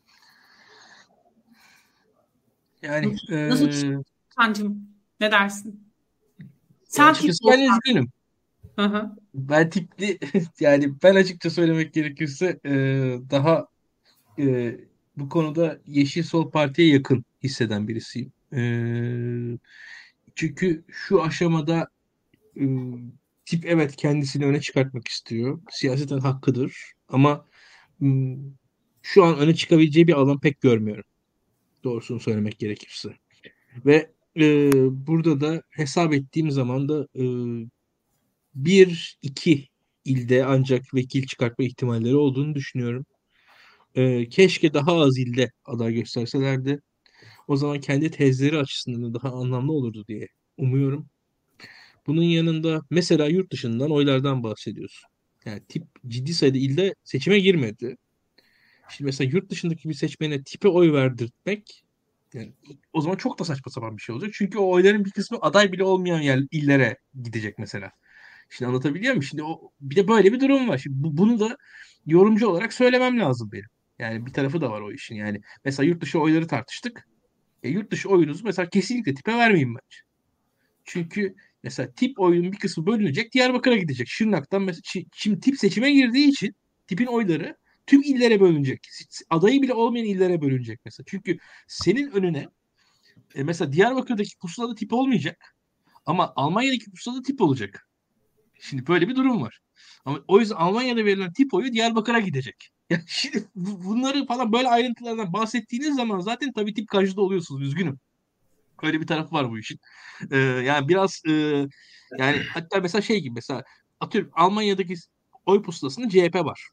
Yani 2.81 3.15
nasıl 3.29 3.93
e... 3.93 4.03
Kancım 4.29 4.87
ne 5.19 5.31
dersin? 5.31 5.91
Sen 6.83 7.07
açıkçası 7.07 7.43
ben 7.51 7.59
üzgünüm. 7.59 8.07
Hı 8.75 8.85
hı. 8.85 9.11
Ben 9.33 9.69
tipli 9.69 10.19
yani 10.59 10.93
ben 11.03 11.15
açıkça 11.15 11.49
söylemek 11.49 11.93
gerekirse 11.93 12.59
e, 12.65 12.71
daha 13.29 13.67
e, 14.39 14.75
bu 15.17 15.29
konuda 15.29 15.79
Yeşil 15.87 16.23
Sol 16.23 16.51
Parti'ye 16.51 16.93
yakın 16.93 17.25
hisseden 17.43 17.87
birisiyim. 17.87 18.31
E, 18.53 18.61
çünkü 20.35 20.83
şu 20.87 21.23
aşamada 21.23 21.87
e, 22.57 22.63
tip 23.45 23.65
evet 23.65 23.95
kendisini 23.95 24.45
öne 24.45 24.61
çıkartmak 24.61 25.07
istiyor. 25.07 25.61
Siyaseten 25.71 26.19
hakkıdır. 26.19 26.93
Ama 27.09 27.45
m, 27.99 28.37
şu 29.01 29.23
an 29.23 29.37
öne 29.37 29.55
çıkabileceği 29.55 30.07
bir 30.07 30.13
alan 30.13 30.39
pek 30.39 30.61
görmüyorum. 30.61 31.03
Doğrusunu 31.83 32.19
söylemek 32.19 32.59
gerekirse. 32.59 33.09
Ve 33.85 34.11
e, 34.37 34.71
burada 35.07 35.41
da 35.41 35.61
hesap 35.69 36.13
ettiğim 36.13 36.51
zaman 36.51 36.89
da 36.89 37.07
e, 37.15 37.23
bir 38.55 39.17
iki 39.21 39.67
ilde 40.05 40.45
ancak 40.45 40.93
vekil 40.93 41.27
çıkartma 41.27 41.65
ihtimalleri 41.65 42.15
olduğunu 42.15 42.55
düşünüyorum. 42.55 43.05
E, 43.95 44.29
keşke 44.29 44.73
daha 44.73 44.93
az 44.95 45.17
ilde 45.17 45.51
aday 45.65 45.93
gösterselerdi. 45.93 46.79
O 47.47 47.55
zaman 47.57 47.79
kendi 47.79 48.11
tezleri 48.11 48.57
açısından 48.57 49.03
da 49.03 49.21
daha 49.21 49.33
anlamlı 49.33 49.71
olurdu 49.73 50.05
diye 50.07 50.27
umuyorum. 50.57 51.09
Bunun 52.07 52.23
yanında 52.23 52.81
mesela 52.89 53.27
yurt 53.27 53.51
dışından 53.51 53.91
oylardan 53.91 54.43
bahsediyoruz. 54.43 55.03
Yani 55.45 55.61
tip 55.69 55.83
ciddi 56.07 56.33
sayıda 56.33 56.57
ilde 56.57 56.95
seçime 57.03 57.39
girmedi. 57.39 57.97
Şimdi 58.91 59.05
mesela 59.05 59.29
yurt 59.33 59.49
dışındaki 59.49 59.89
bir 59.89 59.93
seçmene 59.93 60.43
tipe 60.43 60.67
oy 60.67 60.93
verdirtmek 60.93 61.83
yani 62.33 62.53
o 62.93 63.01
zaman 63.01 63.15
çok 63.15 63.39
da 63.39 63.43
saçma 63.43 63.71
sapan 63.71 63.97
bir 63.97 64.01
şey 64.01 64.15
olacak. 64.15 64.31
Çünkü 64.33 64.57
o 64.59 64.69
oyların 64.69 65.05
bir 65.05 65.11
kısmı 65.11 65.37
aday 65.41 65.71
bile 65.71 65.83
olmayan 65.83 66.21
yer, 66.21 66.39
illere 66.51 66.97
gidecek 67.23 67.59
mesela. 67.59 67.91
Şimdi 68.49 68.69
anlatabiliyor 68.69 69.13
muyum? 69.13 69.23
Şimdi 69.23 69.43
o, 69.43 69.71
bir 69.81 69.95
de 69.95 70.07
böyle 70.07 70.33
bir 70.33 70.39
durum 70.39 70.69
var. 70.69 70.77
Şimdi 70.77 71.03
bu, 71.03 71.17
bunu 71.17 71.39
da 71.39 71.57
yorumcu 72.05 72.47
olarak 72.47 72.73
söylemem 72.73 73.19
lazım 73.19 73.51
benim. 73.51 73.69
Yani 73.99 74.25
bir 74.25 74.33
tarafı 74.33 74.61
da 74.61 74.71
var 74.71 74.81
o 74.81 74.91
işin. 74.91 75.15
Yani 75.15 75.41
mesela 75.65 75.87
yurt 75.87 76.01
dışı 76.01 76.19
oyları 76.19 76.47
tartıştık. 76.47 77.07
E, 77.63 77.69
yurt 77.69 77.91
dışı 77.91 78.09
oyunuzu 78.09 78.43
mesela 78.45 78.69
kesinlikle 78.69 79.13
tipe 79.13 79.37
vermeyin 79.37 79.75
bence. 79.75 79.97
Çünkü 80.85 81.35
mesela 81.63 81.91
tip 81.95 82.19
oyunun 82.19 82.51
bir 82.51 82.57
kısmı 82.59 82.85
bölünecek 82.85 83.33
Diyarbakır'a 83.33 83.75
gidecek. 83.77 84.07
Şırnak'tan 84.07 84.61
mesela 84.61 85.05
şimdi 85.13 85.39
tip 85.39 85.57
seçime 85.57 85.91
girdiği 85.91 86.27
için 86.27 86.55
tipin 86.87 87.05
oyları 87.05 87.57
tüm 87.91 88.01
illere 88.01 88.39
bölünecek. 88.39 88.87
Adayı 89.29 89.61
bile 89.61 89.73
olmayan 89.73 90.05
illere 90.05 90.41
bölünecek 90.41 90.79
mesela. 90.85 91.05
Çünkü 91.09 91.37
senin 91.67 92.11
önüne 92.11 92.47
E 93.35 93.43
mesela 93.43 93.73
Diyarbakır'daki 93.73 94.37
pusulada 94.37 94.75
tip 94.75 94.93
olmayacak. 94.93 95.55
Ama 96.05 96.33
Almanya'daki 96.35 96.91
pusulada 96.91 97.21
tip 97.21 97.41
olacak. 97.41 97.89
Şimdi 98.59 98.87
böyle 98.87 99.07
bir 99.07 99.15
durum 99.15 99.41
var. 99.41 99.59
Ama 100.05 100.19
o 100.27 100.39
yüzden 100.39 100.55
Almanya'da 100.55 101.05
verilen 101.05 101.33
tip 101.33 101.53
oyu 101.53 101.73
Diyarbakır'a 101.73 102.19
gidecek. 102.19 102.69
Yani 102.91 103.03
şimdi 103.07 103.45
bunları 103.55 104.25
falan 104.25 104.53
böyle 104.53 104.67
ayrıntılardan 104.67 105.33
bahsettiğiniz 105.33 105.95
zaman 105.95 106.19
zaten 106.19 106.53
tabii 106.53 106.73
tip 106.73 106.87
karşıda 106.87 107.21
oluyorsunuz. 107.21 107.61
Üzgünüm. 107.61 107.99
Öyle 108.83 109.01
bir 109.01 109.07
tarafı 109.07 109.35
var 109.35 109.51
bu 109.51 109.59
işin. 109.59 109.79
Ee, 110.31 110.37
yani 110.37 110.87
biraz 110.89 111.21
e, 111.27 111.31
yani 112.19 112.37
hatta 112.53 112.79
mesela 112.79 113.01
şey 113.01 113.19
gibi 113.21 113.33
mesela 113.33 113.63
atıyorum 113.99 114.31
Almanya'daki 114.33 114.95
oy 115.45 115.61
pusulasında 115.61 116.09
CHP 116.09 116.35
var. 116.35 116.69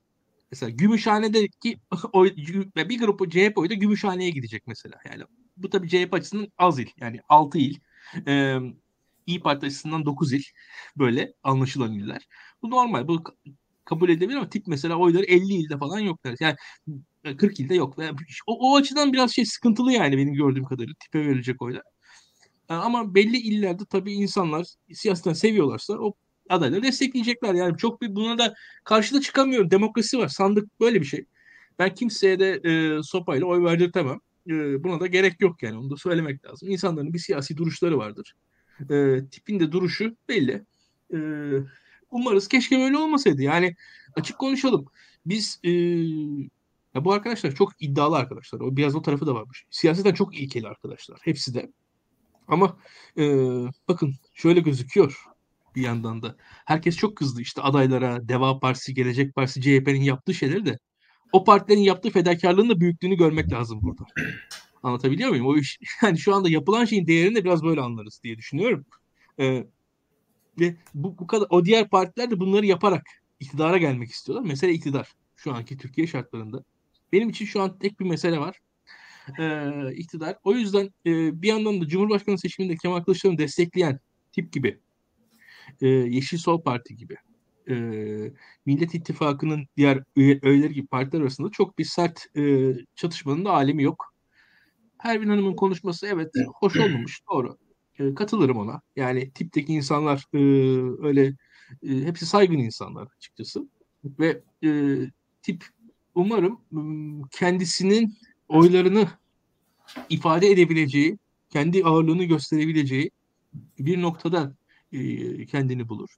Mesela 0.51 0.71
Gümüşhane'deki 0.71 1.81
oy, 2.13 2.37
bir 2.77 2.99
grubu 2.99 3.31
CHP 3.31 3.53
oyu 3.59 3.71
da 3.71 3.75
Gümüşhane'ye 3.75 4.31
gidecek 4.31 4.67
mesela. 4.67 4.99
Yani 5.13 5.23
bu 5.57 5.71
tabii 5.71 5.89
CHP 5.89 6.15
açısından 6.15 6.49
az 6.59 6.79
il. 6.79 6.89
Yani 7.01 7.21
6 7.29 7.59
il. 7.59 7.79
Ee, 8.27 8.59
İyi 9.27 9.41
Parti 9.41 9.67
açısından 9.67 10.07
9 10.07 10.33
il. 10.33 10.43
Böyle 10.97 11.35
anlaşılan 11.43 11.95
iller. 11.95 12.29
Bu 12.63 12.71
normal. 12.71 13.09
Bu 13.09 13.25
kabul 13.85 14.09
edilebilir 14.09 14.37
ama 14.37 14.51
tip 14.51 14.67
mesela 14.67 14.97
oyları 14.97 15.25
50 15.25 15.55
ilde 15.55 15.79
falan 15.79 15.99
yok. 15.99 16.21
Yani 16.41 16.57
40 17.37 17.61
ilde 17.61 17.75
yok. 17.75 17.97
O, 18.47 18.71
o 18.73 18.77
açıdan 18.77 19.13
biraz 19.13 19.35
şey 19.35 19.45
sıkıntılı 19.45 19.93
yani 19.93 20.17
benim 20.19 20.35
gördüğüm 20.35 20.65
kadarıyla 20.65 20.95
tipe 21.01 21.21
verilecek 21.21 21.63
oylar. 21.63 21.83
Ama 22.69 23.15
belli 23.15 23.37
illerde 23.37 23.85
tabii 23.91 24.13
insanlar 24.13 24.67
siyasetten 24.93 25.33
seviyorlarsa 25.33 25.95
o 25.95 26.15
adayları 26.49 26.83
destekleyecekler. 26.83 27.55
Yani 27.55 27.77
çok 27.77 28.03
bir 28.03 28.15
buna 28.15 28.39
da 28.39 28.55
karşıda 28.85 29.21
çıkamıyorum. 29.21 29.71
Demokrasi 29.71 30.19
var. 30.19 30.29
Sandık 30.29 30.81
böyle 30.81 31.01
bir 31.01 31.07
şey. 31.07 31.25
Ben 31.79 31.95
kimseye 31.95 32.41
de 32.41 32.61
e, 32.65 33.03
sopayla 33.03 33.47
oy 33.47 33.65
verdirtemem. 33.65 34.21
E, 34.47 34.85
buna 34.85 35.01
da 35.01 35.07
gerek 35.07 35.41
yok 35.41 35.63
yani. 35.63 35.79
Onu 35.79 35.91
da 35.91 35.97
söylemek 35.97 36.45
lazım. 36.45 36.71
İnsanların 36.71 37.13
bir 37.13 37.19
siyasi 37.19 37.57
duruşları 37.57 37.99
vardır. 37.99 38.35
E, 38.91 39.21
tipin 39.31 39.61
de 39.61 39.73
duruşu 39.73 40.17
belli. 40.29 40.65
E, 41.15 41.19
umarız 42.11 42.49
keşke 42.49 42.79
böyle 42.79 42.97
olmasaydı. 42.97 43.43
Yani 43.43 43.75
açık 44.17 44.39
konuşalım. 44.39 44.87
Biz 45.27 45.61
e, 45.65 45.71
ya 46.95 47.05
bu 47.05 47.13
arkadaşlar 47.13 47.55
çok 47.55 47.73
iddialı 47.81 48.17
arkadaşlar. 48.17 48.61
O 48.61 48.77
biraz 48.77 48.95
o 48.95 49.03
tarafı 49.03 49.27
da 49.27 49.35
varmış. 49.35 49.67
Siyaseten 49.71 50.15
çok 50.15 50.41
ilkeli 50.41 50.69
arkadaşlar. 50.69 51.19
Hepsi 51.23 51.55
de. 51.55 51.73
Ama 52.49 52.77
e, 53.19 53.25
bakın 53.89 54.15
şöyle 54.35 54.61
gözüküyor 54.61 55.25
bir 55.79 55.83
yandan 55.83 56.23
da. 56.23 56.37
Herkes 56.65 56.97
çok 56.97 57.17
kızdı 57.17 57.41
işte 57.41 57.63
adaylara, 57.63 58.29
Deva 58.29 58.59
Partisi, 58.59 58.95
Gelecek 58.95 59.35
Partisi, 59.35 59.61
CHP'nin 59.61 60.03
yaptığı 60.03 60.35
şeyleri 60.35 60.67
de. 60.67 60.79
O 61.33 61.45
partilerin 61.45 61.81
yaptığı 61.81 62.11
fedakarlığın 62.11 62.69
da 62.69 62.81
büyüklüğünü 62.81 63.17
görmek 63.17 63.53
lazım 63.53 63.83
burada. 63.83 64.05
Anlatabiliyor 64.83 65.31
muyum? 65.31 65.47
O 65.47 65.57
iş 65.57 65.79
yani 66.03 66.19
şu 66.19 66.35
anda 66.35 66.49
yapılan 66.49 66.85
şeyin 66.85 67.07
değerini 67.07 67.35
de 67.35 67.45
biraz 67.45 67.63
böyle 67.63 67.81
anlarız 67.81 68.21
diye 68.25 68.37
düşünüyorum. 68.39 68.87
Ee, 69.41 69.67
ve 70.61 70.75
bu, 70.95 71.19
bu 71.19 71.27
kadar 71.27 71.47
o 71.51 71.65
diğer 71.65 71.89
partiler 71.89 72.31
de 72.31 72.41
bunları 72.41 72.67
yaparak 72.67 73.07
iktidara 73.41 73.79
gelmek 73.79 74.11
istiyorlar. 74.11 74.49
Mesele 74.49 74.73
iktidar 74.73 75.15
şu 75.37 75.53
anki 75.55 75.77
Türkiye 75.77 76.07
şartlarında. 76.07 76.65
Benim 77.13 77.29
için 77.29 77.45
şu 77.45 77.63
an 77.63 77.79
tek 77.79 78.01
bir 78.01 78.05
mesele 78.05 78.39
var. 78.39 78.61
Ee, 79.39 79.95
iktidar. 79.95 80.37
O 80.45 80.55
yüzden 80.55 80.91
e, 81.07 81.43
bir 81.43 81.49
yandan 81.49 81.81
da 81.81 81.89
Cumhurbaşkanı 81.89 82.39
seçiminde 82.39 82.77
Kemal 82.77 83.05
Kılıçdaroğlu'nu 83.05 83.39
destekleyen 83.39 84.01
tip 84.33 84.53
gibi 84.53 84.79
e, 85.81 85.89
Yeşil 85.89 86.39
Sol 86.39 86.63
Parti 86.63 86.97
gibi 86.97 87.17
e, 87.71 87.75
Millet 88.67 88.95
İttifakı'nın 88.95 89.67
diğer 89.77 90.03
üye, 90.17 90.69
gibi 90.69 90.87
partiler 90.87 91.23
arasında 91.23 91.51
çok 91.51 91.79
bir 91.79 91.85
sert 91.85 92.27
e, 92.37 92.75
çatışmanın 92.95 93.45
da 93.45 93.53
alemi 93.53 93.83
yok. 93.83 94.15
Pervin 95.03 95.29
Hanım'ın 95.29 95.57
konuşması 95.57 96.07
evet 96.07 96.31
hoş 96.55 96.77
olmamış 96.77 97.21
doğru. 97.33 97.57
E, 97.99 98.15
katılırım 98.15 98.59
ona. 98.59 98.81
Yani 98.97 99.31
tipteki 99.31 99.73
insanlar 99.73 100.25
e, 100.35 100.39
öyle 101.07 101.27
e, 101.83 101.89
hepsi 101.89 102.27
saygın 102.27 102.59
insanlar 102.59 103.09
açıkçası. 103.17 103.69
Ve 104.05 104.43
e, 104.65 104.99
tip 105.43 105.65
umarım 106.15 106.61
kendisinin 107.31 108.15
oylarını 108.49 109.09
ifade 110.09 110.51
edebileceği, 110.51 111.19
kendi 111.51 111.85
ağırlığını 111.85 112.25
gösterebileceği 112.25 113.11
bir 113.79 114.03
noktada 114.03 114.55
e, 114.93 115.47
kendini 115.47 115.89
bulur. 115.89 116.09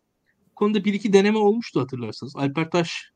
Bu 0.51 0.55
konuda 0.55 0.85
bir 0.85 0.95
iki 0.95 1.13
deneme 1.13 1.39
olmuştu 1.39 1.81
hatırlarsanız. 1.81 2.37
Alper 2.37 2.71
Taş 2.71 3.11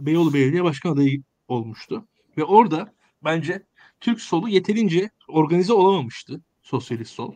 Beyoğlu 0.00 0.34
Belediye 0.34 0.64
Başkan 0.64 0.92
adayı 0.92 1.22
olmuştu. 1.48 2.06
Ve 2.36 2.44
orada 2.44 2.94
bence 3.24 3.66
Türk 4.00 4.20
solu 4.20 4.48
yeterince 4.48 5.10
organize 5.28 5.72
olamamıştı 5.72 6.40
sosyalist 6.62 7.12
sol. 7.12 7.34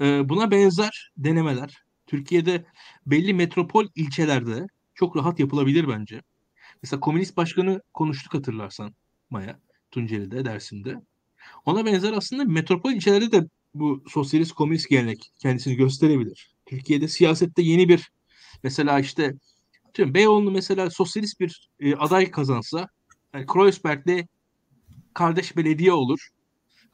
E, 0.00 0.28
buna 0.28 0.50
benzer 0.50 1.12
denemeler 1.16 1.82
Türkiye'de 2.06 2.64
belli 3.06 3.34
metropol 3.34 3.86
ilçelerde 3.94 4.66
çok 4.94 5.16
rahat 5.16 5.40
yapılabilir 5.40 5.88
bence. 5.88 6.22
Mesela 6.82 7.00
komünist 7.00 7.36
başkanı 7.36 7.82
konuştuk 7.94 8.34
hatırlarsan 8.34 8.94
Maya 9.30 9.60
Tunceli'de 9.90 10.44
Dersim'de. 10.44 11.00
Ona 11.66 11.86
benzer 11.86 12.12
aslında 12.12 12.44
metropol 12.44 12.92
ilçelerde 12.92 13.32
de 13.32 13.48
bu 13.74 14.04
sosyalist 14.08 14.52
komünist 14.52 14.88
gelenek 14.88 15.32
kendisini 15.38 15.74
gösterebilir. 15.74 16.54
Türkiye'de 16.70 17.08
siyasette 17.08 17.62
yeni 17.62 17.88
bir 17.88 18.10
mesela 18.62 19.00
işte 19.00 19.34
atıyorum 19.88 20.14
Beyoğlu'nu 20.14 20.50
mesela 20.50 20.90
sosyalist 20.90 21.40
bir 21.40 21.70
e, 21.80 21.94
aday 21.94 22.30
kazansa 22.30 22.88
yani 23.34 23.46
Kreuzberg'de 23.46 24.28
kardeş 25.14 25.56
belediye 25.56 25.92
olur. 25.92 26.28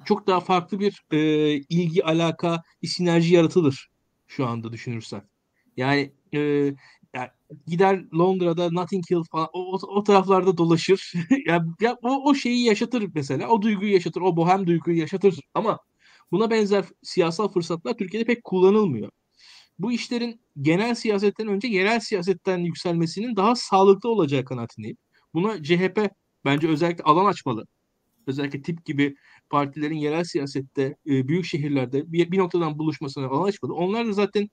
Çok 0.05 0.27
daha 0.27 0.41
farklı 0.41 0.81
bir 0.81 1.03
e, 1.11 1.19
ilgi, 1.55 2.05
alaka, 2.05 2.63
bir 2.83 2.89
sinerji 2.89 3.35
yaratılır 3.35 3.89
şu 4.27 4.47
anda 4.47 4.73
düşünürsen. 4.73 5.23
Yani, 5.77 6.13
e, 6.33 6.39
yani 7.15 7.29
gider 7.67 8.05
Londra'da 8.15 8.71
Notting 8.71 9.05
Hill 9.11 9.23
falan 9.33 9.49
o, 9.53 9.79
o, 9.89 10.05
taraflarda 10.05 10.59
dolaşır. 10.59 11.13
ya, 11.47 11.65
ya 11.81 11.97
o, 12.03 12.31
o 12.31 12.35
şeyi 12.35 12.65
yaşatır 12.65 13.11
mesela. 13.15 13.49
O 13.49 13.63
duyguyu 13.63 13.93
yaşatır. 13.93 14.21
O 14.21 14.37
bohem 14.37 14.67
duyguyu 14.67 14.99
yaşatır. 14.99 15.41
Ama 15.55 15.79
buna 16.33 16.51
benzer 16.51 16.85
siyasal 17.03 17.49
fırsatlar 17.49 17.95
Türkiye'de 17.97 18.27
pek 18.27 18.45
kullanılmıyor 18.45 19.11
bu 19.79 19.93
işlerin 19.93 20.41
genel 20.63 20.95
siyasetten 20.95 21.49
önce 21.49 21.69
yerel 21.69 22.01
siyasetten 22.01 22.59
yükselmesinin 22.59 23.37
daha 23.37 23.57
sağlıklı 23.57 24.09
olacağı 24.09 24.45
kanaatindeyim. 24.45 24.97
Buna 25.35 25.63
CHP 25.63 26.11
bence 26.45 26.69
özellikle 26.69 27.05
alan 27.05 27.25
açmalı. 27.27 27.67
Özellikle 28.27 28.63
tip 28.63 28.85
gibi 28.85 29.17
partilerin 29.51 29.95
yerel 29.97 30.25
siyasette 30.25 30.97
e, 31.07 31.29
büyük 31.29 31.45
şehirlerde 31.45 32.13
bir, 32.13 32.39
noktadan 32.39 32.79
buluşmasına 32.79 33.27
alan 33.27 33.49
açmalı. 33.49 33.75
Onlar 33.75 34.07
da 34.07 34.13
zaten 34.13 34.51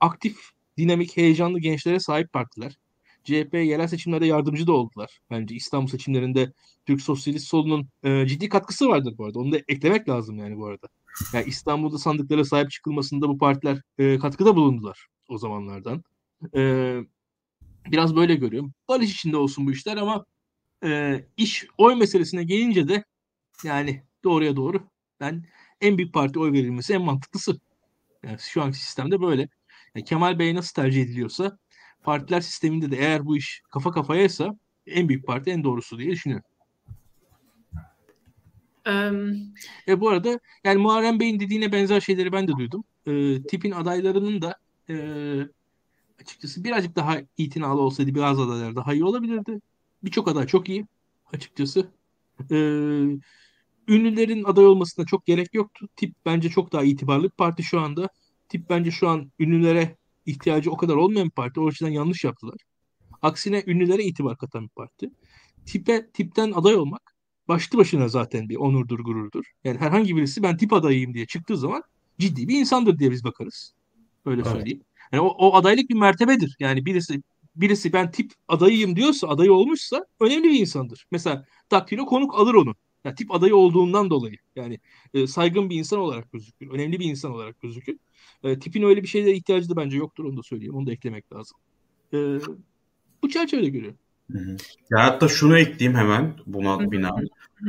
aktif, 0.00 0.36
dinamik, 0.78 1.16
heyecanlı 1.16 1.58
gençlere 1.60 2.00
sahip 2.00 2.32
partiler. 2.32 2.78
CHP 3.24 3.54
yerel 3.54 3.88
seçimlerde 3.88 4.26
yardımcı 4.26 4.66
da 4.66 4.72
oldular. 4.72 5.20
Bence 5.30 5.54
İstanbul 5.54 5.88
seçimlerinde 5.88 6.52
Türk 6.86 7.00
Sosyalist 7.02 7.46
Solu'nun 7.46 7.88
e, 8.02 8.26
ciddi 8.26 8.48
katkısı 8.48 8.88
vardır 8.88 9.14
bu 9.18 9.24
arada. 9.24 9.38
Onu 9.38 9.52
da 9.52 9.58
eklemek 9.68 10.08
lazım 10.08 10.38
yani 10.38 10.56
bu 10.56 10.66
arada. 10.66 10.88
Yani 11.32 11.44
İstanbul'da 11.46 11.98
sandıklara 11.98 12.44
sahip 12.44 12.70
çıkılmasında 12.70 13.28
bu 13.28 13.38
partiler 13.38 13.82
e, 13.98 14.18
katkıda 14.18 14.56
bulundular 14.56 15.06
o 15.28 15.38
zamanlardan. 15.38 16.04
E, 16.56 17.00
biraz 17.86 18.16
böyle 18.16 18.34
görüyorum. 18.34 18.74
Barış 18.88 19.12
içinde 19.12 19.36
olsun 19.36 19.66
bu 19.66 19.72
işler 19.72 19.96
ama 19.96 20.24
e, 20.84 21.20
iş 21.36 21.66
oy 21.78 21.94
meselesine 21.94 22.44
gelince 22.44 22.88
de 22.88 23.04
yani 23.64 24.02
doğruya 24.24 24.56
doğru 24.56 24.80
ben 25.20 25.44
en 25.80 25.98
büyük 25.98 26.14
parti 26.14 26.38
oy 26.38 26.52
verilmesi 26.52 26.94
en 26.94 27.02
mantıklısı. 27.02 27.60
Yani 28.22 28.38
şu 28.38 28.62
anki 28.62 28.78
sistemde 28.78 29.20
böyle. 29.20 29.48
Yani 29.94 30.04
Kemal 30.04 30.38
Bey 30.38 30.54
nasıl 30.54 30.74
tercih 30.74 31.02
ediliyorsa 31.02 31.58
partiler 32.04 32.40
sisteminde 32.40 32.90
de 32.90 32.96
eğer 32.96 33.26
bu 33.26 33.36
iş 33.36 33.62
kafa 33.70 33.90
kafayaysa 33.90 34.58
en 34.86 35.08
büyük 35.08 35.26
parti 35.26 35.50
en 35.50 35.64
doğrusu 35.64 35.98
diye 35.98 36.10
düşünüyorum. 36.10 36.46
E 39.88 40.00
bu 40.00 40.08
arada 40.08 40.40
yani 40.64 40.78
Muharrem 40.78 41.20
Bey'in 41.20 41.40
dediğine 41.40 41.72
benzer 41.72 42.00
şeyleri 42.00 42.32
ben 42.32 42.48
de 42.48 42.52
duydum. 42.52 42.84
E, 43.06 43.42
tipin 43.42 43.70
adaylarının 43.70 44.42
da 44.42 44.56
e, 44.90 44.94
açıkçası 46.20 46.64
birazcık 46.64 46.96
daha 46.96 47.18
itinalı 47.38 47.80
olsaydı 47.80 48.14
biraz 48.14 48.40
adaylar 48.40 48.76
daha 48.76 48.94
iyi 48.94 49.04
olabilirdi. 49.04 49.60
Birçok 50.04 50.28
aday 50.28 50.46
çok 50.46 50.68
iyi 50.68 50.86
açıkçası. 51.32 51.90
E, 52.50 52.56
ünlülerin 53.88 54.44
aday 54.44 54.66
olmasına 54.66 55.06
çok 55.06 55.26
gerek 55.26 55.54
yoktu. 55.54 55.88
Tip 55.96 56.14
bence 56.26 56.48
çok 56.48 56.72
daha 56.72 56.84
itibarlı 56.84 57.24
bir 57.24 57.30
parti 57.30 57.62
şu 57.62 57.80
anda. 57.80 58.08
Tip 58.48 58.70
bence 58.70 58.90
şu 58.90 59.08
an 59.08 59.32
ünlülere 59.38 59.96
ihtiyacı 60.26 60.70
o 60.70 60.76
kadar 60.76 60.94
olmayan 60.94 61.26
bir 61.26 61.30
parti. 61.30 61.60
O 61.60 61.68
açıdan 61.68 61.90
yanlış 61.90 62.24
yaptılar. 62.24 62.56
Aksine 63.22 63.62
ünlülere 63.66 64.04
itibar 64.04 64.36
katan 64.38 64.62
bir 64.64 64.68
parti. 64.68 65.10
Tipe, 65.66 66.10
tipten 66.10 66.52
aday 66.52 66.74
olmak 66.76 67.03
başlı 67.48 67.78
başına 67.78 68.08
zaten 68.08 68.48
bir 68.48 68.56
onurdur, 68.56 68.98
gururdur. 68.98 69.44
Yani 69.64 69.78
herhangi 69.78 70.16
birisi 70.16 70.42
ben 70.42 70.56
tip 70.56 70.72
adayıyım 70.72 71.14
diye 71.14 71.26
çıktığı 71.26 71.56
zaman 71.56 71.82
ciddi 72.18 72.48
bir 72.48 72.60
insandır 72.60 72.98
diye 72.98 73.10
biz 73.10 73.24
bakarız. 73.24 73.74
Öyle 74.26 74.42
evet. 74.42 74.52
söyleyeyim. 74.52 74.82
Yani 75.12 75.20
o, 75.20 75.26
o 75.26 75.54
adaylık 75.54 75.90
bir 75.90 75.94
mertebedir. 75.94 76.56
Yani 76.58 76.86
birisi 76.86 77.22
birisi 77.56 77.92
ben 77.92 78.10
tip 78.10 78.32
adayıyım 78.48 78.96
diyorsa, 78.96 79.28
adayı 79.28 79.52
olmuşsa 79.52 80.06
önemli 80.20 80.44
bir 80.44 80.60
insandır. 80.60 81.06
Mesela 81.10 81.44
daktilo 81.70 82.06
konuk 82.06 82.34
alır 82.34 82.54
onu. 82.54 82.74
Yani 83.04 83.14
tip 83.14 83.34
adayı 83.34 83.56
olduğundan 83.56 84.10
dolayı. 84.10 84.36
Yani 84.56 84.78
e, 85.14 85.26
saygın 85.26 85.70
bir 85.70 85.76
insan 85.76 85.98
olarak 85.98 86.32
gözükür. 86.32 86.70
Önemli 86.70 87.00
bir 87.00 87.04
insan 87.04 87.32
olarak 87.32 87.60
gözükür. 87.60 87.96
E, 88.42 88.58
tipin 88.58 88.82
öyle 88.82 89.02
bir 89.02 89.08
şeylere 89.08 89.36
ihtiyacı 89.36 89.68
da 89.68 89.76
bence 89.76 89.96
yoktur 89.96 90.24
onu 90.24 90.36
da 90.36 90.42
söyleyeyim. 90.42 90.74
Onu 90.74 90.86
da 90.86 90.92
eklemek 90.92 91.32
lazım. 91.32 91.58
E, 92.12 92.18
bu 93.22 93.28
çerçevede 93.28 93.68
görüyorum. 93.68 93.98
Hı 94.32 94.38
hı. 94.38 94.56
Ya 94.90 95.04
hatta 95.04 95.28
şunu 95.28 95.58
ekleyeyim 95.58 95.98
hemen 95.98 96.34
buna 96.46 96.90
binaen. 96.90 97.28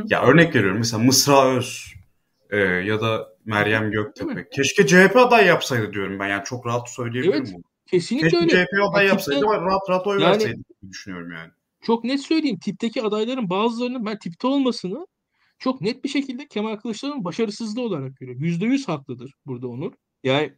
Ya 0.09 0.23
örnek 0.23 0.55
veriyorum 0.55 0.77
mesela 0.77 1.03
Mısra 1.03 1.55
Öz 1.55 1.93
e, 2.49 2.57
ya 2.57 3.01
da 3.01 3.35
Meryem 3.45 3.91
Göktepe. 3.91 4.49
Keşke 4.49 4.87
CHP 4.87 5.15
aday 5.17 5.45
yapsaydı 5.45 5.93
diyorum 5.93 6.19
ben. 6.19 6.27
Yani 6.27 6.43
çok 6.45 6.65
rahat 6.65 6.89
söyleyebilirim 6.89 7.37
Evet. 7.43 7.53
bunu. 7.53 7.63
Kesinlikle 7.85 8.29
Keşke 8.29 8.45
öyle. 8.45 8.65
CHP 8.65 8.73
aday 8.89 9.03
Ya 9.05 9.09
yapsaydı 9.09 9.45
ama 9.45 9.61
rahat 9.61 9.89
rahat 9.89 10.07
oy 10.07 10.21
Yani- 10.21 10.33
verseydi 10.33 10.61
düşünüyorum 10.89 11.31
yani. 11.31 11.51
çok 11.81 12.03
net 12.03 12.21
söyleyeyim. 12.21 12.59
Tipteki 12.59 13.03
adayların 13.03 13.49
bazılarının 13.49 14.05
ben 14.05 14.19
tipte 14.19 14.47
olmasını 14.47 15.07
çok 15.59 15.81
net 15.81 16.03
bir 16.03 16.09
şekilde 16.09 16.47
Kemal 16.47 16.75
Kılıçdaroğlu'nun 16.75 17.23
başarısızlığı 17.25 17.81
olarak 17.81 18.17
görüyorum. 18.17 18.43
Yüzde 18.43 18.65
yüz 18.65 18.87
haklıdır 18.87 19.31
burada 19.45 19.67
Onur. 19.67 19.93
Yani 20.23 20.53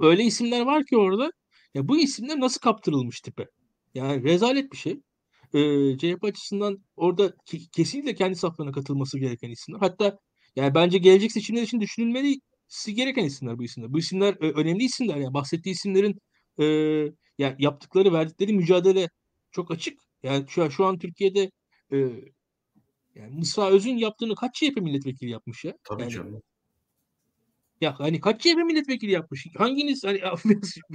öyle 0.00 0.22
isimler 0.22 0.66
var 0.66 0.84
ki 0.84 0.96
orada. 0.96 1.32
Ya 1.74 1.88
bu 1.88 1.98
isimler 1.98 2.40
nasıl 2.40 2.60
kaptırılmış 2.60 3.20
tipe? 3.20 3.46
Yani 3.94 4.24
rezalet 4.24 4.72
bir 4.72 4.76
şey. 4.76 5.00
Ee, 5.54 5.98
CHP 5.98 6.24
açısından 6.24 6.78
orada 6.96 7.32
kesinlikle 7.72 8.14
kendi 8.14 8.36
saflarına 8.36 8.72
katılması 8.72 9.18
gereken 9.18 9.50
isimler. 9.50 9.80
Hatta 9.80 10.18
yani 10.56 10.74
bence 10.74 10.98
gelecek 10.98 11.32
seçimler 11.32 11.62
için 11.62 11.80
düşünülmesi 11.80 12.94
gereken 12.94 13.24
isimler 13.24 13.58
bu 13.58 13.64
isimler. 13.64 13.92
Bu 13.92 13.98
isimler 13.98 14.34
e, 14.40 14.50
önemli 14.50 14.84
isimler. 14.84 15.16
Yani 15.16 15.34
bahsettiği 15.34 15.74
isimlerin 15.74 16.20
e, 16.60 16.64
yani 17.38 17.56
yaptıkları, 17.58 18.12
verdikleri 18.12 18.52
mücadele 18.52 19.08
çok 19.50 19.70
açık. 19.70 19.98
Yani 20.22 20.44
şu 20.48 20.64
an, 20.64 20.68
şu 20.68 20.84
an 20.86 20.98
Türkiye'de 20.98 21.50
e, 21.92 21.96
yani 23.14 23.36
Mısra 23.36 23.70
Öz'ün 23.70 23.96
yaptığını 23.96 24.34
kaç 24.34 24.54
CHP 24.54 24.76
milletvekili 24.76 25.30
yapmış 25.30 25.64
ya? 25.64 25.74
Tabii 25.84 26.02
Yani 26.02 26.12
canım. 26.12 26.42
ya 27.80 28.00
hani 28.00 28.20
kaç 28.20 28.40
CHP 28.42 28.56
milletvekili 28.56 29.10
yapmış? 29.10 29.46
Hanginiz 29.56 30.04
hani 30.04 30.20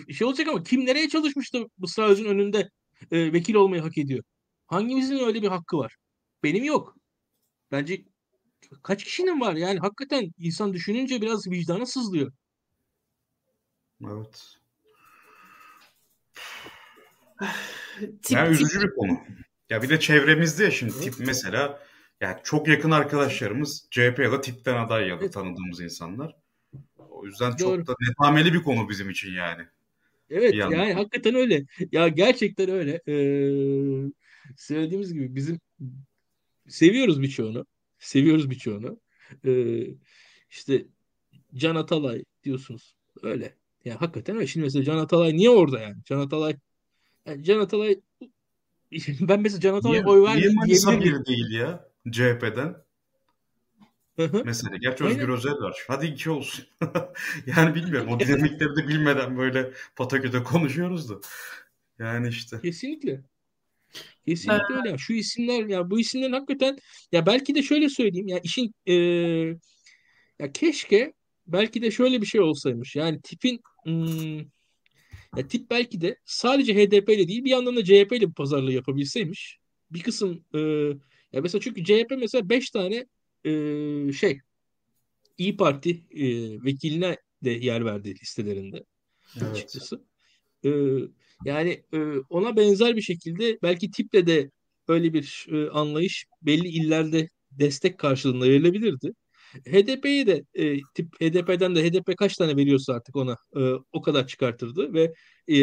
şey 0.13 0.27
olacak 0.27 0.47
ama 0.47 0.63
kim 0.63 0.85
nereye 0.85 1.09
çalışmıştı 1.09 1.65
Mısra 1.77 2.07
Öz'ün 2.07 2.25
önünde 2.25 2.69
e, 3.11 3.34
vekil 3.34 3.55
olmayı 3.55 3.81
hak 3.81 3.97
ediyor? 3.97 4.23
Hangimizin 4.73 5.19
öyle 5.19 5.41
bir 5.41 5.47
hakkı 5.47 5.77
var? 5.77 5.95
Benim 6.43 6.63
yok. 6.63 6.95
Bence 7.71 8.01
kaç 8.83 9.03
kişinin 9.03 9.41
var? 9.41 9.55
Yani 9.55 9.79
hakikaten 9.79 10.31
insan 10.37 10.73
düşününce 10.73 11.21
biraz 11.21 11.47
vicdana 11.47 11.85
sızlıyor. 11.85 12.31
Evet. 14.05 14.57
Tip, 17.99 18.31
Yani 18.31 18.47
tip- 18.47 18.51
üzücü 18.51 18.81
bir 18.81 18.95
konu. 18.95 19.19
Ya 19.69 19.81
bir 19.81 19.89
de 19.89 19.99
çevremizde 19.99 20.63
ya 20.63 20.71
şimdi 20.71 20.99
tip 20.99 21.13
mesela 21.19 21.83
yani 22.21 22.37
çok 22.43 22.67
yakın 22.67 22.91
arkadaşlarımız 22.91 23.87
CHP 23.91 24.23
ya 24.23 24.31
da 24.31 24.41
tipten 24.41 24.75
aday 24.75 25.07
ya 25.07 25.19
da 25.19 25.23
Evet. 25.23 25.33
tanıdığımız 25.33 25.81
insanlar. 25.81 26.35
O 27.09 27.25
yüzden 27.25 27.51
Doğru. 27.51 27.77
çok 27.85 27.87
da 27.87 27.95
netameli 28.09 28.53
bir 28.53 28.63
konu 28.63 28.89
bizim 28.89 29.09
için 29.09 29.31
yani. 29.33 29.63
Evet 30.29 30.53
yani 30.53 30.93
hakikaten 30.93 31.35
öyle. 31.35 31.65
Ya 31.91 32.07
gerçekten 32.07 32.69
öyle. 32.69 33.01
Ee, 33.07 34.11
söylediğimiz 34.57 35.14
gibi 35.14 35.36
bizim 35.36 35.60
seviyoruz 36.68 37.22
birçoğunu. 37.22 37.65
Seviyoruz 37.99 38.49
birçoğunu. 38.49 38.99
Ee, 39.45 39.88
işte 40.49 40.86
Can 41.56 41.76
Atalay 41.76 42.24
diyorsunuz. 42.44 42.95
Öyle. 43.24 43.56
Ya 43.86 44.02
hakikaten 44.02 44.36
öyle. 44.36 44.48
Şimdi 44.48 44.64
mesela 44.64 44.86
Can 44.86 44.98
Atalay 44.98 45.38
niye 45.38 45.49
orada 45.49 45.80
yani? 45.80 45.95
Can 46.06 46.20
Atalay 46.20 46.56
yani 47.26 47.44
Can 47.44 47.60
Atalay 47.60 48.02
ben 49.20 49.41
mesela 49.41 49.60
Can 49.60 49.74
Atalay'a 49.74 50.03
Niye, 50.03 50.14
oy 50.14 50.20
niye 50.20 50.30
vermeyeyim 50.30 50.56
Manisa 50.56 50.91
diyebilir 50.91 51.11
miyim? 51.11 51.22
bir 51.22 51.26
değil 51.26 51.52
ya 51.60 51.90
CHP'den? 52.11 52.84
Mesela 54.45 54.78
gerçi 54.78 55.03
Aynen. 55.03 55.20
Özgür 55.20 55.34
Özel 55.34 55.53
var. 55.53 55.84
Hadi 55.88 56.06
iki 56.06 56.30
olsun. 56.30 56.65
yani 57.45 57.76
bilmiyorum. 57.76 58.10
O 58.10 58.20
dinamikleri 58.20 58.76
de 58.76 58.88
bilmeden 58.88 59.38
böyle 59.38 59.74
pataküte 59.95 60.44
konuşuyoruz 60.44 61.10
da. 61.10 61.14
Yani 61.99 62.28
işte. 62.28 62.61
Kesinlikle. 62.61 63.24
Kesinlikle 64.26 64.76
öyle. 64.76 64.98
Şu 64.98 65.14
isimler 65.14 65.65
ya 65.65 65.90
bu 65.90 65.99
isimlerin 65.99 66.34
hakikaten 66.34 66.78
ya 67.11 67.26
belki 67.26 67.56
de 67.56 67.64
şöyle 67.64 67.90
söyleyeyim 67.90 68.28
ya 68.28 68.40
işin 68.44 68.76
e, 68.86 68.94
ya 70.40 70.52
keşke 70.53 71.14
belki 71.48 71.82
de 71.82 71.91
şöyle 71.91 72.22
bir 72.22 72.26
şey 72.26 72.41
olsaymış. 72.41 72.95
Yani 72.95 73.22
tipin 73.22 73.61
hmm, 73.84 74.38
ya 75.38 75.48
tip 75.49 75.70
belki 75.70 76.02
de 76.02 76.18
sadece 76.26 76.76
HDP 76.76 77.14
ile 77.14 77.28
değil 77.28 77.44
bir 77.44 77.49
yandan 77.49 77.76
da 77.76 77.84
CHP 77.84 78.18
ile 78.18 78.30
bir 78.30 78.34
pazarlığı 78.34 78.74
yapabilseymiş. 78.74 79.57
Bir 79.91 80.02
kısım 80.02 80.45
e, 80.56 80.60
ya 81.34 81.41
mesela 81.41 81.61
çünkü 81.61 81.84
CHP 81.84 82.11
mesela 82.18 82.49
5 82.49 82.70
tane 82.70 83.06
e, 83.45 83.52
şey 84.14 84.40
İyi 85.38 85.57
Parti 85.57 86.03
e, 86.11 86.26
vekiline 86.64 87.18
de 87.44 87.49
yer 87.49 87.86
verdi 87.86 88.15
listelerinde 88.22 88.84
Evet. 89.41 89.52
açıkçası. 89.52 90.03
Ee, 90.65 90.70
yani 91.45 91.84
e, 91.94 91.98
ona 92.30 92.56
benzer 92.56 92.95
bir 92.95 93.02
şekilde 93.02 93.60
belki 93.64 93.91
tiple 93.91 94.28
de 94.28 94.52
öyle 94.88 95.14
bir 95.14 95.48
e, 95.52 95.70
anlayış 95.70 96.26
belli 96.41 96.68
illerde 96.68 97.30
destek 97.52 97.98
karşılığında 97.98 98.45
verilebilirdi. 98.45 99.14
HDP'yi 99.53 100.28
de 100.28 100.44
e, 100.53 100.80
tip 100.95 101.22
HDP'den 101.22 101.76
de 101.76 101.84
HDP 101.90 102.18
kaç 102.18 102.38
tane 102.38 102.57
veriyorsa 102.57 102.94
artık 102.94 103.15
ona 103.15 103.38
e, 103.56 103.60
o 103.91 104.02
kadar 104.02 104.28
çıkartırdı 104.28 104.94
ve 104.94 105.14
e, 105.48 105.57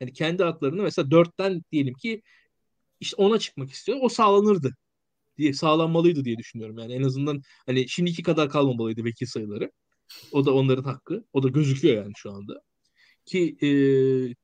yani 0.00 0.12
kendi 0.14 0.44
adlarını 0.44 0.82
mesela 0.82 1.10
dörtten 1.10 1.62
diyelim 1.72 1.94
ki 1.94 2.22
işte 3.00 3.16
ona 3.16 3.38
çıkmak 3.38 3.70
istiyor. 3.70 3.98
O 4.02 4.08
sağlanırdı 4.08 4.74
diye 5.38 5.52
sağlanmalıydı 5.52 6.24
diye 6.24 6.38
düşünüyorum. 6.38 6.78
Yani 6.78 6.94
en 6.94 7.02
azından 7.02 7.42
hani 7.66 7.88
şimdiki 7.88 8.22
kadar 8.22 8.48
kalmamalıydı 8.50 9.04
vekil 9.04 9.26
sayıları. 9.26 9.70
O 10.32 10.46
da 10.46 10.54
onların 10.54 10.84
hakkı. 10.84 11.24
O 11.32 11.42
da 11.42 11.48
gözüküyor 11.48 12.04
yani 12.04 12.12
şu 12.16 12.32
anda 12.32 12.62
ki 13.26 13.56
e, 13.62 13.68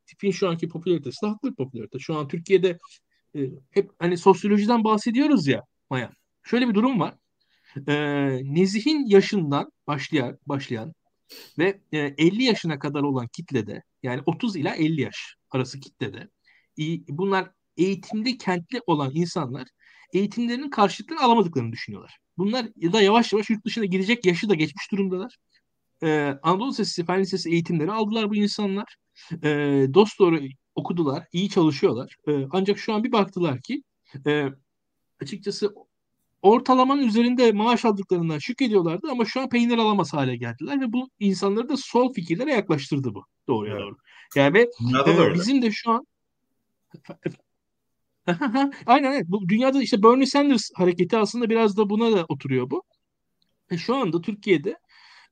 tipin 0.07 0.31
şu 0.31 0.49
anki 0.49 0.69
popülaritesi 0.69 1.23
de 1.23 1.27
haklı 1.27 1.55
popülarite. 1.55 1.99
Şu 1.99 2.15
an 2.17 2.29
Türkiye'de 2.29 2.79
e, 3.37 3.41
hep 3.71 3.91
hani 3.99 4.19
sosyolojiden 4.19 4.85
bahsediyoruz 4.85 5.47
ya 5.47 5.63
Maya. 5.91 6.13
Şöyle 6.43 6.69
bir 6.69 6.75
durum 6.75 7.01
var. 7.01 7.15
E, 7.89 7.95
Nezih'in 8.55 9.07
yaşından 9.07 9.73
başlayan, 9.87 10.39
başlayan 10.47 10.95
ve 11.59 11.81
e, 11.93 11.99
50 11.99 12.43
yaşına 12.45 12.79
kadar 12.79 13.03
olan 13.03 13.29
kitlede 13.29 13.83
yani 14.03 14.23
30 14.27 14.57
ila 14.57 14.75
50 14.75 15.01
yaş 15.01 15.37
arası 15.51 15.81
kitlede 15.81 16.29
i- 16.79 17.05
bunlar 17.09 17.51
eğitimde 17.77 18.37
kentli 18.37 18.81
olan 18.87 19.11
insanlar 19.15 19.69
eğitimlerinin 20.15 20.71
karşılıklarını 20.71 21.25
alamadıklarını 21.25 21.73
düşünüyorlar. 21.73 22.19
Bunlar 22.39 22.67
da 22.93 23.03
yavaş 23.03 23.33
yavaş 23.33 23.51
yurt 23.51 23.65
dışına 23.65 23.85
gidecek 23.85 24.27
yaşı 24.27 24.49
da 24.49 24.55
geçmiş 24.55 24.93
durumdalar. 24.93 25.37
Ee, 26.03 26.39
Anadolu 26.43 26.71
Lisesi, 26.71 27.05
Fen 27.05 27.21
Lisesi 27.21 27.51
eğitimleri 27.51 27.93
aldılar 27.93 28.31
bu 28.31 28.35
insanlar. 28.35 28.97
Ee, 29.45 29.87
dosdoğru 29.95 30.41
okudular, 30.75 31.27
iyi 31.33 31.49
çalışıyorlar. 31.49 32.17
Ee, 32.29 32.47
ancak 32.51 32.79
şu 32.79 32.95
an 32.95 33.05
bir 33.05 33.13
baktılar 33.13 33.61
ki 33.61 33.83
e, 34.27 34.47
açıkçası 35.23 35.75
ortalamanın 36.43 37.03
üzerinde 37.03 37.53
maaş 37.53 37.85
aldıklarından 37.85 38.39
şükrediyorlardı 38.39 39.09
ama 39.11 39.25
şu 39.25 39.41
an 39.41 39.49
peynir 39.49 39.79
alamaz 39.79 40.13
hale 40.13 40.37
geldiler 40.37 40.81
ve 40.81 40.93
bu 40.93 41.11
insanları 41.19 41.69
da 41.69 41.77
sol 41.77 42.13
fikirlere 42.13 42.53
yaklaştırdı 42.53 43.15
bu 43.15 43.25
doğruya 43.49 43.75
Evet. 43.75 43.83
doğru. 43.83 43.97
Yani 44.37 44.55
ve 44.55 44.61
e, 45.31 45.35
bizim 45.35 45.63
de 45.63 45.71
şu 45.71 45.91
an 45.91 46.07
Aynen 48.87 49.13
evet. 49.13 49.25
Bu 49.29 49.49
dünyada 49.49 49.83
işte 49.83 50.03
Bernie 50.03 50.27
Sanders 50.27 50.71
hareketi 50.75 51.17
aslında 51.17 51.51
biraz 51.51 51.77
da 51.77 51.91
buna 51.91 52.13
da 52.13 52.25
oturuyor 52.29 52.71
bu. 52.71 52.83
E, 53.71 53.79
şu 53.79 53.97
anda 53.97 54.21
Türkiye'de 54.21 54.79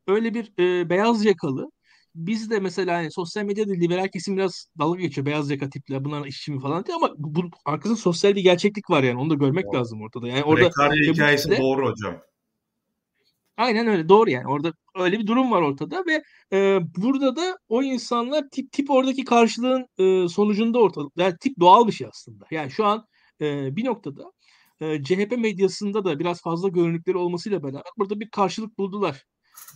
öyle 0.09 0.35
bir 0.35 0.53
e, 0.59 0.91
beyaz 0.91 1.25
yakalı 1.25 1.71
biz 2.15 2.51
de 2.51 2.61
mesela 2.61 2.97
hani 2.97 3.13
sosyal 3.13 3.45
medyada 3.45 3.73
liberal 3.73 4.09
kesim 4.09 4.37
biraz 4.37 4.67
dalga 4.79 5.01
geçiyor 5.01 5.27
beyaz 5.27 5.51
yaka 5.51 5.71
tipler 5.71 6.05
bunlar 6.05 6.27
işçi 6.27 6.53
mi 6.53 6.61
falan 6.61 6.85
diye 6.85 6.97
ama 6.97 7.11
bu, 7.19 7.35
bu 7.35 7.51
arkasında 7.65 7.97
sosyal 7.97 8.37
bir 8.37 8.43
gerçeklik 8.43 8.91
var 8.91 9.03
yani 9.03 9.21
onu 9.21 9.31
da 9.31 9.35
görmek 9.35 9.67
Doğru. 9.67 9.77
lazım 9.77 10.03
ortada. 10.03 10.29
Yani 10.29 10.45
orada 10.45 10.69
Prekarya 10.69 11.13
hikayesi 11.13 11.49
kitle- 11.49 11.59
doğru 11.59 11.87
hocam. 11.87 12.23
Aynen 13.57 13.87
öyle 13.87 14.09
doğru 14.09 14.31
yani 14.31 14.49
orada 14.49 14.73
öyle 14.97 15.19
bir 15.19 15.27
durum 15.27 15.51
var 15.51 15.63
ortada 15.63 16.05
ve 16.07 16.23
e, 16.53 16.79
burada 16.97 17.37
da 17.37 17.59
o 17.69 17.83
insanlar 17.83 18.45
tip 18.53 18.73
tip 18.73 18.91
oradaki 18.91 19.25
karşılığın 19.25 19.87
e, 19.99 20.29
sonucunda 20.29 20.79
ortada. 20.79 21.09
Yani 21.17 21.35
tip 21.41 21.61
doğal 21.61 21.87
bir 21.87 21.93
şey 21.93 22.07
aslında. 22.11 22.47
Yani 22.51 22.71
şu 22.71 22.85
an 22.85 23.07
e, 23.41 23.77
bir 23.77 23.85
noktada 23.85 24.33
e, 24.81 25.03
CHP 25.05 25.37
medyasında 25.37 26.05
da 26.05 26.19
biraz 26.19 26.43
fazla 26.43 26.69
görünükleri 26.69 27.17
olmasıyla 27.17 27.63
beraber 27.63 27.83
burada 27.99 28.21
bir 28.21 28.31
karşılık 28.31 28.79
buldular. 28.79 29.25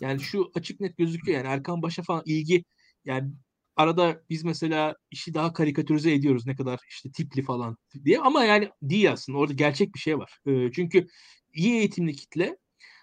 Yani 0.01 0.21
şu 0.21 0.51
açık 0.55 0.81
net 0.81 0.97
gözüküyor 0.97 1.39
yani 1.39 1.49
Erkan 1.55 1.83
Baş'a 1.83 2.03
falan 2.03 2.23
ilgi 2.27 2.65
yani 3.05 3.33
arada 3.77 4.23
biz 4.31 4.45
mesela 4.45 4.97
işi 5.11 5.35
daha 5.35 5.53
karikatürize 5.53 6.13
ediyoruz 6.13 6.47
ne 6.47 6.57
kadar 6.57 6.81
işte 6.89 7.11
tipli 7.13 7.43
falan 7.43 7.77
diye 8.05 8.19
ama 8.21 8.45
yani 8.45 8.71
değil 8.83 9.13
aslında 9.13 9.39
orada 9.39 9.53
gerçek 9.53 9.95
bir 9.95 10.01
şey 10.01 10.19
var. 10.19 10.39
E, 10.47 10.73
çünkü 10.73 11.07
iyi 11.55 11.73
eğitimli 11.75 12.13
kitle 12.17 12.57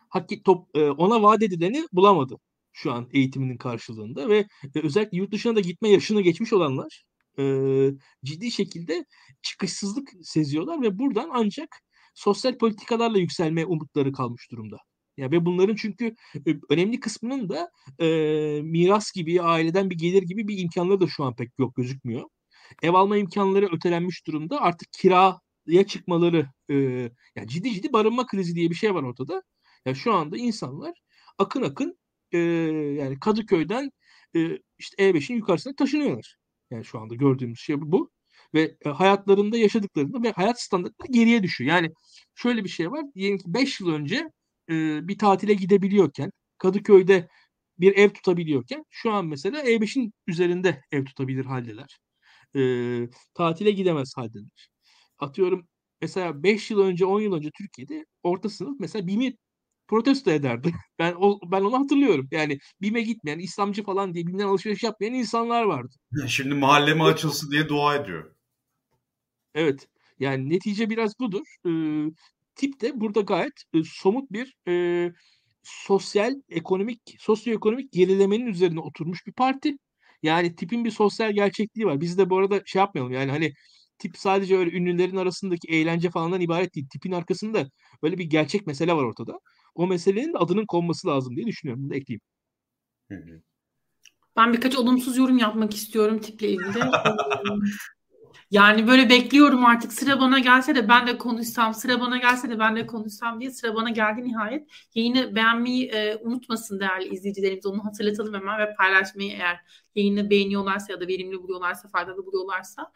hakki 0.09 0.43
top 0.43 0.77
e, 0.77 0.89
ona 0.89 1.23
vaat 1.23 1.43
edileni 1.43 1.85
bulamadı 1.93 2.35
şu 2.73 2.91
an 2.93 3.09
eğitiminin 3.13 3.57
karşılığında 3.57 4.29
ve 4.29 4.37
e, 4.75 4.79
özellikle 4.83 5.17
yurt 5.17 5.31
dışına 5.31 5.55
da 5.55 5.59
gitme 5.59 5.89
yaşını 5.89 6.21
geçmiş 6.21 6.53
olanlar 6.53 7.03
e, 7.39 7.43
ciddi 8.25 8.51
şekilde 8.51 9.05
çıkışsızlık 9.41 10.09
seziyorlar 10.23 10.81
ve 10.81 10.99
buradan 10.99 11.29
ancak 11.33 11.69
sosyal 12.15 12.57
politikalarla 12.57 13.17
yükselme 13.17 13.65
umutları 13.65 14.11
kalmış 14.11 14.51
durumda. 14.51 14.77
Ya 15.19 15.31
ve 15.31 15.45
bunların 15.45 15.75
çünkü 15.75 16.15
e, 16.47 16.51
önemli 16.69 16.99
kısmının 16.99 17.49
da 17.49 17.71
e, 17.99 18.07
miras 18.63 19.11
gibi, 19.11 19.41
aileden 19.41 19.89
bir 19.89 19.97
gelir 19.97 20.23
gibi 20.23 20.47
bir 20.47 20.57
imkanları 20.57 21.01
da 21.01 21.07
şu 21.07 21.23
an 21.23 21.35
pek 21.35 21.59
yok 21.59 21.75
gözükmüyor. 21.75 22.23
Ev 22.83 22.93
alma 22.93 23.17
imkanları 23.17 23.65
ötelenmiş 23.75 24.27
durumda. 24.27 24.61
Artık 24.61 24.93
kiraya 24.93 25.87
çıkmaları, 25.87 26.47
e, 26.69 26.75
yani 27.35 27.47
ciddi 27.47 27.73
ciddi 27.73 27.93
barınma 27.93 28.25
krizi 28.25 28.55
diye 28.55 28.69
bir 28.69 28.75
şey 28.75 28.95
var 28.95 29.03
ortada. 29.03 29.43
Ya 29.85 29.95
şu 29.95 30.13
anda 30.13 30.37
insanlar 30.37 30.93
akın 31.37 31.63
akın 31.63 31.99
e, 32.31 32.37
yani 32.99 33.19
Kadıköy'den 33.19 33.91
e, 34.35 34.59
işte 34.77 35.03
E5'in 35.03 35.35
yukarısına 35.35 35.75
taşınıyorlar. 35.75 36.37
Yani 36.71 36.85
şu 36.85 36.99
anda 36.99 37.15
gördüğümüz 37.15 37.59
şey 37.59 37.81
bu. 37.81 38.11
Ve 38.53 38.77
e, 38.85 38.89
hayatlarında 38.89 39.57
yaşadıklarında 39.57 40.23
ve 40.23 40.31
hayat 40.31 40.61
standartları 40.61 41.11
geriye 41.11 41.43
düşüyor. 41.43 41.69
Yani 41.69 41.91
şöyle 42.35 42.63
bir 42.63 42.69
şey 42.69 42.91
var. 42.91 43.05
Diyelim 43.15 43.37
ki 43.37 43.43
5 43.47 43.79
yıl 43.79 43.89
önce 43.89 44.29
e, 44.69 45.07
bir 45.07 45.17
tatile 45.17 45.53
gidebiliyorken 45.53 46.31
Kadıköy'de 46.57 47.27
bir 47.79 47.97
ev 47.97 48.09
tutabiliyorken 48.09 48.83
şu 48.89 49.11
an 49.11 49.25
mesela 49.25 49.61
E5'in 49.61 50.13
üzerinde 50.27 50.83
ev 50.91 51.05
tutabilir 51.05 51.45
haldeler. 51.45 51.99
E, 52.55 52.61
tatile 53.33 53.71
gidemez 53.71 54.13
haldeler. 54.15 54.69
Atıyorum 55.19 55.67
mesela 56.01 56.43
5 56.43 56.71
yıl 56.71 56.79
önce 56.79 57.05
10 57.05 57.21
yıl 57.21 57.33
önce 57.33 57.49
Türkiye'de 57.57 58.05
orta 58.23 58.49
sınıf 58.49 58.79
mesela 58.79 59.07
BİM'i 59.07 59.35
protesto 59.87 60.31
ederdi. 60.31 60.73
Ben 60.99 61.15
o, 61.19 61.39
ben 61.51 61.61
onu 61.61 61.79
hatırlıyorum. 61.79 62.27
Yani 62.31 62.59
BİM'e 62.81 63.01
gitmeyen, 63.01 63.39
İslamcı 63.39 63.83
falan 63.83 64.13
diye 64.13 64.27
BİM'den 64.27 64.47
alışveriş 64.47 64.83
yapmayan 64.83 65.13
insanlar 65.13 65.63
vardı. 65.63 65.95
Şimdi 66.27 66.55
mahalleme 66.55 67.03
açılsın 67.03 67.51
diye 67.51 67.69
dua 67.69 67.95
ediyor. 67.95 68.35
Evet. 69.55 69.87
Yani 70.19 70.49
netice 70.49 70.89
biraz 70.89 71.19
budur. 71.19 71.45
E, 71.65 71.71
tip 72.59 72.81
de 72.81 72.99
burada 72.99 73.21
gayet 73.21 73.63
e, 73.73 73.83
somut 73.83 74.31
bir 74.31 74.55
e, 74.67 74.73
sosyal, 75.63 76.35
ekonomik, 76.49 77.01
sosyoekonomik 77.19 77.91
gerilemenin 77.91 78.47
üzerine 78.47 78.79
oturmuş 78.79 79.27
bir 79.27 79.33
parti. 79.33 79.77
Yani 80.23 80.55
tipin 80.55 80.85
bir 80.85 80.91
sosyal 80.91 81.33
gerçekliği 81.33 81.85
var. 81.87 82.01
Biz 82.01 82.17
de 82.17 82.29
bu 82.29 82.37
arada 82.37 82.61
şey 82.65 82.79
yapmayalım 82.79 83.13
yani 83.13 83.31
hani 83.31 83.53
tip 83.97 84.17
sadece 84.17 84.57
öyle 84.57 84.71
ünlülerin 84.77 85.15
arasındaki 85.15 85.67
eğlence 85.67 86.09
falandan 86.09 86.41
ibaret 86.41 86.75
değil. 86.75 86.87
Tipin 86.89 87.11
arkasında 87.11 87.69
böyle 88.03 88.17
bir 88.17 88.25
gerçek 88.25 88.67
mesele 88.67 88.93
var 88.93 89.03
ortada. 89.03 89.39
O 89.75 89.87
meselenin 89.87 90.33
adının 90.33 90.65
konması 90.65 91.07
lazım 91.07 91.35
diye 91.35 91.47
düşünüyorum. 91.47 91.83
Bunu 91.83 91.89
da 91.89 91.95
ekleyeyim. 91.95 92.21
Ben 94.35 94.53
birkaç 94.53 94.75
olumsuz 94.75 95.17
yorum 95.17 95.37
yapmak 95.37 95.73
istiyorum 95.73 96.19
tiple 96.19 96.49
ilgili. 96.49 96.79
Yani 98.51 98.87
böyle 98.87 99.09
bekliyorum 99.09 99.65
artık 99.65 99.93
sıra 99.93 100.19
bana 100.19 100.39
gelse 100.39 100.75
de 100.75 100.89
ben 100.89 101.07
de 101.07 101.17
konuşsam, 101.17 101.73
sıra 101.73 101.99
bana 101.99 102.17
gelse 102.17 102.49
de 102.49 102.59
ben 102.59 102.75
de 102.75 102.87
konuşsam 102.87 103.39
diye 103.41 103.51
sıra 103.51 103.75
bana 103.75 103.89
geldi 103.89 104.23
nihayet. 104.23 104.69
Yayını 104.95 105.35
beğenmeyi 105.35 105.89
e, 105.89 106.15
unutmasın 106.15 106.79
değerli 106.79 107.07
izleyicilerimiz. 107.07 107.65
Onu 107.65 107.85
hatırlatalım 107.85 108.33
hemen 108.33 108.59
ve 108.59 108.75
paylaşmayı 108.75 109.31
eğer 109.31 109.59
yayını 109.95 110.29
beğeniyorlarsa 110.29 110.93
ya 110.93 111.01
da 111.01 111.07
verimli 111.07 111.43
buluyorlarsa, 111.43 111.87
faydalı 111.87 112.25
buluyorlarsa. 112.25 112.91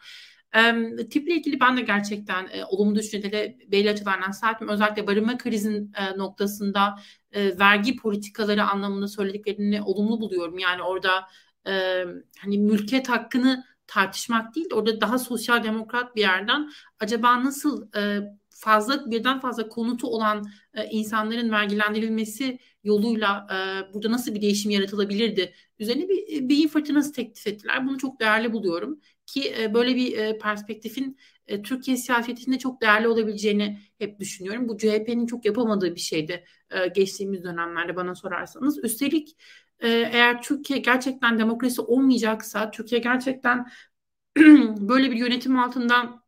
E, 0.54 1.08
tiple 1.08 1.34
ilgili 1.34 1.60
ben 1.60 1.76
de 1.76 1.80
gerçekten 1.80 2.48
e, 2.52 2.64
olumlu 2.64 2.94
düşüncelere 2.94 3.56
belli 3.68 3.90
açılardan 3.90 4.30
sahibim. 4.30 4.68
Özellikle 4.68 5.06
barınma 5.06 5.38
krizin 5.38 5.92
e, 5.96 6.18
noktasında 6.18 6.98
e, 7.32 7.58
vergi 7.58 7.96
politikaları 7.96 8.64
anlamında 8.64 9.08
söylediklerini 9.08 9.82
olumlu 9.82 10.20
buluyorum. 10.20 10.58
Yani 10.58 10.82
orada 10.82 11.28
e, 11.66 12.04
hani 12.38 12.58
mülkiyet 12.58 13.08
hakkını 13.08 13.64
tartışmak 13.86 14.54
değil 14.54 14.66
orada 14.72 15.00
daha 15.00 15.18
sosyal 15.18 15.64
demokrat 15.64 16.16
bir 16.16 16.20
yerden 16.20 16.70
acaba 17.00 17.44
nasıl 17.44 17.96
e, 17.96 18.20
fazla 18.50 19.10
birden 19.10 19.40
fazla 19.40 19.68
konutu 19.68 20.06
olan 20.06 20.44
e, 20.74 20.84
insanların 20.84 21.50
vergilendirilmesi 21.50 22.58
yoluyla 22.84 23.46
e, 23.50 23.56
burada 23.94 24.12
nasıl 24.12 24.34
bir 24.34 24.42
değişim 24.42 24.70
yaratılabilirdi 24.70 25.54
üzerine 25.78 26.08
bir 26.08 26.48
beyin 26.48 26.68
fırtınası 26.68 27.12
teklif 27.12 27.46
ettiler. 27.46 27.86
Bunu 27.86 27.98
çok 27.98 28.20
değerli 28.20 28.52
buluyorum 28.52 29.00
ki 29.26 29.54
e, 29.60 29.74
böyle 29.74 29.96
bir 29.96 30.18
e, 30.18 30.38
perspektifin 30.38 31.18
e, 31.46 31.62
Türkiye 31.62 31.96
siyasetinde 31.96 32.58
çok 32.58 32.82
değerli 32.82 33.08
olabileceğini 33.08 33.78
hep 33.98 34.20
düşünüyorum. 34.20 34.68
Bu 34.68 34.78
CHP'nin 34.78 35.26
çok 35.26 35.44
yapamadığı 35.44 35.94
bir 35.94 36.00
şeydi 36.00 36.44
e, 36.70 36.88
geçtiğimiz 36.88 37.44
dönemlerde 37.44 37.96
bana 37.96 38.14
sorarsanız. 38.14 38.84
Üstelik 38.84 39.36
e, 39.80 39.88
eğer 39.88 40.42
Türkiye 40.42 40.78
gerçekten 40.78 41.38
demokrasi 41.38 41.80
olmayacaksa, 41.80 42.70
Türkiye 42.70 43.00
gerçekten 43.00 43.66
böyle 44.80 45.10
bir 45.10 45.16
yönetim 45.16 45.58
altında 45.58 46.22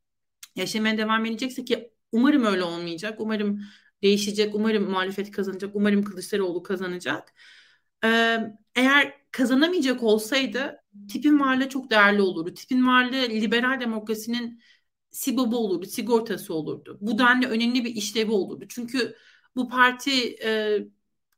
yaşamaya 0.56 0.98
devam 0.98 1.24
edecekse 1.26 1.64
ki 1.64 1.92
umarım 2.12 2.44
öyle 2.44 2.62
olmayacak. 2.64 3.20
Umarım 3.20 3.60
değişecek. 4.02 4.54
Umarım 4.54 4.90
muhalefet 4.90 5.30
kazanacak. 5.30 5.70
Umarım 5.76 6.04
Kılıçdaroğlu 6.04 6.62
kazanacak. 6.62 7.34
Ee, 8.04 8.38
eğer 8.74 9.14
kazanamayacak 9.30 10.02
olsaydı 10.02 10.76
tipin 11.12 11.40
varlığı 11.40 11.68
çok 11.68 11.90
değerli 11.90 12.22
olurdu. 12.22 12.54
Tipin 12.54 12.86
varlığı 12.86 13.28
liberal 13.28 13.80
demokrasinin 13.80 14.62
sibobu 15.10 15.58
olurdu, 15.58 15.86
sigortası 15.86 16.54
olurdu. 16.54 16.98
Bu 17.00 17.18
denli 17.18 17.46
önemli 17.46 17.84
bir 17.84 17.94
işlevi 17.94 18.30
olurdu. 18.30 18.64
Çünkü 18.68 19.16
bu 19.56 19.68
parti 19.68 20.36
e, 20.44 20.78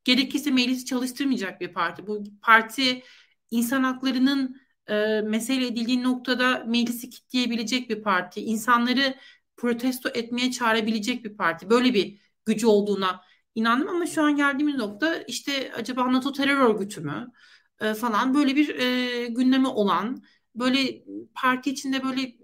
gerekirse 0.08 0.50
meclisi 0.50 0.84
çalıştırmayacak 0.84 1.60
bir 1.60 1.72
parti. 1.72 2.06
Bu 2.06 2.24
parti 2.42 3.02
insan 3.50 3.82
haklarının 3.82 4.60
e, 4.86 5.20
mesele 5.20 5.66
edildiği 5.66 6.02
noktada 6.02 6.64
meclisi 6.66 7.10
kitleyebilecek 7.10 7.90
bir 7.90 8.02
parti. 8.02 8.40
İnsanları 8.40 9.14
protesto 9.56 10.08
etmeye 10.14 10.50
çağırabilecek 10.50 11.24
bir 11.24 11.36
parti. 11.36 11.70
Böyle 11.70 11.94
bir 11.94 12.20
gücü 12.46 12.66
olduğuna 12.66 13.20
inandım 13.54 13.88
ama 13.88 14.06
şu 14.06 14.22
an 14.22 14.36
geldiğimiz 14.36 14.74
nokta 14.74 15.16
işte 15.16 15.72
acaba 15.76 16.12
NATO 16.12 16.32
terör 16.32 16.56
örgütü 16.56 17.00
mü 17.00 17.32
e, 17.80 17.94
falan 17.94 18.34
böyle 18.34 18.56
bir 18.56 18.68
e, 18.68 19.26
gündemi 19.26 19.68
olan 19.68 20.22
böyle 20.54 21.04
parti 21.34 21.70
içinde 21.70 22.04
böyle 22.04 22.36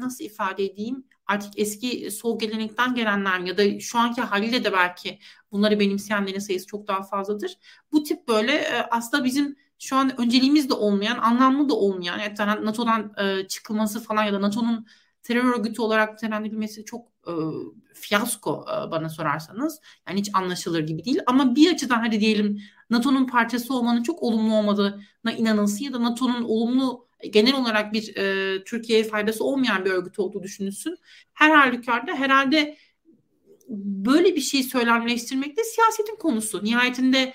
nasıl 0.00 0.24
ifade 0.24 0.64
edeyim 0.64 1.04
artık 1.26 1.58
eski 1.58 2.10
sol 2.10 2.38
gelenekten 2.38 2.94
gelenler 2.94 3.40
ya 3.40 3.58
da 3.58 3.80
şu 3.80 3.98
anki 3.98 4.20
haliyle 4.20 4.64
de 4.64 4.72
belki 4.72 5.18
bunları 5.52 5.80
benimseyenlerin 5.80 6.38
sayısı 6.38 6.66
çok 6.66 6.88
daha 6.88 7.02
fazladır. 7.02 7.58
Bu 7.92 8.02
tip 8.02 8.28
böyle 8.28 8.52
e, 8.52 8.86
aslında 8.90 9.24
bizim 9.24 9.56
şu 9.78 9.96
an 9.96 10.20
önceliğimiz 10.20 10.70
de 10.70 10.74
olmayan, 10.74 11.18
anlamlı 11.18 11.68
da 11.68 11.74
olmayan, 11.74 12.18
yani 12.18 12.64
NATO'dan 12.64 13.12
e, 13.18 13.48
çıkılması 13.48 14.00
falan 14.00 14.24
ya 14.24 14.32
da 14.32 14.40
NATO'nun 14.40 14.86
terör 15.22 15.44
örgütü 15.44 15.82
olarak 15.82 16.12
nitelendirilmesi 16.12 16.84
çok 16.84 17.06
e, 17.26 17.32
fiyasko 17.94 18.66
e, 18.68 18.90
bana 18.90 19.08
sorarsanız. 19.08 19.80
Yani 20.08 20.20
hiç 20.20 20.30
anlaşılır 20.34 20.80
gibi 20.80 21.04
değil. 21.04 21.18
Ama 21.26 21.56
bir 21.56 21.74
açıdan 21.74 21.98
hadi 21.98 22.20
diyelim 22.20 22.60
NATO'nun 22.90 23.26
parçası 23.26 23.74
olmanın 23.74 24.02
çok 24.02 24.22
olumlu 24.22 24.54
olmadığına 24.54 25.32
inanılsın 25.36 25.84
ya 25.84 25.92
da 25.92 26.02
NATO'nun 26.02 26.42
olumlu 26.42 27.08
genel 27.30 27.54
olarak 27.54 27.92
bir 27.92 28.16
e, 28.16 28.64
Türkiye'ye 28.64 29.04
faydası 29.04 29.44
olmayan 29.44 29.84
bir 29.84 29.90
örgüt 29.90 30.18
olduğu 30.18 30.42
düşünülsün. 30.42 30.96
Her 31.34 31.50
halükarda 31.50 32.14
herhalde 32.14 32.76
böyle 33.68 34.36
bir 34.36 34.40
şeyi 34.40 34.62
söylemleştirmek 34.64 35.56
de 35.56 35.64
siyasetin 35.64 36.16
konusu. 36.16 36.64
Nihayetinde 36.64 37.34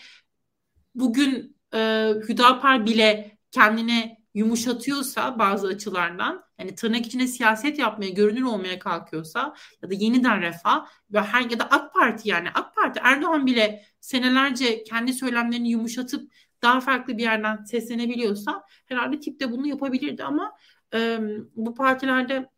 bugün 0.95 1.57
e, 1.73 2.09
Hüdapar 2.29 2.85
bile 2.85 3.37
kendine 3.51 4.19
yumuşatıyorsa 4.33 5.39
bazı 5.39 5.67
açılardan 5.67 6.43
yani 6.59 6.75
tırnak 6.75 7.05
içinde 7.05 7.27
siyaset 7.27 7.79
yapmaya, 7.79 8.09
görünür 8.09 8.41
olmaya 8.41 8.79
kalkıyorsa 8.79 9.55
ya 9.83 9.89
da 9.89 9.93
yeniden 9.93 10.41
refah 10.41 10.85
ve 11.11 11.21
her 11.21 11.49
ya 11.49 11.59
da 11.59 11.69
AK 11.71 11.93
Parti 11.93 12.29
yani 12.29 12.49
AK 12.53 12.75
Parti 12.75 12.99
Erdoğan 13.03 13.45
bile 13.45 13.85
senelerce 13.99 14.83
kendi 14.83 15.13
söylemlerini 15.13 15.69
yumuşatıp 15.69 16.31
daha 16.61 16.79
farklı 16.79 17.17
bir 17.17 17.23
yerden 17.23 17.63
seslenebiliyorsa 17.63 18.63
herhalde 18.85 19.19
tip 19.19 19.39
de 19.39 19.51
bunu 19.51 19.67
yapabilirdi 19.67 20.23
ama 20.23 20.55
e, 20.93 21.19
bu 21.55 21.75
partilerde 21.75 22.49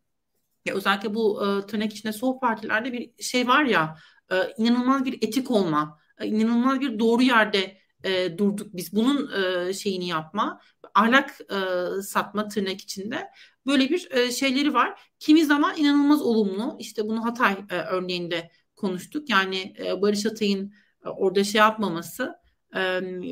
ya 0.65 0.76
özellikle 0.76 1.15
bu 1.15 1.45
e, 1.45 1.68
tırnak 1.68 1.94
içinde 1.94 2.14
sol 2.14 2.40
partilerde 2.40 2.94
bir 2.94 3.23
şey 3.23 3.48
var 3.48 3.64
ya 3.65 3.95
e, 4.32 4.36
inanılmaz 4.57 5.06
bir 5.06 5.14
etik 5.14 5.52
olma, 5.52 5.99
e, 6.19 6.28
inanılmaz 6.28 6.82
bir 6.82 6.99
doğru 6.99 7.22
yerde 7.23 7.78
e, 8.03 8.38
durduk 8.38 8.73
biz. 8.73 8.94
Bunun 8.95 9.32
e, 9.32 9.73
şeyini 9.73 10.07
yapma, 10.07 10.61
ahlak 10.95 11.40
e, 11.41 11.57
satma 12.02 12.48
tırnak 12.48 12.82
içinde 12.82 13.28
böyle 13.65 13.90
bir 13.90 14.11
e, 14.11 14.32
şeyleri 14.32 14.73
var. 14.73 15.02
Kimi 15.19 15.45
zaman 15.45 15.78
inanılmaz 15.78 16.22
olumlu. 16.22 16.76
İşte 16.80 17.07
bunu 17.07 17.26
Hatay 17.26 17.53
e, 17.69 17.76
örneğinde 17.76 18.52
konuştuk. 18.76 19.30
Yani 19.30 19.73
e, 19.86 20.02
Barış 20.02 20.26
Atay'ın 20.26 20.73
e, 21.06 21.10
orada 21.10 21.44
şey 21.44 21.60
yapmaması, 21.60 22.36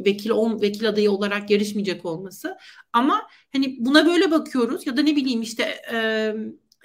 vekil 0.06 0.30
ol, 0.30 0.62
vekil 0.62 0.90
adayı 0.90 1.12
olarak 1.12 1.50
yarışmayacak 1.50 2.06
olması. 2.06 2.58
Ama 2.94 3.28
hani 3.54 3.78
buna 3.80 4.06
böyle 4.06 4.32
bakıyoruz 4.32 4.88
ya 4.88 4.98
da 4.98 5.02
ne 5.02 5.16
bileyim 5.16 5.42
işte 5.42 5.64
e, 5.92 6.34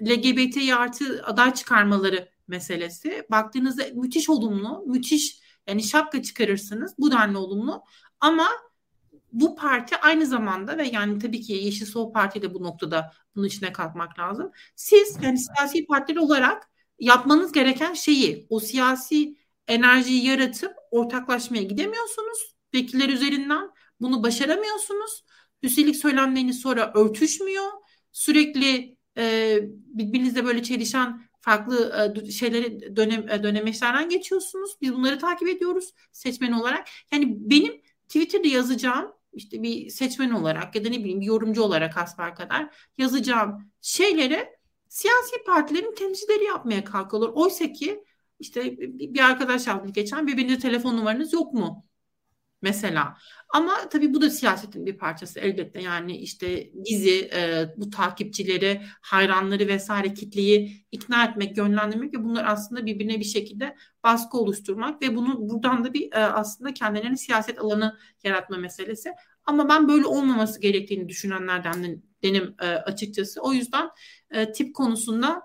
LGBT 0.03 0.73
artı 0.73 1.23
aday 1.25 1.55
çıkarmaları 1.55 2.29
meselesi. 2.49 3.27
Baktığınızda 3.31 3.83
müthiş 3.95 4.29
olumlu, 4.29 4.85
müthiş 4.87 5.41
yani 5.67 5.83
şapka 5.83 6.23
çıkarırsınız 6.23 6.95
bu 6.99 7.13
denli 7.13 7.37
olumlu 7.37 7.83
ama 8.21 8.49
bu 9.33 9.57
parti 9.57 9.97
aynı 9.97 10.27
zamanda 10.27 10.79
ve 10.79 10.89
yani 10.89 11.19
tabii 11.19 11.41
ki 11.41 11.53
Yeşil 11.53 11.87
Sol 11.87 12.13
Parti 12.13 12.43
de 12.43 12.55
bu 12.55 12.63
noktada 12.63 13.13
bunun 13.37 13.47
içine 13.47 13.73
kalkmak 13.73 14.19
lazım. 14.19 14.51
Siz 14.77 15.19
yani 15.23 15.39
siyasi 15.39 15.87
partiler 15.87 16.21
olarak 16.21 16.71
yapmanız 16.99 17.53
gereken 17.53 17.95
şeyi 17.95 18.47
o 18.51 18.61
siyasi 18.61 19.37
enerjiyi 19.69 20.27
yaratıp 20.27 20.75
ortaklaşmaya 20.91 21.63
gidemiyorsunuz. 21.63 22.55
Vekiller 22.75 23.09
üzerinden 23.09 23.71
bunu 24.01 24.23
başaramıyorsunuz. 24.23 25.25
Üstelik 25.63 25.97
söylemleriniz 25.97 26.61
sonra 26.61 26.93
örtüşmüyor. 26.95 27.71
Sürekli 28.13 28.97
e, 29.19 29.59
birbirinizle 29.73 30.45
böyle 30.45 30.63
çelişen 30.63 31.23
farklı 31.41 32.13
e, 32.27 32.31
şeyleri 32.31 32.97
dönem 32.97 33.29
e, 33.29 33.43
dönemeçlerden 33.43 34.09
geçiyorsunuz. 34.09 34.77
Biz 34.83 34.95
bunları 34.95 35.19
takip 35.19 35.49
ediyoruz 35.49 35.93
seçmen 36.13 36.53
olarak. 36.53 36.89
Yani 37.13 37.51
benim 37.51 37.83
Twitter'da 38.09 38.49
yazacağım 38.49 39.13
işte 39.33 39.63
bir 39.63 39.91
seçmen 39.91 40.31
olarak 40.31 40.75
ya 40.75 40.85
da 40.85 40.89
ne 40.89 40.99
bileyim 40.99 41.21
bir 41.21 41.27
yorumcu 41.27 41.63
olarak 41.63 41.97
asper 41.97 42.35
kadar 42.35 42.75
yazacağım 42.99 43.71
şeylere 43.81 44.59
siyasi 44.89 45.45
partilerin 45.47 45.95
temsilcileri 45.95 46.45
yapmaya 46.45 46.85
kalkıyorlar. 46.85 47.31
Oysa 47.35 47.73
ki 47.73 48.05
işte 48.39 48.77
bir 48.79 49.21
arkadaş 49.21 49.67
yazdı 49.67 49.89
geçen 49.93 50.27
birbirinize 50.27 50.59
telefon 50.59 50.97
numaranız 50.97 51.33
yok 51.33 51.55
mu? 51.55 51.85
Mesela. 52.65 53.17
Ama 53.49 53.89
tabii 53.89 54.15
bu 54.15 54.21
da 54.21 54.31
siyasetin 54.31 54.87
bir 54.87 54.99
parçası 54.99 55.41
elbette. 55.41 55.83
Yani 55.83 56.17
işte 56.17 56.71
bizi, 56.75 57.31
e, 57.35 57.75
bu 57.77 57.91
takipçileri, 57.91 58.83
hayranları 59.01 59.69
vesaire 59.69 60.15
kitleyi 60.15 60.87
ikna 60.93 61.25
etmek, 61.25 61.57
yönlendirmek 61.57 62.15
ve 62.15 62.25
bunlar 62.25 62.45
aslında 62.47 62.87
birbirine 62.87 63.21
bir 63.21 63.25
şekilde 63.25 63.77
baskı 64.05 64.39
oluşturmak 64.39 65.03
ve 65.03 65.17
bunu 65.17 65.49
buradan 65.49 65.85
da 65.85 65.95
bir 65.95 66.13
e, 66.13 66.19
aslında 66.19 66.75
kendilerine 66.75 67.17
siyaset 67.17 67.59
alanı 67.59 67.99
yaratma 68.25 68.57
meselesi. 68.57 69.13
Ama 69.45 69.69
ben 69.69 69.89
böyle 69.89 70.07
olmaması 70.07 70.61
gerektiğini 70.61 71.09
düşünenlerden 71.09 72.03
denim 72.23 72.55
e, 72.63 72.67
açıkçası. 72.67 73.41
O 73.41 73.53
yüzden 73.53 73.91
e, 74.31 74.53
tip 74.53 74.75
konusunda 74.75 75.43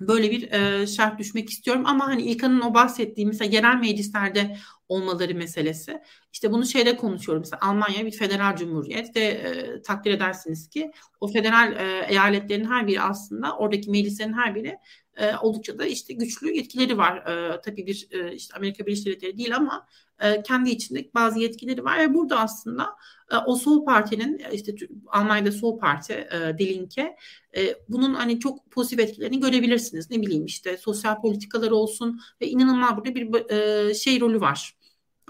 böyle 0.00 0.30
bir 0.30 0.52
e, 0.52 0.86
şart 0.86 1.18
düşmek 1.18 1.50
istiyorum. 1.50 1.82
Ama 1.86 2.06
hani 2.06 2.22
İlkan'ın 2.22 2.60
o 2.60 2.74
bahsettiği 2.74 3.26
mesela 3.26 3.50
yerel 3.52 3.76
meclislerde 3.76 4.56
olmaları 4.88 5.34
meselesi. 5.34 6.02
İşte 6.32 6.52
bunu 6.52 6.66
şeyde 6.66 6.96
konuşuyorum. 6.96 7.42
Mesela 7.42 7.60
Almanya 7.70 8.06
bir 8.06 8.10
federal 8.10 8.56
cumhuriyet 8.56 9.16
ve 9.16 9.20
e, 9.20 9.82
takdir 9.82 10.10
edersiniz 10.10 10.68
ki 10.68 10.90
o 11.20 11.28
federal 11.28 11.72
e, 11.72 12.06
eyaletlerin 12.08 12.64
her 12.64 12.86
biri 12.86 13.00
aslında 13.00 13.56
oradaki 13.56 13.90
meclislerin 13.90 14.32
her 14.32 14.54
biri 14.54 14.78
e, 15.16 15.36
oldukça 15.36 15.78
da 15.78 15.86
işte 15.86 16.14
güçlü 16.14 16.56
yetkileri 16.56 16.98
var. 16.98 17.16
E, 17.16 17.60
tabii 17.60 17.86
bir 17.86 18.08
e, 18.10 18.34
işte 18.34 18.56
Amerika 18.56 18.86
Birleşik 18.86 19.06
Devletleri 19.06 19.38
değil 19.38 19.56
ama 19.56 19.86
e, 20.20 20.42
kendi 20.42 20.70
içinde 20.70 21.10
bazı 21.14 21.38
yetkileri 21.38 21.84
var 21.84 21.98
ve 21.98 22.14
burada 22.14 22.40
aslında 22.40 22.96
e, 23.32 23.36
o 23.36 23.56
sol 23.56 23.84
partinin 23.84 24.42
işte 24.52 24.74
Almanya'da 25.06 25.52
sol 25.52 25.78
parti 25.78 26.12
e, 26.12 26.58
Dilinke 26.58 27.16
e, 27.56 27.74
bunun 27.88 28.14
hani 28.14 28.40
çok 28.40 28.70
pozitif 28.70 29.00
etkilerini 29.00 29.40
görebilirsiniz. 29.40 30.10
Ne 30.10 30.22
bileyim 30.22 30.44
işte 30.44 30.76
sosyal 30.76 31.20
politikalar 31.20 31.70
olsun 31.70 32.20
ve 32.40 32.48
inanılmaz 32.48 32.96
burada 32.96 33.14
bir 33.14 33.50
e, 33.50 33.94
şey 33.94 34.20
rolü 34.20 34.40
var. 34.40 34.76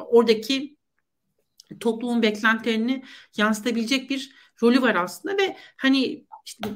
Oradaki 0.01 0.77
toplumun 1.81 2.23
beklentilerini 2.23 3.05
yansıtabilecek 3.37 4.11
bir 4.11 4.33
rolü 4.63 4.83
var 4.83 4.95
aslında 4.95 5.37
ve 5.37 5.57
hani 5.77 6.27
işte 6.45 6.69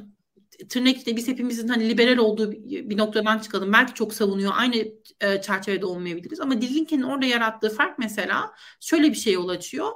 tırnak 0.69 0.97
içinde 0.97 1.16
biz 1.16 1.28
hepimizin 1.28 1.69
hani 1.69 1.89
liberal 1.89 2.16
olduğu 2.16 2.53
bir 2.53 2.99
noktadan 2.99 3.39
çıkalım. 3.39 3.73
Belki 3.73 3.95
çok 3.95 4.15
savunuyor. 4.15 4.53
Aynı 4.55 4.77
e, 5.20 5.43
çerçevede 5.43 5.87
olmayabiliriz. 5.87 6.41
Ama 6.41 6.61
Dilinke'nin 6.61 7.03
orada 7.03 7.27
yarattığı 7.27 7.70
fark 7.70 7.99
mesela 7.99 8.55
şöyle 8.81 9.11
bir 9.11 9.16
şey 9.16 9.32
yol 9.32 9.49
açıyor. 9.49 9.89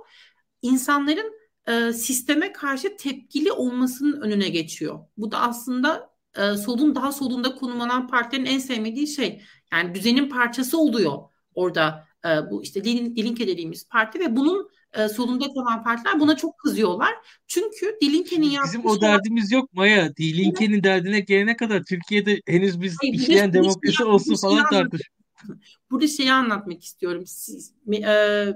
İnsanların 0.62 1.32
e, 1.69 1.93
sisteme 1.93 2.53
karşı 2.53 2.97
tepkili 2.97 3.53
olmasının 3.53 4.20
önüne 4.20 4.49
geçiyor. 4.49 5.01
Bu 5.16 5.31
da 5.31 5.39
aslında 5.39 6.11
e, 6.36 6.57
solun 6.57 6.95
daha 6.95 7.12
solunda 7.12 7.55
konumlanan 7.55 8.09
partilerin 8.09 8.47
en 8.47 8.59
sevmediği 8.59 9.07
şey. 9.07 9.43
Yani 9.73 9.95
düzenin 9.95 10.28
parçası 10.28 10.78
oluyor 10.78 11.19
orada 11.55 12.07
e, 12.24 12.51
bu 12.51 12.62
işte 12.62 12.85
Dilinke 12.85 13.47
dediğimiz 13.47 13.89
parti 13.89 14.20
ve 14.20 14.36
bunun 14.36 14.70
e, 14.99 15.09
solunda 15.09 15.45
kalan 15.55 15.85
partiler 15.85 16.21
buna 16.21 16.37
çok 16.37 16.59
kızıyorlar. 16.59 17.15
Çünkü 17.47 17.99
Dilinke'nin 18.03 18.51
yaptığı 18.51 18.69
Bizim 18.69 18.87
o 18.87 19.01
derdimiz 19.01 19.53
yok 19.53 19.73
Maya. 19.73 20.16
Dilinke'nin 20.16 20.83
derdine 20.83 21.21
gelene 21.21 21.57
kadar 21.57 21.83
Türkiye'de 21.85 22.41
henüz 22.47 22.81
biz 22.81 22.97
Hayır, 23.01 23.15
işleyen 23.15 23.53
demokrasi 23.53 23.99
bir 23.99 24.05
olsun 24.05 24.35
şey 24.35 24.51
falan 24.51 24.71
tartış. 24.71 25.03
Burada 25.91 26.07
şeyi 26.07 26.33
anlatmak 26.33 26.85
istiyorum. 26.85 27.23
Siz, 27.27 27.75
e, 27.93 28.47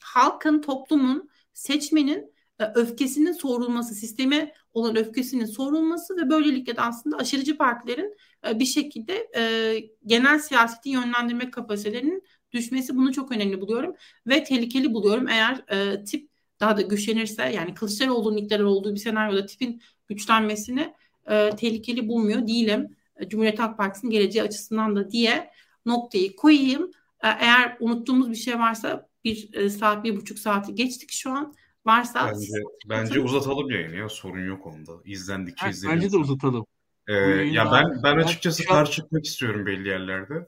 halkın, 0.00 0.60
toplumun, 0.60 1.30
seçmenin 1.52 2.32
e, 2.58 2.64
öfkesinin 2.74 3.32
sorulması, 3.32 3.94
sisteme 3.94 4.54
olan 4.72 4.96
öfkesinin 4.96 5.44
sorulması 5.44 6.16
ve 6.16 6.30
böylelikle 6.30 6.76
de 6.76 6.80
aslında 6.80 7.16
aşırıcı 7.16 7.58
partilerin 7.58 8.16
e, 8.48 8.58
bir 8.58 8.64
şekilde 8.64 9.30
e, 9.36 9.74
genel 10.06 10.38
siyaseti 10.38 10.88
yönlendirme 10.88 11.50
kapasitelerinin 11.50 12.22
düşmesi 12.52 12.96
bunu 12.96 13.12
çok 13.12 13.32
önemli 13.32 13.60
buluyorum 13.60 13.94
ve 14.26 14.44
tehlikeli 14.44 14.94
buluyorum. 14.94 15.28
Eğer 15.28 15.64
e, 15.68 16.04
tip 16.04 16.30
daha 16.60 16.76
da 16.76 16.82
güçlenirse 16.82 17.42
yani 17.42 17.74
Kılıçdaroğlu'nun 17.74 18.36
iktidar 18.36 18.60
olduğu 18.60 18.94
bir 18.94 19.00
senaryoda 19.00 19.46
tipin 19.46 19.82
güçlenmesini 20.08 20.94
e, 21.30 21.50
tehlikeli 21.50 22.08
bulmuyor 22.08 22.46
değilim. 22.46 22.96
E, 23.16 23.28
Cumhuriyet 23.28 23.58
Halk 23.58 23.78
Partisi'nin 23.78 24.10
geleceği 24.10 24.42
açısından 24.42 24.96
da 24.96 25.10
diye 25.10 25.50
noktayı 25.86 26.36
koyayım. 26.36 26.90
E, 27.22 27.28
eğer 27.28 27.76
unuttuğumuz 27.80 28.30
bir 28.30 28.36
şey 28.36 28.58
varsa 28.58 29.08
bir 29.24 29.54
e, 29.54 29.70
saat, 29.70 30.04
bir 30.04 30.16
buçuk 30.16 30.38
saati 30.38 30.74
geçtik 30.74 31.12
şu 31.12 31.30
an. 31.30 31.54
Varsa 31.86 32.32
bence, 32.34 32.52
bence 32.88 33.20
uzatalım 33.20 33.70
yayını 33.70 33.96
ya 33.96 34.08
sorun 34.08 34.46
yok 34.46 34.66
onda. 34.66 34.92
İzlendikçe 35.04 35.70
izlenir. 35.70 35.94
Bence 35.94 36.12
de 36.12 36.16
uzatalım. 36.16 36.66
Ee, 37.08 37.14
ya 37.14 37.72
ben 37.72 38.02
ben 38.02 38.16
açıkçası 38.16 38.64
karşı 38.64 38.92
çıkmak 38.92 39.24
istiyorum 39.24 39.66
belli 39.66 39.88
yerlerde. 39.88 40.46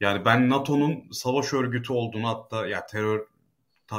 Yani 0.00 0.24
ben 0.24 0.50
NATO'nun 0.50 1.10
savaş 1.12 1.52
örgütü 1.52 1.92
olduğunu 1.92 2.28
hatta 2.28 2.66
ya 2.66 2.86
terör 2.86 3.26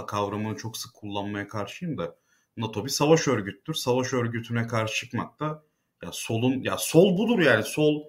kavramını 0.08 0.58
çok 0.58 0.78
sık 0.78 0.94
kullanmaya 0.94 1.48
karşıyım 1.48 1.98
da 1.98 2.16
NATO 2.58 2.86
bir 2.86 2.90
savaş 2.90 3.28
örgüttür. 3.28 3.74
Savaş 3.74 4.14
örgütüne 4.14 4.68
karşı 4.68 4.96
çıkmak 4.96 5.40
da 5.40 5.64
ya 6.04 6.10
solun 6.12 6.62
ya 6.62 6.78
sol 6.78 7.18
budur 7.18 7.40
yani 7.40 7.64
sol 7.64 8.04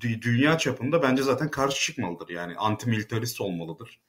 dünya 0.00 0.58
çapında 0.58 1.02
bence 1.02 1.22
zaten 1.22 1.50
karşı 1.50 1.80
çıkmalıdır. 1.80 2.28
Yani 2.28 2.56
antimilitarist 2.56 3.40
olmalıdır. 3.40 4.00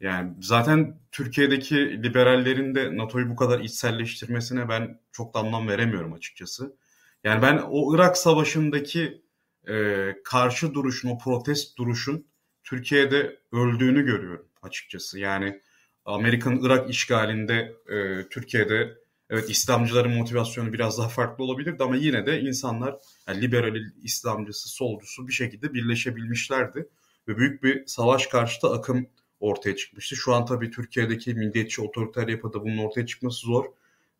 Yani 0.00 0.32
zaten 0.40 0.98
Türkiye'deki 1.12 2.02
liberallerin 2.02 2.74
de 2.74 2.96
NATO'yu 2.96 3.30
bu 3.30 3.36
kadar 3.36 3.60
içselleştirmesine 3.60 4.68
ben 4.68 5.00
çok 5.12 5.34
da 5.34 5.38
anlam 5.38 5.68
veremiyorum 5.68 6.12
açıkçası. 6.12 6.76
Yani 7.24 7.42
ben 7.42 7.62
o 7.70 7.94
Irak 7.94 8.16
Savaşı'ndaki 8.16 9.23
e, 9.68 10.14
karşı 10.24 10.74
duruşun, 10.74 11.08
o 11.08 11.18
protest 11.18 11.78
duruşun 11.78 12.26
Türkiye'de 12.64 13.38
öldüğünü 13.52 14.04
görüyorum 14.04 14.46
açıkçası. 14.62 15.18
Yani 15.18 15.60
Amerika'nın 16.04 16.64
Irak 16.64 16.90
işgalinde 16.90 17.72
e, 17.88 18.28
Türkiye'de 18.28 18.98
evet 19.30 19.50
İslamcıların 19.50 20.12
motivasyonu 20.12 20.72
biraz 20.72 20.98
daha 20.98 21.08
farklı 21.08 21.44
olabilirdi 21.44 21.84
ama 21.84 21.96
yine 21.96 22.26
de 22.26 22.40
insanlar 22.40 22.96
yani 23.28 23.40
liberal 23.40 23.76
İslamcısı, 24.02 24.68
solcusu 24.68 25.28
bir 25.28 25.32
şekilde 25.32 25.74
birleşebilmişlerdi. 25.74 26.88
Ve 27.28 27.36
büyük 27.36 27.62
bir 27.62 27.86
savaş 27.86 28.26
karşıtı 28.26 28.68
akım 28.68 29.06
ortaya 29.40 29.76
çıkmıştı. 29.76 30.16
Şu 30.16 30.34
an 30.34 30.46
tabii 30.46 30.70
Türkiye'deki 30.70 31.34
milliyetçi 31.34 31.82
otoriter 31.82 32.28
yapıda 32.28 32.62
bunun 32.62 32.78
ortaya 32.78 33.06
çıkması 33.06 33.46
zor. 33.46 33.64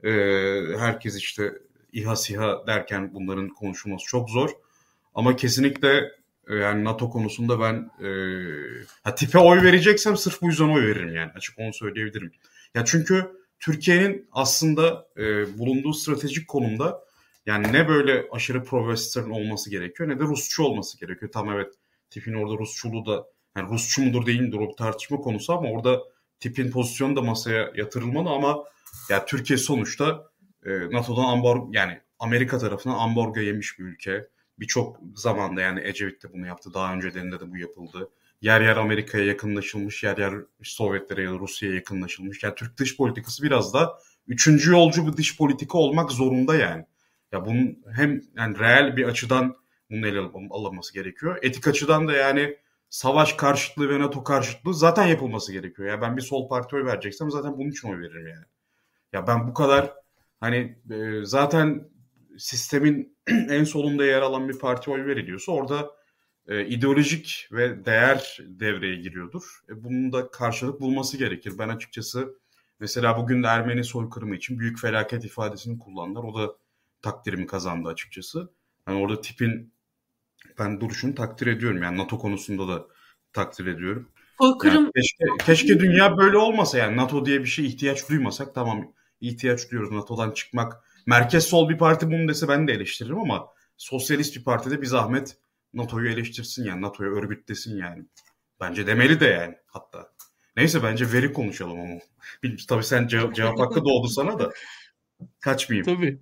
Ee, 0.05 0.79
herkes 0.79 1.17
işte 1.17 1.53
İHA 1.93 2.17
SİHA 2.17 2.67
derken 2.67 3.15
bunların 3.15 3.49
konuşulması 3.49 4.07
çok 4.07 4.31
zor. 4.31 4.51
Ama 5.15 5.37
kesinlikle 5.37 6.11
e, 6.49 6.55
yani 6.55 6.85
NATO 6.85 7.11
konusunda 7.11 7.61
ben 7.61 7.91
e, 8.07 8.09
ha, 9.03 9.15
tipe 9.15 9.39
oy 9.39 9.63
vereceksem 9.63 10.17
sırf 10.17 10.43
bu 10.43 10.47
yüzden 10.47 10.69
oy 10.69 10.87
veririm 10.87 11.15
yani 11.15 11.33
açık 11.35 11.59
onu 11.59 11.73
söyleyebilirim. 11.73 12.33
Ya 12.75 12.85
çünkü 12.85 13.25
Türkiye'nin 13.61 14.29
aslında 14.33 15.07
e, 15.17 15.59
bulunduğu 15.59 15.93
stratejik 15.93 16.49
konumda 16.49 17.05
yani 17.47 17.73
ne 17.73 17.89
böyle 17.89 18.27
aşırı 18.33 18.65
pro 18.65 18.95
olması 19.31 19.71
gerekiyor 19.71 20.09
ne 20.09 20.19
de 20.19 20.23
Rusçu 20.23 20.63
olması 20.63 21.01
gerekiyor. 21.01 21.33
Tam 21.33 21.51
evet 21.51 21.75
tipin 22.11 22.35
orada 22.35 22.59
Rusçuluğu 22.59 23.07
da 23.07 23.27
yani 23.57 23.71
Rusçu 23.71 24.03
mudur 24.03 24.27
değil 24.27 24.41
midir 24.41 24.59
o 24.59 24.77
tartışma 24.77 25.17
konusu 25.17 25.53
ama 25.53 25.69
orada 25.69 26.03
tipin 26.41 26.71
pozisyonu 26.71 27.17
da 27.17 27.23
masaya 27.23 27.73
yatırılmalı 27.77 28.31
ama 28.31 28.65
ya 29.11 29.27
Türkiye 29.27 29.57
sonuçta 29.57 30.25
e, 30.67 30.71
NATO'dan 30.71 31.25
ambargo 31.25 31.71
yani 31.73 32.01
Amerika 32.19 32.59
tarafından 32.59 32.99
ambargo 32.99 33.41
yemiş 33.41 33.79
bir 33.79 33.85
ülke 33.85 34.29
birçok 34.59 35.01
zamanda 35.15 35.61
yani 35.61 35.81
Ecevit 35.85 36.23
de 36.23 36.33
bunu 36.33 36.47
yaptı. 36.47 36.75
Daha 36.75 36.95
öncelerinde 36.95 37.41
de 37.41 37.51
bu 37.51 37.57
yapıldı. 37.57 38.11
Yer 38.41 38.61
yer 38.61 38.77
Amerika'ya 38.77 39.25
yakınlaşılmış, 39.25 40.03
yer 40.03 40.19
yer 40.19 40.35
Sovyetlere 40.63 41.23
ya 41.23 41.31
da 41.31 41.39
Rusya'ya 41.39 41.75
yakınlaşılmış. 41.75 42.43
Yani 42.43 42.55
Türk 42.55 42.79
dış 42.79 42.97
politikası 42.97 43.43
biraz 43.43 43.75
da 43.75 43.99
üçüncü 44.27 44.71
yolcu 44.71 45.07
bir 45.07 45.17
dış 45.17 45.39
politika 45.39 45.79
olmak 45.79 46.13
zorunda 46.13 46.55
yani. 46.55 46.85
Ya 47.33 47.47
bunun 47.47 47.79
hem 47.97 48.23
yani 48.37 48.59
reel 48.59 48.97
bir 48.97 49.05
açıdan 49.05 49.57
bunun 49.91 50.03
ele 50.03 50.21
alınması 50.51 50.95
gerekiyor. 50.95 51.39
Etik 51.43 51.69
açıdan 51.69 52.09
da 52.09 52.13
yani 52.13 52.57
savaş 52.91 53.33
karşıtlığı 53.33 53.89
ve 53.89 53.99
NATO 53.99 54.25
karşıtlığı 54.25 54.75
zaten 54.75 55.07
yapılması 55.07 55.53
gerekiyor. 55.53 55.89
Ya 55.89 56.01
ben 56.01 56.17
bir 56.17 56.23
sol 56.23 56.49
parti 56.49 56.77
oy 56.77 56.85
vereceksem 56.85 57.31
zaten 57.31 57.59
bunun 57.59 57.71
için 57.71 57.89
oy 57.89 57.99
veririm 58.01 58.27
yani. 58.27 58.45
Ya 59.13 59.27
ben 59.27 59.49
bu 59.49 59.55
kadar 59.55 59.95
hani 60.41 60.79
e, 60.91 61.25
zaten 61.25 61.89
sistemin 62.39 63.17
en 63.27 63.65
solunda 63.65 64.05
yer 64.05 64.23
alan 64.23 64.49
bir 64.49 64.59
parti 64.59 64.91
oy 64.91 65.07
veriliyorsa 65.07 65.53
orada 65.53 65.91
e, 66.49 66.67
ideolojik 66.67 67.49
ve 67.53 67.85
değer 67.85 68.39
devreye 68.41 68.97
giriyordur. 68.97 69.61
E, 69.69 69.85
bunun 69.85 70.13
da 70.13 70.31
karşılık 70.31 70.81
bulması 70.81 71.17
gerekir. 71.17 71.53
Ben 71.59 71.69
açıkçası 71.69 72.39
mesela 72.81 73.19
bugün 73.19 73.43
de 73.43 73.47
Ermeni 73.47 73.85
soykırımı 73.85 74.37
için 74.37 74.59
büyük 74.59 74.81
felaket 74.81 75.25
ifadesini 75.25 75.79
kullandılar. 75.79 76.25
O 76.25 76.35
da 76.35 76.57
takdirimi 77.03 77.47
kazandı 77.47 77.89
açıkçası. 77.89 78.53
Yani 78.89 79.01
orada 79.01 79.21
tipin 79.21 79.75
ben 80.59 80.81
duruşunu 80.81 81.15
takdir 81.15 81.47
ediyorum. 81.47 81.83
Yani 81.83 81.99
NATO 81.99 82.19
konusunda 82.19 82.69
da 82.69 82.87
takdir 83.33 83.67
ediyorum. 83.67 84.09
Soykırım... 84.41 84.83
Yani 84.83 84.91
keşke, 84.97 85.25
keşke 85.47 85.81
dünya 85.81 86.17
böyle 86.17 86.37
olmasa 86.37 86.79
yani 86.79 86.97
NATO 86.97 87.27
diye 87.27 87.41
bir 87.41 87.49
şey 87.49 87.67
ihtiyaç 87.67 88.09
duymasak 88.09 88.55
tamam 88.55 88.93
ihtiyaç 89.21 89.71
duyuyoruz 89.71 89.93
NATO'dan 89.93 90.31
çıkmak. 90.31 90.85
Merkez 91.07 91.45
sol 91.45 91.69
bir 91.69 91.79
parti 91.79 92.11
bunu 92.11 92.29
dese 92.29 92.49
ben 92.49 92.69
de 92.69 92.73
eleştiririm 92.73 93.19
ama 93.19 93.49
sosyalist 93.77 94.37
bir 94.37 94.45
partide 94.45 94.83
bir 94.83 94.87
zahmet 94.87 95.37
NATO'yu 95.75 96.11
eleştirsin 96.11 96.65
yani 96.65 96.83
NATO'yu 96.83 97.11
örgütlesin 97.11 97.77
yani. 97.77 98.05
Bence 98.61 98.87
demeli 98.87 99.21
de 99.21 99.27
yani 99.27 99.55
hatta. 99.67 100.13
Neyse 100.57 100.83
bence 100.83 101.13
veri 101.13 101.33
konuşalım 101.33 101.81
ama. 101.81 101.99
Bilmiyorum, 102.43 102.67
tabii 102.69 102.85
sen 102.85 103.07
cevap, 103.07 103.35
cevap 103.35 103.59
hakkı 103.59 103.85
doğdu 103.85 104.09
sana 104.09 104.39
da. 104.39 104.51
Kaçmayayım. 105.41 105.87
Tabii. 105.87 106.21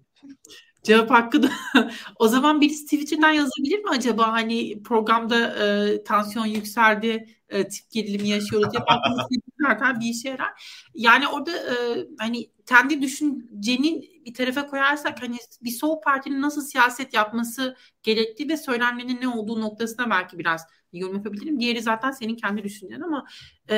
Cevap 0.83 1.11
hakkı 1.11 1.43
da. 1.43 1.51
o 2.17 2.29
zaman 2.29 2.61
birisi 2.61 2.85
Twitter'dan 2.85 3.31
yazabilir 3.31 3.79
mi 3.79 3.91
acaba? 3.91 4.33
Hani 4.33 4.83
programda 4.83 5.67
e, 5.67 6.05
tansiyon 6.05 6.47
yükseldi, 6.47 7.27
e, 7.49 7.69
tip 7.69 7.91
gerilimi 7.91 8.29
yaşıyoruz 8.29 8.73
diye. 8.73 8.83
zaten 9.69 10.01
bir 10.01 10.07
işe 10.07 10.29
yarar. 10.29 10.51
Yani 10.95 11.29
orada 11.29 11.51
e, 11.51 12.07
hani 12.19 12.51
kendi 12.67 13.03
düşüncenin 13.03 14.05
bir 14.27 14.35
tarafa 14.35 14.67
koyarsak 14.67 15.23
hani 15.23 15.37
bir 15.63 15.71
sol 15.71 16.01
partinin 16.01 16.43
nasıl 16.43 16.63
siyaset 16.63 17.15
yapması 17.15 17.77
gerektiği 18.03 18.49
ve 18.49 18.57
söylemlerinin 18.57 19.21
ne 19.21 19.29
olduğu 19.29 19.61
noktasına 19.61 20.11
belki 20.11 20.39
biraz 20.39 20.67
yorum 20.93 21.17
yapabilirim. 21.17 21.61
Diğeri 21.61 21.83
zaten 21.83 22.11
senin 22.11 22.37
kendi 22.37 22.65
düşüncen 22.65 23.01
ama 23.01 23.27
e, 23.71 23.75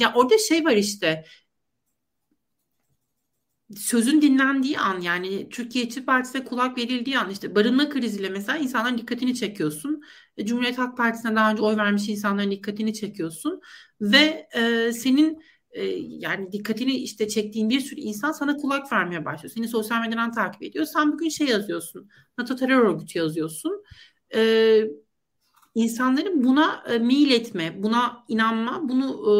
ya 0.00 0.12
orada 0.14 0.38
şey 0.38 0.64
var 0.64 0.76
işte 0.76 1.24
sözün 3.76 4.22
dinlendiği 4.22 4.78
an 4.78 5.00
yani 5.00 5.48
Türkiye 5.48 5.84
İşçi 5.84 6.04
Partisi'ne 6.04 6.44
kulak 6.44 6.78
verildiği 6.78 7.18
an 7.18 7.30
işte 7.30 7.54
barınma 7.54 7.88
kriziyle 7.88 8.28
mesela 8.28 8.58
insanların 8.58 8.98
dikkatini 8.98 9.34
çekiyorsun. 9.34 10.02
E, 10.36 10.46
Cumhuriyet 10.46 10.78
Halk 10.78 10.96
Partisi'ne 10.96 11.36
daha 11.36 11.52
önce 11.52 11.62
oy 11.62 11.76
vermiş 11.76 12.08
insanların 12.08 12.50
dikkatini 12.50 12.94
çekiyorsun 12.94 13.60
ve 14.00 14.48
e, 14.54 14.92
senin 14.92 15.42
e, 15.70 15.84
yani 15.98 16.52
dikkatini 16.52 16.92
işte 16.96 17.28
çektiğin 17.28 17.70
bir 17.70 17.80
sürü 17.80 18.00
insan 18.00 18.32
sana 18.32 18.56
kulak 18.56 18.92
vermeye 18.92 19.24
başlıyor. 19.24 19.52
Seni 19.54 19.68
sosyal 19.68 20.00
medyadan 20.00 20.32
takip 20.32 20.62
ediyor. 20.62 20.84
Sen 20.84 21.12
bugün 21.12 21.28
şey 21.28 21.46
yazıyorsun. 21.46 22.08
NATO 22.38 22.56
terör 22.56 22.78
örgütü 22.78 23.18
yazıyorsun. 23.18 23.84
E, 24.34 24.84
insanların 25.74 26.44
buna 26.44 26.84
e, 26.88 26.98
mail 26.98 27.30
etme, 27.30 27.82
buna 27.82 28.24
inanma, 28.28 28.88
bunu 28.88 29.04
e, 29.04 29.34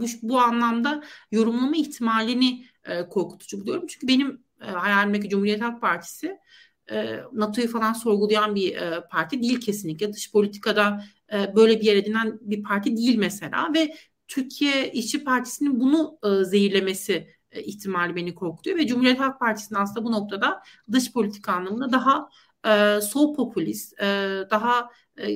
bu, 0.00 0.04
bu 0.22 0.40
anlamda 0.40 1.02
yorumlama 1.32 1.76
ihtimalini 1.76 2.69
e, 2.84 3.08
korkutucu 3.08 3.60
buluyorum. 3.60 3.86
Çünkü 3.86 4.08
benim 4.08 4.44
e, 4.62 4.66
hayalimdeki 4.66 5.28
Cumhuriyet 5.28 5.62
Halk 5.62 5.80
Partisi 5.80 6.38
e, 6.90 7.20
NATO'yu 7.32 7.68
falan 7.68 7.92
sorgulayan 7.92 8.54
bir 8.54 8.76
e, 8.76 9.08
parti 9.10 9.42
değil 9.42 9.60
kesinlikle. 9.60 10.12
Dış 10.12 10.32
politikada 10.32 11.04
e, 11.32 11.56
böyle 11.56 11.80
bir 11.80 11.84
yer 11.84 11.96
edinen 11.96 12.38
bir 12.40 12.62
parti 12.62 12.96
değil 12.96 13.16
mesela 13.16 13.72
ve 13.74 13.94
Türkiye 14.28 14.92
İşçi 14.92 15.24
Partisi'nin 15.24 15.80
bunu 15.80 16.18
e, 16.24 16.44
zehirlemesi 16.44 17.28
e, 17.50 17.62
ihtimali 17.62 18.16
beni 18.16 18.34
korkutuyor 18.34 18.76
ve 18.76 18.86
Cumhuriyet 18.86 19.20
Halk 19.20 19.40
Partisi'nin 19.40 19.78
aslında 19.78 20.04
bu 20.04 20.12
noktada 20.12 20.62
dış 20.92 21.12
politika 21.12 21.52
anlamında 21.52 21.92
daha 21.92 22.28
e, 22.66 23.00
sol 23.00 23.34
popülist, 23.34 24.00
e, 24.02 24.06
daha 24.50 24.90
e, 25.18 25.28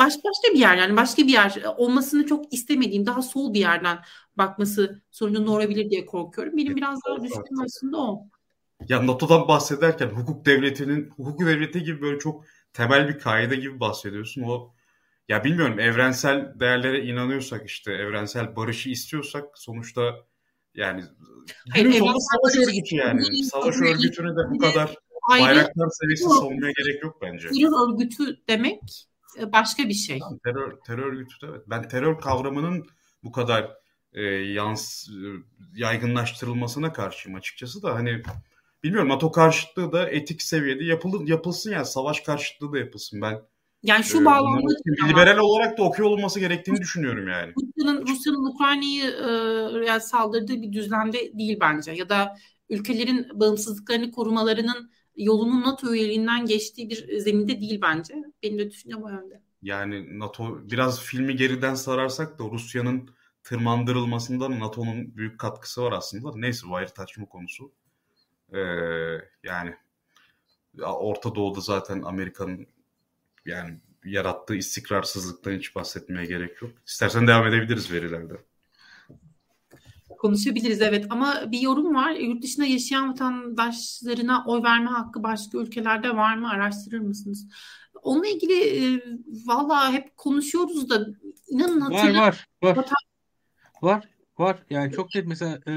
baş, 0.00 0.14
başka 0.14 0.54
bir 0.54 0.58
yer 0.58 0.76
yani 0.76 0.96
başka 0.96 1.22
bir 1.22 1.32
yer 1.32 1.62
olmasını 1.76 2.26
çok 2.26 2.52
istemediğim 2.52 3.06
daha 3.06 3.22
sol 3.22 3.54
bir 3.54 3.60
yerden 3.60 3.98
bakması 4.36 5.02
sonucunda 5.10 5.46
doğurabilir 5.46 5.90
diye 5.90 6.06
korkuyorum. 6.06 6.56
Benim 6.56 6.76
biraz 6.76 6.98
daha 7.06 7.22
düşündüğüm 7.22 7.60
aslında 7.64 7.98
o. 7.98 8.26
Ya 8.88 9.06
NATO'dan 9.06 9.48
bahsederken 9.48 10.06
hukuk 10.06 10.46
devletinin, 10.46 11.10
hukuk 11.16 11.40
devleti 11.40 11.82
gibi 11.82 12.02
böyle 12.02 12.18
çok 12.18 12.44
temel 12.72 13.08
bir 13.08 13.18
kaide 13.18 13.56
gibi 13.56 13.80
bahsediyorsun. 13.80 14.42
O 14.42 14.74
ya 15.28 15.44
bilmiyorum 15.44 15.80
evrensel 15.80 16.60
değerlere 16.60 17.04
inanıyorsak 17.04 17.66
işte 17.66 17.92
evrensel 17.92 18.56
barışı 18.56 18.90
istiyorsak 18.90 19.44
sonuçta 19.54 20.14
yani 20.74 21.02
günün 21.74 21.92
sonunda 21.92 22.18
savaş 22.20 22.68
örgütü 22.68 22.96
yani. 22.96 23.44
Savaş 23.44 23.76
örgütünü 23.76 24.28
de 24.28 24.50
bu 24.50 24.58
kadar 24.58 24.94
bayraklar 25.30 25.88
seviyesi 25.90 26.24
savunmaya 26.24 26.72
gerek 26.76 27.02
yok 27.02 27.18
bence. 27.22 27.48
Terör 27.48 27.92
örgütü 27.92 28.46
demek 28.48 29.09
başka 29.52 29.88
bir 29.88 29.94
şey. 29.94 30.18
Tamam, 30.18 30.38
terör, 30.44 30.80
terör 30.86 31.06
örgütü 31.06 31.46
de 31.46 31.50
evet. 31.50 31.62
Ben 31.66 31.88
terör 31.88 32.18
kavramının 32.18 32.86
bu 33.24 33.32
kadar 33.32 33.70
e, 34.12 34.22
yans 34.24 35.08
e, 35.08 35.26
yaygınlaştırılmasına 35.74 36.92
karşıyım 36.92 37.38
açıkçası 37.38 37.82
da 37.82 37.94
hani 37.94 38.22
bilmiyorum 38.84 39.08
NATO 39.08 39.32
karşıtlığı 39.32 39.92
da 39.92 40.10
etik 40.10 40.42
seviyede 40.42 40.84
yapılır 40.84 41.28
yapılsın 41.28 41.72
yani 41.72 41.86
savaş 41.86 42.20
karşıtlığı 42.20 42.72
da 42.72 42.78
yapılsın 42.78 43.20
ben 43.22 43.42
yani 43.82 44.04
şu 44.04 44.22
ee, 44.22 44.24
bağlamda 44.24 44.72
liberal 45.08 45.38
olarak 45.38 45.78
da 45.78 45.82
okuyor 45.82 46.08
olması 46.08 46.40
gerektiğini 46.40 46.80
düşünüyorum 46.80 47.28
yani. 47.28 47.52
Rusya'nın 47.56 48.06
Rusya'nın 48.06 48.54
Ukrayna'yı 48.54 49.04
e, 49.04 49.86
yani 49.86 50.00
saldırdığı 50.00 50.62
bir 50.62 50.72
düzlemde 50.72 51.38
değil 51.38 51.58
bence 51.60 51.92
ya 51.92 52.08
da 52.08 52.36
ülkelerin 52.70 53.26
bağımsızlıklarını 53.34 54.10
korumalarının 54.10 54.90
yolunun 55.24 55.62
NATO 55.62 55.94
üyeliğinden 55.94 56.46
geçtiği 56.46 56.90
bir 56.90 57.18
zeminde 57.18 57.60
değil 57.60 57.80
bence. 57.82 58.14
Benim 58.42 58.58
de 58.58 58.70
düşüncem 58.70 59.02
o 59.02 59.08
yönde. 59.08 59.40
Yani 59.62 60.18
NATO 60.18 60.70
biraz 60.70 61.00
filmi 61.00 61.36
geriden 61.36 61.74
sararsak 61.74 62.38
da 62.38 62.44
Rusya'nın 62.44 63.10
tırmandırılmasında 63.42 64.60
NATO'nun 64.60 65.16
büyük 65.16 65.40
katkısı 65.40 65.82
var 65.82 65.92
aslında. 65.92 66.32
Neyse 66.34 66.66
bu 66.68 66.76
ayrı 66.76 67.26
konusu. 67.30 67.72
Ee, 68.52 68.58
yani 69.42 69.74
Orta 70.82 71.34
Doğu'da 71.34 71.60
zaten 71.60 72.02
Amerika'nın 72.02 72.66
yani 73.44 73.80
yarattığı 74.04 74.54
istikrarsızlıktan 74.54 75.52
hiç 75.52 75.74
bahsetmeye 75.76 76.26
gerek 76.26 76.62
yok. 76.62 76.70
İstersen 76.86 77.26
devam 77.26 77.46
edebiliriz 77.46 77.92
verilerde. 77.92 78.34
Konuşabiliriz 80.20 80.82
evet 80.82 81.06
ama 81.10 81.52
bir 81.52 81.60
yorum 81.60 81.94
var. 81.94 82.10
Yurt 82.10 82.42
dışında 82.42 82.66
yaşayan 82.66 83.10
vatandaşlarına 83.10 84.44
oy 84.46 84.62
verme 84.62 84.90
hakkı 84.90 85.22
başka 85.22 85.58
ülkelerde 85.58 86.16
var 86.16 86.36
mı? 86.36 86.50
Araştırır 86.50 86.98
mısınız? 86.98 87.48
Onunla 88.02 88.26
ilgili 88.26 88.54
e, 88.62 89.02
valla 89.46 89.92
hep 89.92 90.16
konuşuyoruz 90.16 90.90
da 90.90 91.06
inanın 91.48 91.80
hatırlamıyorum. 91.80 92.20
Var 92.20 92.46
var 92.62 92.68
var. 92.68 92.76
Vatan... 92.76 92.96
Var 93.82 94.08
var. 94.38 94.62
Yani 94.70 94.92
çok 94.92 95.14
net 95.14 95.26
mesela 95.26 95.60
e, 95.66 95.72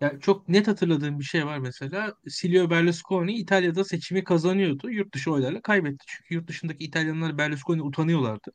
yani 0.00 0.20
çok 0.20 0.48
net 0.48 0.68
hatırladığım 0.68 1.18
bir 1.18 1.24
şey 1.24 1.46
var 1.46 1.58
mesela. 1.58 2.14
Silvio 2.28 2.70
Berlusconi 2.70 3.34
İtalya'da 3.34 3.84
seçimi 3.84 4.24
kazanıyordu. 4.24 4.90
Yurt 4.90 5.14
dışı 5.14 5.32
oylarla 5.32 5.60
kaybetti. 5.60 6.04
Çünkü 6.06 6.34
yurt 6.34 6.48
dışındaki 6.48 6.84
İtalyanlar 6.84 7.38
Berlusconi 7.38 7.82
utanıyorlardı. 7.82 8.52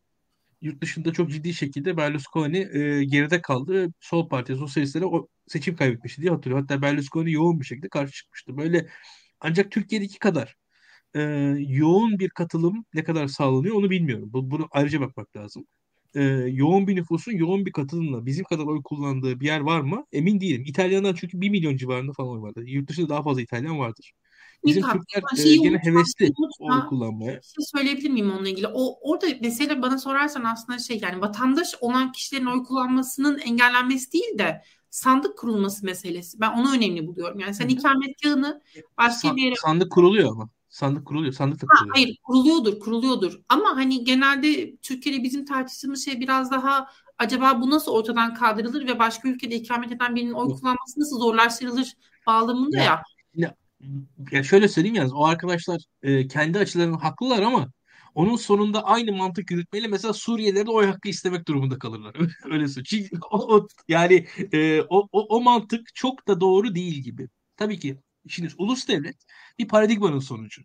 Yurt 0.62 0.82
dışında 0.82 1.14
çok 1.14 1.32
ciddi 1.32 1.54
şekilde 1.54 1.98
Berlusconi 1.98 2.58
e, 2.58 3.04
geride 3.06 3.42
kaldı. 3.42 3.88
Sol 4.00 4.30
Parti 4.30 4.56
sosyalistlere 4.56 5.06
o 5.06 5.28
seçim 5.48 5.76
kaybetmişti 5.76 6.22
diye 6.22 6.32
hatırlıyorum. 6.32 6.66
Hatta 6.70 6.82
Berlusconi 6.82 7.32
yoğun 7.32 7.60
bir 7.60 7.66
şekilde 7.66 7.90
karşı 7.90 8.14
çıkmıştı. 8.14 8.58
Böyle 8.58 8.90
ancak 9.42 9.72
Türkiye'deki 9.72 10.20
kadar 10.20 10.56
e, 11.16 11.22
yoğun 11.60 12.20
bir 12.20 12.30
katılım 12.30 12.86
ne 12.94 13.04
kadar 13.04 13.28
sağlanıyor 13.28 13.76
onu 13.76 13.90
bilmiyorum. 13.90 14.30
Bu, 14.34 14.52
bunu 14.52 14.68
ayrıca 14.72 15.02
bakmak 15.02 15.36
lazım 15.38 15.66
e, 16.16 16.22
yoğun 16.52 16.88
bir 16.88 16.96
nüfusun 16.96 17.32
yoğun 17.32 17.66
bir 17.66 17.72
katılımla 17.72 18.26
bizim 18.26 18.46
kadar 18.46 18.64
oy 18.66 18.82
kullandığı 18.84 19.40
bir 19.40 19.46
yer 19.46 19.60
var 19.60 19.82
mı? 19.82 20.06
Emin 20.12 20.42
değilim. 20.42 20.64
İtalyanlar 20.68 21.16
çünkü 21.22 21.42
1 21.42 21.50
milyon 21.50 21.78
civarında 21.78 22.14
falan 22.14 22.30
oy 22.32 22.42
vardır. 22.42 22.64
Yurt 22.68 22.90
dışında 22.90 23.10
daha 23.10 23.24
fazla 23.24 23.42
İtalyan 23.42 23.80
vardır. 23.80 24.14
Bizim 24.66 24.84
Nihat, 24.84 24.94
Türkler 24.94 25.46
e, 25.46 25.56
gene 25.56 25.78
hevesli 25.78 26.34
oy 26.60 26.86
kullanmaya. 26.90 27.38
Bir 27.38 27.42
şey 27.42 27.66
söyleyebilir 27.76 28.10
miyim 28.10 28.32
onunla 28.32 28.50
ilgili? 28.50 28.68
O 28.68 29.12
orada 29.12 29.28
mesela 29.42 29.82
bana 29.82 29.98
sorarsan 29.98 30.44
aslında 30.44 30.80
şey 30.80 31.00
yani 31.02 31.22
vatandaş 31.22 31.76
olan 31.82 32.12
kişilerin 32.12 32.46
oy 32.46 32.64
kullanmasının 32.64 33.40
engellenmesi 33.40 34.14
değil 34.14 34.38
de 34.38 34.62
sandık 34.90 35.38
kurulması 35.38 35.86
meselesi. 35.86 36.40
Ben 36.40 36.52
onu 36.52 36.76
önemli 36.76 37.08
buluyorum. 37.08 37.40
Yani 37.40 37.54
sen 37.54 37.68
ikametgahını 37.68 38.62
başka 38.98 39.28
Sa- 39.28 39.36
bir 39.36 39.42
yere... 39.42 39.56
Sandık 39.56 39.92
kuruluyor 39.92 40.32
ama. 40.32 40.50
Sandık 40.70 41.08
kuruluyor. 41.08 41.34
Sandık 41.34 41.62
da 41.62 41.68
kuruluyor. 41.68 41.96
Ha, 41.96 42.02
hayır 42.02 42.18
kuruluyordur 42.24 42.80
kuruluyordur. 42.80 43.42
Ama 43.50 43.76
hani 43.76 44.04
genelde 44.04 44.76
Türkiye'de 44.76 45.24
bizim 45.24 45.46
tartıştığımız 45.46 46.06
şey 46.06 46.20
biraz 46.20 46.52
daha 46.52 46.88
acaba 47.18 47.62
bu 47.62 47.70
nasıl 47.70 47.92
ortadan 47.92 48.34
kaldırılır 48.34 48.88
ve 48.88 49.00
başka 49.00 49.30
ülkede 49.30 49.56
ikamet 49.56 49.92
eden 49.92 50.16
birinin 50.16 50.34
oy 50.34 50.48
kullanması 50.48 51.00
nasıl 51.00 51.20
zorlaştırılır 51.20 51.94
bağlamında 52.28 52.78
ya. 52.78 53.04
ya. 53.36 53.56
Ya. 54.32 54.44
Şöyle 54.44 54.68
söyleyeyim 54.68 54.95
yalnız 54.95 55.14
o 55.14 55.26
arkadaşlar 55.26 55.82
e, 56.03 56.28
kendi 56.28 56.60
açılarından 56.60 56.98
haklılar 56.98 57.41
ama 57.41 57.72
onun 58.16 58.36
sonunda 58.36 58.84
aynı 58.86 59.12
mantık 59.12 59.52
yürütmeyle 59.52 59.88
mesela 59.88 60.14
Suriyeliler 60.14 60.66
de 60.66 60.72
oy 60.72 60.86
hakkı 60.86 61.10
istemek 61.10 61.48
durumunda 61.48 61.80
kalırlar. 61.80 62.16
Öyle 62.52 62.68
söyleyeyim. 62.68 62.86
Çünkü 62.86 63.10
o, 63.32 63.56
o, 63.56 63.68
yani 63.88 64.28
e, 64.53 64.82
o, 64.82 65.08
o, 65.12 65.38
o 65.38 65.41
mantık 65.41 65.95
çok 65.95 66.28
da 66.28 66.41
doğru 66.41 66.76
değil 66.76 67.03
gibi. 67.03 67.28
Tabii 67.58 67.80
ki 67.80 67.98
şimdi 68.28 68.53
ulus 68.58 68.88
devlet 68.88 69.18
bir 69.60 69.68
paradigmanın 69.68 70.20
sonucu. 70.20 70.62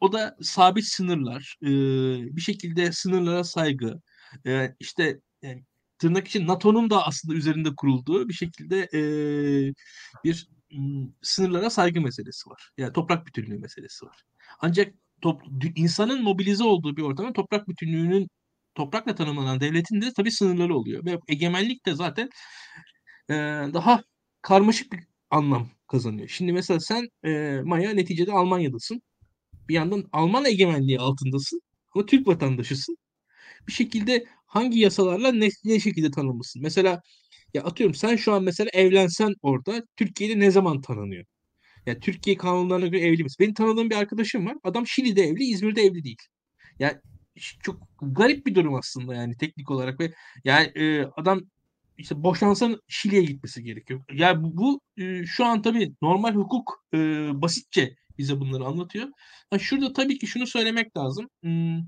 O 0.00 0.12
da 0.12 0.36
sabit 0.42 0.84
sınırlar, 0.84 1.56
e, 1.62 1.66
bir 2.36 2.40
şekilde 2.40 2.92
sınırlara 2.92 3.44
saygı, 3.44 4.00
e, 4.46 4.74
işte 4.80 5.20
yani 5.42 5.64
tırnak 5.98 6.28
için 6.28 6.46
NATO'nun 6.46 6.90
da 6.90 7.06
aslında 7.06 7.34
üzerinde 7.34 7.74
kurulduğu 7.76 8.28
bir 8.28 8.34
şekilde 8.34 8.88
e, 8.94 9.00
bir 10.24 10.48
sınırlara 11.22 11.70
saygı 11.70 12.00
meselesi 12.00 12.50
var. 12.50 12.70
Yani 12.78 12.92
toprak 12.92 13.26
bütünlüğü 13.26 13.58
meselesi 13.58 14.06
var. 14.06 14.22
Ancak 14.60 14.94
top, 15.22 15.42
insanın 15.76 16.22
mobilize 16.22 16.64
olduğu 16.64 16.96
bir 16.96 17.02
ortamda 17.02 17.32
toprak 17.32 17.68
bütünlüğünün 17.68 18.28
toprakla 18.74 19.14
tanımlanan 19.14 19.60
devletin 19.60 20.00
de 20.00 20.12
tabii 20.16 20.30
sınırları 20.30 20.76
oluyor. 20.76 21.04
Ve 21.04 21.18
egemenlik 21.28 21.86
de 21.86 21.94
zaten 21.94 22.30
e, 23.30 23.34
daha 23.74 24.02
karmaşık 24.42 24.92
bir 24.92 25.00
anlam 25.30 25.70
kazanıyor. 25.88 26.28
Şimdi 26.28 26.52
mesela 26.52 26.80
sen 26.80 27.08
e, 27.24 27.60
Maya 27.64 27.90
neticede 27.90 28.32
Almanya'dasın. 28.32 29.02
Bir 29.68 29.74
yandan 29.74 30.04
Alman 30.12 30.44
egemenliği 30.44 30.98
altındasın 31.00 31.60
ama 31.94 32.06
Türk 32.06 32.26
vatandaşısın. 32.26 32.96
Bir 33.68 33.72
şekilde 33.72 34.26
hangi 34.48 34.80
yasalarla 34.80 35.32
ne, 35.32 35.48
ne 35.64 35.80
şekilde 35.80 36.10
tanınmışsın? 36.10 36.62
Mesela 36.62 37.02
ya 37.54 37.64
atıyorum 37.64 37.94
sen 37.94 38.16
şu 38.16 38.32
an 38.32 38.44
mesela 38.44 38.70
evlensen 38.72 39.34
orada 39.42 39.82
Türkiye'de 39.96 40.40
ne 40.40 40.50
zaman 40.50 40.80
tanınıyor? 40.80 41.24
Yani 41.86 42.00
Türkiye 42.00 42.36
kanunlarına 42.36 42.86
göre 42.86 43.02
evli 43.02 43.24
misin? 43.24 43.36
Benim 43.40 43.54
tanıdığım 43.54 43.90
bir 43.90 43.96
arkadaşım 43.96 44.46
var. 44.46 44.56
Adam 44.64 44.86
Şili'de 44.86 45.22
evli, 45.22 45.44
İzmir'de 45.44 45.82
evli 45.82 46.04
değil. 46.04 46.18
Yani 46.78 46.98
çok 47.62 47.88
garip 48.02 48.46
bir 48.46 48.54
durum 48.54 48.74
aslında 48.74 49.14
yani 49.14 49.36
teknik 49.36 49.70
olarak 49.70 50.00
ve 50.00 50.12
yani 50.44 50.66
e, 50.76 51.04
adam 51.16 51.40
işte 51.98 52.22
boşansan 52.22 52.80
Şili'ye 52.88 53.22
gitmesi 53.22 53.62
gerekiyor. 53.62 54.04
Yani 54.12 54.42
bu, 54.44 54.56
bu 54.56 54.80
e, 55.02 55.26
şu 55.26 55.44
an 55.44 55.62
tabii 55.62 55.94
normal 56.02 56.34
hukuk 56.34 56.84
e, 56.94 56.98
basitçe 57.42 57.94
bize 58.18 58.40
bunları 58.40 58.64
anlatıyor. 58.64 59.08
Yani 59.52 59.62
şurada 59.62 59.92
tabii 59.92 60.18
ki 60.18 60.26
şunu 60.26 60.46
söylemek 60.46 60.96
lazım. 60.96 61.28
Hmm, 61.42 61.78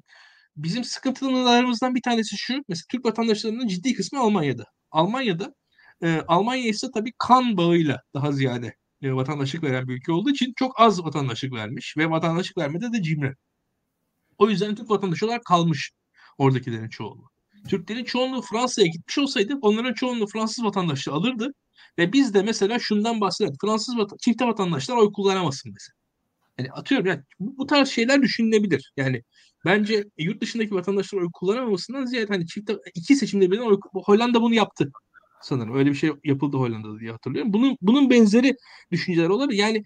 bizim 0.57 0.85
sıkıntılarımızdan 0.85 1.95
bir 1.95 2.03
tanesi 2.03 2.37
şu. 2.39 2.55
Mesela 2.69 2.85
Türk 2.91 3.05
vatandaşlarının 3.05 3.67
ciddi 3.67 3.95
kısmı 3.95 4.21
Almanya'da. 4.21 4.65
Almanya'da 4.91 5.55
e, 6.03 6.23
Almanya 6.29 6.69
ise 6.69 6.87
tabii 6.95 7.13
kan 7.19 7.57
bağıyla 7.57 8.03
daha 8.15 8.33
ziyade 8.33 8.75
e, 9.03 9.13
vatandaşlık 9.13 9.63
veren 9.63 9.89
bir 9.89 9.95
ülke 9.95 10.13
olduğu 10.13 10.31
için 10.31 10.53
çok 10.57 10.81
az 10.81 11.05
vatandaşlık 11.05 11.53
vermiş 11.53 11.97
ve 11.97 12.11
vatandaşlık 12.11 12.59
vermede 12.59 12.93
de 12.93 13.03
cimri. 13.03 13.35
O 14.39 14.51
yüzden 14.51 14.75
Türk 14.75 14.91
vatandaşı 14.91 15.27
olarak 15.27 15.45
kalmış 15.45 15.93
oradakilerin 16.39 16.89
çoğunluğu. 16.89 17.31
Türklerin 17.69 18.05
çoğunluğu 18.05 18.43
Fransa'ya 18.43 18.87
gitmiş 18.87 19.19
olsaydı 19.19 19.59
onların 19.63 19.95
çoğunluğu 19.95 20.27
Fransız 20.27 20.65
vatandaşlığı 20.65 21.13
alırdı. 21.13 21.53
Ve 21.99 22.13
biz 22.13 22.35
de 22.35 22.43
mesela 22.43 22.79
şundan 22.79 23.21
bahsederdik. 23.21 23.61
Fransız 23.61 23.97
vatan 23.97 24.17
çifte 24.17 24.47
vatandaşlar 24.47 24.97
oy 24.97 25.13
kullanamasın 25.13 25.73
mesela. 25.73 25.95
Yani 26.59 26.73
atıyorum 26.73 27.07
yani 27.07 27.23
bu, 27.41 27.59
bu 27.59 27.67
tarz 27.67 27.89
şeyler 27.89 28.23
düşünülebilir. 28.23 28.93
Yani 28.97 29.23
bence 29.65 30.05
yurt 30.19 30.41
dışındaki 30.43 30.75
vatandaşlar 30.75 31.19
oy 31.19 31.29
kullanamamasından 31.33 32.05
ziyade 32.07 32.27
hani 32.33 32.47
çifte 32.47 32.77
iki 32.95 33.17
seçimde 33.17 33.51
birden 33.51 33.63
oy, 33.63 33.79
Hollanda 33.93 34.43
bunu 34.43 34.55
yaptı 34.55 34.91
sanırım. 35.43 35.77
Öyle 35.77 35.91
bir 35.91 35.95
şey 35.95 36.11
yapıldı 36.25 36.57
Hollanda'da 36.57 37.01
diye 37.01 37.11
hatırlıyorum. 37.13 37.53
Bunun 37.53 37.77
bunun 37.83 38.11
benzeri 38.11 38.55
düşünceler 38.93 39.29
olabilir. 39.29 39.59
Yani 39.59 39.83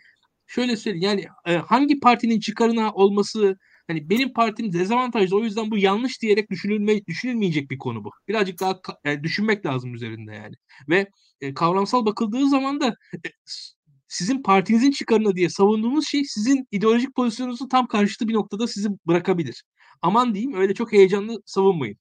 şöyle 0.46 0.76
söyleyeyim 0.76 1.02
yani 1.04 1.54
e, 1.54 1.58
hangi 1.58 2.00
partinin 2.00 2.40
çıkarına 2.40 2.92
olması 2.92 3.56
hani 3.86 4.10
benim 4.10 4.32
partim 4.32 4.72
dezavantajlı 4.72 5.36
o 5.36 5.44
yüzden 5.44 5.70
bu 5.70 5.78
yanlış 5.78 6.22
diyerek 6.22 6.50
düşünülme, 6.50 7.06
düşünülmeyecek 7.06 7.70
bir 7.70 7.78
konu 7.78 8.04
bu. 8.04 8.10
Birazcık 8.28 8.60
daha 8.60 8.80
yani 9.04 9.22
düşünmek 9.22 9.66
lazım 9.66 9.94
üzerinde 9.94 10.34
yani. 10.34 10.54
Ve 10.88 11.06
e, 11.40 11.54
kavramsal 11.54 12.06
bakıldığı 12.06 12.48
zaman 12.48 12.80
da 12.80 12.96
e, 13.14 13.28
sizin 14.14 14.42
partinizin 14.42 14.90
çıkarına 14.90 15.36
diye 15.36 15.48
savunduğunuz 15.50 16.08
şey 16.08 16.24
sizin 16.24 16.68
ideolojik 16.70 17.14
pozisyonunuzun 17.14 17.68
tam 17.68 17.86
karşıtı 17.86 18.28
bir 18.28 18.34
noktada 18.34 18.66
sizi 18.66 18.88
bırakabilir. 19.06 19.64
Aman 20.02 20.34
diyeyim 20.34 20.54
öyle 20.54 20.74
çok 20.74 20.92
heyecanlı 20.92 21.42
savunmayın. 21.46 21.98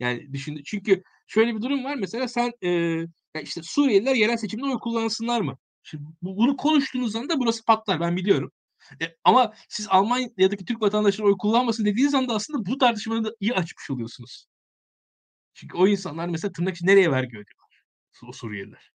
Yani 0.00 0.32
düşün 0.32 0.62
çünkü 0.64 1.02
şöyle 1.26 1.56
bir 1.56 1.62
durum 1.62 1.84
var 1.84 1.96
mesela 1.96 2.28
sen 2.28 2.52
e, 2.64 2.96
işte 3.42 3.62
Suriyeliler 3.62 4.14
yerel 4.14 4.36
seçimde 4.36 4.64
oy 4.64 4.78
kullansınlar 4.78 5.40
mı? 5.40 5.58
Şimdi 5.82 6.04
bunu 6.22 6.56
konuştuğunuz 6.56 7.16
anda 7.16 7.40
burası 7.40 7.64
patlar 7.64 8.00
ben 8.00 8.16
biliyorum. 8.16 8.52
E, 9.02 9.04
ama 9.24 9.54
siz 9.68 9.88
Almanya'daki 9.90 10.64
Türk 10.64 10.82
vatandaşları 10.82 11.28
oy 11.28 11.36
kullanmasın 11.38 11.84
dediğiniz 11.84 12.14
anda 12.14 12.34
aslında 12.34 12.66
bu 12.66 12.78
tartışmayı 12.78 13.24
da 13.24 13.34
iyi 13.40 13.54
açmış 13.54 13.90
oluyorsunuz. 13.90 14.46
Çünkü 15.54 15.76
o 15.76 15.86
insanlar 15.86 16.28
mesela 16.28 16.52
tırnak 16.52 16.76
için 16.76 16.86
nereye 16.86 17.10
vergi 17.10 17.28
ödüyorlar? 17.28 17.84
O 18.28 18.32
Suriyeliler. 18.32 18.92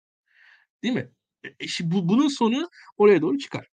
Değil 0.82 0.94
mi? 0.94 1.10
E, 1.44 1.66
bu, 1.80 2.08
bunun 2.08 2.28
sonu 2.28 2.70
oraya 2.98 3.22
doğru 3.22 3.38
çıkar. 3.38 3.68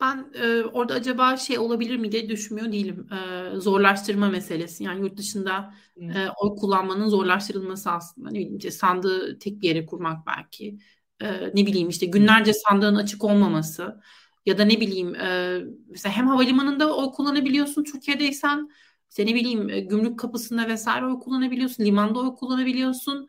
Ben 0.00 0.32
e, 0.34 0.62
orada 0.64 0.94
acaba 0.94 1.36
şey 1.36 1.58
olabilir 1.58 1.96
mi 1.96 2.12
diye 2.12 2.28
düşünmüyor 2.28 2.72
değilim. 2.72 3.08
E, 3.56 3.60
zorlaştırma 3.60 4.28
meselesi. 4.28 4.84
Yani 4.84 5.00
yurt 5.00 5.16
dışında 5.16 5.74
e, 6.00 6.28
oy 6.42 6.56
kullanmanın 6.56 7.08
zorlaştırılması 7.08 7.90
aslında. 7.90 8.30
Ne 8.30 8.34
bileyim 8.38 8.56
işte 8.56 8.70
sandığı 8.70 9.38
tek 9.38 9.62
bir 9.62 9.68
yere 9.68 9.86
kurmak 9.86 10.26
belki 10.26 10.78
e, 11.20 11.48
ne 11.54 11.66
bileyim 11.66 11.88
işte 11.88 12.06
günlerce 12.06 12.52
sandığın 12.52 12.94
açık 12.96 13.24
olmaması 13.24 14.00
ya 14.46 14.58
da 14.58 14.64
ne 14.64 14.80
bileyim 14.80 15.14
e, 15.14 15.58
mesela 15.88 16.16
hem 16.16 16.26
havalimanında 16.28 16.96
oy 16.96 17.12
kullanabiliyorsun 17.12 17.84
Türkiye'deysen 17.84 18.68
işte 19.10 19.26
ne 19.26 19.34
bileyim 19.34 19.68
e, 19.70 19.80
gümrük 19.80 20.18
kapısında 20.18 20.68
vesaire 20.68 21.06
oy 21.06 21.20
kullanabiliyorsun 21.20 21.84
limanda 21.84 22.18
oy 22.20 22.34
kullanabiliyorsun 22.34 23.28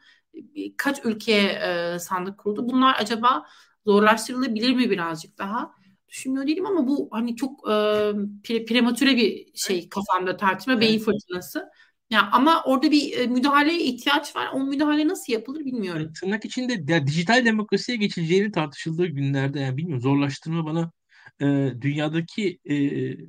kaç 0.77 1.05
ülkeye 1.05 1.49
e, 1.49 1.99
sandık 1.99 2.37
kuruldu 2.37 2.69
bunlar 2.69 2.95
acaba 2.99 3.45
zorlaştırılabilir 3.85 4.73
mi 4.73 4.89
birazcık 4.89 5.37
daha 5.37 5.71
düşünmüyor 6.07 6.47
değilim 6.47 6.65
ama 6.65 6.87
bu 6.87 7.09
hani 7.11 7.35
çok 7.35 7.59
e, 7.69 7.73
pre, 8.43 8.65
prematüre 8.65 9.15
bir 9.15 9.45
şey 9.55 9.89
kafamda 9.89 10.37
tartışma 10.37 10.81
beyin 10.81 10.99
fırtınası 10.99 11.69
ya 12.09 12.29
ama 12.31 12.63
orada 12.65 12.91
bir 12.91 13.17
e, 13.17 13.27
müdahaleye 13.27 13.79
ihtiyaç 13.79 14.35
var. 14.35 14.49
O 14.53 14.59
müdahale 14.59 15.07
nasıl 15.07 15.33
yapılır 15.33 15.65
bilmiyorum. 15.65 16.13
Tırnak 16.19 16.45
içinde 16.45 16.93
ya, 16.93 17.07
dijital 17.07 17.45
demokrasiye 17.45 17.97
geçileceğini 17.97 18.51
tartışıldığı 18.51 19.05
günlerde 19.05 19.59
yani 19.59 19.77
bilmiyorum 19.77 20.01
zorlaştırma 20.01 20.65
bana 20.65 20.91
e, 21.41 21.45
dünyadaki 21.81 22.59
e, 22.65 22.75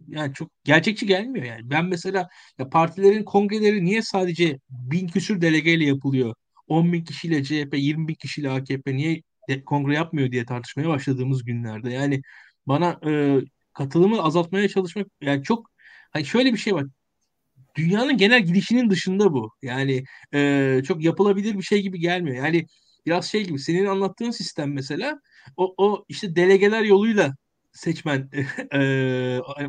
yani 0.08 0.34
çok 0.34 0.50
gerçekçi 0.64 1.06
gelmiyor 1.06 1.46
yani. 1.46 1.70
Ben 1.70 1.84
mesela 1.84 2.28
ya 2.58 2.68
partilerin 2.68 3.24
kongreleri 3.24 3.84
niye 3.84 4.02
sadece 4.02 4.58
bin 4.70 5.08
küsür 5.08 5.40
delegeyle 5.40 5.84
yapılıyor? 5.84 6.34
10 6.68 6.92
bin 6.92 7.04
kişiyle 7.04 7.44
CHP, 7.44 7.74
20 7.74 8.08
bin 8.08 8.14
kişiyle 8.14 8.50
AKP 8.50 8.96
niye 8.96 9.22
kongre 9.66 9.94
yapmıyor 9.94 10.30
diye 10.32 10.46
tartışmaya 10.46 10.88
başladığımız 10.88 11.44
günlerde. 11.44 11.92
Yani 11.92 12.22
bana 12.66 13.00
e, 13.06 13.40
katılımı 13.72 14.22
azaltmaya 14.22 14.68
çalışmak 14.68 15.06
yani 15.20 15.42
çok 15.42 15.70
hani 16.12 16.24
şöyle 16.24 16.52
bir 16.52 16.58
şey 16.58 16.74
var 16.74 16.86
dünyanın 17.76 18.16
genel 18.16 18.42
gidişinin 18.42 18.90
dışında 18.90 19.32
bu. 19.32 19.52
Yani 19.62 20.04
e, 20.34 20.82
çok 20.86 21.04
yapılabilir 21.04 21.58
bir 21.58 21.62
şey 21.62 21.82
gibi 21.82 21.98
gelmiyor. 22.00 22.36
Yani 22.36 22.66
biraz 23.06 23.26
şey 23.30 23.44
gibi 23.44 23.58
senin 23.58 23.86
anlattığın 23.86 24.30
sistem 24.30 24.72
mesela 24.72 25.20
o, 25.56 25.74
o 25.76 26.04
işte 26.08 26.36
delegeler 26.36 26.82
yoluyla 26.82 27.34
seçmen 27.72 28.30
e, 28.72 28.78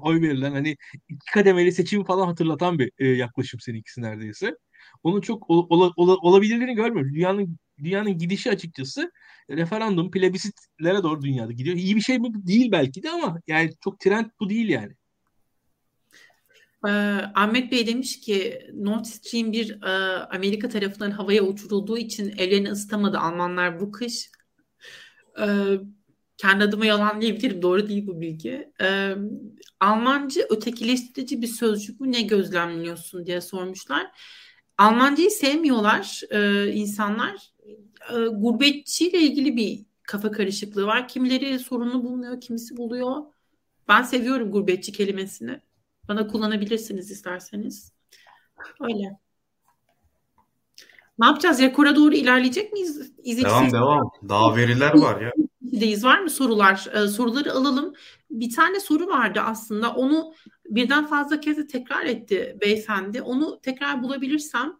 oy 0.02 0.22
verilen 0.22 0.52
hani 0.52 0.78
iki 1.10 1.32
kademeli 1.34 1.72
seçim 1.72 2.03
falan 2.03 2.28
hatırlatan 2.28 2.80
bir 2.80 2.91
e, 2.99 3.07
yaklaşım 3.07 3.60
seninkisi 3.60 4.02
neredeyse. 4.02 4.56
Onun 5.03 5.22
çok 5.22 5.49
ol, 5.49 5.68
ol, 5.69 5.91
ol, 5.98 6.18
olabilirliğini 6.22 6.76
görmüyorum. 6.76 7.14
Dünyanın 7.14 7.57
dünyanın 7.84 8.18
gidişi 8.18 8.52
açıkçası 8.52 9.11
referandum, 9.49 10.11
plebisitlere 10.11 11.03
doğru 11.03 11.22
dünyada 11.22 11.52
gidiyor. 11.52 11.78
İyi 11.78 11.95
bir 11.95 12.02
şey 12.02 12.19
bu 12.19 12.48
değil 12.48 12.72
belki 12.72 13.03
de 13.03 13.10
ama 13.10 13.41
yani 13.48 13.74
çok 13.84 13.99
trend 13.99 14.26
bu 14.40 14.49
değil 14.49 14.69
yani. 14.69 14.94
Ee, 16.86 16.90
Ahmet 17.36 17.72
Bey 17.72 17.88
demiş 17.88 18.19
ki 18.19 18.60
Nord 18.74 19.06
Stream 19.06 19.52
1 19.52 19.82
e, 19.82 19.90
Amerika 20.18 20.69
tarafından 20.69 21.11
havaya 21.11 21.44
uçurulduğu 21.44 21.98
için 21.98 22.38
evlerini 22.38 22.72
ısıtamadı 22.72 23.19
Almanlar 23.19 23.80
bu 23.80 23.91
kış. 23.91 24.30
Ee, 25.40 25.78
kendi 26.38 26.64
adıma 26.64 26.86
yalanlayabilirim. 26.86 27.61
Doğru 27.61 27.90
değil 27.90 28.07
bu 28.07 28.22
bilgi. 28.22 28.72
Ee, 28.82 29.15
Almancı 29.80 30.45
ötekileştirici 30.49 31.41
bir 31.41 31.48
sözcük 31.48 31.99
mü 31.99 32.11
ne 32.11 32.22
gözlemliyorsun 32.22 33.26
diye 33.26 33.41
sormuşlar. 33.41 34.07
Almancayı 34.77 35.31
sevmiyorlar 35.31 36.21
e, 36.29 36.71
insanlar. 36.73 37.51
E, 38.13 38.27
gurbetçiyle 38.27 39.19
ilgili 39.19 39.57
bir 39.57 39.85
kafa 40.03 40.31
karışıklığı 40.31 40.85
var. 40.85 41.07
Kimileri 41.07 41.59
sorunu 41.59 42.03
bulmuyor, 42.03 42.41
kimisi 42.41 42.77
buluyor. 42.77 43.23
Ben 43.87 44.01
seviyorum 44.01 44.51
gurbetçi 44.51 44.91
kelimesini. 44.91 45.61
Bana 46.07 46.27
kullanabilirsiniz 46.27 47.11
isterseniz. 47.11 47.91
Öyle. 48.81 49.19
Ne 51.19 51.25
yapacağız? 51.25 51.59
Rekora 51.61 51.95
doğru 51.95 52.15
ilerleyecek 52.15 52.73
miyiz? 52.73 53.11
Devam 53.25 53.71
devam. 53.71 54.11
Daha 54.29 54.55
veriler 54.55 54.93
var 54.93 55.21
ya. 55.21 55.31
Deyiz. 55.61 56.03
Var 56.03 56.19
mı 56.19 56.29
sorular? 56.29 56.87
Ee, 56.93 57.07
soruları 57.07 57.53
alalım. 57.53 57.93
Bir 58.29 58.55
tane 58.55 58.79
soru 58.79 59.07
vardı 59.07 59.39
aslında. 59.43 59.93
Onu 59.93 60.33
birden 60.69 61.06
fazla 61.06 61.39
kez 61.39 61.68
tekrar 61.68 62.06
etti 62.06 62.57
beyefendi. 62.61 63.22
Onu 63.22 63.61
tekrar 63.61 64.03
bulabilirsem 64.03 64.73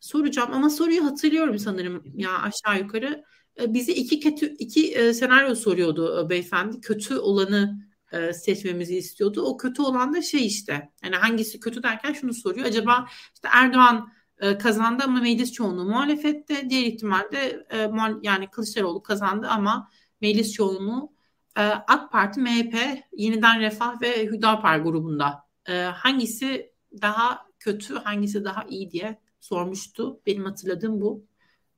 soracağım 0.00 0.52
ama 0.52 0.70
soruyu 0.70 1.04
hatırlıyorum 1.04 1.58
sanırım 1.58 2.02
ya 2.14 2.38
aşağı 2.38 2.78
yukarı. 2.78 3.24
E, 3.60 3.74
bizi 3.74 3.92
iki 3.92 4.20
kötü 4.20 4.46
iki 4.46 4.94
e, 4.94 5.14
senaryo 5.14 5.54
soruyordu 5.54 6.26
e, 6.26 6.30
beyefendi. 6.30 6.80
Kötü 6.80 7.16
olanı 7.16 7.92
seçmemizi 8.34 8.96
istiyordu. 8.96 9.42
O 9.42 9.56
kötü 9.56 9.82
olan 9.82 10.14
da 10.14 10.22
şey 10.22 10.46
işte. 10.46 10.90
Yani 11.04 11.16
hangisi 11.16 11.60
kötü 11.60 11.82
derken 11.82 12.12
şunu 12.12 12.34
soruyor. 12.34 12.66
Acaba 12.66 13.06
işte 13.34 13.48
Erdoğan 13.52 14.12
kazandı 14.58 15.02
ama 15.06 15.20
meclis 15.20 15.52
çoğunluğu 15.52 15.84
muhalefette. 15.84 16.70
Diğer 16.70 16.82
ihtimalle 16.82 17.66
e, 17.72 17.90
yani 18.22 18.50
Kılıçdaroğlu 18.50 19.02
kazandı 19.02 19.46
ama 19.50 19.90
meclis 20.20 20.52
çoğunluğu 20.52 21.12
e, 21.56 21.60
AK 21.62 22.12
Parti, 22.12 22.40
MHP, 22.40 23.02
Yeniden 23.12 23.60
Refah 23.60 24.02
ve 24.02 24.26
Hüdapar 24.26 24.78
grubunda. 24.78 25.44
E, 25.68 25.72
hangisi 25.82 26.72
daha 27.02 27.46
kötü, 27.58 27.94
hangisi 27.94 28.44
daha 28.44 28.64
iyi 28.64 28.90
diye 28.90 29.20
sormuştu. 29.40 30.20
Benim 30.26 30.44
hatırladığım 30.44 31.00
bu. 31.00 31.26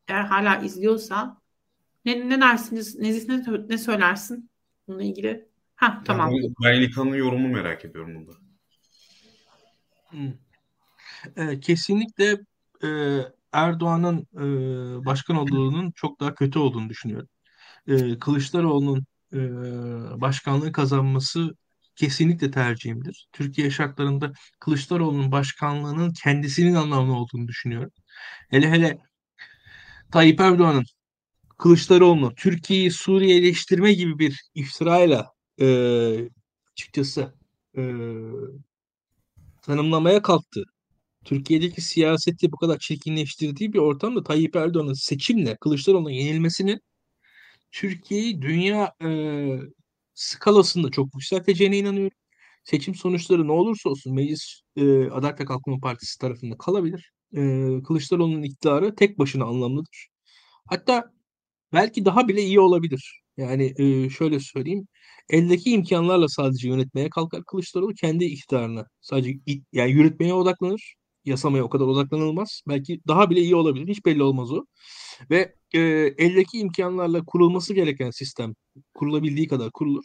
Eğer 0.09 0.25
hala 0.25 0.57
izliyorsa 0.57 1.41
ne, 2.05 2.29
ne 2.29 2.41
dersiniz? 2.41 2.99
Nezih 2.99 3.29
ne, 3.29 3.45
ne 3.69 3.79
söylersin 3.79 4.51
bununla 4.89 5.03
ilgili? 5.03 5.49
Ha 5.77 6.03
tamam. 6.05 6.33
Ben 6.65 6.81
İlkan'ın 6.81 7.15
yorumu 7.15 7.49
merak 7.49 7.85
ediyorum 7.85 8.15
bunda. 8.15 8.33
Hmm. 10.11 10.33
E, 11.37 11.61
kesinlikle 11.61 12.39
e, 12.85 13.19
Erdoğan'ın 13.53 14.27
e, 14.35 14.45
başkan 15.05 15.37
olduğunun 15.37 15.91
çok 15.91 16.21
daha 16.21 16.35
kötü 16.35 16.59
olduğunu 16.59 16.89
düşünüyorum. 16.89 17.29
E, 17.87 18.19
Kılıçdaroğlu'nun 18.19 19.05
e, 19.35 19.41
başkanlığı 20.21 20.73
kazanması 20.73 21.55
kesinlikle 21.97 22.51
tercihimdir. 22.51 23.29
Türkiye 23.33 23.71
şartlarında 23.71 24.33
Kılıçdaroğlu'nun 24.61 25.33
başkanlığının 25.33 26.13
kendisinin 26.25 26.75
anlamlı 26.75 27.13
olduğunu 27.15 27.49
düşünüyorum. 27.49 27.91
Hele 28.51 28.71
hele 28.71 28.99
Tayyip 30.13 30.41
Erdoğan'ın 30.41 30.85
Kılıçdaroğlu'nu 31.59 32.35
Türkiye'yi 32.35 32.91
Suriye'leştirme 32.91 33.93
gibi 33.95 34.19
bir 34.19 34.43
iftirayla 34.55 35.33
e, 35.61 35.67
açıkçası 36.73 37.35
e, 37.77 37.83
tanımlamaya 39.63 40.23
kalktı. 40.23 40.65
Türkiye'deki 41.25 41.81
siyaseti 41.83 42.53
bu 42.53 42.57
kadar 42.57 42.79
çirkinleştirdiği 42.79 43.73
bir 43.73 43.79
ortamda 43.79 44.23
Tayyip 44.23 44.57
Erdoğan'ın 44.57 44.93
seçimle 44.93 45.57
Kılıçdaroğlu'na 45.57 46.11
yenilmesinin 46.11 46.81
Türkiye'yi 47.75 48.43
dünya 48.43 48.95
e, 49.05 49.09
skalasında 50.15 50.91
çok 50.91 51.15
yükselteceğine 51.15 51.79
inanıyorum. 51.79 52.17
Seçim 52.65 52.95
sonuçları 52.95 53.47
ne 53.49 53.53
olursa 53.53 53.91
olsun 53.91 54.15
Meclis 54.15 54.61
e, 54.77 55.11
Adalet 55.11 55.41
ve 55.41 55.45
Kalkınma 55.45 55.81
Partisi 55.81 56.19
tarafında 56.19 56.59
kalabilir. 56.59 57.13
E, 57.37 57.41
Kılıçdaroğlu'nun 57.87 58.43
iktidarı 58.43 58.95
tek 58.95 59.19
başına 59.19 59.45
anlamlıdır. 59.45 60.09
Hatta 60.69 61.13
belki 61.73 62.05
daha 62.05 62.29
bile 62.29 62.43
iyi 62.43 62.61
olabilir. 62.61 63.23
Yani 63.37 63.75
e, 63.79 64.11
şöyle 64.11 64.41
söyleyeyim. 64.41 64.89
Eldeki 65.31 65.71
imkanlarla 65.71 66.29
sadece 66.29 66.69
yönetmeye 66.69 67.11
kalkar 67.11 67.45
Kılıçdaroğlu 67.45 67.95
kendi 67.95 68.25
iktidarına. 68.25 68.87
Sadece 69.01 69.39
yani 69.73 69.93
yürütmeye 69.93 70.35
odaklanır. 70.35 70.95
Yasamaya 71.25 71.65
o 71.65 71.69
kadar 71.69 71.87
odaklanılmaz. 71.87 72.63
Belki 72.69 73.01
daha 73.09 73.31
bile 73.31 73.41
iyi 73.41 73.57
olabilir. 73.57 73.89
Hiç 73.89 74.07
belli 74.07 74.23
olmaz 74.23 74.53
o. 74.53 74.65
Ve 75.31 75.55
e, 75.75 75.81
eldeki 76.19 76.59
imkanlarla 76.59 77.25
kurulması 77.25 77.75
gereken 77.75 78.11
sistem 78.11 78.55
kurulabildiği 78.95 79.49
kadar 79.49 79.71
kurulur. 79.71 80.05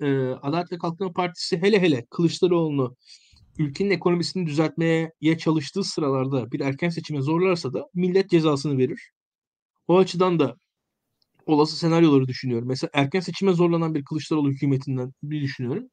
E, 0.00 0.06
Adalet 0.42 0.72
ve 0.72 0.78
Kalkınma 0.78 1.12
Partisi 1.12 1.62
hele 1.62 1.82
hele 1.82 2.06
Kılıçdaroğlu'nu 2.10 2.96
ülkenin 3.58 3.90
ekonomisini 3.90 4.46
düzeltmeye 4.46 5.12
çalıştığı 5.38 5.84
sıralarda 5.84 6.52
bir 6.52 6.60
erken 6.60 6.88
seçime 6.88 7.22
zorlarsa 7.22 7.72
da 7.72 7.86
millet 7.94 8.30
cezasını 8.30 8.78
verir. 8.78 9.10
O 9.88 9.98
açıdan 9.98 10.38
da 10.38 10.56
olası 11.46 11.76
senaryoları 11.76 12.28
düşünüyorum. 12.28 12.68
Mesela 12.68 12.90
erken 12.94 13.20
seçime 13.20 13.52
zorlanan 13.52 13.94
bir 13.94 14.04
Kılıçdaroğlu 14.04 14.50
hükümetinden 14.50 15.12
bir 15.22 15.42
düşünüyorum. 15.42 15.88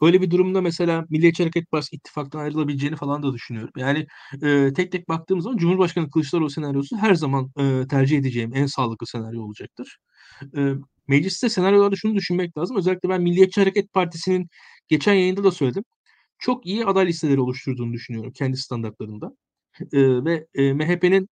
Öyle 0.00 0.22
bir 0.22 0.30
durumda 0.30 0.60
mesela 0.60 1.04
Milliyetçi 1.10 1.42
Hareket 1.42 1.70
Partisi 1.70 1.96
ittifaktan 1.96 2.40
ayrılabileceğini 2.40 2.96
falan 2.96 3.22
da 3.22 3.32
düşünüyorum. 3.32 3.72
Yani 3.76 4.06
e, 4.42 4.72
tek 4.72 4.92
tek 4.92 5.08
baktığımız 5.08 5.44
zaman 5.44 5.56
Cumhurbaşkanı 5.56 6.10
Kılıçdaroğlu 6.10 6.50
senaryosu 6.50 6.96
her 6.96 7.14
zaman 7.14 7.50
e, 7.58 7.86
tercih 7.90 8.18
edeceğim 8.18 8.50
en 8.54 8.66
sağlıklı 8.66 9.06
senaryo 9.06 9.42
olacaktır. 9.42 9.98
E, 10.56 10.72
mecliste 11.08 11.48
senaryolarda 11.48 11.96
şunu 11.96 12.14
düşünmek 12.14 12.58
lazım. 12.58 12.76
Özellikle 12.76 13.08
ben 13.08 13.22
Milliyetçi 13.22 13.60
Hareket 13.60 13.92
Partisi'nin 13.92 14.48
geçen 14.88 15.14
yayında 15.14 15.44
da 15.44 15.50
söyledim. 15.50 15.84
Çok 16.38 16.66
iyi 16.66 16.86
aday 16.86 17.06
listeleri 17.06 17.40
oluşturduğunu 17.40 17.92
düşünüyorum 17.92 18.32
kendi 18.32 18.56
standartlarında. 18.56 19.32
E, 19.92 20.24
ve 20.24 20.46
e, 20.54 20.72
MHP'nin 20.72 21.28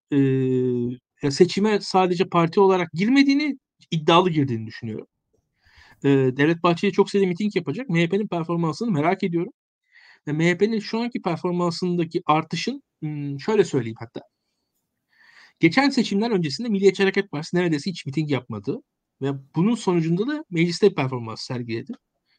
e, 1.22 1.30
seçime 1.30 1.80
sadece 1.80 2.24
parti 2.28 2.60
olarak 2.60 2.92
girmediğini, 2.92 3.58
iddialı 3.90 4.30
girdiğini 4.30 4.66
düşünüyorum. 4.66 5.06
E, 6.04 6.08
Devlet 6.08 6.62
Bahçeli 6.62 6.92
çok 6.92 7.10
sayıda 7.10 7.28
miting 7.28 7.56
yapacak. 7.56 7.88
MHP'nin 7.88 8.28
performansını 8.28 8.90
merak 8.90 9.22
ediyorum. 9.22 9.52
Ve 10.28 10.32
MHP'nin 10.32 10.80
şu 10.80 10.98
anki 11.00 11.22
performansındaki 11.22 12.22
artışın 12.26 12.82
şöyle 13.38 13.64
söyleyeyim 13.64 13.96
hatta. 13.98 14.20
Geçen 15.60 15.90
seçimler 15.90 16.30
öncesinde 16.30 16.68
Milliyetçi 16.68 17.02
Hareket 17.02 17.30
Partisi 17.30 17.56
neredeyse 17.56 17.90
hiç 17.90 18.06
miting 18.06 18.30
yapmadı. 18.30 18.78
Ve 19.22 19.32
bunun 19.56 19.74
sonucunda 19.74 20.26
da 20.26 20.44
mecliste 20.50 20.94
performans 20.94 21.42
sergiledi. 21.46 21.92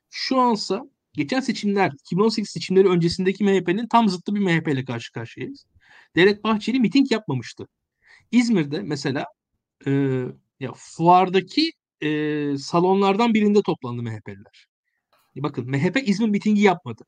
Şu 0.09 0.39
ansa 0.39 0.83
geçen 1.13 1.39
seçimler 1.39 1.91
2018 1.91 2.49
seçimleri 2.49 2.87
öncesindeki 2.87 3.43
MHP'nin 3.43 3.87
tam 3.87 4.09
zıttı 4.09 4.35
bir 4.35 4.39
MHP 4.39 4.67
ile 4.67 4.85
karşı 4.85 5.11
karşıyayız. 5.11 5.65
Devlet 6.15 6.43
Bahçeli 6.43 6.79
miting 6.79 7.11
yapmamıştı. 7.11 7.67
İzmir'de 8.31 8.81
mesela 8.81 9.25
e, 9.87 9.91
ya 10.59 10.73
fuardaki 10.75 11.71
e, 12.05 12.57
salonlardan 12.57 13.33
birinde 13.33 13.61
toplandı 13.61 14.03
MHP'liler. 14.03 14.67
Bakın 15.35 15.69
MHP 15.69 16.09
İzmir 16.09 16.29
mitingi 16.29 16.61
yapmadı. 16.61 17.03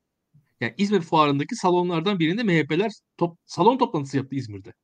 Yani 0.60 0.74
İzmir 0.78 1.00
fuarındaki 1.00 1.56
salonlardan 1.56 2.18
birinde 2.18 2.42
MHP'ler 2.42 2.92
top, 3.18 3.38
salon 3.46 3.78
toplantısı 3.78 4.16
yaptı 4.16 4.36
İzmir'de. 4.36 4.74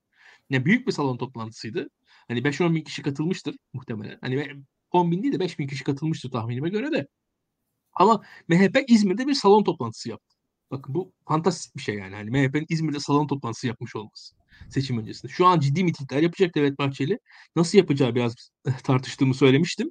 Yani 0.51 0.65
büyük 0.67 0.87
bir 0.87 0.93
salon 0.93 1.17
toplantısıydı. 1.17 1.89
Hani 2.29 2.45
5-10 2.45 2.75
bin 2.75 2.85
kişi 2.85 3.03
katılmıştır 3.03 3.57
muhtemelen. 3.73 4.19
Hani 4.21 4.65
10 4.93 5.11
bin 5.13 5.23
değil 5.23 5.35
de 5.35 5.41
5 5.41 5.59
bin 5.59 5.67
kişi 5.67 5.85
katılmıştır 5.85 6.31
tahminime 6.31 6.69
göre 6.69 6.93
de. 6.93 7.07
Ama 7.95 8.23
MHP 8.49 8.85
İzmir'de 8.89 9.27
bir 9.27 9.35
salon 9.35 9.65
toplantısı 9.65 10.11
yaptı. 10.11 10.37
Bakın 10.71 10.95
bu 10.95 11.13
fantastik 11.29 11.77
bir 11.77 11.83
şey 11.83 11.95
yani. 11.97 12.15
Hani 12.15 12.31
MHP'nin 12.31 12.67
İzmir'de 12.69 13.01
salon 13.01 13.27
toplantısı 13.27 13.67
yapmış 13.67 13.97
olması 13.97 14.35
seçim 14.71 14.99
öncesinde. 14.99 15.33
Şu 15.33 15.47
an 15.47 15.61
ciddi 15.61 15.85
mitingler 15.85 16.23
yapacak 16.23 16.55
Devlet 16.55 16.79
Bahçeli. 16.79 17.19
Nasıl 17.57 17.79
yapacağı 17.79 18.15
biraz 18.15 18.35
tartıştığımı 18.85 19.35
söylemiştim. 19.35 19.91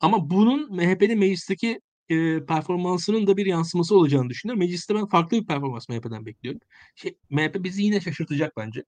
Ama 0.00 0.30
bunun 0.30 0.76
MHP'nin 0.76 1.18
meclisteki 1.18 1.80
e, 2.08 2.46
performansının 2.46 3.26
da 3.26 3.36
bir 3.36 3.46
yansıması 3.46 3.96
olacağını 3.96 4.30
düşünüyorum. 4.30 4.58
Mecliste 4.58 4.94
ben 4.94 5.06
farklı 5.06 5.40
bir 5.40 5.46
performans 5.46 5.88
MHP'den 5.88 6.26
bekliyorum. 6.26 6.60
Şey, 6.94 7.16
MHP 7.30 7.64
bizi 7.64 7.82
yine 7.82 8.00
şaşırtacak 8.00 8.56
bence. 8.56 8.84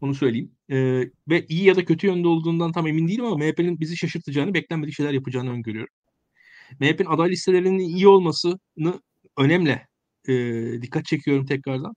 Onu 0.00 0.14
söyleyeyim. 0.14 0.52
E, 0.70 0.76
ve 1.28 1.46
iyi 1.48 1.64
ya 1.64 1.76
da 1.76 1.84
kötü 1.84 2.06
yönde 2.06 2.28
olduğundan 2.28 2.72
tam 2.72 2.86
emin 2.86 3.08
değilim 3.08 3.24
ama 3.24 3.36
MHP'nin 3.36 3.80
bizi 3.80 3.96
şaşırtacağını, 3.96 4.54
beklenmedik 4.54 4.94
şeyler 4.94 5.12
yapacağını 5.12 5.50
öngörüyorum. 5.50 5.94
MHP'nin 6.80 7.06
aday 7.06 7.30
listelerinin 7.30 7.78
iyi 7.78 8.08
olmasını 8.08 9.00
önemli 9.38 9.86
e, 10.28 10.32
dikkat 10.82 11.04
çekiyorum 11.04 11.46
tekrardan. 11.46 11.94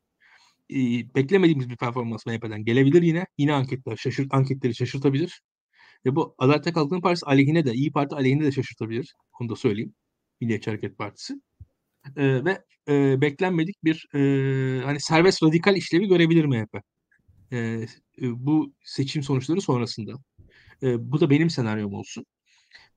Beklemediğimiz 1.16 1.70
bir 1.70 1.78
performans 1.78 2.26
MHP'den 2.26 2.66
gelebilir 2.66 3.02
yine. 3.02 3.26
Yine 3.38 3.54
anketler 3.54 3.98
şaşırt, 3.98 4.34
anketleri 4.34 4.76
şaşırtabilir. 4.76 5.41
Ve 6.06 6.16
bu 6.16 6.36
Adalet 6.38 6.74
Kalkınma 6.74 7.02
Partisi 7.02 7.26
aleyhine 7.26 7.66
de, 7.66 7.74
İyi 7.74 7.91
Parti 7.91 8.16
aleyhine 8.16 8.44
de 8.44 8.52
şaşırtabilir. 8.52 9.16
Onu 9.40 9.50
da 9.50 9.56
söyleyeyim. 9.56 9.94
Milliyetçi 10.41 10.70
Hareket 10.70 10.98
Partisi. 10.98 11.34
E, 12.18 12.46
ve 12.46 12.64
e, 12.90 13.22
beklenmedik 13.22 13.84
bir 13.84 14.08
e, 14.16 14.20
hani 14.86 15.00
serbest 15.00 15.44
radikal 15.44 15.76
işlevi 15.76 16.08
görebilir 16.08 16.46
MHP. 16.46 16.82
E, 17.54 17.86
bu 18.22 18.74
seçim 18.84 19.24
sonuçları 19.24 19.62
sonrasında. 19.62 20.14
E, 20.84 21.12
bu 21.12 21.22
da 21.22 21.30
benim 21.30 21.50
senaryom 21.50 21.94
olsun. 21.94 22.26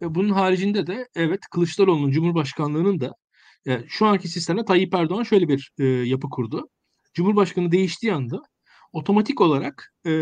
Ve 0.02 0.14
bunun 0.14 0.30
haricinde 0.30 0.86
de 0.86 1.08
evet 1.14 1.40
Kılıçdaroğlu'nun 1.50 2.10
Cumhurbaşkanlığının 2.10 3.00
da 3.00 3.14
e, 3.66 3.84
şu 3.88 4.06
anki 4.06 4.28
sistemde 4.28 4.64
Tayyip 4.64 4.94
Erdoğan 4.94 5.22
şöyle 5.22 5.48
bir 5.48 5.72
e, 5.78 5.84
yapı 5.84 6.30
kurdu. 6.30 6.68
Cumhurbaşkanı 7.14 7.72
değiştiği 7.72 8.12
anda 8.14 8.42
otomatik 8.92 9.40
olarak 9.40 9.94
e, 10.06 10.12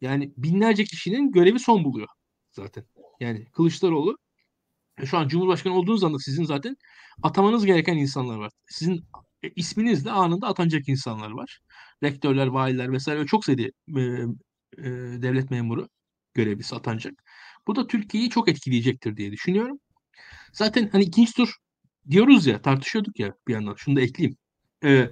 yani 0.00 0.32
binlerce 0.36 0.84
kişinin 0.84 1.32
görevi 1.32 1.58
son 1.58 1.84
buluyor 1.84 2.08
zaten. 2.52 2.84
Yani 3.20 3.44
Kılıçdaroğlu 3.44 4.18
e, 4.98 5.06
şu 5.06 5.18
an 5.18 5.28
Cumhurbaşkanı 5.28 5.74
olduğunuz 5.74 6.04
anda 6.04 6.18
sizin 6.18 6.44
zaten 6.44 6.76
atamanız 7.22 7.66
gereken 7.66 7.96
insanlar 7.96 8.36
var. 8.36 8.52
Sizin 8.66 9.04
e, 9.42 9.50
isminizle 9.56 10.10
anında 10.10 10.46
atanacak 10.46 10.88
insanlar 10.88 11.30
var. 11.30 11.60
Rektörler, 12.02 12.46
valiler 12.46 12.92
vesaire 12.92 13.26
çok 13.26 13.44
sayıda 13.44 13.62
e, 13.62 14.02
e, 14.78 14.84
devlet 15.22 15.50
memuru 15.50 15.88
görevlisi 16.34 16.74
atanacak. 16.76 17.14
Bu 17.66 17.76
da 17.76 17.86
Türkiye'yi 17.86 18.30
çok 18.30 18.48
etkileyecektir 18.48 19.16
diye 19.16 19.32
düşünüyorum. 19.32 19.78
Zaten 20.52 20.88
hani 20.92 21.04
ikinci 21.04 21.32
tur 21.32 21.56
diyoruz 22.10 22.46
ya 22.46 22.62
tartışıyorduk 22.62 23.20
ya 23.20 23.34
bir 23.48 23.52
yandan 23.52 23.74
şunu 23.74 23.96
da 23.96 24.00
ekleyeyim. 24.00 24.36
Ee, 24.84 25.10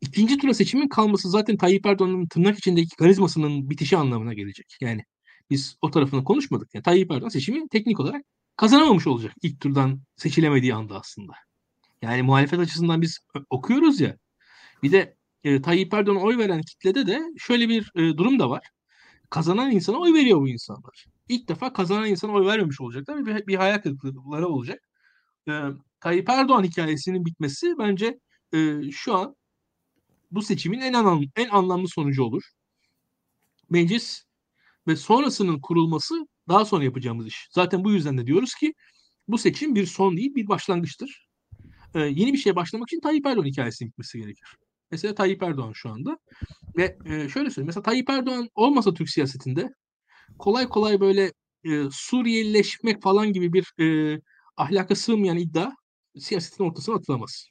ikinci 0.00 0.38
tura 0.38 0.54
seçimin 0.54 0.88
kalması 0.88 1.30
zaten 1.30 1.56
Tayyip 1.56 1.86
Erdoğan'ın 1.86 2.26
tırnak 2.26 2.58
içindeki 2.58 2.96
karizmasının 2.96 3.70
bitişi 3.70 3.96
anlamına 3.96 4.34
gelecek. 4.34 4.66
Yani 4.80 5.04
biz 5.50 5.76
o 5.82 5.90
tarafını 5.90 6.24
konuşmadık. 6.24 6.74
Yani 6.74 6.82
Tayyip 6.82 7.10
Erdoğan 7.10 7.28
seçimi 7.28 7.68
teknik 7.68 8.00
olarak 8.00 8.22
kazanamamış 8.56 9.06
olacak 9.06 9.32
ilk 9.42 9.60
turdan 9.60 10.00
seçilemediği 10.16 10.74
anda 10.74 11.00
aslında. 11.00 11.32
Yani 12.02 12.22
muhalefet 12.22 12.58
açısından 12.60 13.02
biz 13.02 13.18
okuyoruz 13.50 14.00
ya. 14.00 14.16
Bir 14.82 14.92
de 14.92 15.16
e, 15.44 15.62
Tayyip 15.62 15.94
Erdoğan'a 15.94 16.20
oy 16.20 16.38
veren 16.38 16.62
kitlede 16.62 17.06
de 17.06 17.20
şöyle 17.38 17.68
bir 17.68 17.90
e, 17.94 18.16
durum 18.16 18.38
da 18.38 18.50
var. 18.50 18.68
Kazanan 19.30 19.70
insana 19.70 19.96
oy 19.96 20.14
veriyor 20.14 20.40
bu 20.40 20.48
insanlar. 20.48 21.06
İlk 21.28 21.48
defa 21.48 21.72
kazanan 21.72 22.06
insana 22.08 22.32
oy 22.32 22.46
vermemiş 22.46 22.80
olacaklar 22.80 23.16
ve 23.16 23.26
bir, 23.26 23.46
bir 23.46 23.54
hayal 23.54 23.78
kırıklıkları 23.78 24.48
olacak. 24.48 24.80
E, 25.48 25.52
Tayyip 26.00 26.28
Erdoğan 26.28 26.64
hikayesinin 26.64 27.24
bitmesi 27.24 27.74
bence 27.78 28.18
e, 28.54 28.90
şu 28.90 29.14
an 29.16 29.36
bu 30.30 30.42
seçimin 30.42 30.80
en 30.80 30.92
anlamlı, 30.92 31.24
en 31.36 31.48
anlamlı 31.48 31.88
sonucu 31.88 32.22
olur. 32.24 32.42
Meclis 33.70 34.22
ve 34.86 34.96
sonrasının 34.96 35.60
kurulması 35.60 36.14
daha 36.48 36.64
sonra 36.64 36.84
yapacağımız 36.84 37.26
iş. 37.26 37.48
Zaten 37.50 37.84
bu 37.84 37.92
yüzden 37.92 38.18
de 38.18 38.26
diyoruz 38.26 38.54
ki 38.54 38.74
bu 39.28 39.38
seçim 39.38 39.74
bir 39.74 39.86
son 39.86 40.16
değil 40.16 40.34
bir 40.34 40.48
başlangıçtır. 40.48 41.28
Ee, 41.94 42.00
yeni 42.00 42.32
bir 42.32 42.38
şeye 42.38 42.56
başlamak 42.56 42.88
için 42.88 43.00
Tayyip 43.00 43.26
Erdoğan 43.26 43.44
hikayesinin 43.46 43.90
bitmesi 43.90 44.18
gerekir. 44.18 44.48
Mesela 44.90 45.14
Tayyip 45.14 45.42
Erdoğan 45.42 45.72
şu 45.74 45.90
anda. 45.90 46.18
Ve 46.76 46.98
e, 47.04 47.10
şöyle 47.10 47.50
söyleyeyim. 47.50 47.66
Mesela 47.66 47.82
Tayyip 47.82 48.10
Erdoğan 48.10 48.48
olmasa 48.54 48.94
Türk 48.94 49.10
siyasetinde 49.10 49.70
kolay 50.38 50.68
kolay 50.68 51.00
böyle 51.00 51.32
e, 51.64 51.84
Suriyelileşmek 51.90 53.02
falan 53.02 53.32
gibi 53.32 53.52
bir 53.52 53.72
e, 53.80 54.20
ahlaka 54.56 54.94
sığmayan 54.94 55.38
iddia 55.38 55.70
siyasetin 56.18 56.64
ortasına 56.64 56.94
atılamaz. 56.94 57.48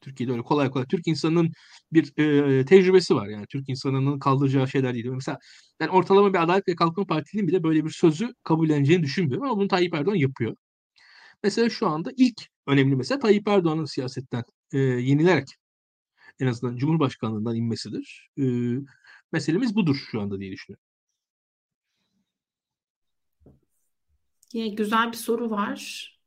Türkiye'de 0.00 0.32
öyle 0.32 0.42
kolay 0.42 0.70
kolay. 0.70 0.86
Türk 0.86 1.06
insanının 1.06 1.52
bir 1.92 2.18
e, 2.18 2.64
tecrübesi 2.64 3.14
var 3.14 3.28
yani. 3.28 3.46
Türk 3.46 3.68
insanının 3.68 4.18
kaldıracağı 4.18 4.68
şeyler 4.68 4.94
değil. 4.94 5.06
Mesela 5.06 5.38
ben 5.80 5.88
ortalama 5.88 6.32
bir 6.34 6.42
Adalet 6.42 6.68
ve 6.68 6.74
Kalkınma 6.74 7.06
Partisi'nin 7.06 7.48
bile 7.48 7.62
böyle 7.62 7.84
bir 7.84 7.90
sözü 7.90 8.34
kabulleneceğini 8.44 9.02
düşünmüyorum 9.02 9.46
ama 9.46 9.56
bunu 9.56 9.68
Tayyip 9.68 9.94
Erdoğan 9.94 10.14
yapıyor. 10.14 10.56
Mesela 11.42 11.70
şu 11.70 11.88
anda 11.88 12.12
ilk 12.16 12.42
önemli 12.66 12.96
mesela 12.96 13.18
Tayyip 13.18 13.48
Erdoğan'ın 13.48 13.84
siyasetten 13.84 14.44
e, 14.72 14.78
yenilerek 14.78 15.48
en 16.40 16.46
azından 16.46 16.76
Cumhurbaşkanlığından 16.76 17.56
inmesidir. 17.56 18.30
E, 18.38 18.44
meselemiz 19.32 19.76
budur 19.76 19.96
şu 20.10 20.20
anda 20.20 20.40
diye 20.40 20.52
düşünüyorum. 20.52 20.84
Yine 24.52 24.68
güzel 24.68 25.08
bir 25.08 25.16
soru 25.16 25.50
var. 25.50 26.17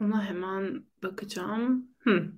Ona 0.00 0.24
hemen 0.24 0.84
bakacağım. 1.02 1.88
Hı. 1.98 2.32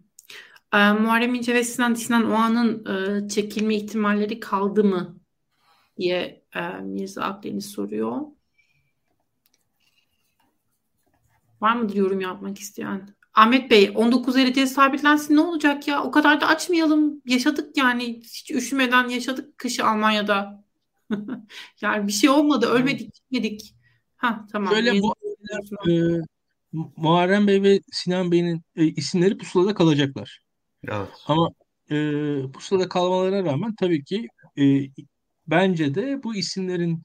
E, 0.73 0.93
Muharrem 0.93 1.35
İnce 1.35 1.55
ve 1.55 1.65
Sinan 1.65 1.95
Sinan 1.95 2.31
Oğan'ın 2.31 2.85
e, 2.87 3.29
çekilme 3.29 3.75
ihtimalleri 3.75 4.41
kaldı 4.41 4.85
mı 4.85 5.21
diye 5.99 6.45
e, 6.55 6.61
Mirza 6.69 7.23
Akdeniz 7.23 7.67
soruyor. 7.67 8.21
Var 11.61 11.77
mı 11.77 11.91
yorum 11.95 12.21
yapmak 12.21 12.59
isteyen? 12.59 13.09
Ahmet 13.35 13.71
Bey 13.71 13.93
19 13.95 14.35
derece 14.35 14.67
sabitlensin 14.67 15.37
ne 15.37 15.41
olacak 15.41 15.89
ya? 15.89 16.03
O 16.03 16.11
kadar 16.11 16.41
da 16.41 16.47
açmayalım. 16.47 17.23
Yaşadık 17.27 17.77
yani 17.77 18.21
hiç 18.21 18.51
üşümeden 18.51 19.09
yaşadık 19.09 19.59
kışı 19.59 19.87
Almanya'da. 19.87 20.65
yani 21.81 22.07
bir 22.07 22.13
şey 22.13 22.31
olmadı 22.31 22.67
ölmedik 22.67 23.15
gitmedik. 23.15 23.75
Ha 24.17 24.47
tamam. 24.53 24.75
Şöyle 24.75 25.03
bu 25.03 25.15
e, 25.91 26.23
Muharrem 26.73 27.47
Bey 27.47 27.63
ve 27.63 27.81
Sinan 27.93 28.33
Bey'in 28.33 28.63
e, 28.77 28.85
isimleri 28.87 29.39
pusulada 29.39 29.75
kalacaklar. 29.75 30.41
Evet. 30.89 31.09
Ama 31.27 31.51
e, 31.91 31.97
pusulada 32.53 32.89
kalmalarına 32.89 33.45
rağmen 33.45 33.75
tabii 33.75 34.05
ki 34.05 34.29
e, 34.59 34.65
bence 35.47 35.95
de 35.95 36.23
bu 36.23 36.35
isimlerin 36.37 37.03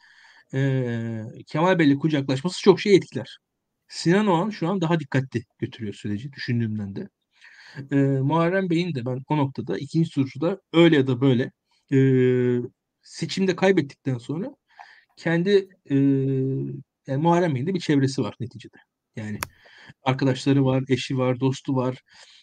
e, 0.53 1.44
Kemal 1.48 1.80
Bey'le 1.80 1.95
kucaklaşması 1.99 2.61
çok 2.61 2.81
şey 2.81 2.95
etkiler. 2.95 3.38
Sinan 3.88 4.27
Oğan 4.27 4.49
şu 4.49 4.69
an 4.69 4.81
daha 4.81 4.99
dikkatli 4.99 5.44
götürüyor 5.60 5.94
süreci 5.94 6.34
düşündüğümden 6.34 6.95
de. 6.95 7.10
E, 7.91 7.95
Muharrem 7.98 8.69
Bey'in 8.69 8.95
de 8.95 9.06
ben 9.06 9.23
o 9.30 9.38
noktada 9.38 9.77
ikinci 9.77 10.10
turda 10.10 10.61
öyle 10.73 10.95
ya 10.95 11.07
da 11.07 11.22
böyle 11.22 11.52
e, 11.94 11.98
seçimde 13.02 13.56
kaybettikten 13.56 14.18
sonra 14.18 14.56
kendi 15.18 15.69
e, 15.89 15.95
yani 17.07 17.22
Muharrem 17.22 17.56
Bey'in 17.56 17.68
de 17.68 17.73
bir 17.73 17.80
çevresi 17.80 18.22
var 18.22 18.35
neticede. 18.39 18.77
Yani 19.18 19.39
arkadaşları 20.03 20.65
var, 20.65 20.84
eşi 20.89 21.18
var, 21.18 21.39
dostu 21.39 21.76
var. 21.76 22.02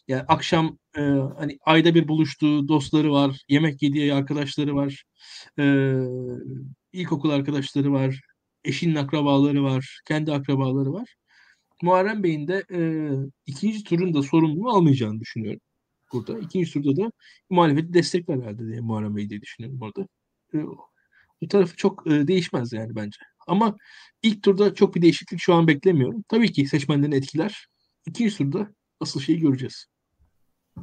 Yani 0.08 0.22
akşam 0.28 0.78
e, 0.96 1.00
hani 1.38 1.58
ayda 1.66 1.94
bir 1.94 2.08
buluştuğu 2.08 2.68
dostları 2.68 3.12
var, 3.12 3.40
yemek 3.48 3.82
yediği 3.82 4.14
arkadaşları 4.14 4.74
var, 4.74 5.04
e, 5.58 5.64
ilkokul 6.92 7.30
arkadaşları 7.30 7.92
var, 7.92 8.20
eşinin 8.64 8.94
akrabaları 8.94 9.64
var, 9.64 10.00
kendi 10.08 10.32
akrabaları 10.32 10.92
var. 10.92 11.14
Muharrem 11.82 12.22
Bey'in 12.22 12.48
de 12.48 12.64
e, 12.72 12.80
ikinci 13.46 13.84
turun 13.84 14.14
da 14.14 14.22
sorumluluğu 14.22 14.70
almayacağını 14.70 15.20
düşünüyorum 15.20 15.60
burada. 16.12 16.38
İkinci 16.38 16.72
turda 16.72 16.96
da 16.96 17.12
muhalefeti 17.50 17.94
destekler 17.94 18.36
herhalde 18.36 18.66
diye 18.66 18.80
Muharrem 18.80 19.16
Bey 19.16 19.30
diye 19.30 19.40
düşünüyorum 19.42 19.80
orada. 19.82 20.08
E, 20.54 20.58
bu 21.42 21.48
tarafı 21.48 21.76
çok 21.76 22.06
e, 22.06 22.28
değişmez 22.28 22.72
yani 22.72 22.96
bence. 22.96 23.18
Ama 23.46 23.76
ilk 24.22 24.42
turda 24.42 24.74
çok 24.74 24.94
bir 24.94 25.02
değişiklik 25.02 25.40
şu 25.40 25.54
an 25.54 25.68
beklemiyorum. 25.68 26.24
Tabii 26.28 26.52
ki 26.52 26.66
seçmenlerin 26.66 27.12
etkiler. 27.12 27.66
İkinci 28.06 28.36
turda 28.36 28.68
asıl 29.00 29.20
şeyi 29.20 29.38
göreceğiz. 29.38 29.86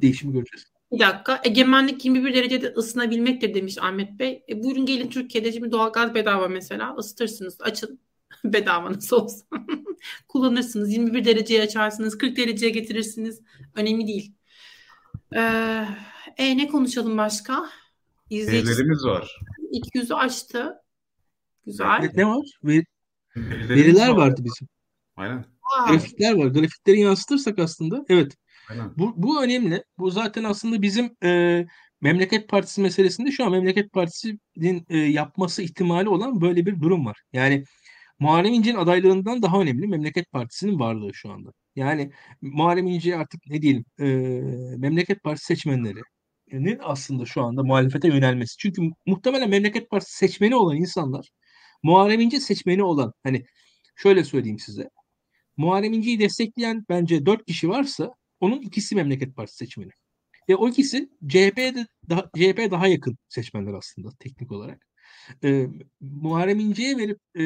Değişimi 0.01 0.33
göreceğiz. 0.33 0.65
Bir 0.91 0.99
dakika. 0.99 1.41
Egemenlik 1.43 2.05
21 2.05 2.33
derecede 2.33 2.67
ısınabilmektir 2.67 3.53
demiş 3.53 3.77
Ahmet 3.81 4.19
Bey. 4.19 4.43
E, 4.49 4.63
buyurun 4.63 4.85
gelin 4.85 5.09
Türkiye'de 5.09 5.51
şimdi 5.51 5.71
doğalgaz 5.71 6.15
bedava 6.15 6.47
mesela. 6.47 6.95
Isıtırsınız. 6.99 7.57
Açın. 7.61 7.99
bedava 8.43 8.93
nasıl 8.93 9.17
olsa. 9.17 9.45
Kullanırsınız. 10.27 10.91
21 10.91 11.25
dereceye 11.25 11.61
açarsınız. 11.61 12.17
40 12.17 12.37
dereceye 12.37 12.71
getirirsiniz. 12.71 13.41
Önemli 13.75 14.07
değil. 14.07 14.33
Ee, 15.35 15.85
e, 16.37 16.57
ne 16.57 16.67
konuşalım 16.67 17.17
başka? 17.17 17.69
Verilerimiz 18.31 19.05
var. 19.05 19.39
200'ü 19.73 20.13
açtı. 20.13 20.80
Güzel. 21.65 22.11
Ne, 22.15 22.25
var? 22.25 22.45
Ver, 22.63 22.83
veriler 23.69 24.09
var. 24.09 24.17
vardı 24.17 24.41
bizim. 24.43 24.67
Aynen. 25.15 25.45
Grafikler 25.87 26.33
var. 26.33 26.47
Grafikleri 26.47 26.99
yansıtırsak 26.99 27.59
aslında 27.59 28.05
evet. 28.09 28.37
Aynen. 28.69 28.97
Bu, 28.97 29.13
bu 29.17 29.43
önemli. 29.43 29.83
Bu 29.97 30.11
zaten 30.11 30.43
aslında 30.43 30.81
bizim 30.81 31.15
e, 31.23 31.65
Memleket 32.01 32.49
Partisi 32.49 32.81
meselesinde 32.81 33.31
şu 33.31 33.45
an 33.45 33.51
Memleket 33.51 33.91
Partisi'nin 33.93 34.85
e, 34.89 34.97
yapması 34.97 35.61
ihtimali 35.61 36.09
olan 36.09 36.41
böyle 36.41 36.65
bir 36.65 36.81
durum 36.81 37.05
var. 37.05 37.21
Yani 37.33 37.63
Muharrem 38.19 38.53
İnce'nin 38.53 38.77
adaylığından 38.77 39.41
daha 39.41 39.61
önemli 39.61 39.87
Memleket 39.87 40.31
Partisi'nin 40.31 40.79
varlığı 40.79 41.13
şu 41.13 41.31
anda. 41.31 41.49
Yani 41.75 42.11
Muharrem 42.41 42.87
İnce 42.87 43.17
artık 43.17 43.41
ne 43.47 43.61
diyelim 43.61 43.85
e, 43.99 44.05
Memleket 44.77 45.23
Partisi 45.23 45.45
seçmenleri 45.45 46.01
aslında 46.83 47.25
şu 47.25 47.41
anda 47.43 47.63
muhalefete 47.63 48.07
yönelmesi. 48.07 48.57
Çünkü 48.57 48.81
muhtemelen 49.05 49.49
Memleket 49.49 49.89
Partisi 49.89 50.17
seçmeni 50.17 50.55
olan 50.55 50.75
insanlar 50.75 51.29
Muharrem 51.83 52.19
İnce 52.19 52.39
seçmeni 52.39 52.83
olan 52.83 53.13
hani 53.23 53.45
şöyle 53.95 54.23
söyleyeyim 54.23 54.59
size. 54.59 54.89
Muharrem 55.57 55.93
İnce'yi 55.93 56.19
destekleyen 56.19 56.85
bence 56.89 57.25
dört 57.25 57.45
kişi 57.45 57.69
varsa 57.69 58.13
onun 58.39 58.61
ikisi 58.61 58.95
Memleket 58.95 59.35
Partisi 59.35 59.57
seçmeni. 59.57 59.91
Ve 60.49 60.55
o 60.55 60.69
ikisi 60.69 61.09
CHP'ye 61.27 61.73
daha, 62.09 62.21
CHP 62.21 62.71
daha 62.71 62.87
yakın 62.87 63.17
seçmenler 63.29 63.73
aslında 63.73 64.09
teknik 64.19 64.51
olarak. 64.51 64.87
E, 65.43 65.67
Muharrem 66.01 66.59
İnce'ye 66.59 66.97
verip 66.97 67.19
e, 67.35 67.43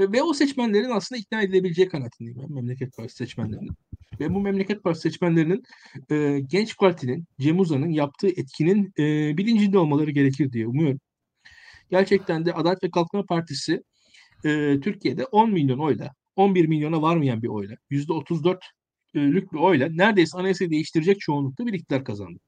ve 0.00 0.22
o 0.22 0.32
seçmenlerin 0.32 0.90
aslında 0.90 1.18
ikna 1.18 1.42
edilebileceği 1.42 1.88
kanaatindeyim 1.88 2.38
ben 2.42 2.52
Memleket 2.52 2.96
Partisi 2.96 3.16
seçmenlerinin. 3.16 3.76
Ve 4.20 4.34
bu 4.34 4.40
Memleket 4.40 4.82
Partisi 4.82 5.02
seçmenlerinin 5.02 5.62
e, 6.10 6.40
Genç 6.46 6.76
Parti'nin, 6.76 7.24
Cem 7.40 7.60
Uzan'ın 7.60 7.90
yaptığı 7.90 8.28
etkinin 8.28 8.92
e, 8.98 9.36
bilincinde 9.38 9.78
olmaları 9.78 10.10
gerekir 10.10 10.52
diye 10.52 10.66
umuyorum. 10.66 11.00
Gerçekten 11.90 12.46
de 12.46 12.52
Adalet 12.54 12.84
ve 12.84 12.90
Kalkınma 12.90 13.26
Partisi 13.26 13.82
e, 14.44 14.80
Türkiye'de 14.80 15.24
10 15.24 15.50
milyon 15.50 15.78
oyla, 15.78 16.14
11 16.36 16.66
milyona 16.66 17.02
varmayan 17.02 17.42
bir 17.42 17.48
oyla, 17.48 17.76
%34'lük 17.90 19.52
bir 19.52 19.58
oyla 19.58 19.88
neredeyse 19.90 20.38
anayasayı 20.38 20.70
değiştirecek 20.70 21.20
çoğunlukta 21.20 21.66
bir 21.66 21.72
iktidar 21.72 22.04
kazandı. 22.04 22.38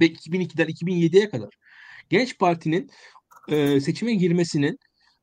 Ve 0.00 0.06
2002'den 0.06 0.68
2007'ye 0.68 1.28
kadar 1.28 1.50
Genç 2.10 2.38
Parti'nin 2.38 2.90
e, 3.48 3.80
seçime 3.80 4.14
girmesinin 4.14 4.78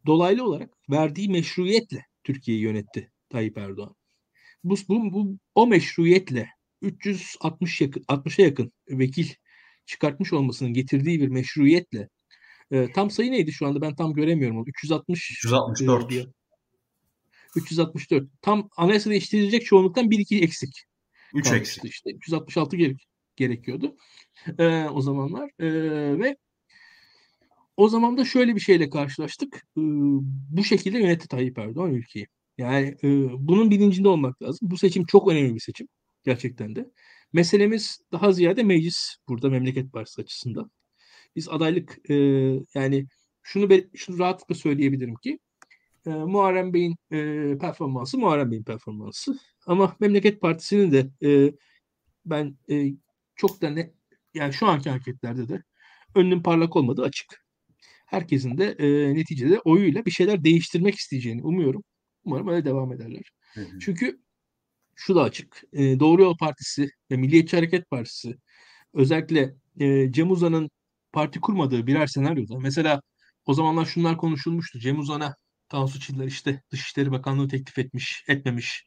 dolaylı 0.06 0.44
olarak 0.44 0.70
verdiği 0.90 1.30
meşruiyetle 1.30 2.06
Türkiye'yi 2.24 2.64
yönetti 2.64 3.12
Tayyip 3.30 3.58
Erdoğan. 3.58 3.96
Bu, 4.64 4.76
bu, 4.90 5.14
bu 5.14 5.38
o 5.56 5.68
meşruiyetle 5.68 6.50
360 6.82 7.82
yakın 7.82 8.02
60'a 8.02 8.46
yakın 8.46 8.72
vekil 8.90 9.28
çıkartmış 9.86 10.34
olmasının 10.34 10.74
getirdiği 10.74 11.22
bir 11.22 11.28
meşruiyetle 11.28 12.10
e, 12.72 12.92
tam 12.92 13.12
sayı 13.12 13.32
neydi 13.32 13.52
şu 13.52 13.68
anda 13.68 13.82
ben 13.82 13.96
tam 13.96 14.14
göremiyorum. 14.14 14.64
360 14.68 15.32
364. 15.32 16.14
E, 16.14 16.26
364. 17.56 18.28
Tam 18.42 18.70
anayasa 18.78 19.10
değiştirilecek 19.10 19.66
çoğunluktan 19.66 20.12
1 20.12 20.20
2 20.20 20.42
eksik. 20.42 20.84
3 21.34 21.52
eksik. 21.52 21.86
işte 21.86 22.10
366 22.12 22.76
gerek, 22.76 23.08
gerekiyordu. 23.36 23.96
e, 24.60 24.84
o 24.84 25.02
zamanlar 25.02 25.50
e, 25.60 25.68
ve 26.20 26.38
o 27.78 27.90
zaman 27.90 28.18
da 28.18 28.26
şöyle 28.26 28.56
bir 28.56 28.60
şeyle 28.60 28.90
karşılaştık. 28.90 29.56
E, 29.56 29.82
bu 30.50 30.64
şekilde 30.64 30.98
yönetti 31.00 31.28
Tayyip 31.28 31.58
Erdoğan 31.60 31.94
ülkeyi. 31.94 32.28
Yani 32.58 32.88
e, 33.04 33.08
bunun 33.40 33.72
bilincinde 33.72 34.08
olmak 34.08 34.42
lazım. 34.42 34.72
Bu 34.72 34.78
seçim 34.78 35.06
çok 35.06 35.32
önemli 35.32 35.56
bir 35.56 35.60
seçim 35.60 35.88
gerçekten 36.24 36.76
de. 36.76 36.92
Meselemiz 37.34 38.00
daha 38.12 38.32
ziyade 38.32 38.64
meclis 38.64 39.16
burada 39.28 39.50
Memleket 39.50 39.94
Partisi 39.94 40.22
açısından. 40.22 40.72
Biz 41.38 41.50
adaylık 41.50 42.10
e, 42.10 42.16
yani 42.74 43.08
şunu 43.44 43.70
be, 43.70 43.84
şunu 43.96 44.20
rahatlıkla 44.20 44.56
söyleyebilirim 44.56 45.16
ki 45.16 45.40
e, 46.06 46.10
Muharrem 46.10 46.74
Bey'in 46.74 46.96
e, 47.12 47.58
performansı 47.58 48.18
Muharrem 48.18 48.52
Bey'in 48.52 48.64
performansı. 48.64 49.40
Ama 49.66 49.96
Memleket 50.00 50.42
Partisi'nin 50.42 50.92
de 50.92 51.28
e, 51.28 51.52
ben 52.26 52.58
e, 52.70 52.94
çok 53.36 53.62
da 53.62 53.70
ne 53.70 53.92
yani 54.34 54.54
şu 54.54 54.68
anki 54.68 54.90
hareketlerde 54.90 55.50
de 55.50 55.64
önünün 56.16 56.44
parlak 56.44 56.76
olmadığı 56.76 57.04
açık. 57.04 57.46
Herkesin 58.06 58.58
de 58.58 58.76
e, 58.80 59.14
neticede 59.14 59.60
oyuyla 59.60 60.06
bir 60.06 60.12
şeyler 60.12 60.44
değiştirmek 60.44 60.96
isteyeceğini 60.96 61.44
umuyorum. 61.44 61.84
Umarım 62.26 62.48
öyle 62.48 62.66
devam 62.66 62.94
ederler. 62.94 63.24
Hı 63.54 63.62
hı. 63.62 63.80
Çünkü 63.80 64.20
şu 64.96 65.16
da 65.16 65.24
açık. 65.24 65.64
E, 65.74 66.00
Doğru 66.00 66.22
Yol 66.22 66.38
Partisi 66.38 66.90
ve 67.12 67.18
Milliyetçi 67.18 67.58
Hareket 67.58 67.90
Partisi 67.90 68.36
özellikle 68.94 69.56
e, 69.80 70.12
Cem 70.12 70.32
Uzan'ın 70.32 70.70
parti 71.18 71.42
kurmadığı 71.42 71.88
birer 71.88 72.08
senaryoda 72.08 72.60
mesela 72.60 73.02
o 73.46 73.54
zamanlar 73.54 73.86
şunlar 73.86 74.18
konuşulmuştu. 74.18 74.80
Cem 74.80 75.00
Uzan'a 75.00 75.36
Tansu 75.70 76.00
Çiller 76.00 76.26
işte 76.28 76.62
Dışişleri 76.72 77.12
Bakanlığı 77.12 77.48
teklif 77.48 77.78
etmiş, 77.80 78.24
etmemiş. 78.28 78.86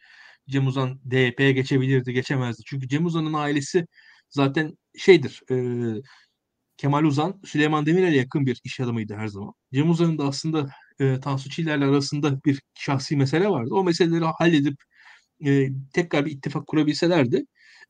Cem 0.48 0.66
Uzan 0.66 1.01
DYP'ye 1.11 1.52
geçebilirdi, 1.52 2.12
geçemezdi. 2.12 2.62
Çünkü 2.66 2.89
Cem 2.89 3.07
Uzan'ın 3.07 3.32
ailesi 3.32 3.86
zaten 4.28 4.78
şeydir, 4.98 5.43
e, 5.51 5.57
Kemal 6.77 7.05
Uzan, 7.05 7.40
Süleyman 7.44 7.86
Demirel'e 7.86 8.16
yakın 8.16 8.47
bir 8.47 8.61
iş 8.65 8.81
adamıydı 8.81 9.15
her 9.15 9.28
zaman. 9.28 9.52
Cem 9.74 9.90
Uzan'ın 9.90 10.19
da 10.19 10.24
aslında 10.24 10.70
e, 11.01 11.20
Tansu 11.20 11.51
Çiller'le 11.51 11.82
arasında 11.82 12.44
bir 12.44 12.62
şahsi 12.78 13.16
mesele 13.16 13.48
vardı. 13.48 13.70
O 13.74 13.85
meseleleri 13.85 14.24
halledip 14.24 14.77
e, 15.47 15.69
tekrar 15.93 16.27
bir 16.27 16.32
ittifak 16.32 16.66
kurabilselerdi 16.66 17.44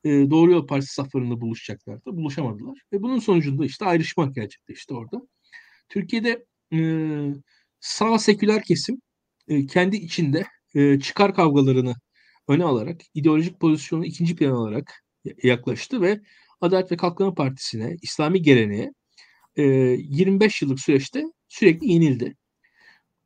e, 0.05 0.11
Doğru 0.31 0.53
Yol 0.53 0.67
Partisi 0.67 0.95
saflarında 0.95 1.41
buluşacaklardı. 1.41 2.03
Buluşamadılar. 2.07 2.79
Ve 2.93 3.03
bunun 3.03 3.19
sonucunda 3.19 3.65
işte 3.65 3.85
ayrışma 3.85 4.27
gerçekleşti 4.27 4.95
orada. 4.95 5.21
Türkiye'de 5.89 6.47
e, 6.75 6.81
sağ 7.81 8.19
seküler 8.19 8.63
kesim 8.63 9.01
e, 9.49 9.67
kendi 9.67 9.97
içinde 9.97 10.47
e, 10.75 11.01
çıkar 11.01 11.35
kavgalarını 11.35 11.95
öne 12.49 12.65
alarak, 12.65 13.01
ideolojik 13.15 13.61
pozisyonu 13.61 14.05
ikinci 14.05 14.37
plan 14.37 14.53
alarak 14.53 15.05
yaklaştı 15.43 16.03
ve 16.03 16.21
Adalet 16.61 16.93
ve 16.93 16.97
Kalkınma 16.97 17.35
Partisi'ne, 17.35 17.97
İslami 18.03 18.43
geleneğe 18.43 18.93
e, 19.57 19.63
25 19.63 20.63
yıllık 20.63 20.81
süreçte 20.81 21.25
sürekli 21.49 21.93
yenildi. 21.93 22.37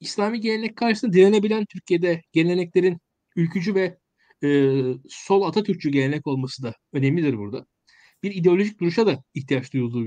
İslami 0.01 0.41
gelenek 0.41 0.77
karşısında 0.77 1.13
direnebilen 1.13 1.65
Türkiye'de 1.65 2.23
geleneklerin 2.33 2.99
ülkücü 3.37 3.75
ve 3.75 3.99
e, 4.45 4.49
sol 5.09 5.43
Atatürkçü 5.43 5.91
gelenek 5.91 6.27
olması 6.27 6.63
da 6.63 6.75
önemlidir 6.93 7.39
burada. 7.39 7.67
Bir 8.23 8.35
ideolojik 8.35 8.81
duruşa 8.81 9.07
da 9.07 9.25
ihtiyaç 9.35 9.73
duyulduğu 9.73 10.05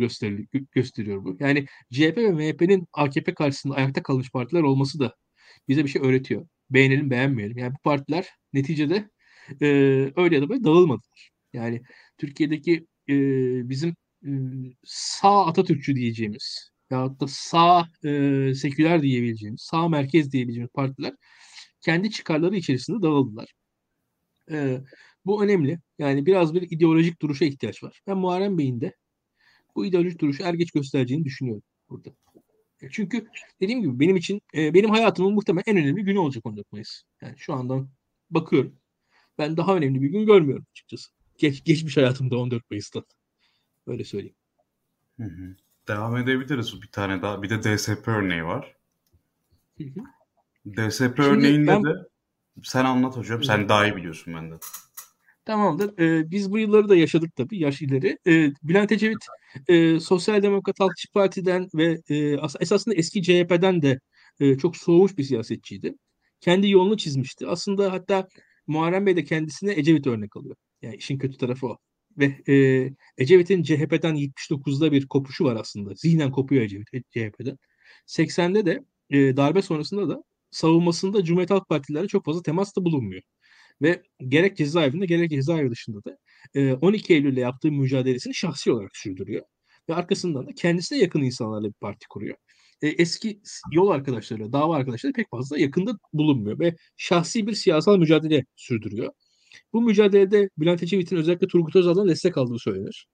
gösteriyor 0.72 1.24
bu. 1.26 1.38
Yani 1.40 1.66
CHP 1.94 2.18
ve 2.18 2.32
MHP'nin 2.32 2.88
AKP 2.94 3.34
karşısında 3.34 3.76
ayakta 3.76 4.04
kalmış 4.04 4.32
partiler 4.32 4.62
olması 4.62 5.00
da 5.00 5.16
bize 5.68 5.84
bir 5.84 5.90
şey 5.90 6.02
öğretiyor. 6.02 6.48
Beğenelim 6.70 7.10
beğenmeyelim. 7.12 7.58
Yani 7.58 7.74
bu 7.74 7.80
partiler 7.84 8.30
neticede 8.54 9.10
e, 9.62 9.68
öyle 10.16 10.36
ya 10.36 10.42
da 10.42 10.50
böyle 10.50 10.64
dağılmadılar. 10.64 11.32
Yani 11.54 11.82
Türkiye'deki 12.18 12.88
e, 13.10 13.16
bizim 13.70 13.96
e, 14.26 14.30
sağ 14.84 15.46
Atatürkçü 15.46 15.96
diyeceğimiz 15.96 16.72
ya 16.92 17.20
da 17.20 17.28
sağ 17.28 17.88
e, 18.06 18.54
seküler 18.56 19.02
diyebileceğimiz, 19.02 19.62
sağ 19.62 19.90
merkez 19.90 20.32
diyebileceğimiz 20.32 20.72
partiler 20.74 21.14
kendi 21.82 22.12
çıkarları 22.12 22.56
içerisinde 22.56 23.02
dağıldılar. 23.02 23.54
E, 24.52 24.82
bu 25.26 25.44
önemli. 25.44 25.80
Yani 26.00 26.26
biraz 26.26 26.54
bir 26.54 26.62
ideolojik 26.72 27.22
duruşa 27.22 27.46
ihtiyaç 27.46 27.84
var. 27.84 28.02
Ben 28.08 28.18
Muharrem 28.18 28.58
Bey'in 28.58 28.82
de 28.82 28.96
bu 29.76 29.86
ideolojik 29.86 30.22
duruşu 30.22 30.44
er 30.44 30.54
geç 30.54 30.72
göstereceğini 30.72 31.26
düşünüyorum 31.26 31.64
burada. 31.90 32.10
E, 32.82 32.90
çünkü 32.92 33.28
dediğim 33.62 33.82
gibi 33.82 34.00
benim 34.00 34.16
için 34.16 34.42
e, 34.56 34.74
benim 34.74 34.90
hayatımın 34.90 35.34
muhtemelen 35.34 35.64
en 35.68 35.78
önemli 35.78 36.04
günü 36.04 36.20
olacak 36.20 36.46
14 36.46 36.72
Mayıs. 36.72 37.02
Yani 37.22 37.36
şu 37.38 37.54
andan 37.54 37.90
bakıyorum. 38.30 38.76
Ben 39.38 39.58
daha 39.58 39.76
önemli 39.76 40.02
bir 40.02 40.10
gün 40.10 40.26
görmüyorum 40.26 40.66
açıkçası. 40.72 41.12
Geç, 41.38 41.64
geçmiş 41.64 41.98
hayatımda 41.98 42.38
14 42.38 42.72
Mayıs'ta. 42.72 43.04
Öyle 43.88 44.04
söyleyeyim. 44.04 44.36
Hı 45.18 45.24
hı. 45.24 45.56
Devam 45.88 46.18
edebiliriz 46.18 46.82
bir 46.82 46.88
tane 46.88 47.22
daha. 47.22 47.44
Bir 47.44 47.50
de 47.50 47.64
DSP 47.64 48.08
örneği 48.08 48.44
var. 48.44 48.76
Hı 49.78 49.84
hı. 49.84 50.02
DSP 50.68 51.00
Şimdi 51.00 51.22
örneğinde 51.22 51.72
ben... 51.72 51.84
de 51.84 51.90
sen 52.64 52.86
anlat 52.86 53.18
hocam. 53.18 53.44
Sen 53.44 53.70
daha 53.70 53.86
iyi 53.88 53.96
biliyorsun 53.96 54.34
benden. 54.34 54.60
Tamamdır. 55.46 56.00
Ee, 56.00 56.32
biz 56.32 56.52
bu 56.52 56.60
yılları 56.60 56.90
da 56.90 56.96
yaşadık 56.96 57.36
tabii 57.36 57.60
yaş 57.60 57.82
ileri. 57.82 58.18
Ee, 58.28 58.52
Bülent 58.64 58.92
Ecevit 58.92 59.26
e, 59.68 60.00
Sosyal 60.00 60.44
Demokrat 60.44 60.80
Halkçı 60.80 61.12
Parti'den 61.12 61.68
ve 61.76 62.02
e, 62.10 62.38
esasında 62.60 62.96
eski 62.96 63.24
CHP'den 63.24 63.82
de 63.82 64.00
e, 64.40 64.58
çok 64.58 64.78
soğumuş 64.78 65.18
bir 65.18 65.24
siyasetçiydi. 65.24 65.94
Kendi 66.42 66.70
yolunu 66.70 66.98
çizmişti. 66.98 67.48
Aslında 67.48 67.92
hatta 67.92 68.28
Muharrem 68.68 69.06
Bey 69.06 69.16
de 69.16 69.24
kendisine 69.24 69.74
Ecevit 69.74 70.08
örnek 70.08 70.38
alıyor. 70.38 70.56
Yani 70.82 70.96
işin 70.96 71.18
kötü 71.18 71.38
tarafı 71.38 71.68
o. 71.68 71.78
Ve 72.18 72.26
e, 72.54 72.54
Ecevit'in 73.18 73.64
CHP'den 73.64 74.16
79'da 74.16 74.92
bir 74.92 75.08
kopuşu 75.08 75.46
var 75.46 75.56
aslında. 75.56 75.94
Zihnen 75.96 76.32
kopuyor 76.32 76.64
Ecevit 76.64 76.88
CHP'den. 77.12 77.58
80'de 78.08 78.66
de 78.66 78.84
e, 79.10 79.38
darbe 79.38 79.62
sonrasında 79.62 80.10
da 80.10 80.24
savunmasında 80.52 81.24
Cumhuriyet 81.24 81.50
Halk 81.52 81.70
Partileri 81.70 82.08
çok 82.08 82.26
fazla 82.26 82.42
temasta 82.42 82.86
bulunmuyor. 82.86 83.22
Ve 83.82 84.04
gerek 84.28 84.58
cezaevinde 84.58 85.06
gerek 85.06 85.32
cezaevi 85.32 85.72
dışında 85.72 86.00
da 86.06 86.18
12 86.82 87.14
Eylül'le 87.14 87.38
yaptığı 87.38 87.72
mücadelesini 87.72 88.34
şahsi 88.36 88.72
olarak 88.72 88.98
sürdürüyor. 88.98 89.44
Ve 89.90 89.96
arkasından 89.96 90.48
da 90.48 90.52
kendisine 90.54 91.00
yakın 91.00 91.22
insanlarla 91.22 91.68
bir 91.68 91.74
parti 91.74 92.08
kuruyor. 92.08 92.38
eski 92.82 93.42
yol 93.72 93.90
arkadaşlarıyla, 93.90 94.54
dava 94.54 94.76
arkadaşları 94.76 95.14
pek 95.14 95.30
fazla 95.32 95.60
yakında 95.60 95.92
bulunmuyor 96.14 96.60
ve 96.60 96.76
şahsi 96.98 97.48
bir 97.48 97.54
siyasal 97.54 97.98
mücadele 97.98 98.46
sürdürüyor. 98.56 99.14
Bu 99.74 99.82
mücadelede 99.82 100.50
Bülent 100.58 100.84
Ecevit'in 100.84 101.18
özellikle 101.18 101.48
Turgut 101.48 101.76
Özal'dan 101.76 102.08
destek 102.10 102.38
aldığı 102.38 102.60
söylenir. 102.60 103.08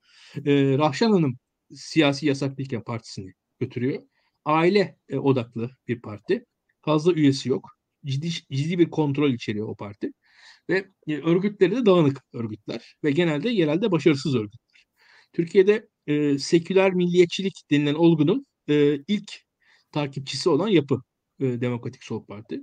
E, 0.45 0.77
Rahşan 0.77 1.11
Hanım 1.11 1.37
siyasi 1.73 2.27
yasaklıyken 2.27 2.83
partisini 2.83 3.33
götürüyor. 3.59 4.03
Aile 4.45 4.97
e, 5.09 5.17
odaklı 5.17 5.71
bir 5.87 6.01
parti. 6.01 6.45
Fazla 6.85 7.13
üyesi 7.13 7.49
yok. 7.49 7.71
Ciddi, 8.05 8.29
ciddi 8.29 8.79
bir 8.79 8.89
kontrol 8.89 9.29
içeriyor 9.31 9.67
o 9.69 9.75
parti. 9.75 10.11
Ve 10.69 10.85
e, 11.07 11.17
örgütleri 11.17 11.75
de 11.75 11.85
dağınık 11.85 12.23
örgütler 12.33 12.95
ve 13.03 13.11
genelde 13.11 13.49
yerelde 13.49 13.91
başarısız 13.91 14.35
örgütler. 14.35 14.85
Türkiye'de 15.33 15.89
e, 16.07 16.39
seküler 16.39 16.93
milliyetçilik 16.93 17.53
denilen 17.71 17.93
olgunun 17.93 18.45
e, 18.69 18.99
ilk 19.07 19.31
takipçisi 19.91 20.49
olan 20.49 20.67
yapı 20.67 21.01
e, 21.39 21.61
Demokratik 21.61 22.03
Sol 22.03 22.25
Parti. 22.25 22.61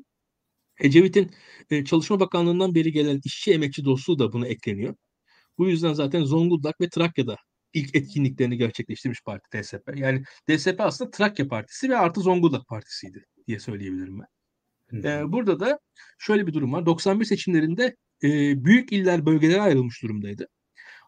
Ecevit'in 0.80 1.30
e, 1.70 1.84
Çalışma 1.84 2.20
Bakanlığı'ndan 2.20 2.74
beri 2.74 2.92
gelen 2.92 3.20
işçi 3.24 3.52
emekçi 3.52 3.84
dostluğu 3.84 4.18
da 4.18 4.32
buna 4.32 4.46
ekleniyor. 4.46 4.94
Bu 5.58 5.68
yüzden 5.68 5.92
zaten 5.92 6.24
Zonguldak 6.24 6.80
ve 6.80 6.88
Trakya'da 6.88 7.36
ilk 7.74 7.94
etkinliklerini 7.96 8.56
gerçekleştirmiş 8.56 9.22
parti 9.24 9.62
DSP. 9.62 9.96
Yani 9.96 10.22
DSP 10.50 10.80
aslında 10.80 11.10
Trakya 11.10 11.48
Partisi 11.48 11.90
ve 11.90 11.96
artı 11.96 12.20
Zonguldak 12.20 12.68
Partisi'ydi 12.68 13.24
diye 13.50 13.60
söyleyebilirim 13.60 14.20
ben. 14.20 14.28
Ee, 15.04 15.32
burada 15.32 15.60
da 15.60 15.78
şöyle 16.18 16.46
bir 16.46 16.52
durum 16.52 16.72
var. 16.72 16.86
91 16.86 17.24
seçimlerinde 17.24 17.96
e, 18.22 18.28
büyük 18.64 18.92
iller 18.92 19.26
bölgelere 19.26 19.60
ayrılmış 19.60 20.02
durumdaydı. 20.02 20.48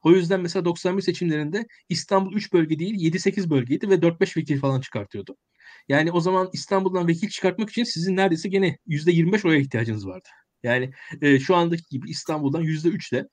O 0.03 0.11
yüzden 0.13 0.41
mesela 0.41 0.65
91 0.65 1.03
seçimlerinde 1.03 1.67
İstanbul 1.89 2.35
3 2.35 2.53
bölge 2.53 2.79
değil 2.79 2.95
7-8 3.15 3.51
bölgeydi 3.51 3.91
ve 3.91 3.95
4-5 3.95 4.37
vekil 4.37 4.61
falan 4.61 4.81
çıkartıyordu. 4.81 5.37
Yani 5.89 6.13
o 6.13 6.21
zaman 6.21 6.51
İstanbul'dan 6.53 7.09
vekil 7.09 7.29
çıkartmak 7.29 7.71
için 7.71 7.85
sizin 7.85 8.17
neredeyse 8.17 8.49
gene 8.49 8.79
%25 8.87 9.49
oya 9.49 9.59
ihtiyacınız 9.59 10.07
vardı. 10.07 10.29
Yani 10.63 10.93
e, 11.23 11.39
şu 11.39 11.57
andaki 11.57 11.85
gibi 11.91 12.11
İstanbul'dan 12.11 12.63
%3 12.63 13.13
ile 13.13 13.29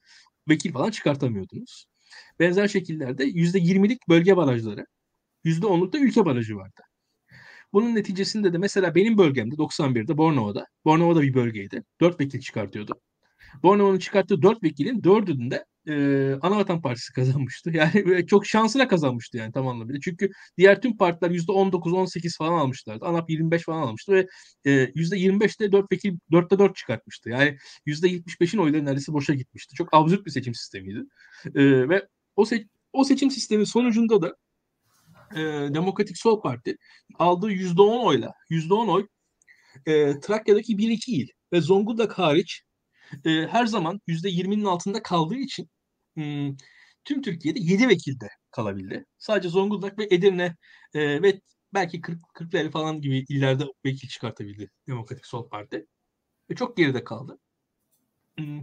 vekil 0.50 0.72
falan 0.74 0.92
çıkartamıyordunuz. 0.92 1.88
Benzer 2.40 2.68
şekillerde 2.68 3.26
%20'lik 3.26 4.10
bölge 4.10 4.38
barajları, 4.38 4.86
%10'luk 5.46 5.94
da 5.94 6.00
ülke 6.00 6.26
barajı 6.26 6.56
vardı. 6.56 6.82
Bunun 7.74 7.96
neticesinde 7.96 8.54
de 8.54 8.58
mesela 8.58 8.96
benim 8.96 9.18
bölgemde 9.18 9.56
91'de 9.56 10.18
Bornova'da, 10.18 10.66
Bornova'da 10.86 11.22
bir 11.22 11.34
bölgeydi. 11.34 11.84
4 12.02 12.20
vekil 12.20 12.40
çıkartıyordu. 12.40 13.02
Bornova'nın 13.64 14.00
çıkarttığı 14.00 14.42
4 14.42 14.64
vekilin 14.64 15.02
4'ünün 15.02 15.52
de 15.52 15.66
e, 15.88 16.34
Anavatan 16.42 16.82
Partisi 16.82 17.14
kazanmıştı. 17.14 17.72
Yani 17.74 18.28
çok 18.28 18.46
şansına 18.46 18.88
kazanmıştı 18.88 19.38
yani 19.38 19.52
tam 19.52 19.68
anlamıyla. 19.68 20.00
Çünkü 20.04 20.30
diğer 20.58 20.82
tüm 20.82 20.98
partiler 20.98 21.32
%19-18 21.32 22.38
falan 22.38 22.54
almışlardı. 22.60 23.06
ANAP 23.06 23.30
25 23.30 23.64
falan 23.64 23.82
almıştı 23.82 24.14
ve 24.14 24.28
e, 24.66 24.72
%25'te 24.96 25.72
4 25.72 25.92
vekil 25.92 26.18
4'te 26.32 26.60
4 26.60 26.76
çıkartmıştı. 26.76 27.30
Yani 27.30 27.58
%75'in 27.86 28.60
oyları 28.60 28.86
neredeyse 28.86 29.14
boşa 29.14 29.34
gitmişti. 29.34 29.76
Çok 29.76 29.90
absürt 29.92 30.26
bir 30.26 30.32
seçim 30.32 30.56
sistemiydi. 30.56 31.00
E, 31.56 31.90
ve 31.90 32.08
o 32.36 32.46
se 32.46 32.66
O 32.94 33.04
seçim 33.04 33.32
sistemi 33.32 33.66
sonucunda 33.66 34.22
da 34.22 34.36
e, 35.36 35.74
Demokratik 35.74 36.18
Sol 36.18 36.42
Parti 36.42 36.78
aldığı 37.20 37.52
%10 37.52 38.06
oyla, 38.06 38.34
%10 38.50 38.90
oy 38.90 39.08
e, 39.86 40.20
Trakya'daki 40.20 40.78
1-2 40.78 41.12
il 41.12 41.28
ve 41.54 41.62
Zonguldak 41.62 42.20
hariç 42.20 42.64
e, 43.26 43.30
her 43.48 43.66
zaman 43.66 44.02
%20'nin 44.08 44.66
altında 44.66 45.04
kaldığı 45.04 45.36
için 45.36 45.70
hmm, 46.16 46.58
tüm 47.06 47.22
Türkiye'de 47.22 47.60
7 47.60 47.88
vekilde 47.88 48.30
kalabildi. 48.52 49.06
Sadece 49.18 49.50
Zonguldak 49.50 50.00
ve 50.00 50.08
Edirne 50.12 50.56
e, 50.94 51.22
ve 51.22 51.42
belki 51.74 52.02
40 52.02 52.20
40'ları 52.36 52.72
falan 52.72 53.02
gibi 53.02 53.26
illerde 53.30 53.64
vekil 53.86 54.08
çıkartabildi 54.08 54.70
Demokratik 54.88 55.26
Sol 55.26 55.50
Parti. 55.50 55.86
Ve 56.50 56.56
çok 56.56 56.78
geride 56.78 57.04
kaldı. 57.04 57.40
Hmm. 58.38 58.62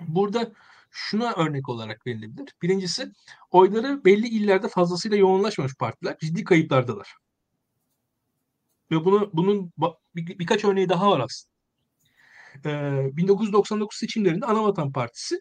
Burada 0.00 0.52
şuna 0.92 1.32
örnek 1.32 1.68
olarak 1.68 2.06
verilebilir. 2.06 2.54
Birincisi 2.62 3.12
oyları 3.50 4.04
belli 4.04 4.28
illerde 4.28 4.68
fazlasıyla 4.68 5.16
yoğunlaşmamış 5.16 5.74
partiler 5.74 6.16
ciddi 6.20 6.44
kayıplardalar. 6.44 7.14
Ve 8.90 9.04
bunu 9.04 9.30
bunun 9.32 9.72
bir, 10.16 10.38
birkaç 10.38 10.64
örneği 10.64 10.88
daha 10.88 11.10
var 11.10 11.20
aslında. 11.20 11.52
Ee, 12.66 13.16
1999 13.16 13.98
seçimlerinde 13.98 14.46
Anavatan 14.46 14.92
Partisi 14.92 15.40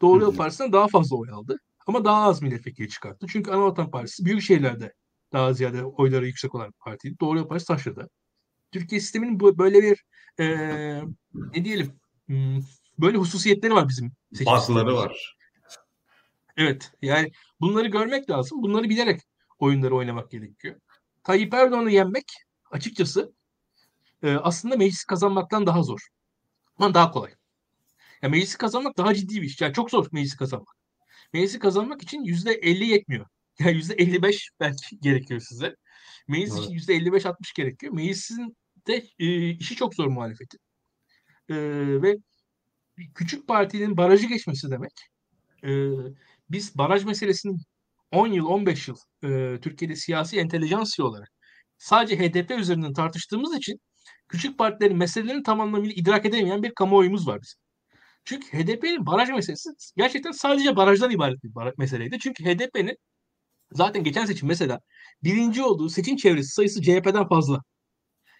Doğru 0.00 0.20
Yol 0.22 0.36
Partisi'nden 0.36 0.72
daha 0.72 0.88
fazla 0.88 1.16
oy 1.16 1.30
aldı. 1.30 1.58
Ama 1.86 2.04
daha 2.04 2.22
az 2.22 2.42
milletvekili 2.42 2.88
çıkarttı. 2.88 3.26
Çünkü 3.30 3.50
Anavatan 3.50 3.90
Partisi 3.90 4.24
büyük 4.24 4.42
şehirlerde 4.42 4.92
daha 5.32 5.52
ziyade 5.52 5.84
oyları 5.84 6.26
yüksek 6.26 6.54
olan 6.54 6.68
bir 6.68 6.78
partiydi. 6.84 7.16
Doğru 7.20 7.38
Yol 7.38 7.48
Partisi 7.48 7.68
taşladı. 7.68 8.08
Türkiye 8.72 9.00
sisteminin 9.00 9.40
böyle 9.40 9.82
bir 9.82 10.04
e, 10.40 10.46
ne 11.34 11.64
diyelim 11.64 12.00
hmm, 12.26 12.60
böyle 13.02 13.18
hususiyetleri 13.18 13.74
var 13.74 13.88
bizim 13.88 14.12
seçim 14.32 14.52
var. 14.96 15.36
Evet 16.56 16.92
yani 17.02 17.32
bunları 17.60 17.88
görmek 17.88 18.30
lazım. 18.30 18.62
Bunları 18.62 18.88
bilerek 18.88 19.20
oyunları 19.58 19.96
oynamak 19.96 20.30
gerekiyor. 20.30 20.80
Tayyip 21.24 21.54
Erdoğan'ı 21.54 21.90
yenmek 21.90 22.24
açıkçası 22.70 23.32
e, 24.22 24.30
aslında 24.34 24.76
meclis 24.76 25.04
kazanmaktan 25.04 25.66
daha 25.66 25.82
zor. 25.82 26.08
Ama 26.78 26.94
daha 26.94 27.10
kolay. 27.10 27.34
Ya 28.22 28.28
meclisi 28.28 28.58
kazanmak 28.58 28.98
daha 28.98 29.14
ciddi 29.14 29.42
bir 29.42 29.46
iş. 29.46 29.60
Yani 29.60 29.74
çok 29.74 29.90
zor 29.90 30.06
meclisi 30.12 30.36
kazanmak. 30.36 30.76
Meclisi 31.32 31.58
kazanmak 31.58 32.02
için 32.02 32.24
yüzde 32.24 32.52
elli 32.52 32.86
yetmiyor. 32.86 33.26
Yani 33.58 33.76
yüzde 33.76 33.94
elli 33.94 34.22
beş 34.22 34.50
belki 34.60 35.00
gerekiyor 35.00 35.40
size. 35.40 35.76
Meclis 36.28 36.52
evet. 36.52 36.62
için 36.62 36.72
yüzde 36.72 36.94
elli 36.94 37.12
beş 37.12 37.26
altmış 37.26 37.52
gerekiyor. 37.52 37.92
Meclisin 37.92 38.56
de 38.86 39.06
e, 39.18 39.50
işi 39.50 39.76
çok 39.76 39.94
zor 39.94 40.06
muhalefetin. 40.06 40.60
E, 41.48 41.54
ve 42.02 42.16
küçük 43.14 43.48
partinin 43.48 43.96
barajı 43.96 44.26
geçmesi 44.26 44.70
demek. 44.70 44.92
E, 45.64 45.70
biz 46.50 46.78
baraj 46.78 47.04
meselesini 47.04 47.56
10 48.12 48.26
yıl, 48.26 48.46
15 48.46 48.88
yıl 48.88 48.96
e, 49.24 49.60
Türkiye'de 49.60 49.96
siyasi 49.96 50.38
entelijansiya 50.38 51.08
olarak 51.08 51.28
sadece 51.78 52.18
HDP 52.18 52.50
üzerinden 52.50 52.92
tartıştığımız 52.92 53.56
için 53.56 53.80
küçük 54.28 54.58
partilerin 54.58 54.96
meselelerini 54.96 55.42
tam 55.42 55.60
anlamıyla 55.60 55.94
idrak 55.94 56.26
edemeyen 56.26 56.62
bir 56.62 56.74
kamuoyumuz 56.74 57.26
var 57.26 57.40
bizim. 57.42 57.58
Çünkü 58.24 58.58
HDP'nin 58.58 59.06
baraj 59.06 59.28
meselesi 59.30 59.70
gerçekten 59.96 60.32
sadece 60.32 60.76
barajdan 60.76 61.10
ibaret 61.10 61.44
bir 61.44 61.54
baraj 61.54 61.74
meseleydi. 61.78 62.18
Çünkü 62.18 62.44
HDP'nin 62.44 62.96
zaten 63.72 64.04
geçen 64.04 64.26
seçim 64.26 64.48
mesela 64.48 64.80
birinci 65.24 65.62
olduğu 65.62 65.88
seçim 65.88 66.16
çevresi 66.16 66.48
sayısı 66.54 66.82
CHP'den 66.82 67.28
fazla. 67.28 67.60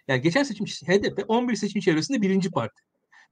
Yani 0.07 0.21
geçen 0.21 0.43
seçim 0.43 0.65
HDP 0.65 1.25
11 1.27 1.55
seçim 1.55 1.81
çevresinde 1.81 2.21
birinci 2.21 2.51
parti. 2.51 2.81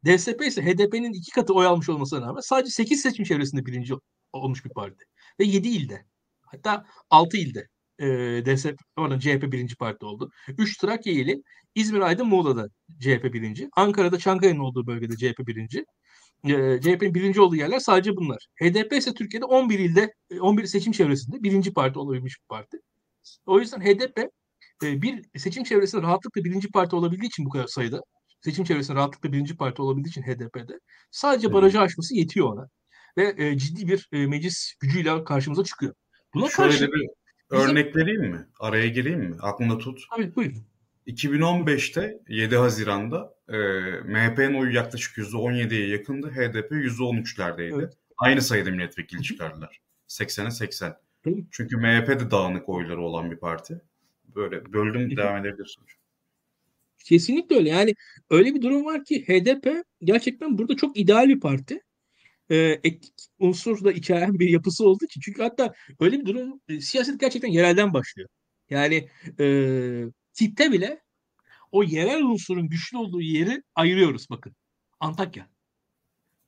DSP 0.05 0.41
ise 0.41 0.65
HDP'nin 0.65 1.13
iki 1.13 1.31
katı 1.31 1.53
oy 1.53 1.65
almış 1.65 1.89
olmasına 1.89 2.21
rağmen 2.27 2.41
sadece 2.41 2.71
8 2.71 3.01
seçim 3.01 3.25
çevresinde 3.25 3.65
birinci 3.65 3.93
olmuş 4.33 4.65
bir 4.65 4.69
parti. 4.69 5.05
Ve 5.39 5.43
7 5.43 5.67
ilde. 5.67 6.05
Hatta 6.41 6.85
6 7.09 7.37
ilde 7.37 7.67
e, 7.99 8.07
DSP, 8.45 8.79
pardon 8.95 9.19
CHP 9.19 9.51
birinci 9.51 9.75
parti 9.75 10.05
oldu. 10.05 10.31
3 10.57 10.77
Trakya 10.77 11.13
ili, 11.13 11.43
İzmir, 11.75 11.99
Aydın, 12.01 12.27
Muğla'da 12.27 12.67
CHP 12.99 13.33
birinci. 13.33 13.69
Ankara'da 13.75 14.19
Çankaya'nın 14.19 14.59
olduğu 14.59 14.87
bölgede 14.87 15.17
CHP 15.17 15.47
birinci. 15.47 15.85
E, 16.43 16.81
CHP'nin 16.81 17.13
birinci 17.13 17.41
olduğu 17.41 17.55
yerler 17.55 17.79
sadece 17.79 18.15
bunlar. 18.15 18.47
HDP 18.61 18.93
ise 18.93 19.13
Türkiye'de 19.13 19.45
11 19.45 19.79
ilde, 19.79 20.13
11 20.39 20.65
seçim 20.65 20.93
çevresinde 20.93 21.43
birinci 21.43 21.73
parti 21.73 21.99
olabilmiş 21.99 22.37
bir 22.41 22.47
parti. 22.49 22.77
O 23.45 23.59
yüzden 23.59 23.81
HDP 23.81 24.29
bir 24.81 25.39
seçim 25.39 25.63
çevresinde 25.63 26.01
rahatlıkla 26.01 26.43
birinci 26.43 26.71
parti 26.71 26.95
olabildiği 26.95 27.27
için 27.27 27.45
bu 27.45 27.49
kadar 27.49 27.67
sayıda 27.67 28.01
seçim 28.41 28.65
çevresinde 28.65 28.97
rahatlıkla 28.97 29.31
birinci 29.31 29.57
parti 29.57 29.81
olabildiği 29.81 30.11
için 30.11 30.21
HDP'de 30.21 30.79
sadece 31.11 31.53
barajı 31.53 31.79
aşması 31.79 32.15
yetiyor 32.15 32.53
ona. 32.53 32.69
Ve 33.17 33.35
e, 33.37 33.57
ciddi 33.57 33.87
bir 33.87 34.09
e, 34.11 34.27
meclis 34.27 34.73
gücüyle 34.79 35.23
karşımıza 35.23 35.63
çıkıyor. 35.63 35.93
Buna 36.33 36.49
Şöyle 36.49 36.69
karşı, 36.69 36.87
bir 36.87 37.07
örnek 37.49 37.87
bizim... 37.87 38.01
vereyim 38.01 38.31
mi? 38.31 38.47
Araya 38.59 38.87
gireyim 38.87 39.19
mi? 39.19 39.35
Aklında 39.41 39.77
tut. 39.77 40.01
Tabii 40.15 40.35
buyurun. 40.35 40.65
2015'te 41.07 42.19
7 42.27 42.55
Haziran'da 42.55 43.33
e, 43.49 43.57
MHP'nin 44.01 44.53
oyu 44.53 44.75
yaklaşık 44.75 45.17
%17'ye 45.17 45.87
yakındı. 45.87 46.31
HDP 46.31 46.71
%13'lerdeydi. 46.71 47.75
Evet. 47.75 47.93
Aynı 48.17 48.41
sayıda 48.41 48.71
milletvekili 48.71 49.23
çıkardılar. 49.23 49.81
80'e 50.07 50.51
80. 50.51 50.95
Çünkü 51.51 51.77
MHP 51.77 52.07
de 52.07 52.31
dağınık 52.31 52.69
oyları 52.69 53.01
olan 53.01 53.31
bir 53.31 53.37
parti. 53.37 53.81
Böyle 54.35 54.73
böldüm 54.73 55.17
devam 55.17 55.45
edebilirsin. 55.45 55.83
Kesinlikle 57.05 57.55
öyle. 57.55 57.69
Yani 57.69 57.93
öyle 58.29 58.55
bir 58.55 58.61
durum 58.61 58.85
var 58.85 59.05
ki 59.05 59.23
HDP 59.27 59.83
gerçekten 60.03 60.57
burada 60.57 60.75
çok 60.75 60.97
ideal 60.97 61.29
bir 61.29 61.39
parti. 61.39 61.81
Ee, 62.51 62.55
etnik 62.83 63.13
unsur 63.39 63.83
da 63.83 63.91
içeren 63.91 64.39
bir 64.39 64.49
yapısı 64.49 64.87
olduğu 64.87 65.05
için. 65.05 65.21
Çünkü 65.21 65.41
hatta 65.41 65.73
öyle 65.99 66.19
bir 66.19 66.25
durum 66.25 66.61
e, 66.69 66.81
siyaset 66.81 67.19
gerçekten 67.19 67.49
yerelden 67.49 67.93
başlıyor. 67.93 68.29
Yani 68.69 69.09
e, 69.39 69.45
tipte 70.33 70.71
bile 70.71 71.01
o 71.71 71.83
yerel 71.83 72.23
unsurun 72.23 72.69
güçlü 72.69 72.97
olduğu 72.97 73.21
yeri 73.21 73.63
ayırıyoruz 73.75 74.27
bakın. 74.29 74.55
Antakya. 74.99 75.49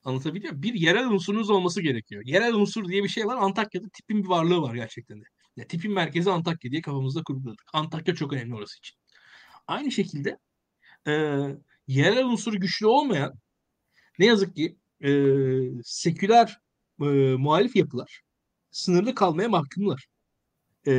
Anlatabiliyor 0.04 0.54
muyum? 0.54 0.64
Bir 0.64 0.74
yerel 0.74 1.08
unsurunuz 1.08 1.50
olması 1.50 1.82
gerekiyor. 1.82 2.24
Yerel 2.26 2.54
unsur 2.54 2.90
diye 2.90 3.04
bir 3.04 3.10
şey 3.10 3.26
var. 3.26 3.38
Antakya'da 3.38 3.88
tipin 3.94 4.24
bir 4.24 4.30
varlığı 4.30 4.62
var 4.62 4.76
gerçekten 4.76 5.22
de. 5.22 5.26
Ya, 5.56 5.68
tipin 5.68 5.94
merkezi 5.94 6.32
Antakya 6.32 6.72
diye 6.72 6.82
kafamızda 6.82 7.24
kurguladık. 7.24 7.64
Antakya 7.74 8.16
çok 8.16 8.34
önemli 8.34 8.56
orası 8.56 8.78
için. 8.78 8.98
Aynı 9.68 9.92
şekilde 9.92 10.38
e, 11.08 11.12
yerel 11.88 12.26
unsuru 12.26 12.60
güçlü 12.60 12.88
olmayan 12.88 13.34
ne 14.20 14.26
yazık 14.26 14.56
ki 14.56 14.78
e, 15.02 15.12
seküler 15.84 16.60
e, 17.02 17.06
muhalif 17.38 17.76
yapılar 17.76 18.22
sınırlı 18.72 19.16
kalmaya 19.16 19.50
mahkumlar. 19.50 20.08
E, 20.88 20.92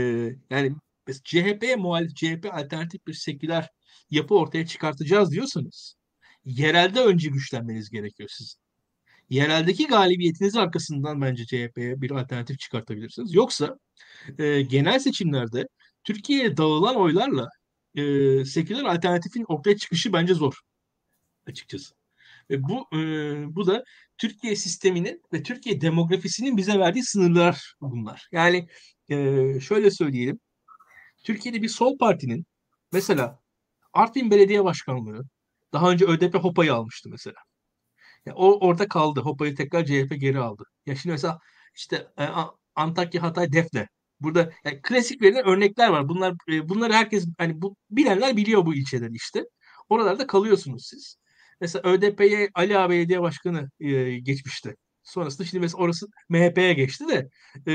yani 0.51 0.77
CHP'ye 1.25 1.77
muhalif, 1.77 2.17
CHP 2.17 2.47
alternatif 2.53 3.07
bir 3.07 3.13
seküler 3.15 3.71
yapı 4.11 4.35
ortaya 4.35 4.67
çıkartacağız 4.67 5.31
diyorsanız 5.31 5.97
yerelde 6.45 7.01
önce 7.01 7.31
güçlenmeniz 7.31 7.91
gerekiyor 7.91 8.29
sizin. 8.33 8.61
Yereldeki 9.31 9.87
galibiyetiniz 9.87 10.57
arkasından 10.57 11.21
bence 11.23 11.47
CHP'ye 11.47 12.01
bir 12.03 12.11
alternatif 12.11 12.59
çıkartabilirsiniz. 12.59 13.35
Yoksa 13.35 13.79
e, 14.39 14.63
genel 14.63 14.99
seçimlerde 14.99 15.69
Türkiye'ye 16.05 16.57
dağılan 16.57 16.97
oylarla 16.97 17.49
e, 17.95 18.45
seküler 18.45 18.85
alternatifin 18.85 19.45
ortaya 19.49 19.77
çıkışı 19.77 20.13
bence 20.13 20.35
zor 20.35 20.55
açıkçası. 21.47 21.95
Ve 22.51 22.63
bu 22.63 22.87
e, 22.93 22.99
bu 23.57 23.67
da 23.67 23.85
Türkiye 24.19 24.57
sisteminin 24.57 25.23
ve 25.33 25.43
Türkiye 25.43 25.81
demografisinin 25.81 26.57
bize 26.57 26.79
verdiği 26.79 27.05
sınırlar 27.05 27.75
bunlar. 27.81 28.29
Yani 28.33 28.69
e, 29.09 29.61
şöyle 29.61 29.91
söyleyelim. 29.91 30.41
Türkiye'de 31.25 31.63
bir 31.63 31.69
sol 31.69 31.99
partinin 31.99 32.47
mesela 32.93 33.41
Artvin 33.93 34.31
Belediye 34.31 34.65
Başkanlığı 34.65 35.23
daha 35.73 35.91
önce 35.91 36.05
ÖDP 36.07 36.35
Hopa'yı 36.35 36.75
almıştı 36.75 37.09
mesela. 37.11 37.37
Yani 38.27 38.37
o 38.37 38.67
orada 38.69 38.89
kaldı. 38.89 39.21
Hopa'yı 39.21 39.55
tekrar 39.55 39.85
CHP 39.85 40.21
geri 40.21 40.39
aldı. 40.39 40.65
Ya 40.87 40.97
şimdi 40.97 41.13
mesela 41.13 41.39
işte 41.75 42.09
e, 42.19 42.29
Antakya, 42.75 43.23
Hatay, 43.23 43.53
Defne. 43.53 43.89
Burada 44.21 44.53
yani 44.65 44.81
klasik 44.83 45.23
verilen 45.23 45.47
örnekler 45.47 45.89
var. 45.89 46.09
Bunlar 46.09 46.35
e, 46.49 46.69
bunları 46.69 46.93
herkes 46.93 47.27
hani 47.39 47.63
bu 47.63 47.77
bilenler 47.91 48.37
biliyor 48.37 48.67
bu 48.67 48.75
ilçeleri 48.75 49.15
işte. 49.15 49.45
Oralarda 49.89 50.27
kalıyorsunuz 50.27 50.87
siz. 50.87 51.17
Mesela 51.61 51.91
ÖDP'ye 51.91 52.51
Ali 52.55 52.79
Ağa 52.79 52.91
Belediye 52.91 53.23
Başkanı 53.23 53.71
e, 53.81 54.19
geçmişti. 54.19 54.77
Sonrasında 55.03 55.49
şimdi 55.49 55.61
mesela 55.61 55.83
orası 55.85 56.07
MHP'ye 56.29 56.75
geçti 56.75 57.05
de 57.09 57.29
e, 57.73 57.75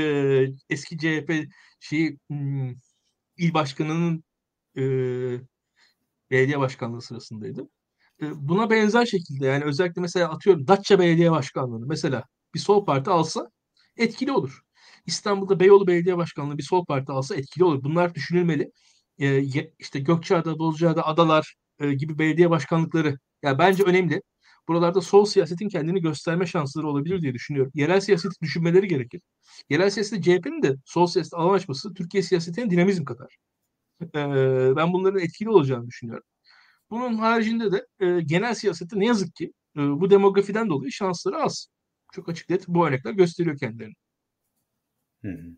eski 0.70 0.98
CHP 0.98 1.32
şeyi 1.80 2.18
hmm, 2.28 2.70
il 3.38 3.54
başkanının 3.54 4.24
e, 4.76 4.82
belediye 6.30 6.60
başkanlığı 6.60 7.02
sırasındaydı. 7.02 7.68
E, 8.22 8.48
buna 8.48 8.70
benzer 8.70 9.06
şekilde 9.06 9.46
yani 9.46 9.64
özellikle 9.64 10.00
mesela 10.00 10.30
atıyorum 10.30 10.68
Datça 10.68 10.98
Belediye 10.98 11.30
Başkanlığı'nı 11.30 11.86
mesela 11.86 12.24
bir 12.54 12.60
sol 12.60 12.84
parti 12.84 13.10
alsa 13.10 13.50
etkili 13.96 14.32
olur. 14.32 14.62
İstanbul'da 15.06 15.60
Beyoğlu 15.60 15.86
Belediye 15.86 16.16
Başkanlığı 16.16 16.58
bir 16.58 16.62
sol 16.62 16.86
parti 16.86 17.12
alsa 17.12 17.36
etkili 17.36 17.64
olur. 17.64 17.84
Bunlar 17.84 18.14
düşünülmeli. 18.14 18.72
E, 19.18 19.42
işte 19.78 20.00
Gökçeada, 20.00 20.58
Bozcaada, 20.58 21.06
Adalar 21.06 21.54
e, 21.78 21.94
gibi 21.94 22.18
belediye 22.18 22.50
başkanlıkları 22.50 23.18
yani 23.42 23.58
bence 23.58 23.82
önemli. 23.84 24.22
buralarda 24.68 25.00
sol 25.00 25.24
siyasetin 25.24 25.68
kendini 25.68 26.00
gösterme 26.00 26.46
şansları 26.46 26.88
olabilir 26.88 27.22
diye 27.22 27.34
düşünüyorum. 27.34 27.72
Yerel 27.74 28.00
siyaseti 28.00 28.40
düşünmeleri 28.42 28.88
gerekir. 28.88 29.20
Yerel 29.70 29.90
siyasette 29.90 30.22
CHP'nin 30.22 30.62
de 30.62 30.76
sol 30.84 31.06
siyasete 31.06 31.36
alan 31.36 31.54
açması 31.54 31.94
Türkiye 31.94 32.22
siyasetine 32.22 32.70
dinamizm 32.70 33.04
katar. 33.04 33.36
Ee, 34.02 34.76
ben 34.76 34.92
bunların 34.92 35.20
etkili 35.20 35.50
olacağını 35.50 35.86
düşünüyorum. 35.86 36.24
Bunun 36.90 37.14
haricinde 37.14 37.72
de 37.72 37.86
e, 38.00 38.20
genel 38.20 38.54
siyasette 38.54 38.98
ne 38.98 39.06
yazık 39.06 39.34
ki 39.36 39.52
e, 39.76 39.80
bu 39.80 40.10
demografiden 40.10 40.68
dolayı 40.70 40.92
şansları 40.92 41.36
az. 41.42 41.68
Çok 42.12 42.28
açık 42.28 42.50
net 42.50 42.68
bu 42.68 42.86
örnekler 42.86 43.12
gösteriyor 43.12 43.58
kendilerini. 43.58 43.94
Hı 45.22 45.28
hı. 45.28 45.50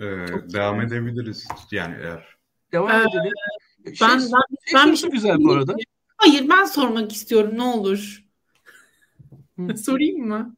Ee, 0.00 0.52
devam 0.52 0.80
edebiliriz 0.80 1.48
yani 1.70 1.96
eğer. 2.02 2.36
Devam 2.72 2.90
Ee, 2.90 2.94
edelim. 2.94 3.32
Ben, 3.86 3.92
Şey, 3.92 4.08
ben, 4.08 4.18
şey 4.18 4.74
ben 4.74 4.92
bir 4.92 4.96
sorusu 4.96 5.00
şey 5.00 5.10
güzel 5.10 5.36
bu 5.38 5.52
arada. 5.52 5.76
Hayır 6.16 6.48
ben 6.48 6.64
sormak 6.64 7.12
istiyorum 7.12 7.50
ne 7.54 7.62
olur. 7.62 8.24
Hı. 9.58 9.76
Sorayım 9.76 10.28
mı? 10.28 10.56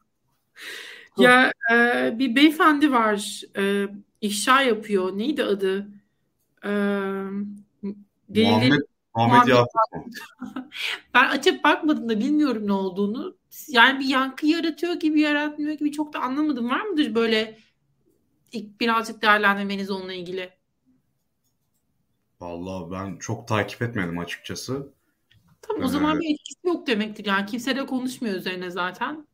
Ya 1.18 1.52
e, 1.72 2.14
bir 2.18 2.36
beyefendi 2.36 2.92
var 2.92 3.42
e, 3.58 3.88
ifşa 4.20 4.62
yapıyor. 4.62 5.18
Neydi 5.18 5.44
adı? 5.44 5.88
E, 6.64 6.70
delilleri 8.28 8.70
Muhammed, 8.70 8.82
Muhammed 9.14 9.48
Yakup 9.48 9.70
ben 11.14 11.28
açıp 11.28 11.64
bakmadım 11.64 12.08
da 12.08 12.20
bilmiyorum 12.20 12.66
ne 12.66 12.72
olduğunu. 12.72 13.36
Yani 13.68 14.00
bir 14.00 14.04
yankı 14.04 14.46
yaratıyor 14.46 14.94
gibi 14.94 15.20
yaratmıyor 15.20 15.72
gibi 15.72 15.92
çok 15.92 16.12
da 16.12 16.20
anlamadım. 16.20 16.70
Var 16.70 16.80
mıdır 16.80 17.14
böyle 17.14 17.58
ilk 18.52 18.80
birazcık 18.80 19.22
değerlendirmeniz 19.22 19.90
onunla 19.90 20.12
ilgili? 20.12 20.52
Vallahi 22.40 22.90
ben 22.90 23.16
çok 23.16 23.48
takip 23.48 23.82
etmedim 23.82 24.18
açıkçası. 24.18 24.92
Tamam 25.62 25.82
o 25.84 25.88
Ee, 25.88 25.88
zaman 25.88 26.20
bir 26.20 26.34
etkisi 26.34 26.66
yok 26.66 26.86
demektir 26.86 27.24
yani. 27.26 27.46
Kimse 27.46 27.76
de 27.76 27.86
konuşmuyor 27.86 28.34
üzerine 28.36 28.70
zaten. 28.70 29.26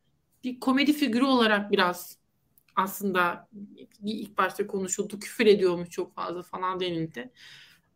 Bir 0.44 0.60
komedi 0.60 0.92
figürü 0.92 1.24
olarak 1.24 1.70
biraz 1.72 2.18
aslında 2.76 3.48
ilk 4.04 4.38
başta 4.38 4.66
konuşuldu. 4.66 5.18
Küfür 5.20 5.46
ediyormuş 5.46 5.90
çok 5.90 6.14
fazla 6.14 6.42
falan 6.42 6.80
denildi. 6.80 7.32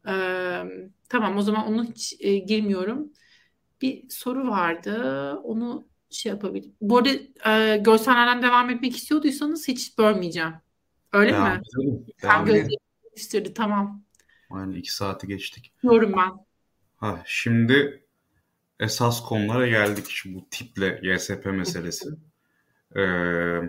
Ee, 0.09 0.65
tamam 1.09 1.37
o 1.37 1.43
zaman 1.43 1.67
onu 1.67 1.85
hiç 1.85 2.17
e, 2.21 2.39
girmiyorum. 2.39 3.13
Bir 3.83 4.11
soru 4.11 4.49
vardı. 4.51 5.35
Onu 5.45 5.89
şey 6.11 6.31
yapabilirim. 6.33 6.77
Bu 6.81 6.99
arada 6.99 7.11
e, 7.75 7.77
görsellerden 7.79 8.43
devam 8.43 8.71
etmek 8.71 8.97
istiyorduysanız 8.97 9.69
hiç 9.69 9.99
bölmeyeceğim. 9.99 10.55
Öyle 11.17 11.33
devam 11.33 11.53
mi? 11.53 11.63
edelim. 11.77 12.07
Sen 12.19 12.31
Devam 12.31 12.45
gözlerini 12.47 12.77
gösterdi. 13.17 13.55
Tamam. 13.55 14.03
Yani 14.51 14.77
iki 14.79 14.95
saati 14.95 15.27
geçtik. 15.27 15.73
Diyorum 15.83 16.13
ben. 16.17 16.47
Ha, 16.97 17.23
şimdi 17.27 18.03
esas 18.81 19.23
konulara 19.23 19.67
geldik. 19.67 20.05
Şimdi 20.09 20.37
bu 20.37 20.47
tiple 20.51 21.01
YSP 21.03 21.47
meselesi. 21.47 22.09
Ee, 22.97 23.61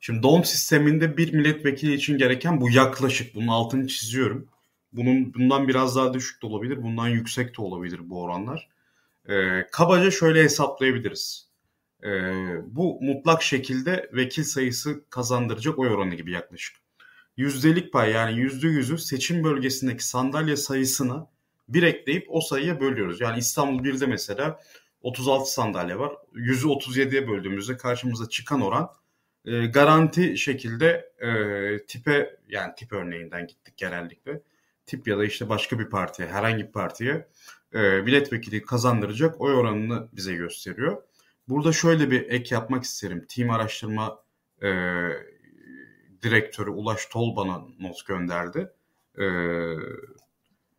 şimdi 0.00 0.22
doğum 0.22 0.44
sisteminde 0.44 1.16
bir 1.16 1.32
milletvekili 1.34 1.94
için 1.94 2.18
gereken 2.18 2.60
bu 2.60 2.70
yaklaşık. 2.70 3.34
Bunun 3.34 3.48
altını 3.48 3.86
çiziyorum. 3.86 4.48
Bunun 4.92 5.34
bundan 5.34 5.68
biraz 5.68 5.96
daha 5.96 6.14
düşük 6.14 6.42
de 6.42 6.46
olabilir, 6.46 6.82
bundan 6.82 7.08
yüksek 7.08 7.58
de 7.58 7.62
olabilir 7.62 8.00
bu 8.10 8.22
oranlar. 8.22 8.68
Ee, 9.28 9.66
kabaca 9.72 10.10
şöyle 10.10 10.42
hesaplayabiliriz. 10.42 11.48
Ee, 12.04 12.08
bu 12.66 12.98
mutlak 13.02 13.42
şekilde 13.42 14.10
vekil 14.12 14.44
sayısı 14.44 15.04
kazandıracak 15.10 15.78
oy 15.78 15.88
oranı 15.88 16.14
gibi 16.14 16.32
yaklaşık. 16.32 16.76
Yüzdelik 17.40 17.92
pay 17.92 18.10
yani 18.12 18.38
yüzde 18.38 18.68
yüzü 18.68 18.98
seçim 18.98 19.44
bölgesindeki 19.44 20.06
sandalye 20.06 20.56
sayısına 20.56 21.26
bir 21.68 21.82
ekleyip 21.82 22.26
o 22.28 22.40
sayıya 22.40 22.80
bölüyoruz. 22.80 23.20
Yani 23.20 23.38
İstanbul 23.38 23.84
1'de 23.84 24.06
mesela 24.06 24.60
36 25.02 25.52
sandalye 25.52 25.98
var. 25.98 26.12
100'ü 26.34 26.66
37'ye 26.66 27.28
böldüğümüzde 27.28 27.76
karşımıza 27.76 28.28
çıkan 28.28 28.60
oran 28.60 28.90
e, 29.44 29.66
garanti 29.66 30.38
şekilde 30.38 31.12
e, 31.18 31.30
tipe 31.86 32.36
yani 32.48 32.72
tip 32.76 32.92
örneğinden 32.92 33.46
gittik 33.46 33.76
genellikle. 33.76 34.40
Tip 34.86 35.08
ya 35.08 35.18
da 35.18 35.24
işte 35.24 35.48
başka 35.48 35.78
bir 35.78 35.90
partiye 35.90 36.28
herhangi 36.28 36.66
bir 36.66 36.72
partiye 36.72 37.28
e, 37.74 37.78
milletvekili 37.78 38.62
kazandıracak 38.62 39.40
oy 39.40 39.54
oranını 39.54 40.08
bize 40.12 40.34
gösteriyor. 40.34 41.02
Burada 41.48 41.72
şöyle 41.72 42.10
bir 42.10 42.30
ek 42.30 42.54
yapmak 42.54 42.84
isterim. 42.84 43.26
Team 43.28 43.50
araştırma 43.50 44.22
e, 44.62 44.68
direktörü 46.22 46.70
Ulaş 46.70 47.06
Tol 47.06 47.36
bana 47.36 47.58
not 47.80 48.06
gönderdi. 48.06 48.72
E, 49.18 49.26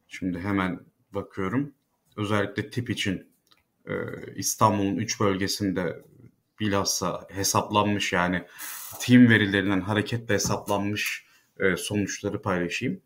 şimdi 0.07 0.39
hemen 0.39 0.80
bakıyorum. 1.11 1.73
Özellikle 2.18 2.69
tip 2.69 2.89
için 2.89 3.27
e, 3.88 3.93
İstanbul'un 4.35 4.95
3 4.95 5.19
bölgesinde 5.19 6.03
bilhassa 6.59 7.27
hesaplanmış 7.30 8.13
yani 8.13 8.43
team 8.99 9.30
verilerinden 9.30 9.81
hareketle 9.81 10.34
hesaplanmış 10.34 11.26
e, 11.59 11.77
sonuçları 11.77 12.41
paylaşayım. 12.41 13.01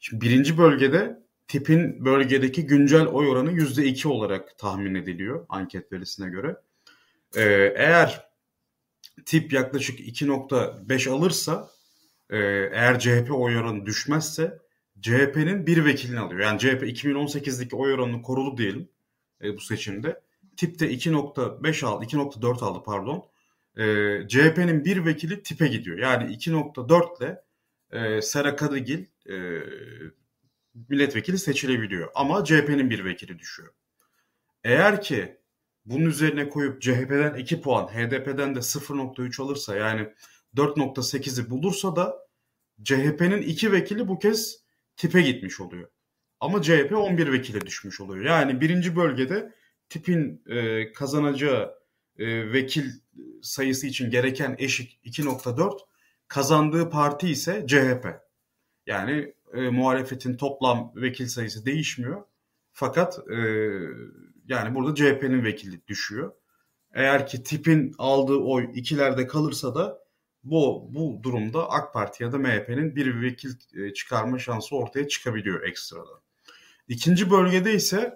Şimdi 0.00 0.24
birinci 0.24 0.58
bölgede 0.58 1.20
tipin 1.48 2.04
bölgedeki 2.04 2.66
güncel 2.66 3.06
oy 3.06 3.28
oranı 3.28 3.52
%2 3.52 4.08
olarak 4.08 4.58
tahmin 4.58 4.94
ediliyor 4.94 5.46
anket 5.48 5.92
verisine 5.92 6.30
göre. 6.30 6.56
E, 7.36 7.42
eğer 7.76 8.30
tip 9.24 9.52
yaklaşık 9.52 10.00
2.5 10.00 11.10
alırsa 11.10 11.70
e, 12.30 12.38
eğer 12.72 12.98
CHP 12.98 13.30
oy 13.30 13.58
oranı 13.58 13.86
düşmezse 13.86 14.58
CHP'nin 15.00 15.66
bir 15.66 15.84
vekilini 15.84 16.20
alıyor. 16.20 16.40
Yani 16.40 16.58
CHP 16.58 16.82
2018'deki 16.82 17.76
oy 17.76 17.94
oranını 17.94 18.22
korudu 18.22 18.58
diyelim 18.58 18.88
e, 19.42 19.56
bu 19.56 19.60
seçimde. 19.60 20.20
Tipte 20.56 20.90
2.5 20.90 21.86
aldı, 21.86 22.04
2.4 22.04 22.64
aldı 22.64 22.82
pardon. 22.84 23.28
E, 23.76 23.84
CHP'nin 24.28 24.84
bir 24.84 25.04
vekili 25.04 25.42
tipe 25.42 25.66
gidiyor. 25.66 25.98
Yani 25.98 26.32
2.4 26.34 27.18
ile 27.18 27.42
e, 27.90 28.22
Sera 28.22 28.56
Kadıgil 28.56 29.04
e, 29.30 29.62
milletvekili 30.88 31.38
seçilebiliyor. 31.38 32.10
Ama 32.14 32.44
CHP'nin 32.44 32.90
bir 32.90 33.04
vekili 33.04 33.38
düşüyor. 33.38 33.72
Eğer 34.64 35.02
ki 35.02 35.36
bunun 35.84 36.06
üzerine 36.06 36.48
koyup 36.48 36.82
CHP'den 36.82 37.34
2 37.34 37.60
puan, 37.60 37.86
HDP'den 37.86 38.54
de 38.54 38.58
0.3 38.58 39.42
alırsa 39.42 39.76
yani 39.76 40.08
4.8'i 40.56 41.50
bulursa 41.50 41.96
da 41.96 42.19
CHP'nin 42.84 43.42
2 43.42 43.72
vekili 43.72 44.08
bu 44.08 44.18
kez 44.18 44.56
tipe 44.96 45.22
gitmiş 45.22 45.60
oluyor. 45.60 45.88
Ama 46.40 46.62
CHP 46.62 46.92
11 46.92 47.32
vekile 47.32 47.60
düşmüş 47.60 48.00
oluyor. 48.00 48.24
Yani 48.24 48.60
birinci 48.60 48.96
bölgede 48.96 49.54
tipin 49.88 50.42
e, 50.46 50.92
kazanacağı 50.92 51.74
e, 52.18 52.52
vekil 52.52 52.90
sayısı 53.42 53.86
için 53.86 54.10
gereken 54.10 54.56
eşik 54.58 55.00
2.4 55.04 55.78
kazandığı 56.28 56.90
parti 56.90 57.28
ise 57.28 57.64
CHP. 57.66 58.06
Yani 58.86 59.34
e, 59.54 59.60
muhalefetin 59.60 60.36
toplam 60.36 60.92
vekil 60.96 61.26
sayısı 61.26 61.66
değişmiyor. 61.66 62.22
Fakat 62.72 63.18
e, 63.18 63.36
yani 64.46 64.74
burada 64.74 64.94
CHP'nin 64.94 65.44
vekili 65.44 65.86
düşüyor. 65.86 66.32
Eğer 66.94 67.26
ki 67.26 67.42
tipin 67.42 67.94
aldığı 67.98 68.36
oy 68.36 68.70
ikilerde 68.74 69.26
kalırsa 69.26 69.74
da 69.74 69.98
bu 70.44 70.88
bu 70.90 71.22
durumda 71.22 71.70
AK 71.70 71.92
Parti 71.92 72.22
ya 72.22 72.32
da 72.32 72.38
MHP'nin 72.38 72.96
bir 72.96 73.22
vekil 73.22 73.50
e, 73.74 73.94
çıkarma 73.94 74.38
şansı 74.38 74.76
ortaya 74.76 75.08
çıkabiliyor 75.08 75.62
ekstradan. 75.62 76.20
İkinci 76.88 77.30
bölgede 77.30 77.74
ise 77.74 78.14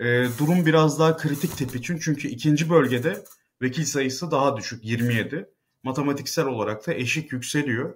e, 0.00 0.04
durum 0.38 0.66
biraz 0.66 0.98
daha 0.98 1.16
kritik 1.16 1.56
tip 1.56 1.76
için. 1.76 1.98
Çünkü 1.98 2.28
ikinci 2.28 2.70
bölgede 2.70 3.24
vekil 3.62 3.84
sayısı 3.84 4.30
daha 4.30 4.56
düşük 4.56 4.84
27. 4.84 5.48
Matematiksel 5.82 6.46
olarak 6.46 6.86
da 6.86 6.94
eşik 6.94 7.32
yükseliyor. 7.32 7.94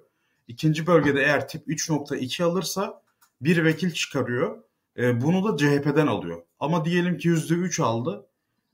İkinci 0.49 0.87
bölgede 0.87 1.21
eğer 1.21 1.49
tip 1.49 1.69
3.2 1.69 2.45
alırsa 2.45 3.03
bir 3.41 3.65
vekil 3.65 3.91
çıkarıyor. 3.91 4.63
E, 4.99 5.21
bunu 5.21 5.45
da 5.45 5.57
CHP'den 5.57 6.07
alıyor. 6.07 6.43
Ama 6.61 6.85
diyelim 6.85 7.19
ki 7.19 7.29
%3 7.29 7.83
aldı 7.83 8.27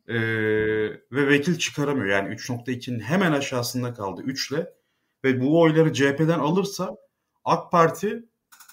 e, 0.08 0.14
ve 1.12 1.28
vekil 1.28 1.58
çıkaramıyor. 1.58 2.06
Yani 2.06 2.34
3.2'nin 2.34 3.00
hemen 3.00 3.32
aşağısında 3.32 3.94
kaldı 3.94 4.22
3 4.22 4.50
ile. 4.50 4.72
Ve 5.24 5.40
bu 5.40 5.60
oyları 5.60 5.92
CHP'den 5.92 6.38
alırsa 6.38 6.96
AK 7.44 7.72
Parti 7.72 8.24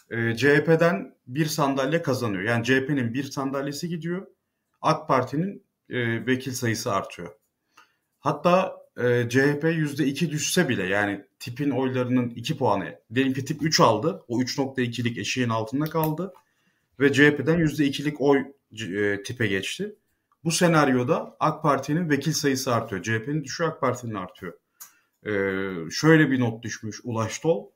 e, 0.10 0.36
CHP'den 0.36 1.16
bir 1.28 1.46
sandalye 1.46 2.02
kazanıyor. 2.02 2.44
Yani 2.44 2.64
CHP'nin 2.64 3.14
bir 3.14 3.24
sandalyesi 3.24 3.90
gidiyor. 3.90 4.28
AK 4.82 5.08
Parti'nin 5.08 5.64
e, 5.90 6.26
vekil 6.26 6.52
sayısı 6.52 6.94
artıyor. 6.94 7.34
Hatta 8.20 8.78
e, 8.98 9.30
CHP 9.30 9.64
%2 9.64 10.30
düşse 10.30 10.70
bile 10.70 10.84
yani 10.84 11.26
tipin 11.40 11.70
oylarının 11.70 12.30
2 12.30 12.58
puanı. 12.58 13.00
Diyelim 13.16 13.34
ki 13.34 13.46
tip 13.46 13.64
3 13.64 13.80
aldı. 13.80 14.24
O 14.28 14.42
3.2'lik 14.42 15.18
eşiğin 15.18 15.50
altında 15.50 15.86
kaldı. 15.86 16.34
Ve 17.00 17.14
CHP'den 17.14 17.60
%2'lik 17.60 18.22
oy 18.22 18.44
e, 18.72 19.24
tipe 19.24 19.48
geçti. 19.48 19.96
Bu 20.44 20.52
senaryoda 20.52 21.36
AK 21.40 21.64
Parti'nin 21.64 22.10
vekil 22.10 22.34
sayısı 22.34 22.76
artıyor. 22.76 23.04
CHP'nin 23.04 23.44
düşüyor, 23.44 23.70
AK 23.70 23.82
Parti'nin 23.82 24.14
artıyor. 24.14 24.54
Ee, 25.26 25.72
şöyle 25.92 26.32
bir 26.32 26.40
not 26.40 26.64
düşmüş 26.64 27.02
Ulaş 27.04 27.40
Tol. 27.40 27.70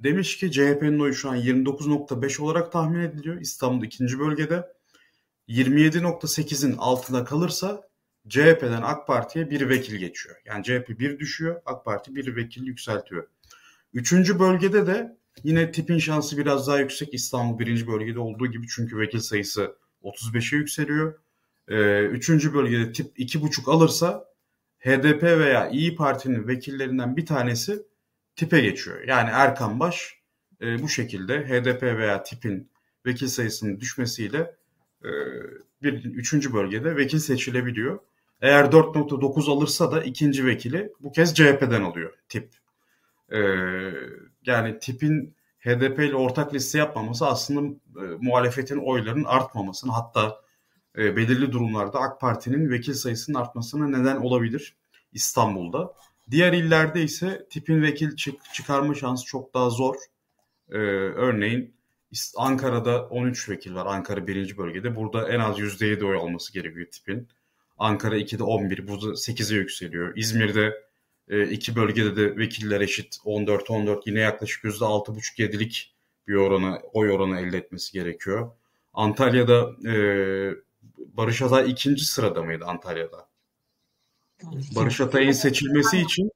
Demiş 0.00 0.36
ki 0.36 0.52
CHP'nin 0.52 1.00
oyu 1.00 1.14
şu 1.14 1.30
an 1.30 1.36
29.5 1.36 2.42
olarak 2.42 2.72
tahmin 2.72 3.00
ediliyor 3.00 3.40
İstanbul 3.40 3.84
ikinci 3.84 4.18
bölgede. 4.18 4.72
27.8'in 5.48 6.76
altında 6.76 7.24
kalırsa 7.24 7.88
CHP'den 8.28 8.82
AK 8.82 9.06
Parti'ye 9.06 9.50
bir 9.50 9.68
vekil 9.68 9.96
geçiyor. 9.96 10.36
Yani 10.44 10.64
CHP 10.64 10.88
bir 10.88 11.18
düşüyor, 11.18 11.62
AK 11.66 11.84
Parti 11.84 12.16
bir 12.16 12.36
vekil 12.36 12.66
yükseltiyor. 12.66 13.26
Üçüncü 13.92 14.38
bölgede 14.38 14.86
de 14.86 15.18
yine 15.44 15.72
tipin 15.72 15.98
şansı 15.98 16.38
biraz 16.38 16.68
daha 16.68 16.78
yüksek 16.78 17.14
İstanbul 17.14 17.58
birinci 17.58 17.86
bölgede 17.86 18.18
olduğu 18.18 18.46
gibi 18.46 18.66
çünkü 18.68 18.98
vekil 18.98 19.18
sayısı 19.18 19.76
35'e 20.02 20.58
yükseliyor. 20.58 21.18
Ee, 21.68 22.02
üçüncü 22.02 22.54
bölgede 22.54 22.92
tip 22.92 23.20
iki 23.20 23.42
buçuk 23.42 23.68
alırsa 23.68 24.27
HDP 24.78 25.22
veya 25.22 25.68
İyi 25.68 25.96
Parti'nin 25.96 26.48
vekillerinden 26.48 27.16
bir 27.16 27.26
tanesi 27.26 27.82
tipe 28.36 28.60
geçiyor. 28.60 29.08
Yani 29.08 29.30
Erkan 29.32 29.80
Baş 29.80 30.18
e, 30.60 30.82
bu 30.82 30.88
şekilde 30.88 31.48
HDP 31.48 31.82
veya 31.82 32.22
tipin 32.22 32.70
vekil 33.06 33.26
sayısının 33.26 33.80
düşmesiyle 33.80 34.54
e, 35.04 35.10
bir 35.82 36.04
üçüncü 36.04 36.54
bölgede 36.54 36.96
vekil 36.96 37.18
seçilebiliyor. 37.18 37.98
Eğer 38.40 38.64
4.9 38.64 39.50
alırsa 39.50 39.92
da 39.92 40.02
ikinci 40.02 40.46
vekili 40.46 40.92
bu 41.00 41.12
kez 41.12 41.34
CHP'den 41.34 41.82
alıyor 41.82 42.12
tip. 42.28 42.54
E, 43.32 43.38
yani 44.46 44.78
tipin 44.78 45.36
HDP 45.58 45.98
ile 45.98 46.14
ortak 46.14 46.54
liste 46.54 46.78
yapmaması 46.78 47.26
aslında 47.26 47.74
e, 48.00 48.02
muhalefetin 48.20 48.78
oylarının 48.78 49.24
artmamasını 49.24 49.92
hatta 49.92 50.40
e, 50.98 51.16
belirli 51.16 51.52
durumlarda 51.52 51.98
AK 51.98 52.20
Parti'nin 52.20 52.70
vekil 52.70 52.94
sayısının 52.94 53.38
artmasına 53.38 53.88
neden 53.88 54.16
olabilir 54.16 54.76
İstanbul'da. 55.12 55.94
Diğer 56.30 56.52
illerde 56.52 57.02
ise 57.02 57.46
tipin 57.50 57.82
vekil 57.82 58.16
çık 58.16 58.34
çıkarma 58.54 58.94
şansı 58.94 59.26
çok 59.26 59.54
daha 59.54 59.70
zor. 59.70 59.94
Ee, 60.70 60.76
örneğin 60.76 61.74
Ankara'da 62.36 63.08
13 63.08 63.48
vekil 63.48 63.74
var. 63.74 63.86
Ankara 63.86 64.26
birinci 64.26 64.58
bölgede. 64.58 64.96
Burada 64.96 65.28
en 65.28 65.40
az 65.40 65.58
%7 65.58 66.04
oy 66.04 66.16
alması 66.16 66.52
gerekiyor 66.52 66.86
tipin. 66.90 67.28
Ankara 67.78 68.18
2'de 68.18 68.42
11, 68.42 68.88
burada 68.88 69.06
8'e 69.06 69.56
yükseliyor. 69.56 70.16
İzmir'de 70.16 70.82
e, 71.28 71.42
iki 71.50 71.76
bölgede 71.76 72.16
de 72.16 72.36
vekiller 72.36 72.80
eşit 72.80 73.16
14-14 73.24 74.02
yine 74.06 74.20
yaklaşık 74.20 74.64
%6,5-7'lik 74.64 75.94
bir 76.28 76.34
oranı, 76.34 76.80
oy 76.92 77.10
oranı 77.10 77.40
elde 77.40 77.58
etmesi 77.58 77.92
gerekiyor. 77.92 78.50
Antalya'da 78.94 79.70
e, 79.90 79.94
Barış 80.98 81.42
Atay 81.42 81.70
ikinci 81.70 82.04
sırada 82.04 82.42
mıydı 82.42 82.64
Antalya'da? 82.64 83.28
Barış 84.76 85.00
Atay'ın 85.00 85.32
seçilmesi 85.32 85.98
için 85.98 86.30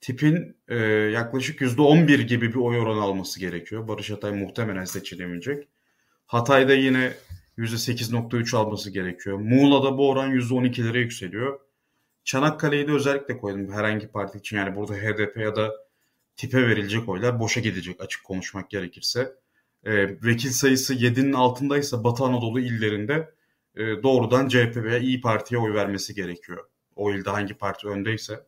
tipin 0.00 0.56
e, 0.68 0.76
yaklaşık 0.86 1.60
%11 1.60 2.22
gibi 2.22 2.48
bir 2.48 2.58
oy 2.58 2.78
oranı 2.78 3.02
alması 3.02 3.40
gerekiyor. 3.40 3.88
Barış 3.88 4.10
Atay 4.10 4.32
muhtemelen 4.32 4.84
seçilemeyecek. 4.84 5.68
Hatay'da 6.26 6.74
yine 6.74 7.12
%8.3 7.58 8.56
alması 8.56 8.90
gerekiyor. 8.90 9.38
Muğla'da 9.38 9.98
bu 9.98 10.08
oran 10.10 10.30
%12'lere 10.30 10.98
yükseliyor. 10.98 11.60
Çanakkale'yi 12.24 12.88
de 12.88 12.92
özellikle 12.92 13.38
koydum 13.38 13.72
herhangi 13.72 14.08
parti 14.08 14.38
için. 14.38 14.56
Yani 14.56 14.76
burada 14.76 14.94
HDP 14.94 15.36
ya 15.36 15.56
da 15.56 15.70
tipe 16.36 16.66
verilecek 16.68 17.08
oylar 17.08 17.40
boşa 17.40 17.60
gidecek 17.60 18.00
açık 18.00 18.24
konuşmak 18.24 18.70
gerekirse. 18.70 19.32
E, 19.84 19.92
vekil 20.24 20.50
sayısı 20.50 20.94
7'nin 20.94 21.32
altındaysa 21.32 22.04
Batı 22.04 22.24
Anadolu 22.24 22.60
illerinde 22.60 23.30
e, 23.76 24.02
doğrudan 24.02 24.48
CHP 24.48 24.76
veya 24.76 24.98
İyi 24.98 25.20
Parti'ye 25.20 25.60
oy 25.60 25.74
vermesi 25.74 26.14
gerekiyor. 26.14 26.64
O 26.96 27.12
ilde 27.12 27.30
hangi 27.30 27.54
parti 27.54 27.88
öndeyse 27.88 28.46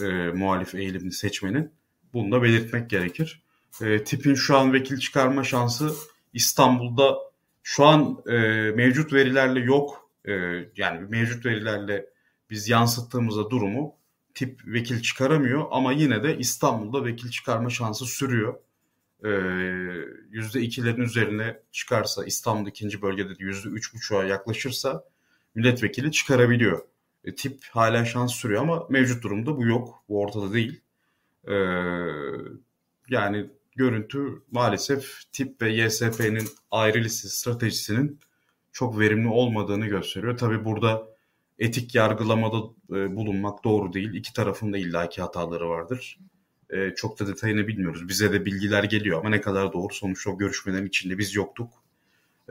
e, 0.00 0.04
muhalif 0.12 0.74
eğilimli 0.74 1.12
seçmenin 1.12 1.72
bunu 2.12 2.32
da 2.32 2.42
belirtmek 2.42 2.90
gerekir. 2.90 3.42
E, 3.82 4.04
tipin 4.04 4.34
şu 4.34 4.56
an 4.56 4.72
vekil 4.72 4.98
çıkarma 4.98 5.44
şansı 5.44 5.92
İstanbul'da 6.32 7.18
şu 7.62 7.84
an 7.84 8.22
e, 8.26 8.32
mevcut 8.70 9.12
verilerle 9.12 9.60
yok. 9.60 10.10
E, 10.24 10.32
yani 10.76 11.00
mevcut 11.08 11.46
verilerle 11.46 12.06
biz 12.50 12.68
yansıttığımızda 12.68 13.50
durumu 13.50 13.94
tip 14.34 14.60
vekil 14.66 15.02
çıkaramıyor 15.02 15.66
ama 15.70 15.92
yine 15.92 16.22
de 16.22 16.38
İstanbul'da 16.38 17.04
vekil 17.04 17.30
çıkarma 17.30 17.70
şansı 17.70 18.06
sürüyor. 18.06 18.54
Ee, 19.24 19.28
%2'lerin 19.28 21.02
üzerine 21.02 21.60
çıkarsa 21.72 22.24
İstanbul 22.24 22.68
ikinci 22.68 23.02
bölgede 23.02 23.38
de 23.38 23.42
%3,5'a 23.42 24.24
yaklaşırsa 24.24 25.04
milletvekili 25.54 26.12
çıkarabiliyor. 26.12 26.82
E, 27.24 27.34
tip 27.34 27.64
hala 27.70 28.04
şans 28.04 28.34
sürüyor 28.34 28.62
ama 28.62 28.86
mevcut 28.90 29.24
durumda 29.24 29.56
bu 29.56 29.66
yok. 29.66 30.04
Bu 30.08 30.20
ortada 30.20 30.52
değil. 30.52 30.80
E, 31.48 31.54
yani 33.08 33.50
görüntü 33.76 34.42
maalesef 34.50 35.32
tip 35.32 35.62
ve 35.62 35.72
YSP'nin 35.72 36.48
ayrı 36.70 37.04
liste 37.04 37.28
stratejisinin 37.28 38.20
çok 38.72 38.98
verimli 38.98 39.28
olmadığını 39.28 39.86
gösteriyor. 39.86 40.36
Tabi 40.36 40.64
burada 40.64 41.08
etik 41.58 41.94
yargılamada 41.94 42.56
e, 42.90 43.16
bulunmak 43.16 43.64
doğru 43.64 43.92
değil. 43.92 44.14
İki 44.14 44.32
tarafın 44.32 44.72
da 44.72 44.78
illaki 44.78 45.22
hataları 45.22 45.68
vardır. 45.68 46.18
E, 46.72 46.94
çok 46.96 47.20
da 47.20 47.26
detayını 47.26 47.68
bilmiyoruz. 47.68 48.08
Bize 48.08 48.32
de 48.32 48.44
bilgiler 48.44 48.84
geliyor 48.84 49.18
ama 49.18 49.28
ne 49.28 49.40
kadar 49.40 49.72
doğru 49.72 49.94
sonuçta 49.94 50.30
o 50.30 50.38
görüşmelerin 50.38 50.86
içinde 50.86 51.18
biz 51.18 51.34
yoktuk. 51.34 51.72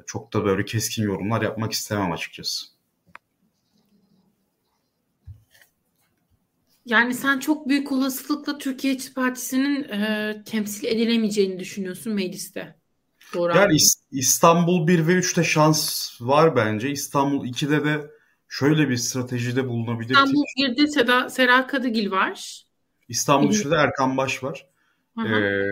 Çok 0.06 0.34
da 0.34 0.46
böyle 0.46 0.66
keskin 0.66 1.04
yorumlar 1.04 1.42
yapmak 1.42 1.72
istemem 1.72 2.12
açıkçası. 2.12 2.66
Yani 6.86 7.14
sen 7.14 7.40
çok 7.40 7.70
büyük 7.70 7.92
olasılıkla 7.92 8.58
Türkiye 8.58 8.96
İşçi 8.96 9.14
Partisi'nin 9.14 9.84
e, 9.84 10.44
temsil 10.46 10.88
edilemeyeceğini 10.88 11.60
düşünüyorsun 11.60 12.14
mecliste. 12.14 12.76
Doğru 13.34 13.56
yani 13.56 13.78
İstanbul 14.12 14.88
1 14.88 15.08
ve 15.08 15.14
3'te 15.14 15.44
şans 15.44 16.12
var 16.22 16.56
bence. 16.56 16.90
İstanbul 16.90 17.46
2'de 17.46 17.84
de 17.86 18.12
şöyle 18.50 18.90
bir 18.90 18.98
stratejide 18.98 19.68
bulunabilir. 19.68 20.10
İstanbul 20.10 20.44
1'de 20.60 20.88
Seda, 20.88 21.30
Sera 21.30 21.68
Kadıgil 21.68 22.12
var. 22.12 22.64
İstanbul 23.12 23.52
3'te 23.52 23.72
de 23.72 23.76
Erkan 23.76 24.18
Baş 24.18 24.44
var. 24.44 24.68
Ee, 25.28 25.68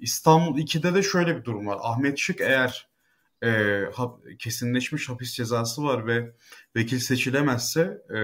İstanbul 0.00 0.58
2'de 0.58 0.94
de 0.94 1.02
şöyle 1.02 1.36
bir 1.36 1.44
durum 1.44 1.66
var. 1.66 1.78
Ahmet 1.82 2.18
Şık 2.18 2.40
eğer 2.40 2.88
e, 3.44 3.80
hap, 3.94 4.20
kesinleşmiş 4.38 5.08
hapis 5.08 5.32
cezası 5.32 5.84
var 5.84 6.06
ve 6.06 6.32
vekil 6.76 6.98
seçilemezse 6.98 8.02
e, 8.10 8.20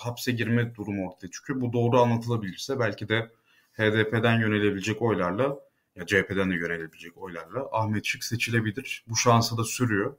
hapse 0.00 0.32
girme 0.32 0.74
durumu 0.74 1.08
ortaya 1.08 1.30
çıkıyor. 1.30 1.60
Bu 1.60 1.72
doğru 1.72 2.00
anlatılabilirse 2.00 2.78
belki 2.80 3.08
de 3.08 3.30
HDP'den 3.72 4.40
yönelebilecek 4.40 5.02
oylarla 5.02 5.58
ya 5.96 6.06
CHP'den 6.06 6.50
de 6.50 6.54
yönelebilecek 6.54 7.18
oylarla 7.18 7.68
Ahmet 7.72 8.04
Şık 8.04 8.24
seçilebilir. 8.24 9.04
Bu 9.08 9.16
şansı 9.16 9.56
da 9.56 9.64
sürüyor. 9.64 10.16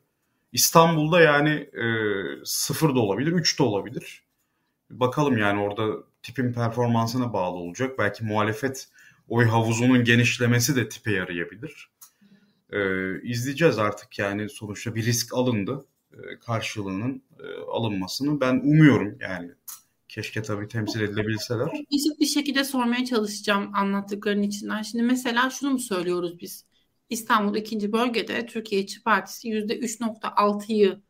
İstanbul'da 0.53 1.21
yani 1.21 1.51
e, 1.51 1.85
sıfır 2.45 2.95
da 2.95 2.99
olabilir, 2.99 3.31
üç 3.31 3.59
de 3.59 3.63
olabilir. 3.63 4.24
Bakalım 4.89 5.37
yani 5.37 5.61
orada 5.61 6.03
tipin 6.23 6.53
performansına 6.53 7.33
bağlı 7.33 7.55
olacak. 7.55 7.99
Belki 7.99 8.23
muhalefet 8.23 8.87
oy 9.29 9.45
havuzunun 9.45 10.03
genişlemesi 10.03 10.75
de 10.75 10.89
tipe 10.89 11.11
yarayabilir. 11.11 11.89
E, 12.71 12.79
izleyeceğiz 13.21 13.77
artık 13.77 14.19
yani 14.19 14.49
sonuçta 14.49 14.95
bir 14.95 15.05
risk 15.05 15.33
alındı. 15.33 15.85
E, 16.13 16.39
karşılığının 16.39 17.23
e, 17.39 17.45
alınmasını 17.71 18.41
ben 18.41 18.55
umuyorum 18.55 19.17
yani. 19.21 19.51
Keşke 20.07 20.41
tabii 20.41 20.67
temsil 20.67 21.01
edilebilseler. 21.01 21.67
Eşit 21.91 22.19
bir 22.19 22.25
şekilde 22.25 22.63
sormaya 22.63 23.05
çalışacağım 23.05 23.75
anlattıkların 23.75 24.41
içinden. 24.41 24.81
Şimdi 24.81 25.03
mesela 25.03 25.49
şunu 25.49 25.71
mu 25.71 25.79
söylüyoruz 25.79 26.39
biz? 26.39 26.65
İstanbul 27.09 27.55
ikinci 27.55 27.91
bölgede 27.91 28.45
Türkiye 28.45 28.81
İşçi 28.81 29.03
Partisi 29.03 29.47
%3.6'yı 29.47 31.01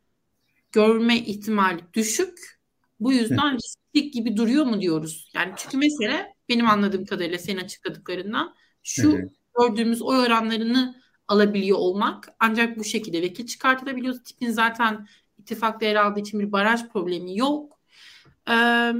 görme 0.71 1.17
ihtimali 1.17 1.79
düşük. 1.93 2.54
Bu 2.99 3.13
yüzden 3.13 3.55
riskli 3.55 4.11
gibi 4.11 4.37
duruyor 4.37 4.65
mu 4.65 4.81
diyoruz? 4.81 5.31
Yani 5.35 5.53
çünkü 5.57 5.77
mesele 5.77 6.33
benim 6.49 6.67
anladığım 6.67 7.05
kadarıyla 7.05 7.37
senin 7.37 7.59
açıkladıklarından 7.59 8.55
şu 8.83 9.17
gördüğümüz 9.59 10.01
oy 10.01 10.17
oranlarını 10.17 10.95
alabiliyor 11.27 11.77
olmak. 11.77 12.35
Ancak 12.39 12.77
bu 12.77 12.83
şekilde 12.83 13.21
vekil 13.21 13.45
çıkartılabiliyor. 13.45 14.23
Tipin 14.23 14.51
zaten 14.51 15.07
ittifakta 15.37 15.85
yer 15.85 15.95
aldığı 15.95 16.19
için 16.19 16.39
bir 16.39 16.51
baraj 16.51 16.87
problemi 16.87 17.37
yok. 17.37 17.79
Ee, 18.49 18.91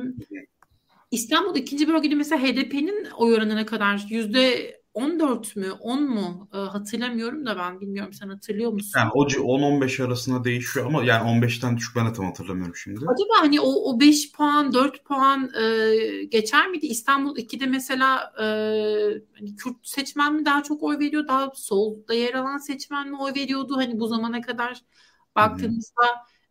İstanbul 1.12 1.56
ikinci 1.56 1.88
bölgede 1.88 2.16
mesela 2.16 2.42
HDP'nin 2.44 3.06
oy 3.06 3.34
oranına 3.34 3.66
kadar 3.66 4.06
yüzde 4.10 4.76
14 4.96 5.56
mü 5.56 5.72
10 5.72 6.04
mu 6.04 6.50
e, 6.54 6.58
hatırlamıyorum 6.58 7.46
da 7.46 7.58
ben 7.58 7.82
bilmiyorum 7.82 8.14
sen 8.14 8.30
hatırlıyor 8.30 8.72
musun? 8.72 9.00
Yani 9.00 9.12
o 9.14 9.26
10-15 9.26 10.04
arasında 10.04 10.44
değişiyor 10.44 10.86
ama 10.86 11.04
yani 11.04 11.30
15'ten 11.30 11.78
düşük 11.78 11.96
ben 11.96 12.08
de 12.10 12.14
tam 12.14 12.26
hatırlamıyorum 12.26 12.76
şimdi. 12.76 13.00
Acaba 13.00 13.34
hani 13.40 13.62
o, 13.62 13.68
o 13.68 14.00
5 14.00 14.32
puan 14.32 14.74
4 14.74 15.06
puan 15.06 15.52
e, 15.62 16.24
geçer 16.24 16.68
miydi? 16.68 16.86
İstanbul 16.86 17.38
2'de 17.38 17.66
mesela 17.66 18.34
e, 18.40 18.46
hani 19.40 19.56
Kürt 19.56 19.76
seçmen 19.84 20.34
mi 20.34 20.46
daha 20.46 20.64
çok 20.64 20.84
oy 20.84 21.00
veriyor? 21.00 21.28
Daha 21.28 21.52
solda 21.56 22.14
yer 22.14 22.34
alan 22.34 22.58
seçmen 22.58 23.10
mi 23.10 23.18
oy 23.18 23.34
veriyordu? 23.36 23.78
Hani 23.78 24.00
bu 24.00 24.08
zamana 24.08 24.42
kadar 24.42 24.82
baktığımızda 25.36 26.04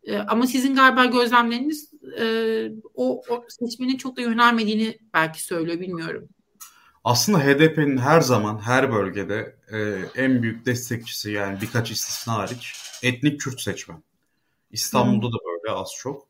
e, 0.05 0.19
ama 0.19 0.47
sizin 0.47 0.75
galiba 0.75 1.05
gözlemleriniz 1.05 1.93
e, 2.21 2.25
o, 2.95 3.23
o 3.31 3.45
seçmenin 3.49 3.97
çok 3.97 4.17
da 4.17 4.21
yönelmediğini 4.21 4.99
belki 5.15 5.45
söylüyor 5.45 5.81
bilmiyorum. 5.81 6.29
Aslında 7.05 7.39
HDP'nin 7.39 7.99
her 7.99 8.21
zaman 8.21 8.59
her 8.59 8.93
bölgede 8.93 9.57
e, 9.73 9.79
en 10.23 10.43
büyük 10.43 10.67
destekçisi 10.67 11.31
yani 11.31 11.61
birkaç 11.61 11.91
istisna 11.91 12.35
hariç 12.35 12.75
etnik 13.03 13.41
Kürt 13.41 13.61
seçmen. 13.61 14.03
İstanbul'da 14.71 15.27
da 15.27 15.39
böyle 15.47 15.77
az 15.77 15.91
çok. 15.99 16.27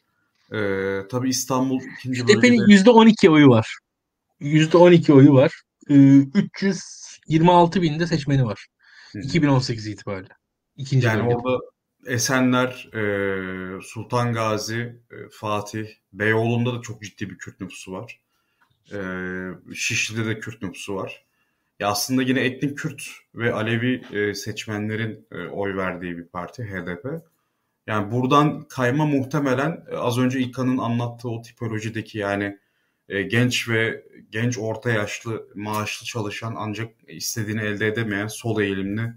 Ee, 0.52 1.00
tabii 1.10 1.28
İstanbul 1.28 1.80
ikinci 1.98 2.22
HDP'nin 2.22 2.58
bölgede. 2.60 2.90
%12 2.90 3.30
oyu 3.30 3.48
var. 3.48 3.78
%12 4.40 5.12
oyu 5.12 5.34
var. 5.34 5.62
Ee, 5.90 5.94
326 6.34 7.82
binde 7.82 8.06
seçmeni 8.06 8.44
var. 8.44 8.66
Hı. 9.12 9.18
2018 9.18 9.86
itibariyle. 9.86 10.34
İkinci 10.76 11.06
Yani 11.06 11.20
bölgede. 11.20 11.36
orada 11.36 11.64
Esenler, 12.06 12.90
e, 12.94 13.82
Sultan 13.82 14.32
Gazi, 14.32 15.02
e, 15.10 15.16
Fatih, 15.32 15.86
Beyoğlu'nda 16.12 16.74
da 16.74 16.80
çok 16.80 17.02
ciddi 17.02 17.30
bir 17.30 17.38
Kürt 17.38 17.60
nüfusu 17.60 17.92
var. 17.92 18.20
E, 18.92 18.98
Şişli'de 19.74 20.26
de 20.26 20.38
Kürt 20.38 20.62
nüfusu 20.62 20.94
var. 20.94 21.24
Ya 21.80 21.88
aslında 21.88 22.22
yine 22.22 22.40
etnik 22.40 22.78
Kürt 22.78 23.02
ve 23.34 23.52
Alevi 23.52 24.02
e, 24.12 24.34
seçmenlerin 24.34 25.26
e, 25.32 25.46
oy 25.46 25.76
verdiği 25.76 26.18
bir 26.18 26.24
parti 26.26 26.64
HDP. 26.64 27.06
Yani 27.86 28.12
buradan 28.12 28.62
kayma 28.68 29.06
muhtemelen 29.06 29.84
e, 29.90 29.96
az 29.96 30.18
önce 30.18 30.40
İlkan'ın 30.40 30.78
anlattığı 30.78 31.28
o 31.28 31.42
tipolojideki 31.42 32.18
yani 32.18 32.58
e, 33.08 33.22
genç 33.22 33.68
ve 33.68 34.04
genç 34.30 34.58
orta 34.58 34.90
yaşlı 34.90 35.48
maaşlı 35.54 36.06
çalışan 36.06 36.54
ancak 36.58 36.90
istediğini 37.08 37.60
elde 37.60 37.86
edemeyen 37.86 38.26
sol 38.26 38.60
eğilimli 38.60 39.12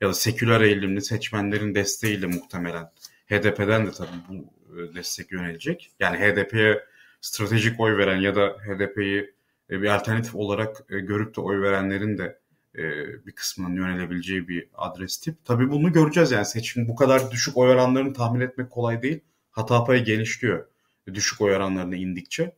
ya 0.00 0.08
da 0.08 0.14
seküler 0.14 0.60
eğilimli 0.60 1.02
seçmenlerin 1.02 1.74
desteğiyle 1.74 2.26
muhtemelen 2.26 2.90
HDP'den 3.26 3.86
de 3.86 3.90
tabii 3.90 4.08
bu 4.28 4.34
e, 4.78 4.94
destek 4.94 5.32
yönelecek. 5.32 5.92
Yani 6.00 6.18
HDP'ye 6.18 6.84
stratejik 7.22 7.80
oy 7.80 7.96
veren 7.96 8.16
ya 8.16 8.36
da 8.36 8.56
HDP'yi 8.66 9.34
e, 9.70 9.82
bir 9.82 9.94
alternatif 9.94 10.34
olarak 10.34 10.84
e, 10.90 10.98
görüp 10.98 11.36
de 11.36 11.40
oy 11.40 11.62
verenlerin 11.62 12.18
de 12.18 12.38
e, 12.74 12.82
bir 13.26 13.32
kısmının 13.32 13.76
yönelebileceği 13.76 14.48
bir 14.48 14.68
adres 14.74 15.20
tip. 15.20 15.44
Tabii 15.44 15.70
bunu 15.70 15.92
göreceğiz 15.92 16.30
yani 16.30 16.46
seçim 16.46 16.88
bu 16.88 16.96
kadar 16.96 17.30
düşük 17.30 17.56
oy 17.56 17.70
oranlarını 17.70 18.12
tahmin 18.12 18.40
etmek 18.40 18.70
kolay 18.70 19.02
değil. 19.02 19.20
Hata 19.50 19.84
payı 19.84 20.04
genişliyor 20.04 20.66
düşük 21.14 21.40
oy 21.40 21.54
oranlarına 21.54 21.96
indikçe. 21.96 22.56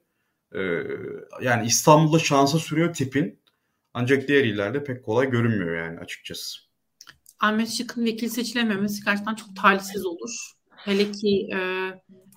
Yani 1.42 1.66
İstanbul'da 1.66 2.18
şansa 2.18 2.58
sürüyor 2.58 2.94
tipin 2.94 3.38
ancak 3.94 4.28
diğer 4.28 4.44
illerde 4.44 4.84
pek 4.84 5.04
kolay 5.04 5.30
görünmüyor 5.30 5.76
yani 5.76 5.98
açıkçası. 5.98 6.58
Ahmet 7.40 7.68
Şık'ın 7.68 8.04
vekil 8.04 8.28
seçilememesi 8.28 9.04
gerçekten 9.04 9.34
çok 9.34 9.56
talihsiz 9.56 10.06
olur. 10.06 10.52
Hele 10.76 11.12
ki 11.12 11.48
e, 11.54 11.58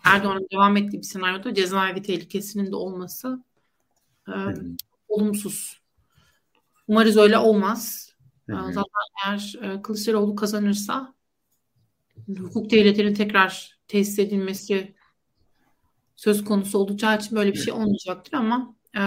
Erdoğan'ın 0.03 0.47
devam 0.53 0.77
ettiği 0.77 0.97
bir 0.97 1.03
senaryoda 1.03 1.53
cezaevi 1.53 2.01
tehlikesinin 2.01 2.71
de 2.71 2.75
olması 2.75 3.43
e, 4.27 4.33
olumsuz. 5.07 5.81
Umarız 6.87 7.17
öyle 7.17 7.37
olmaz. 7.37 8.11
E, 8.49 8.53
hı. 8.53 8.73
Zaten 8.73 8.83
eğer 9.25 9.55
e, 9.61 9.81
Kılıçdaroğlu 9.81 10.35
kazanırsa 10.35 11.13
hukuk 12.39 12.71
devletinin 12.71 13.13
tekrar 13.13 13.79
tesis 13.87 14.19
edilmesi 14.19 14.95
söz 16.15 16.43
konusu 16.43 16.77
olacağı 16.77 17.17
için 17.17 17.37
böyle 17.37 17.53
bir 17.53 17.57
şey 17.57 17.73
olmayacaktır 17.73 18.33
ama 18.33 18.75
e, 18.95 19.01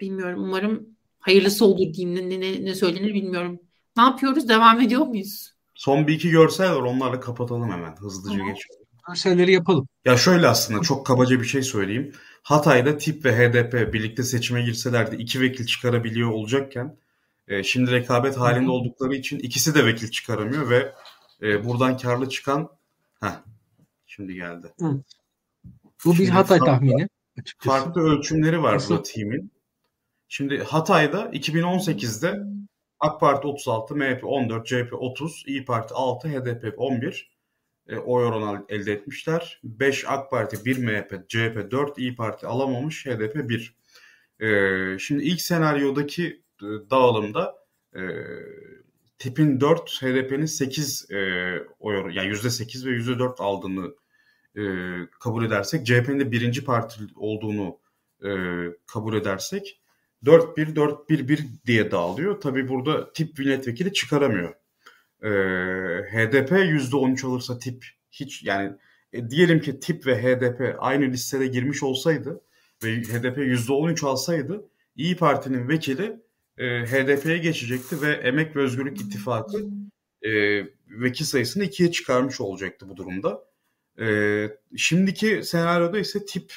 bilmiyorum. 0.00 0.44
Umarım 0.44 0.88
hayırlısı 1.18 1.64
olur 1.64 1.94
diyeyim. 1.94 2.30
Ne, 2.30 2.40
ne, 2.40 2.64
ne 2.64 2.74
söylenir 2.74 3.14
bilmiyorum. 3.14 3.60
Ne 3.96 4.02
yapıyoruz? 4.02 4.48
Devam 4.48 4.80
ediyor 4.80 5.06
muyuz? 5.06 5.52
Son 5.74 6.06
bir 6.06 6.14
iki 6.14 6.30
görsel 6.30 6.74
var 6.74 6.82
onlarla 6.82 7.20
kapatalım 7.20 7.70
hemen 7.70 7.96
hızlıca 7.96 8.38
Tamam. 8.38 8.54
geçelim. 8.54 8.85
Görselleri 9.08 9.52
yapalım. 9.52 9.88
Ya 10.04 10.16
şöyle 10.16 10.48
aslında 10.48 10.82
çok 10.82 11.06
kabaca 11.06 11.40
bir 11.40 11.46
şey 11.46 11.62
söyleyeyim. 11.62 12.12
Hatay'da 12.42 12.98
TİP 12.98 13.24
ve 13.24 13.32
HDP 13.36 13.92
birlikte 13.92 14.22
seçime 14.22 14.62
girselerdi 14.62 15.16
iki 15.16 15.40
vekil 15.40 15.66
çıkarabiliyor 15.66 16.30
olacakken 16.30 16.96
e, 17.48 17.62
şimdi 17.62 17.90
rekabet 17.90 18.36
halinde 18.36 18.70
oldukları 18.70 19.14
için 19.14 19.38
ikisi 19.38 19.74
de 19.74 19.86
vekil 19.86 20.10
çıkaramıyor 20.10 20.70
ve 20.70 20.92
e, 21.42 21.64
buradan 21.64 21.96
karlı 21.98 22.28
çıkan 22.28 22.68
heh, 23.20 23.42
şimdi 24.06 24.34
geldi. 24.34 24.66
Bu 26.04 26.12
bir 26.12 26.16
Şimdi 26.16 26.30
Hatay 26.30 26.58
farklı- 26.58 26.72
tahmini. 26.72 27.08
Açıkçası. 27.40 27.78
Farklı 27.78 28.00
ölçümleri 28.00 28.62
var 28.62 28.74
Nasıl? 28.74 28.90
burada 28.90 29.02
TİM'in. 29.02 29.52
Şimdi 30.28 30.58
Hatay'da 30.64 31.30
2018'de 31.30 32.40
AK 33.00 33.20
Parti 33.20 33.46
36, 33.48 33.94
MHP 33.96 34.24
14, 34.24 34.66
CHP 34.66 34.92
30, 34.92 35.44
İyi 35.46 35.64
Parti 35.64 35.94
6, 35.94 36.28
HDP 36.28 36.74
11 36.76 37.35
e, 37.88 37.96
oy 37.96 38.24
oranı 38.24 38.64
elde 38.68 38.92
etmişler. 38.92 39.60
5 39.64 40.04
AK 40.08 40.30
Parti, 40.30 40.64
1 40.64 40.78
MHP, 40.78 41.28
CHP 41.28 41.70
4, 41.70 41.98
İyi 41.98 42.16
Parti 42.16 42.46
alamamış, 42.46 43.06
HDP 43.06 43.48
1. 43.48 43.76
E, 44.40 44.98
şimdi 44.98 45.24
ilk 45.24 45.40
senaryodaki 45.40 46.42
e, 46.62 46.66
dağılımda 46.90 47.54
e, 47.96 48.00
tipin 49.18 49.60
4, 49.60 50.02
HDP'nin 50.02 50.46
8 50.46 51.10
e, 51.10 51.16
oy 51.80 51.96
oranı, 51.96 52.12
yani 52.12 52.28
%8 52.28 52.86
ve 52.86 52.90
%4 52.90 53.42
aldığını 53.42 53.94
e, 54.56 54.62
kabul 55.20 55.44
edersek, 55.44 55.86
CHP'nin 55.86 56.20
de 56.20 56.32
birinci 56.32 56.64
parti 56.64 57.00
olduğunu 57.16 57.78
e, 58.24 58.30
kabul 58.86 59.14
edersek 59.14 59.80
4-1-4-1-1 60.24 61.38
diye 61.66 61.90
dağılıyor. 61.90 62.40
Tabi 62.40 62.68
burada 62.68 63.12
tip 63.12 63.38
milletvekili 63.38 63.92
çıkaramıyor. 63.92 64.54
Ee, 65.22 65.28
HDP 66.12 66.52
%13 66.52 67.26
alırsa 67.26 67.58
tip 67.58 67.84
hiç 68.10 68.42
yani 68.42 68.72
e, 69.12 69.30
diyelim 69.30 69.60
ki 69.60 69.80
tip 69.80 70.06
ve 70.06 70.22
HDP 70.22 70.76
aynı 70.78 71.04
listede 71.04 71.46
girmiş 71.46 71.82
olsaydı 71.82 72.40
ve 72.84 72.88
HDP 72.88 73.38
%13 73.38 74.06
alsaydı 74.06 74.64
İyi 74.96 75.16
Parti'nin 75.16 75.68
vekili 75.68 76.20
e, 76.58 76.64
HDP'ye 76.86 77.38
geçecekti 77.38 78.02
ve 78.02 78.12
Emek 78.12 78.56
ve 78.56 78.60
Özgürlük 78.60 79.00
İttifakı 79.00 79.66
e, 80.22 80.30
vekil 80.88 81.24
sayısını 81.24 81.64
ikiye 81.64 81.92
çıkarmış 81.92 82.40
olacaktı 82.40 82.88
bu 82.88 82.96
durumda. 82.96 83.44
E, 84.00 84.06
şimdiki 84.76 85.42
senaryoda 85.44 85.98
ise 85.98 86.24
tip 86.26 86.52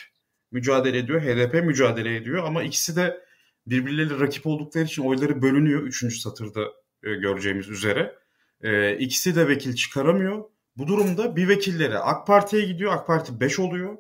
mücadele 0.52 0.98
ediyor, 0.98 1.22
HDP 1.22 1.54
mücadele 1.54 2.16
ediyor 2.16 2.44
ama 2.44 2.64
ikisi 2.64 2.96
de 2.96 3.22
birbirleriyle 3.68 4.20
rakip 4.20 4.48
oldukları 4.48 4.84
için 4.86 5.04
oyları 5.04 5.42
bölünüyor. 5.42 5.84
Üçüncü 5.84 6.16
satırda 6.16 6.62
e, 7.04 7.16
göreceğimiz 7.16 7.70
üzere. 7.70 8.16
E, 8.64 8.98
ikisi 8.98 9.36
de 9.36 9.48
vekil 9.48 9.76
çıkaramıyor. 9.76 10.44
Bu 10.78 10.88
durumda 10.88 11.36
bir 11.36 11.48
vekilleri 11.48 12.00
AK 12.00 12.28
Parti'ye 12.28 12.66
gidiyor. 12.66 12.94
AK 12.94 13.08
Parti 13.08 13.40
5 13.40 13.60
oluyor. 13.60 13.98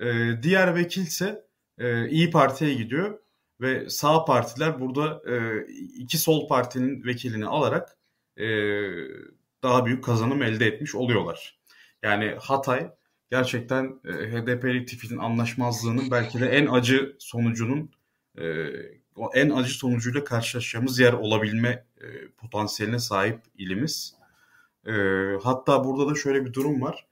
E, 0.00 0.42
diğer 0.42 0.74
vekilse 0.74 1.44
e, 1.78 2.08
İyi 2.08 2.30
Parti'ye 2.30 2.74
gidiyor. 2.74 3.18
Ve 3.60 3.90
sağ 3.90 4.24
partiler 4.24 4.80
burada 4.80 5.22
e, 5.32 5.66
iki 5.98 6.18
sol 6.18 6.48
partinin 6.48 7.04
vekilini 7.04 7.46
alarak 7.46 7.96
e, 8.36 8.46
daha 9.62 9.86
büyük 9.86 10.04
kazanım 10.04 10.42
elde 10.42 10.66
etmiş 10.66 10.94
oluyorlar. 10.94 11.60
Yani 12.02 12.34
Hatay 12.40 12.90
gerçekten 13.30 14.00
e, 14.04 14.12
HDP'li 14.12 14.86
tipinin 14.86 15.18
anlaşmazlığının 15.18 16.10
belki 16.10 16.40
de 16.40 16.48
en 16.48 16.66
acı 16.66 17.16
sonucunun 17.18 17.90
e, 18.38 18.44
en 19.34 19.50
acı 19.50 19.70
sonucuyla 19.70 20.24
karşılaşacağımız 20.24 20.98
yer 20.98 21.12
olabilme 21.12 21.84
e, 22.02 22.28
potansiyeline 22.36 22.98
sahip 22.98 23.40
ilimiz. 23.58 24.14
E, 24.86 24.92
hatta 25.42 25.84
burada 25.84 26.10
da 26.10 26.14
şöyle 26.14 26.44
bir 26.44 26.52
durum 26.52 26.82
var. 26.82 27.06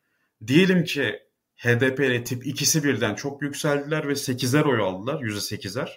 Diyelim 0.47 0.85
ki 0.85 1.23
HDP 1.57 2.01
ile 2.01 2.25
tip 2.25 2.47
ikisi 2.47 2.85
birden 2.85 3.15
çok 3.15 3.43
yükseldiler 3.43 4.09
ve 4.09 4.13
8'er 4.13 4.65
oy 4.65 4.81
aldılar. 4.81 5.21
%8'er. 5.21 5.91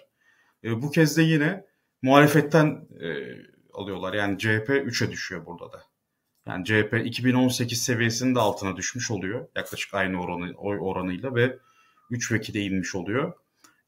E, 0.64 0.82
bu 0.82 0.90
kez 0.90 1.16
de 1.16 1.22
yine 1.22 1.64
muhalefetten 2.02 2.88
alıyorlar. 3.72 4.14
Yani 4.14 4.38
CHP 4.38 4.68
3'e 4.68 5.10
düşüyor 5.10 5.46
burada 5.46 5.72
da. 5.72 5.82
Yani 6.46 6.64
CHP 6.64 7.00
2018 7.04 7.82
seviyesinin 7.82 8.34
de 8.34 8.40
altına 8.40 8.76
düşmüş 8.76 9.10
oluyor. 9.10 9.48
Yaklaşık 9.56 9.94
aynı 9.94 10.22
oranı, 10.22 10.52
oy 10.56 10.78
oranıyla 10.80 11.34
ve 11.34 11.58
3 12.10 12.32
vekile 12.32 12.60
inmiş 12.60 12.94
oluyor. 12.94 13.32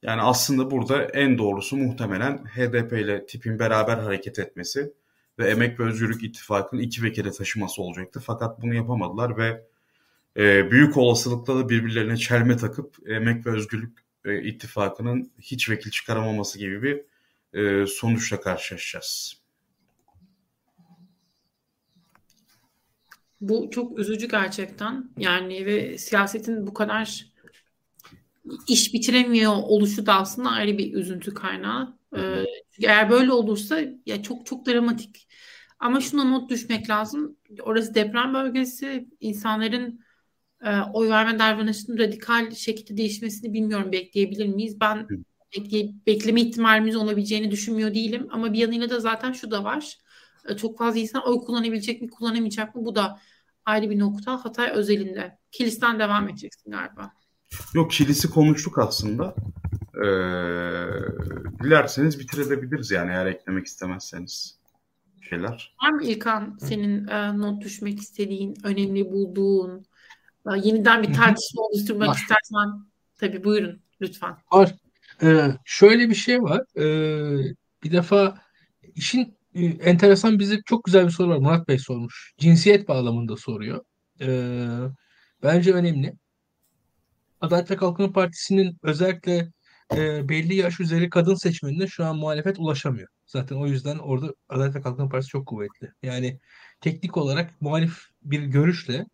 Yani 0.02 0.22
aslında 0.22 0.70
burada 0.70 1.04
en 1.04 1.38
doğrusu 1.38 1.76
muhtemelen 1.76 2.44
HDP 2.44 2.92
ile 2.92 3.26
tipin 3.26 3.58
beraber 3.58 3.96
hareket 3.96 4.38
etmesi 4.38 4.92
ve 5.38 5.50
Emek 5.50 5.80
ve 5.80 5.84
Özgürlük 5.84 6.22
İttifakı'nın 6.22 6.80
iki 6.80 7.02
vekile 7.02 7.30
taşıması 7.30 7.82
olacaktı. 7.82 8.20
Fakat 8.24 8.62
bunu 8.62 8.74
yapamadılar 8.74 9.36
ve 9.36 9.66
e, 10.36 10.70
büyük 10.70 10.96
olasılıkla 10.96 11.56
da 11.56 11.68
birbirlerine 11.68 12.16
çelme 12.16 12.56
takıp 12.56 12.96
Emek 13.08 13.46
ve 13.46 13.50
Özgürlük 13.50 13.98
e, 14.24 14.42
İttifakı'nın 14.42 15.32
hiç 15.40 15.70
vekil 15.70 15.90
çıkaramaması 15.90 16.58
gibi 16.58 16.82
bir 16.82 17.02
e, 17.60 17.86
sonuçla 17.86 18.40
karşılaşacağız. 18.40 19.36
Bu 23.40 23.70
çok 23.70 23.98
üzücü 23.98 24.28
gerçekten. 24.28 25.10
Yani 25.18 25.66
ve 25.66 25.98
siyasetin 25.98 26.66
bu 26.66 26.74
kadar 26.74 27.26
iş 28.68 28.94
bitiremiyor 28.94 29.52
oluşu 29.52 30.06
da 30.06 30.14
aslında 30.14 30.50
ayrı 30.50 30.78
bir 30.78 30.94
üzüntü 30.94 31.34
kaynağı. 31.34 31.98
Ee, 32.16 32.44
eğer 32.82 33.10
böyle 33.10 33.32
olursa 33.32 33.80
ya 34.06 34.22
çok 34.22 34.46
çok 34.46 34.66
dramatik. 34.66 35.28
Ama 35.78 36.00
şuna 36.00 36.24
not 36.24 36.50
düşmek 36.50 36.90
lazım. 36.90 37.36
Orası 37.62 37.94
deprem 37.94 38.34
bölgesi. 38.34 39.08
İnsanların 39.20 40.00
e, 40.64 40.80
oy 40.80 41.08
verme 41.08 41.38
davranışının 41.38 41.98
radikal 41.98 42.50
şekilde 42.50 42.96
değişmesini 42.96 43.52
bilmiyorum. 43.52 43.92
Bekleyebilir 43.92 44.46
miyiz? 44.46 44.80
Ben 44.80 45.06
bekley 45.56 45.94
bekleme 46.06 46.40
ihtimalimiz 46.40 46.96
olabileceğini 46.96 47.50
düşünmüyor 47.50 47.94
değilim. 47.94 48.28
Ama 48.30 48.52
bir 48.52 48.58
yanıyla 48.58 48.90
da 48.90 49.00
zaten 49.00 49.32
şu 49.32 49.50
da 49.50 49.64
var. 49.64 49.98
E, 50.48 50.56
çok 50.56 50.78
fazla 50.78 51.00
insan 51.00 51.28
oy 51.28 51.38
kullanabilecek 51.38 52.02
mi, 52.02 52.10
kullanamayacak 52.10 52.74
mı? 52.74 52.84
Bu 52.84 52.94
da 52.94 53.20
ayrı 53.64 53.90
bir 53.90 53.98
nokta. 53.98 54.44
Hatay 54.44 54.70
özelinde. 54.70 55.38
Kilis'ten 55.52 55.98
devam 55.98 56.28
edeceksin 56.28 56.70
galiba. 56.70 57.12
Yok 57.74 57.90
kilisi 57.90 58.30
konuştuk 58.30 58.78
aslında. 58.78 59.34
Ee, 59.96 60.06
dilerseniz 61.64 62.18
bitirebiliriz 62.18 62.90
yani 62.90 63.10
eğer 63.10 63.26
eklemek 63.26 63.66
istemezseniz 63.66 64.58
şeyler. 65.28 65.74
Var 65.82 65.90
mı 65.90 66.04
İlkan 66.04 66.58
senin 66.60 67.06
e, 67.06 67.38
not 67.38 67.64
düşmek 67.64 67.98
istediğin, 67.98 68.56
önemli 68.64 69.10
bulduğun, 69.12 69.86
e, 70.46 70.58
yeniden 70.64 71.02
bir 71.02 71.14
tartışma 71.14 71.62
oluşturmak 71.62 72.08
var. 72.08 72.14
istersen 72.14 72.86
tabii 73.16 73.44
buyurun 73.44 73.80
lütfen. 74.00 74.36
Var. 74.52 74.74
Ee, 75.22 75.52
şöyle 75.64 76.10
bir 76.10 76.14
şey 76.14 76.42
var. 76.42 76.60
Ee, 76.76 77.54
bir 77.82 77.92
defa 77.92 78.38
işin 78.94 79.38
e, 79.54 79.64
enteresan 79.64 80.38
bize 80.38 80.62
çok 80.66 80.84
güzel 80.84 81.06
bir 81.06 81.10
soru 81.10 81.30
var. 81.30 81.38
Murat 81.38 81.68
Bey 81.68 81.78
sormuş. 81.78 82.34
Cinsiyet 82.38 82.88
bağlamında 82.88 83.36
soruyor. 83.36 83.84
Ee, 84.20 84.66
bence 85.42 85.72
önemli. 85.72 86.14
Adalet 87.40 87.70
ve 87.70 87.76
Kalkınma 87.76 88.12
Partisi'nin 88.12 88.78
özellikle 88.82 89.52
e, 89.94 90.28
belli 90.28 90.54
yaş 90.54 90.80
üzeri 90.80 91.10
kadın 91.10 91.34
seçmenine 91.34 91.86
şu 91.86 92.04
an 92.04 92.16
muhalefet 92.16 92.58
ulaşamıyor. 92.58 93.08
Zaten 93.26 93.56
o 93.56 93.66
yüzden 93.66 93.98
orada 93.98 94.34
Adalet 94.48 94.74
ve 94.74 94.80
Kalkınma 94.80 95.08
Partisi 95.08 95.30
çok 95.30 95.46
kuvvetli. 95.46 95.92
Yani 96.02 96.40
teknik 96.80 97.16
olarak 97.16 97.60
muhalif 97.60 97.98
bir 98.22 98.42
görüşle 98.42 99.06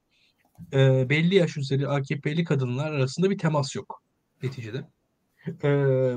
e, 0.73 1.09
belli 1.11 1.35
yaş 1.35 1.57
üzeri 1.57 1.89
AKP'li 1.89 2.45
kadınlar 2.45 2.93
arasında 2.93 3.31
bir 3.31 3.39
temas 3.39 3.75
yok 3.77 4.03
neticede. 4.43 4.87
E, 5.65 5.69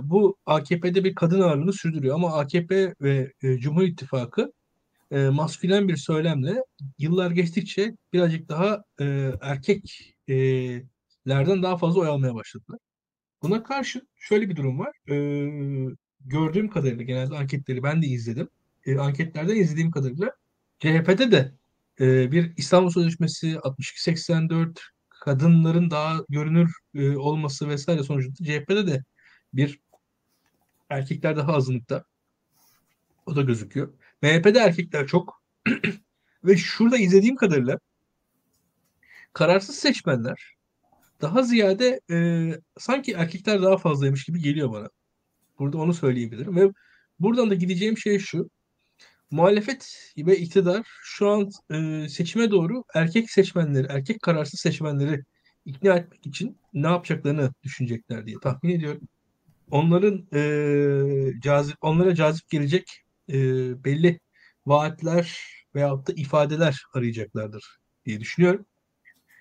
bu 0.04 0.38
AKP'de 0.46 1.04
bir 1.04 1.16
kadın 1.16 1.42
ağırlığını 1.42 1.74
sürdürüyor 1.74 2.16
ama 2.16 2.34
AKP 2.34 2.94
ve 3.02 3.32
e, 3.44 3.58
Cumhur 3.58 3.84
İttifakı 3.84 4.52
e, 5.12 5.30
maskülen 5.30 5.88
bir 5.88 5.98
söylemle 5.98 6.64
yıllar 7.00 7.32
geçtikçe 7.32 7.96
birazcık 8.14 8.50
daha 8.50 8.84
e, 9.00 9.32
erkeklerden 11.26 11.64
daha 11.64 11.78
fazla 11.78 12.02
oy 12.02 12.08
almaya 12.08 12.36
başladılar. 12.36 12.80
Buna 13.42 13.64
karşı 13.64 14.02
şöyle 14.16 14.50
bir 14.50 14.56
durum 14.56 14.80
var. 14.80 14.92
Ee, 15.10 15.96
gördüğüm 16.26 16.70
kadarıyla 16.70 17.04
genelde 17.04 17.36
anketleri 17.38 17.84
ben 17.84 18.02
de 18.02 18.08
izledim. 18.08 18.50
Ee, 18.86 18.98
anketlerden 18.98 19.56
izlediğim 19.56 19.92
kadarıyla 19.92 20.32
CHP'de 20.80 21.32
de 21.32 21.54
e, 22.00 22.32
bir 22.32 22.54
İstanbul 22.58 22.90
Sözleşmesi 22.90 23.48
62-84 23.56 24.80
kadınların 25.10 25.92
daha 25.92 26.18
görünür 26.30 26.72
e, 26.96 27.18
olması 27.18 27.70
vesaire 27.70 28.04
sonucunda 28.04 28.44
CHP'de 28.44 28.88
de 28.88 29.04
bir 29.54 29.80
erkekler 30.90 31.38
daha 31.38 31.54
azınlıkta. 31.54 32.04
O 33.26 33.36
da 33.36 33.42
gözüküyor. 33.42 33.94
MHP'de 34.22 34.60
erkekler 34.60 35.08
çok. 35.08 35.42
Ve 36.44 36.58
şurada 36.58 36.98
izlediğim 36.98 37.36
kadarıyla 37.36 37.80
kararsız 39.34 39.76
seçmenler 39.76 40.55
daha 41.22 41.44
ziyade 41.44 42.00
e, 42.12 42.50
sanki 42.78 43.12
erkekler 43.14 43.62
daha 43.62 43.78
fazlaymış 43.78 44.26
gibi 44.26 44.42
geliyor 44.42 44.72
bana. 44.72 44.90
Burada 45.60 45.78
onu 45.78 45.94
söyleyebilirim 45.94 46.56
ve 46.56 46.72
buradan 47.20 47.50
da 47.50 47.56
gideceğim 47.56 47.98
şey 47.98 48.20
şu. 48.20 48.50
Muhalefet 49.32 50.12
ve 50.18 50.38
iktidar 50.38 50.88
şu 51.04 51.30
an 51.30 51.50
e, 51.72 52.10
seçime 52.10 52.52
doğru 52.52 52.84
erkek 52.96 53.32
seçmenleri, 53.32 53.88
erkek 53.90 54.22
kararsız 54.22 54.60
seçmenleri 54.60 55.24
ikna 55.66 55.96
etmek 55.96 56.26
için 56.26 56.58
ne 56.74 56.88
yapacaklarını 56.88 57.54
düşünecekler 57.64 58.26
diye 58.26 58.38
tahmin 58.44 58.72
ediyorum. 58.72 59.02
Onların 59.72 60.28
e, 60.34 61.40
cazip, 61.42 61.78
onlara 61.82 62.16
cazip 62.16 62.50
gelecek 62.50 62.86
e, 63.30 63.36
belli 63.84 64.20
vaatler 64.66 65.40
veyahut 65.76 66.08
da 66.08 66.14
ifadeler 66.14 66.84
arayacaklardır 66.94 67.78
diye 68.06 68.20
düşünüyorum. 68.20 68.66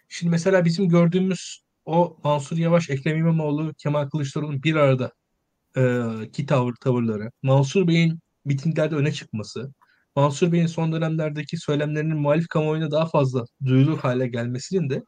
Şimdi 0.09 0.31
mesela 0.31 0.65
bizim 0.65 0.89
gördüğümüz 0.89 1.64
o 1.85 2.17
Mansur 2.25 2.57
Yavaş, 2.57 2.91
Ekrem 2.91 3.17
İmamoğlu, 3.19 3.75
Kemal 3.79 4.09
Kılıçdaroğlu'nun 4.11 4.63
bir 4.63 4.77
arada 4.77 5.13
e, 5.77 5.83
ki 6.33 6.47
tavır, 6.47 6.75
tavırları, 6.81 7.31
Mansur 7.43 7.89
Bey'in 7.89 8.21
mitinglerde 8.45 8.95
öne 8.97 9.13
çıkması, 9.13 9.75
Mansur 10.17 10.53
Bey'in 10.53 10.67
son 10.67 10.93
dönemlerdeki 10.93 11.57
söylemlerinin 11.57 12.17
muhalif 12.17 12.49
kamuoyuna 12.49 12.91
daha 12.91 13.07
fazla 13.07 13.45
duyulur 13.65 13.99
hale 13.99 14.29
gelmesinin 14.29 14.91
de 14.91 15.03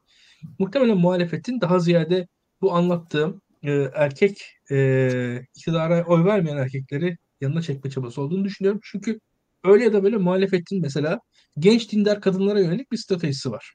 muhtemelen 0.58 0.98
muhalefetin 0.98 1.60
daha 1.60 1.78
ziyade 1.78 2.26
bu 2.60 2.72
anlattığım 2.74 3.42
e, 3.62 3.72
erkek 3.94 4.42
e, 4.70 5.42
iktidara 5.56 6.04
oy 6.04 6.24
vermeyen 6.24 6.56
erkekleri 6.56 7.16
yanına 7.40 7.62
çekme 7.62 7.90
çabası 7.90 8.22
olduğunu 8.22 8.44
düşünüyorum. 8.44 8.80
Çünkü 8.84 9.20
öyle 9.64 9.84
ya 9.84 9.92
da 9.92 10.02
böyle 10.02 10.16
muhalefetin 10.16 10.82
mesela 10.82 11.20
genç 11.58 11.92
dindar 11.92 12.20
kadınlara 12.20 12.60
yönelik 12.60 12.92
bir 12.92 12.96
stratejisi 12.96 13.50
var 13.50 13.74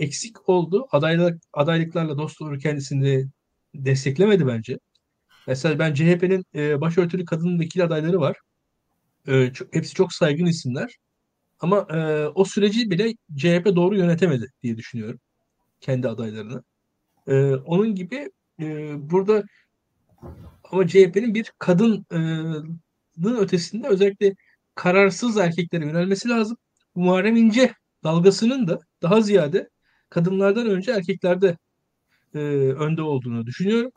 eksik 0.00 0.48
oldu. 0.48 0.88
Adaylık, 0.92 1.42
adaylıklarla 1.52 2.18
dost 2.18 2.40
doğru 2.40 2.58
kendisini 2.58 3.26
desteklemedi 3.74 4.46
bence. 4.46 4.78
Mesela 5.46 5.78
ben 5.78 5.94
CHP'nin 5.94 6.44
e, 6.54 6.80
başörtülü 6.80 7.24
kadın 7.24 7.60
vekil 7.60 7.84
adayları 7.84 8.20
var. 8.20 8.36
E, 9.28 9.52
çok, 9.52 9.74
hepsi 9.74 9.94
çok 9.94 10.12
saygın 10.12 10.46
isimler. 10.46 10.96
Ama 11.60 11.86
e, 11.90 12.26
o 12.26 12.44
süreci 12.44 12.90
bile 12.90 13.14
CHP 13.36 13.76
doğru 13.76 13.96
yönetemedi 13.96 14.46
diye 14.62 14.76
düşünüyorum. 14.76 15.20
Kendi 15.80 16.08
adaylarını. 16.08 16.62
E, 17.26 17.54
onun 17.54 17.94
gibi 17.94 18.30
e, 18.60 18.94
burada 19.10 19.44
ama 20.64 20.88
CHP'nin 20.88 21.34
bir 21.34 21.52
kadının 21.58 22.06
ötesinde 23.38 23.88
özellikle 23.88 24.34
kararsız 24.74 25.36
erkeklere 25.36 25.86
yönelmesi 25.86 26.28
lazım. 26.28 26.56
Muharrem 26.94 27.36
İnce 27.36 27.74
dalgasının 28.04 28.68
da 28.68 28.80
daha 29.02 29.20
ziyade 29.20 29.69
kadınlardan 30.10 30.66
önce 30.66 30.92
erkeklerde 30.92 31.56
e, 32.34 32.38
önde 32.38 33.02
olduğunu 33.02 33.46
düşünüyorum. 33.46 33.92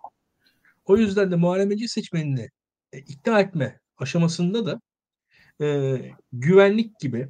O 0.86 0.98
yüzden 0.98 1.32
de 1.32 1.36
Muharrem 1.36 1.72
İnce 1.72 1.88
seçmenini 1.88 2.50
e, 2.94 3.00
ikna 3.00 3.40
etme 3.42 3.80
aşamasında 3.98 4.66
da 4.66 4.82
e, 5.62 5.98
güvenlik 6.34 7.00
gibi 7.00 7.30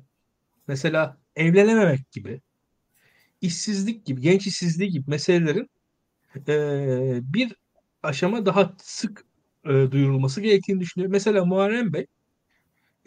mesela 0.67 1.17
evlenememek 1.35 2.11
gibi 2.11 2.41
işsizlik 3.41 4.05
gibi, 4.05 4.21
genç 4.21 4.47
işsizliği 4.47 4.89
gibi 4.89 5.09
meselelerin 5.09 5.69
e, 6.47 6.53
bir 7.33 7.55
aşama 8.03 8.45
daha 8.45 8.75
sık 8.81 9.25
e, 9.65 9.69
duyurulması 9.69 10.41
gerektiğini 10.41 10.79
düşünüyorum. 10.79 11.11
Mesela 11.11 11.45
Muharrem 11.45 11.93
Bey 11.93 12.07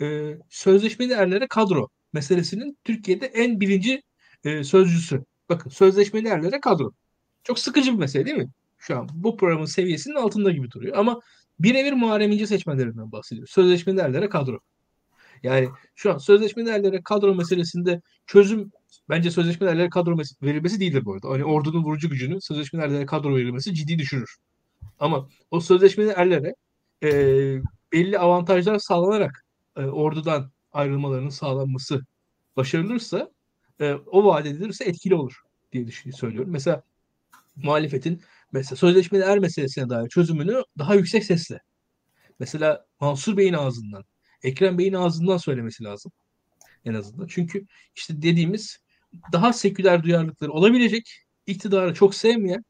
e, 0.01 0.37
sözleşmeli 0.51 1.13
erlere 1.13 1.47
kadro 1.49 1.89
meselesinin 2.13 2.79
Türkiye'de 2.85 3.27
en 3.27 3.61
birinci 3.61 4.03
e, 4.45 4.65
sözcüsü. 4.65 5.25
Bakın 5.49 5.71
sözleşmeli 5.71 6.29
erlere 6.29 6.61
kadro. 6.61 6.93
Çok 7.45 7.59
sıkıcı 7.59 7.93
bir 7.93 7.99
mesele 7.99 8.27
değil 8.27 8.37
mi? 8.37 8.51
Şu 8.79 8.99
an 8.99 9.09
bu 9.15 9.37
programın 9.37 9.65
seviyesinin 9.65 10.15
altında 10.15 10.51
gibi 10.51 10.71
duruyor. 10.71 10.97
Ama 10.97 11.21
birebir 11.61 11.93
Muharrem 11.93 12.33
İnce 12.33 12.47
seçmenlerinden 12.47 13.13
bahsediyor. 13.13 13.47
Sözleşmeli 13.47 14.01
erlere 14.01 14.29
kadro. 14.29 14.59
Yani 15.43 15.69
şu 15.95 16.15
an 16.15 16.19
sözleşmeli 16.19 16.69
erlere 16.69 17.03
kadro 17.03 17.35
meselesinde 17.35 18.01
çözüm 18.27 18.73
bence 19.09 19.31
sözleşmeli 19.31 19.71
erlere 19.71 19.91
kadro 19.91 20.17
verilmesi 20.43 20.81
değildir 20.81 21.05
bu 21.05 21.13
arada. 21.15 21.29
Hani 21.29 21.45
ordunun 21.45 21.85
vurucu 21.85 22.11
gücünü 22.11 22.41
sözleşmeli 22.41 22.85
erlere 22.85 23.07
kadro 23.07 23.37
verilmesi 23.37 23.75
ciddi 23.75 23.99
düşürür. 23.99 24.37
Ama 24.99 25.29
o 25.51 25.61
sözleşmeli 25.61 26.09
erlere 26.09 26.55
e, 27.03 27.11
belli 27.93 28.19
avantajlar 28.19 28.79
sağlanarak 28.79 29.45
e, 29.77 29.85
ordudan 29.85 30.51
ayrılmalarının 30.73 31.29
sağlanması 31.29 32.01
başarılırsa 32.57 33.31
e, 33.81 33.93
o 33.93 34.25
vaat 34.25 34.47
edilirse 34.47 34.85
etkili 34.85 35.15
olur 35.15 35.43
diye 35.73 35.87
söylüyorum. 36.13 36.51
Mesela 36.51 36.83
muhalefetin 37.57 38.23
mesela 38.53 38.77
sözleşmeli 38.77 39.23
er 39.23 39.39
meselesine 39.39 39.89
dair 39.89 40.09
çözümünü 40.09 40.63
daha 40.79 40.95
yüksek 40.95 41.25
sesle 41.25 41.61
mesela 42.39 42.87
Mansur 43.01 43.37
Bey'in 43.37 43.53
ağzından, 43.53 44.05
Ekrem 44.43 44.79
Bey'in 44.79 44.93
ağzından 44.93 45.37
söylemesi 45.37 45.85
lazım 45.85 46.13
en 46.85 46.95
azından. 46.95 47.27
Çünkü 47.27 47.67
işte 47.95 48.23
dediğimiz 48.23 48.79
daha 49.33 49.53
seküler 49.53 50.03
duyarlılıkları 50.03 50.53
olabilecek, 50.53 51.23
iktidarı 51.47 51.95
çok 51.95 52.15
sevmeyen, 52.15 52.65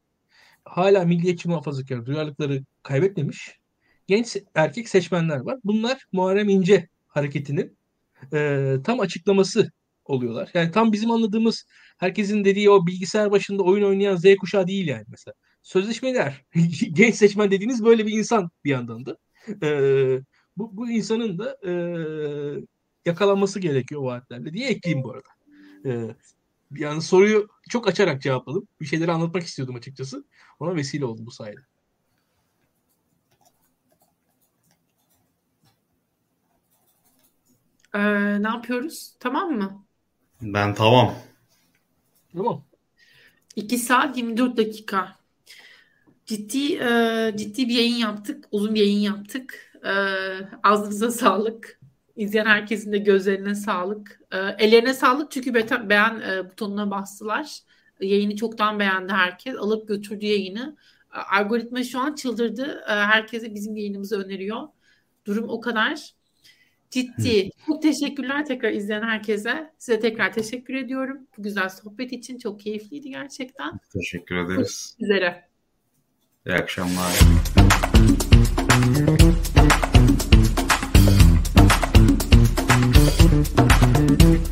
hala 0.65 1.05
milliyetçi 1.05 1.49
muhafazakar 1.49 2.07
duyarlılıkları 2.07 2.65
kaybetmemiş 2.83 3.59
genç 4.07 4.37
erkek 4.55 4.89
seçmenler 4.89 5.41
var. 5.41 5.59
Bunlar 5.65 6.05
Muharrem 6.13 6.49
İnce 6.49 6.89
hareketinin 7.09 7.79
e, 8.33 8.77
tam 8.85 9.01
açıklaması 9.01 9.73
oluyorlar. 10.11 10.51
Yani 10.55 10.71
tam 10.71 10.93
bizim 10.93 11.11
anladığımız 11.11 11.65
herkesin 11.99 12.45
dediği 12.45 12.71
o 12.71 12.87
bilgisayar 12.87 13.31
başında 13.31 13.63
oyun 13.63 13.85
oynayan 13.85 14.17
Z 14.17 14.37
kuşağı 14.41 14.67
değil 14.67 14.89
yani 14.89 15.05
mesela. 15.09 15.35
Sözleşmeler. 15.63 16.45
Genç 16.93 17.15
seçmen 17.15 17.51
dediğiniz 17.51 17.85
böyle 17.85 18.07
bir 18.07 18.13
insan 18.13 18.51
bir 18.65 18.71
yandan 18.71 19.07
da. 19.07 19.17
Ee, 19.63 20.21
bu, 20.57 20.77
bu 20.77 20.91
insanın 20.91 21.39
da 21.39 21.57
e, 21.67 21.73
yakalanması 23.07 23.61
gerekiyor 23.61 24.03
vaatlerle 24.03 24.53
diye 24.53 24.69
ekleyeyim 24.69 25.05
bu 25.05 25.13
arada. 25.13 25.29
Ee, 25.87 26.15
yani 26.71 27.03
soruyu 27.03 27.49
çok 27.69 27.89
açarak 27.89 28.23
cevapladım. 28.23 28.69
Bir 28.81 28.87
şeyleri 28.87 29.13
anlatmak 29.13 29.43
istiyordum 29.43 29.77
açıkçası. 29.77 30.25
Ona 30.61 30.75
vesile 30.75 31.05
oldu 31.05 31.27
bu 31.27 31.31
sayede. 31.31 31.61
Ee, 37.95 38.43
ne 38.43 38.49
yapıyoruz? 38.49 39.17
Tamam 39.21 39.51
mı? 39.51 39.86
Ben 40.41 40.75
tamam. 40.75 41.15
Tamam. 42.33 42.65
2 43.57 43.79
saat 43.79 44.17
24 44.17 44.57
dakika. 44.57 45.17
Ciddi 46.27 46.75
e, 46.75 47.33
ciddi 47.37 47.69
bir 47.69 47.75
yayın 47.75 47.95
yaptık. 47.97 48.45
Uzun 48.51 48.75
bir 48.75 48.81
yayın 48.81 48.99
yaptık. 48.99 49.73
E, 49.85 49.93
ağzınıza 50.63 51.11
sağlık. 51.11 51.81
İzleyen 52.17 52.47
herkesin 52.47 52.93
de 52.93 52.99
gözlerine 52.99 53.55
sağlık. 53.55 54.21
E, 54.33 54.39
ellerine 54.39 54.95
sağlık 54.95 55.31
çünkü 55.31 55.55
be- 55.55 55.89
beğen 55.89 56.21
e, 56.21 56.51
butonuna 56.51 56.91
bastılar. 56.91 57.59
Yayını 58.01 58.37
çoktan 58.37 58.79
beğendi 58.79 59.13
herkes. 59.13 59.57
Alıp 59.57 59.89
götürdü 59.89 60.27
yayını. 60.27 60.77
E, 61.15 61.19
algoritma 61.19 61.83
şu 61.83 62.01
an 62.01 62.15
çıldırdı. 62.15 62.85
E, 62.89 62.93
herkese 62.93 63.55
bizim 63.55 63.77
yayınımızı 63.77 64.19
öneriyor. 64.25 64.69
Durum 65.27 65.49
o 65.49 65.61
kadar. 65.61 66.16
Ciddi. 66.91 67.51
Çok 67.67 67.83
teşekkürler 67.83 68.45
tekrar 68.45 68.73
izleyen 68.73 69.03
herkese. 69.03 69.71
Size 69.79 70.01
tekrar 70.01 70.33
teşekkür 70.33 70.75
ediyorum. 70.75 71.27
Bu 71.39 71.43
güzel 71.43 71.69
sohbet 71.69 72.13
için 72.13 72.39
çok 72.39 72.61
keyifliydi 72.61 73.11
gerçekten. 73.11 73.81
Teşekkür 73.93 74.37
ederiz. 74.37 74.97
Görüşmek 74.99 75.11
üzere. 75.11 75.49
İyi 76.47 76.55
akşamlar. 76.55 77.13
Thank 83.97 84.23
you. 84.23 84.46